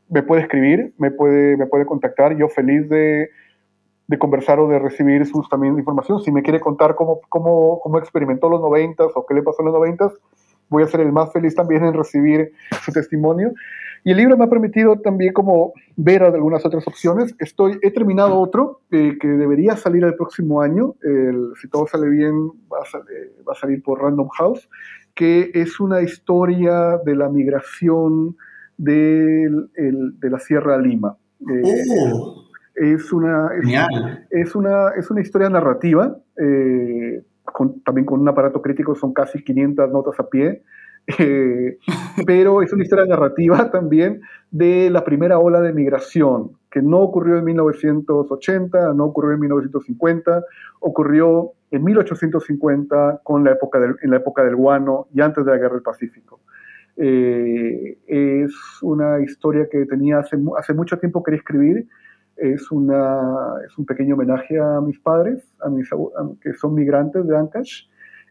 me 0.08 0.22
puede 0.22 0.42
escribir, 0.42 0.92
me 0.98 1.10
puede, 1.10 1.56
me 1.56 1.66
puede 1.66 1.86
contactar, 1.86 2.36
yo 2.36 2.48
feliz 2.48 2.88
de 2.88 3.30
de 4.10 4.18
conversar 4.18 4.58
o 4.58 4.66
de 4.66 4.80
recibir 4.80 5.24
sus 5.24 5.48
también 5.48 5.78
información. 5.78 6.20
Si 6.20 6.32
me 6.32 6.42
quiere 6.42 6.58
contar 6.58 6.96
cómo, 6.96 7.20
cómo, 7.28 7.78
cómo 7.80 7.96
experimentó 7.96 8.48
los 8.50 8.60
noventas 8.60 9.06
o 9.14 9.24
qué 9.24 9.34
le 9.34 9.42
pasó 9.42 9.62
en 9.62 9.66
los 9.66 9.74
noventas, 9.74 10.12
voy 10.68 10.82
a 10.82 10.88
ser 10.88 11.02
el 11.02 11.12
más 11.12 11.32
feliz 11.32 11.54
también 11.54 11.84
en 11.84 11.94
recibir 11.94 12.50
su 12.84 12.90
testimonio. 12.90 13.52
Y 14.02 14.10
el 14.10 14.16
libro 14.16 14.36
me 14.36 14.46
ha 14.46 14.48
permitido 14.48 14.98
también 14.98 15.32
como 15.32 15.74
ver 15.94 16.24
algunas 16.24 16.66
otras 16.66 16.88
opciones. 16.88 17.36
Estoy, 17.38 17.78
he 17.82 17.92
terminado 17.92 18.40
otro 18.40 18.80
eh, 18.90 19.16
que 19.20 19.28
debería 19.28 19.76
salir 19.76 20.02
el 20.02 20.16
próximo 20.16 20.60
año. 20.60 20.96
Si 21.60 21.68
todo 21.68 21.86
sale 21.86 22.08
bien, 22.08 22.48
va 22.72 22.82
a, 22.82 23.54
salir, 23.54 23.78
a, 23.78 23.84
por 23.84 24.02
Random 24.02 24.28
House, 24.30 24.68
que 25.14 25.52
es 25.54 25.78
una 25.78 26.02
historia 26.02 26.98
de 27.04 27.14
la 27.14 27.28
migración 27.28 28.36
del, 28.76 29.70
el, 29.76 30.18
de 30.18 30.30
la 30.30 30.40
Sierra 30.40 30.78
Lima. 30.78 31.16
Eh, 31.48 31.84
oh. 32.12 32.49
Es 32.80 33.12
una, 33.12 33.50
es, 34.30 34.54
una, 34.54 34.88
es 34.96 35.10
una 35.10 35.20
historia 35.20 35.50
narrativa, 35.50 36.16
eh, 36.38 37.22
también 37.84 38.06
con 38.06 38.20
un 38.20 38.28
aparato 38.28 38.62
crítico, 38.62 38.94
son 38.94 39.12
casi 39.12 39.44
500 39.44 39.90
notas 39.90 40.18
a 40.18 40.26
pie, 40.30 40.62
eh, 41.18 41.76
pero 42.26 42.62
es 42.62 42.72
una 42.72 42.82
historia 42.82 43.04
narrativa 43.04 43.70
también 43.70 44.22
de 44.50 44.88
la 44.88 45.04
primera 45.04 45.38
ola 45.38 45.60
de 45.60 45.74
migración, 45.74 46.52
que 46.70 46.80
no 46.80 47.00
ocurrió 47.00 47.36
en 47.36 47.44
1980, 47.44 48.94
no 48.94 49.04
ocurrió 49.04 49.34
en 49.34 49.40
1950, 49.40 50.42
ocurrió 50.80 51.52
en 51.70 51.84
1850 51.84 53.20
con 53.22 53.44
la 53.44 53.52
época 53.52 53.78
del, 53.78 53.96
en 54.00 54.10
la 54.10 54.16
época 54.16 54.42
del 54.42 54.56
guano 54.56 55.06
y 55.12 55.20
antes 55.20 55.44
de 55.44 55.50
la 55.50 55.58
Guerra 55.58 55.74
del 55.74 55.82
Pacífico. 55.82 56.40
Eh, 56.96 57.98
es 58.06 58.52
una 58.80 59.20
historia 59.20 59.68
que 59.70 59.84
tenía 59.84 60.20
hace, 60.20 60.38
hace 60.58 60.72
mucho 60.72 60.98
tiempo 60.98 61.22
quería 61.22 61.40
escribir 61.40 61.86
es, 62.40 62.70
una, 62.70 63.54
es 63.66 63.76
un 63.78 63.86
pequeño 63.86 64.14
homenaje 64.14 64.58
a 64.58 64.80
mis 64.80 64.98
padres, 64.98 65.46
a 65.60 65.68
mis, 65.68 65.88
que 66.40 66.54
son 66.54 66.74
migrantes 66.74 67.26
de 67.26 67.36
Ancash, 67.36 67.84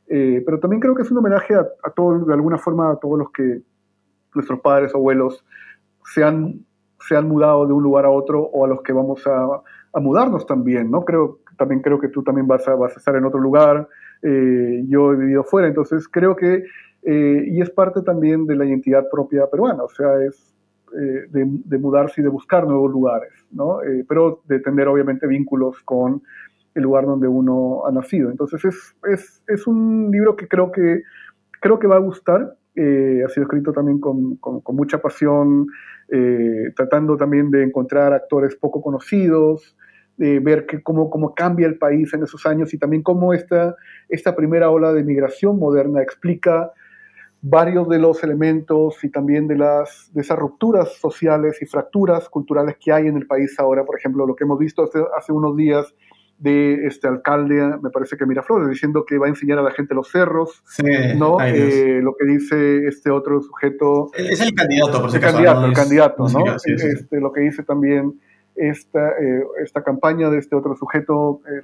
eh, 0.08 0.42
pero 0.46 0.60
también 0.60 0.80
creo 0.80 0.96
que 0.96 1.04
es 1.04 1.12
un 1.12 1.20
homenaje 1.20 1.56
a, 1.56 1.68
a 1.84 1.92
todos, 1.92 2.26
de 2.26 2.34
alguna 2.34 2.58
forma, 2.58 2.92
a 2.92 2.96
todos 2.98 3.20
los 3.20 3.32
que 3.32 3.62
nuestros 4.34 4.60
padres 4.60 4.94
abuelos 4.94 5.46
se 6.04 6.24
han, 6.24 6.66
se 7.00 7.16
han 7.16 7.28
mudado 7.28 7.66
de 7.68 7.74
un 7.74 7.84
lugar 7.84 8.06
a 8.06 8.10
otro 8.10 8.42
o 8.42 8.66
a 8.66 8.68
los 8.68 8.82
que 8.82 8.94
vamos 8.94 9.26
a, 9.28 9.62
a 9.94 10.00
mudarnos 10.00 10.46
también, 10.46 10.90
¿no? 10.90 11.06
Creo, 11.06 11.40
también 11.58 11.82
creo 11.82 12.00
que 12.00 12.10
tú 12.10 12.24
también 12.24 12.48
vas 12.48 12.68
a, 12.68 12.76
vas 12.76 12.94
a 12.96 13.00
estar 13.00 13.16
en 13.16 13.26
otro 13.26 13.40
lugar, 13.40 13.88
eh, 14.22 14.84
yo 14.88 15.14
he 15.14 15.16
vivido 15.16 15.44
fuera, 15.44 15.68
entonces 15.68 16.08
creo 16.08 16.36
que, 16.36 16.64
eh, 17.04 17.44
y 17.48 17.62
es 17.62 17.70
parte 17.70 18.02
también 18.02 18.46
de 18.46 18.56
la 18.56 18.66
identidad 18.66 19.08
propia 19.12 19.48
peruana, 19.48 19.84
o 19.84 19.90
sea, 19.90 20.22
es, 20.24 20.54
eh, 20.98 21.28
de, 21.30 21.78
mudarse 21.78 22.22
y 22.22 22.24
de 22.24 22.30
buscar 22.30 22.66
nuevos 22.66 22.92
lugares, 22.92 23.32
¿no? 23.52 23.82
Eh, 23.84 24.06
pero 24.08 24.42
de 24.48 24.60
tener 24.60 24.88
obviamente 24.88 25.28
vínculos 25.28 25.80
con 25.84 26.22
el 26.76 26.84
lugar 26.84 27.06
donde 27.06 27.28
uno 27.28 27.86
ha 27.86 27.92
nacido. 27.92 28.30
Entonces 28.30 28.64
es, 28.66 28.96
es, 29.08 29.44
es 29.48 29.68
un 29.68 30.10
libro 30.12 30.36
que 30.36 30.48
creo 30.48 30.72
que, 30.72 31.04
creo 31.60 31.80
que 31.80 31.88
va 31.88 31.98
a 31.98 32.00
gustar. 32.00 32.56
Eh, 32.76 33.24
ha 33.26 33.30
sido 33.30 33.44
escrito 33.44 33.74
también 33.74 34.00
con, 34.00 34.38
con, 34.38 34.76
mucha 34.76 35.00
pasión, 35.00 35.68
tratando 36.76 37.18
también 37.18 37.52
de 37.52 37.64
encontrar 37.64 38.14
actores 38.14 38.56
poco 38.56 38.82
conocidos, 38.82 39.76
de 40.18 40.40
ver 40.40 40.66
que 40.66 40.82
cómo, 40.82 41.10
cómo 41.10 41.36
cambia 41.36 41.68
el 41.68 41.78
país 41.78 42.14
en 42.14 42.24
esos 42.24 42.46
años 42.46 42.74
y 42.74 42.78
también 42.78 43.04
cómo 43.04 43.34
esta, 43.34 43.76
esta 44.10 44.36
primera 44.36 44.70
ola 44.70 44.92
de 44.92 45.04
migración 45.04 45.60
moderna 45.60 46.02
explica 46.02 46.72
varios 47.42 47.88
de 47.88 48.00
los 48.00 48.24
elementos 48.24 49.04
y 49.04 49.10
también 49.10 49.48
de, 49.48 49.58
las, 49.58 50.12
de 50.14 50.22
esas 50.22 50.38
rupturas 50.38 50.94
sociales 50.96 51.62
y 51.62 51.66
fracturas 51.66 52.28
culturales 52.30 52.76
que 52.80 52.92
hay 52.92 53.08
en 53.08 53.18
el 53.18 53.28
país 53.28 53.58
ahora. 53.60 53.86
Por 53.86 53.98
ejemplo, 53.98 54.26
lo 54.26 54.36
que 54.36 54.44
hemos 54.44 54.60
visto 54.60 54.84
hace, 54.84 55.00
hace 55.18 55.32
unos 55.32 55.56
días 55.56 55.94
de 56.40 56.86
este 56.88 57.08
alcalde, 57.08 57.78
me 57.82 57.90
parece 57.90 58.16
que 58.16 58.26
Miraflores, 58.26 58.70
diciendo 58.70 59.04
que 59.06 59.18
va 59.18 59.26
a 59.26 59.30
enseñar 59.30 59.60
a 59.60 59.62
la 59.62 59.72
gente 59.72 59.94
los 59.94 60.10
cerros, 60.10 60.64
¿no? 61.18 61.38
Eh, 61.42 62.00
lo 62.02 62.16
que 62.16 62.26
dice 62.26 62.88
este 62.88 63.12
otro 63.12 63.42
sujeto. 63.42 64.10
Es 64.18 64.40
el 64.40 64.54
candidato, 64.54 65.02
por 65.02 65.12
si 65.12 65.18
el 65.18 65.22
candidato, 65.22 65.66
el 65.66 65.74
candidato, 65.74 66.28
¿no? 66.30 66.56
Este, 66.56 67.20
lo 67.20 67.34
que 67.34 67.42
dice 67.42 67.64
también 67.64 68.20
esta, 68.56 69.10
eh, 69.20 69.44
esta 69.62 69.84
campaña 69.84 70.30
de 70.30 70.38
este 70.38 70.56
otro 70.56 70.76
sujeto, 70.78 71.42
eh, 71.46 71.62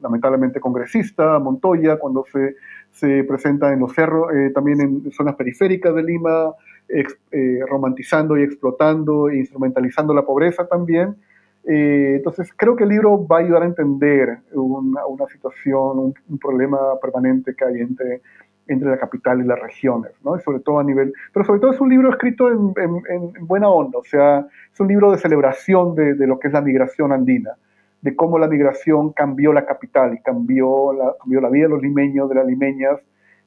lamentablemente 0.00 0.60
congresista, 0.60 1.40
Montoya, 1.40 1.98
cuando 1.98 2.24
se 2.30 2.54
se 2.94 3.24
presenta 3.24 3.72
en 3.72 3.80
los 3.80 3.92
cerros, 3.92 4.32
eh, 4.32 4.50
también 4.54 4.80
en 4.80 5.10
zonas 5.12 5.34
periféricas 5.34 5.94
de 5.94 6.02
Lima, 6.02 6.52
eh, 6.88 7.60
romantizando 7.68 8.38
y 8.38 8.42
explotando 8.42 9.28
e 9.28 9.38
instrumentalizando 9.38 10.14
la 10.14 10.22
pobreza 10.22 10.66
también. 10.66 11.16
Eh, 11.64 12.14
entonces, 12.16 12.52
creo 12.56 12.76
que 12.76 12.84
el 12.84 12.90
libro 12.90 13.26
va 13.26 13.38
a 13.38 13.40
ayudar 13.40 13.62
a 13.62 13.66
entender 13.66 14.38
una, 14.52 15.26
situación, 15.26 16.14
un, 16.28 16.38
problema 16.38 16.78
permanente 17.00 17.54
que 17.56 17.64
hay 17.64 17.80
entre, 17.80 18.20
entre 18.68 18.90
la 18.90 18.98
capital 18.98 19.40
y 19.40 19.44
las 19.44 19.58
regiones, 19.58 20.12
¿no? 20.22 20.38
sobre 20.38 20.60
todo 20.60 20.78
a 20.78 20.84
nivel... 20.84 21.12
Pero 21.32 21.44
sobre 21.44 21.60
todo 21.60 21.72
es 21.72 21.80
un 21.80 21.88
libro 21.88 22.10
escrito 22.10 22.48
en, 22.48 22.74
en, 23.08 23.46
buena 23.46 23.68
onda, 23.70 23.98
o 23.98 24.04
sea, 24.04 24.46
es 24.72 24.78
un 24.78 24.86
libro 24.86 25.10
de 25.10 25.18
celebración 25.18 25.96
de 25.96 26.26
lo 26.26 26.38
que 26.38 26.48
es 26.48 26.54
la 26.54 26.60
migración 26.60 27.12
andina 27.12 27.56
de 28.04 28.14
cómo 28.14 28.38
la 28.38 28.48
migración 28.48 29.12
cambió 29.12 29.54
la 29.54 29.64
capital 29.64 30.12
y 30.12 30.20
cambió 30.20 30.92
la, 30.92 31.14
cambió 31.18 31.40
la 31.40 31.48
vida 31.48 31.64
de 31.64 31.70
los 31.70 31.82
limeños, 31.82 32.28
de 32.28 32.34
las 32.34 32.46
limeñas, 32.46 33.00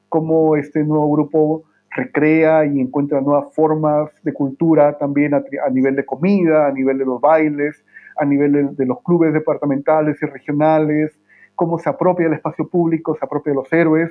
cómo 0.08 0.56
este 0.56 0.82
nuevo 0.82 1.08
grupo 1.12 1.62
recrea 1.92 2.66
y 2.66 2.80
encuentra 2.80 3.20
nuevas 3.20 3.54
formas 3.54 4.10
de 4.24 4.32
cultura 4.32 4.98
también 4.98 5.32
a, 5.32 5.44
nivel 5.70 5.94
de 5.94 6.04
comida, 6.04 6.66
a 6.66 6.72
nivel 6.72 6.98
de 6.98 7.04
los 7.04 7.20
bailes, 7.20 7.84
a 8.16 8.24
nivel 8.24 8.74
de, 8.74 8.84
los 8.84 9.00
clubes 9.04 9.32
departamentales 9.32 10.20
y 10.20 10.26
regionales, 10.26 11.16
cómo 11.54 11.78
se 11.78 11.88
apropia 11.88 12.26
el 12.26 12.32
espacio 12.32 12.66
público, 12.66 13.14
se 13.14 13.24
apropia 13.24 13.52
de 13.52 13.56
los 13.56 13.72
héroes. 13.72 14.10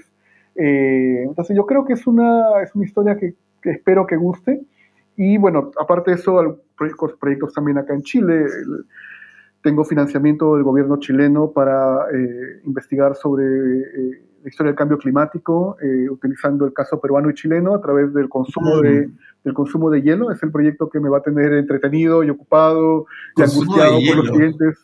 Eh, 0.56 1.24
entonces 1.24 1.58
yo 1.58 1.66
creo 1.66 1.84
que 1.84 1.92
es 1.92 2.08
una, 2.08 2.62
es 2.64 2.74
una 2.74 2.86
historia 2.86 3.18
que, 3.18 3.34
espero 3.64 4.08
que 4.08 4.16
guste. 4.16 4.62
Y 5.18 5.38
bueno, 5.38 5.72
aparte 5.78 6.12
de 6.12 6.16
eso, 6.16 6.62
proyectos, 6.78 7.16
proyectos 7.20 7.54
también 7.54 7.80
acá 7.80 7.94
en 7.94 8.02
Chile. 8.04 8.46
Tengo 9.68 9.84
financiamiento 9.84 10.56
del 10.56 10.64
gobierno 10.64 10.96
chileno 10.96 11.52
para 11.52 12.06
eh, 12.14 12.62
investigar 12.64 13.18
sobre 13.18 13.44
eh, 13.44 14.22
historia 14.46 14.70
del 14.70 14.78
cambio 14.78 14.98
climático, 14.98 15.76
eh, 15.82 16.10
utilizando 16.10 16.66
el 16.66 16.72
caso 16.72 17.02
peruano 17.02 17.30
y 17.30 17.34
chileno 17.34 17.76
a 17.76 17.82
través 17.82 18.14
del 18.14 18.30
consumo, 18.30 18.80
de, 18.80 19.10
del 19.44 19.54
consumo 19.54 19.90
de 19.90 20.02
hielo. 20.02 20.32
Es 20.32 20.42
el 20.42 20.54
proyecto 20.54 20.90
que 20.90 21.02
me 21.02 21.10
va 21.10 21.18
a 21.18 21.22
tener 21.22 21.52
entretenido 21.52 22.24
y 22.24 22.30
ocupado 22.30 23.08
y 23.36 23.42
angustiado 23.42 23.98
por 24.08 24.16
los, 24.16 24.28
siguientes, 24.28 24.78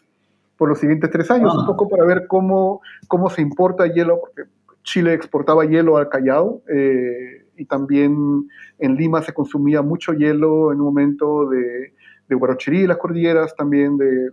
por 0.57 0.67
los 0.67 0.79
siguientes 0.79 1.09
tres 1.09 1.31
años, 1.31 1.55
un 1.55 1.61
ah. 1.61 1.65
poco 1.65 1.87
para 1.87 2.03
ver 2.03 2.27
cómo, 2.27 2.81
cómo 3.07 3.29
se 3.29 3.41
importa 3.41 3.87
hielo, 3.87 4.19
porque 4.19 4.51
Chile 4.83 5.13
exportaba 5.13 5.63
hielo 5.63 5.95
al 5.95 6.09
Callao 6.09 6.61
eh, 6.67 7.45
y 7.55 7.63
también 7.63 8.49
en 8.79 8.95
Lima 8.97 9.21
se 9.21 9.31
consumía 9.31 9.81
mucho 9.81 10.11
hielo 10.11 10.73
en 10.73 10.81
un 10.81 10.87
momento 10.87 11.47
de, 11.47 11.93
de 12.27 12.35
Huarochirí, 12.35 12.87
las 12.87 12.97
cordilleras, 12.97 13.55
también 13.55 13.97
de, 13.97 14.31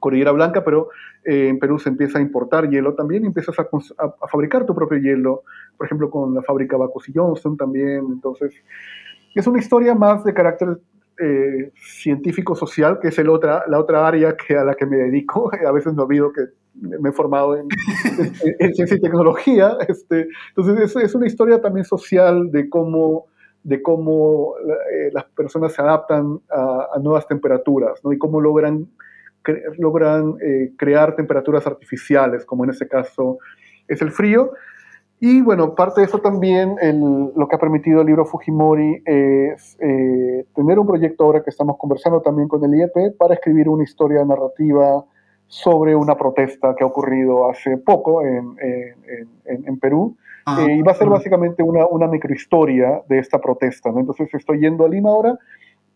Cordillera 0.00 0.32
Blanca, 0.32 0.62
pero 0.62 0.90
eh, 1.24 1.48
en 1.48 1.58
Perú 1.58 1.78
se 1.78 1.88
empieza 1.88 2.18
a 2.18 2.20
importar 2.20 2.68
hielo 2.68 2.94
también 2.94 3.24
y 3.24 3.28
empiezas 3.28 3.56
a, 3.58 3.66
fabricar 4.28 4.66
tu 4.66 4.74
propio 4.74 4.98
hielo, 4.98 5.44
por 5.78 5.86
ejemplo, 5.86 6.10
con 6.10 6.34
la 6.34 6.42
fábrica 6.42 6.76
Bacus 6.76 7.08
y 7.08 7.12
Johnson 7.14 7.56
también. 7.56 8.04
Entonces, 8.12 8.52
es 9.34 9.46
una 9.46 9.58
historia 9.58 9.94
más 9.94 10.22
de 10.22 10.34
carácter 10.34 10.78
eh, 11.18 11.70
científico-social, 11.76 12.98
que 13.00 13.08
es 13.08 13.18
el 13.18 13.28
otra, 13.28 13.64
la 13.68 13.78
otra 13.78 14.06
área 14.06 14.36
que, 14.36 14.56
a 14.56 14.64
la 14.64 14.74
que 14.74 14.84
me 14.84 14.96
dedico. 14.96 15.50
A 15.66 15.72
veces 15.72 15.94
me 15.94 16.02
olvido 16.02 16.32
que 16.32 16.42
me 16.74 17.10
he 17.10 17.12
formado 17.12 17.56
en, 17.56 17.68
ciencia 18.74 18.96
y 18.96 19.00
tecnología. 19.00 19.76
Este, 19.88 20.28
entonces, 20.56 20.96
es, 20.96 21.14
una 21.14 21.26
historia 21.26 21.60
también 21.60 21.84
social 21.84 22.50
de 22.50 22.68
cómo 22.68 23.26
de 23.64 23.82
cómo 23.82 24.54
eh, 24.58 25.10
las 25.12 25.24
personas 25.24 25.72
se 25.72 25.82
adaptan 25.82 26.40
a, 26.50 26.98
nuevas 27.02 27.26
temperaturas 27.26 27.98
¿no? 28.04 28.12
y 28.12 28.18
cómo 28.18 28.40
logran 28.40 28.88
logran 29.78 30.36
eh, 30.40 30.72
crear 30.78 31.16
temperaturas 31.16 31.66
artificiales, 31.66 32.46
como 32.46 32.64
en 32.64 32.70
este 32.70 32.88
caso 32.88 33.38
es 33.88 34.00
el 34.00 34.10
frío. 34.10 34.52
Y 35.20 35.42
bueno, 35.42 35.74
parte 35.74 36.00
de 36.00 36.06
eso 36.06 36.18
también, 36.18 36.76
lo 37.36 37.48
que 37.48 37.56
ha 37.56 37.58
permitido 37.58 38.00
el 38.00 38.06
libro 38.06 38.26
Fujimori 38.26 39.02
es 39.04 39.76
eh, 39.80 40.44
tener 40.54 40.78
un 40.78 40.86
proyecto 40.86 41.24
ahora 41.24 41.42
que 41.42 41.50
estamos 41.50 41.76
conversando 41.78 42.20
también 42.20 42.48
con 42.48 42.64
el 42.64 42.74
IEP 42.78 43.16
para 43.16 43.34
escribir 43.34 43.68
una 43.68 43.84
historia 43.84 44.24
narrativa 44.24 45.04
sobre 45.46 45.94
una 45.94 46.16
protesta 46.16 46.74
que 46.74 46.84
ha 46.84 46.86
ocurrido 46.86 47.48
hace 47.48 47.78
poco 47.78 48.22
en, 48.22 48.56
en, 49.44 49.78
Perú. 49.78 50.16
Ah, 50.46 50.64
eh, 50.66 50.76
y 50.76 50.82
va 50.82 50.92
a 50.92 50.94
ser 50.94 51.08
básicamente 51.08 51.62
una, 51.62 51.86
una 51.86 52.06
microhistoria 52.06 53.02
de 53.08 53.18
esta 53.18 53.40
protesta. 53.40 53.90
¿no? 53.90 54.00
Entonces 54.00 54.28
estoy 54.32 54.60
yendo 54.60 54.84
a 54.84 54.88
Lima 54.88 55.10
ahora 55.10 55.38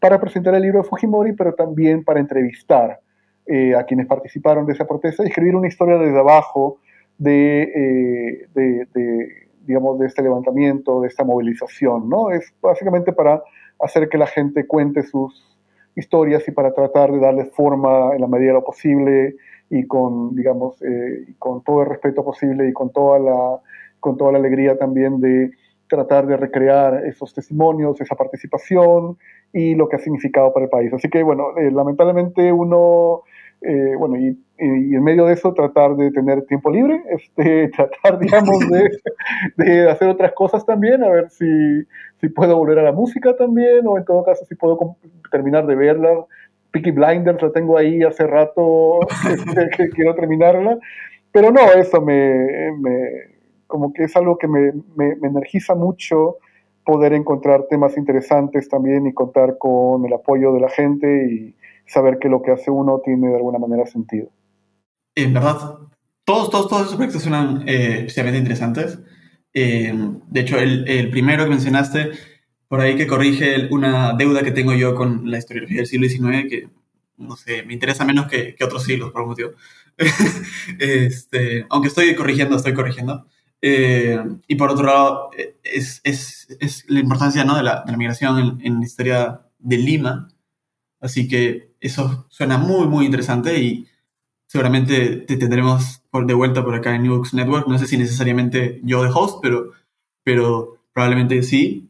para 0.01 0.21
presentar 0.21 0.55
el 0.55 0.63
libro 0.63 0.83
de 0.83 0.89
Fujimori, 0.89 1.33
pero 1.33 1.55
también 1.55 2.05
para 2.05 2.21
entrevistar 2.21 3.01
eh, 3.47 3.75
a 3.75 3.85
quienes 3.85 4.07
participaron 4.07 4.67
de 4.67 4.73
esa 4.73 4.87
protesta 4.87 5.23
y 5.23 5.29
escribir 5.29 5.57
una 5.57 5.69
historia 5.69 5.99
desde 5.99 6.19
abajo 6.19 6.79
eh, 7.25 8.47
de, 8.55 8.87
de, 8.95 9.49
digamos, 9.67 9.99
de 9.99 10.07
este 10.07 10.23
levantamiento, 10.23 11.01
de 11.01 11.09
esta 11.09 11.25
movilización, 11.25 12.09
¿no? 12.09 12.31
Es 12.31 12.55
básicamente 12.63 13.13
para 13.13 13.43
hacer 13.81 14.09
que 14.09 14.19
la 14.19 14.27
gente 14.27 14.67
cuente 14.67 15.03
sus 15.03 15.59
historias 15.97 16.47
y 16.47 16.53
para 16.53 16.73
tratar 16.73 17.11
de 17.11 17.19
darle 17.19 17.47
forma 17.47 18.15
en 18.15 18.21
la 18.21 18.29
medida 18.29 18.49
de 18.49 18.55
lo 18.55 18.65
posible 18.65 19.37
y 19.69 19.87
con, 19.87 20.35
digamos, 20.35 20.81
eh, 20.83 21.35
con 21.39 21.63
todo 21.65 21.83
el 21.83 21.89
respeto 21.89 22.25
posible 22.25 22.69
y 22.69 22.73
con 22.73 22.91
toda 22.93 23.19
la, 23.19 23.61
con 24.01 24.17
toda 24.17 24.33
la 24.33 24.39
alegría 24.39 24.79
también 24.79 25.21
de 25.21 25.51
tratar 25.89 26.27
de 26.27 26.37
recrear 26.37 27.07
esos 27.07 27.33
testimonios, 27.33 28.01
esa 28.01 28.15
participación 28.15 29.17
y 29.53 29.75
lo 29.75 29.89
que 29.89 29.97
ha 29.97 29.99
significado 29.99 30.53
para 30.53 30.65
el 30.65 30.71
país. 30.71 30.93
Así 30.93 31.09
que, 31.09 31.23
bueno, 31.23 31.53
lamentablemente 31.57 32.53
uno 32.53 33.23
eh, 33.61 33.97
bueno, 33.99 34.17
y, 34.17 34.39
en 34.61 35.03
medio 35.03 35.27
de 35.27 35.35
eso 35.35 35.53
tratar 35.53 35.97
de 35.97 36.11
tener 36.11 36.45
tiempo 36.47 36.71
libre, 36.71 37.03
este, 37.11 37.69
tratar, 37.69 38.19
digamos, 38.19 38.59
de, 39.57 39.89
hacer 39.91 40.09
otras 40.09 40.33
cosas 40.33 40.65
también, 40.65 41.03
a 41.03 41.11
ver 41.11 41.31
si, 41.31 41.47
si, 42.21 42.29
puedo 42.29 42.57
volver 42.57 42.79
a 42.79 42.83
la 42.83 42.93
música 42.93 43.37
también, 43.37 43.87
o 43.87 43.99
en 43.99 44.05
todo 44.05 44.25
caso 44.25 44.45
si 44.45 44.55
puedo 44.55 44.97
terminar 45.31 45.67
de 45.67 45.75
verla. 45.75 46.25
Peaky 46.71 46.91
Blinders 46.91 47.43
la 47.43 47.51
tengo 47.51 47.79
ahí 47.79 48.03
hace 48.03 48.27
rato 48.27 49.01
este, 49.31 49.91
quiero 49.91 50.15
terminarla, 50.15 50.79
pero 51.33 51.51
no, 51.51 51.61
eso 51.73 52.01
me, 52.03 52.73
como 53.69 53.93
que 53.93 54.05
es 54.05 54.17
algo 54.17 54.37
que 54.37 54.49
me, 54.49 54.73
me, 54.97 55.15
me 55.15 55.29
energiza 55.29 55.77
mucho 55.77 56.39
poder 56.85 57.13
encontrar 57.13 57.67
temas 57.71 57.97
interesantes 57.97 58.69
también 58.69 59.07
y 59.07 59.13
contar 59.15 59.59
con 59.59 60.05
el 60.05 60.13
apoyo 60.13 60.53
de 60.53 60.61
la 60.61 60.69
gente 60.69 61.29
y, 61.31 61.55
saber 61.89 62.19
que 62.19 62.29
lo 62.29 62.43
que 62.43 62.53
hace 62.53 62.71
uno 62.71 63.01
tiene 63.05 63.29
de 63.29 63.37
alguna 63.37 63.59
manera 63.59 63.87
sentido. 63.87 64.31
En 65.15 65.33
verdad, 65.33 65.57
todos, 66.25 66.51
todos, 66.51 66.69
todos 66.69 66.83
esos 66.83 66.97
proyectos 66.97 67.23
suenan 67.23 67.67
eh, 67.67 68.01
especialmente 68.01 68.39
interesantes. 68.39 69.01
Eh, 69.53 69.93
de 70.29 70.41
hecho, 70.41 70.59
el, 70.59 70.87
el, 70.87 71.11
primero 71.11 71.45
que 71.45 71.51
mencionaste, 71.51 72.11
por 72.69 72.81
ahí 72.81 72.97
que 72.97 73.07
corrige 73.07 73.69
una 73.71 74.13
deuda 74.13 74.43
que 74.43 74.51
tengo 74.51 74.75
yo 74.75 74.95
con 74.95 75.31
la 75.31 75.39
historiografía 75.39 75.79
del 75.79 75.87
siglo 75.87 76.09
XIX, 76.09 76.49
que, 76.49 76.69
no 77.17 77.37
sé, 77.37 77.63
me 77.65 77.73
interesa 77.73 78.05
menos 78.05 78.27
que, 78.27 78.55
que 78.55 78.65
otros 78.65 78.85
siglos, 78.85 79.11
por 79.11 79.23
un 79.23 79.29
motivo. 79.29 79.51
este, 80.79 81.67
aunque 81.71 81.89
estoy 81.89 82.15
corrigiendo, 82.15 82.57
estoy 82.57 82.75
corrigiendo. 82.75 83.27
Eh, 83.61 84.19
y 84.47 84.55
por 84.55 84.71
otro 84.71 84.87
lado, 84.87 85.31
es, 85.63 86.01
es, 86.05 86.47
es 86.61 86.85
la 86.89 87.01
importancia 87.01 87.45
¿no? 87.45 87.57
de, 87.57 87.63
la, 87.63 87.83
de, 87.85 87.93
la, 87.93 87.99
migración 87.99 88.39
en, 88.39 88.67
en 88.67 88.81
la 88.81 88.87
historia 88.87 89.41
de 89.59 89.79
Lima, 89.79 90.29
Así 91.01 91.29
que 91.29 91.75
eso 91.81 92.27
suena 92.29 92.59
muy, 92.59 92.87
muy 92.89 93.07
interesante 93.07 93.59
y 93.61 93.87
seguramente 94.47 95.17
te 95.17 95.37
tendremos 95.37 96.03
por, 96.11 96.27
de 96.27 96.35
vuelta 96.35 96.65
por 96.65 96.75
acá 96.75 96.95
en 96.95 97.03
New 97.03 97.17
Books 97.17 97.35
Network. 97.35 97.69
No 97.69 97.79
sé 97.79 97.87
si 97.87 97.97
necesariamente 97.97 98.81
yo 98.83 99.03
de 99.03 99.11
host, 99.13 99.39
pero, 99.43 99.73
pero 100.25 100.79
probablemente 100.93 101.43
sí. 101.43 101.89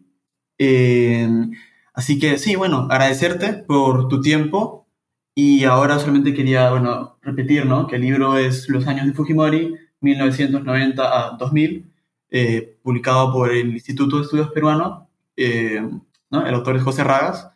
Em, 0.58 1.52
así 1.94 2.18
que 2.18 2.38
sí, 2.38 2.56
bueno, 2.56 2.88
agradecerte 2.90 3.54
por 3.54 4.08
tu 4.08 4.20
tiempo 4.20 4.86
y 5.34 5.64
ahora 5.64 5.98
solamente 5.98 6.34
quería, 6.34 6.70
bueno, 6.70 7.18
repetir, 7.22 7.64
¿no? 7.66 7.86
Que 7.86 7.96
el 7.96 8.02
libro 8.02 8.36
es 8.36 8.68
Los 8.68 8.86
años 8.86 9.06
de 9.06 9.12
Fujimori, 9.12 9.74
1990 10.00 11.02
a 11.02 11.36
2000, 11.36 11.84
eh, 12.30 12.76
publicado 12.82 13.32
por 13.32 13.50
el 13.50 13.72
Instituto 13.72 14.16
de 14.16 14.22
Estudios 14.22 14.50
Peruanos, 14.50 15.04
eh, 15.36 15.80
¿no? 16.30 16.46
El 16.46 16.54
autor 16.54 16.76
es 16.76 16.82
José 16.82 17.04
Ragas. 17.04 17.50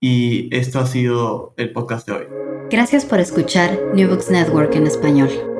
Y 0.00 0.48
esto 0.54 0.80
ha 0.80 0.86
sido 0.86 1.54
el 1.56 1.72
podcast 1.72 2.08
de 2.08 2.12
hoy. 2.12 2.24
Gracias 2.70 3.04
por 3.04 3.20
escuchar 3.20 3.78
New 3.94 4.08
Books 4.08 4.30
Network 4.30 4.74
en 4.74 4.88
español. 4.88 5.51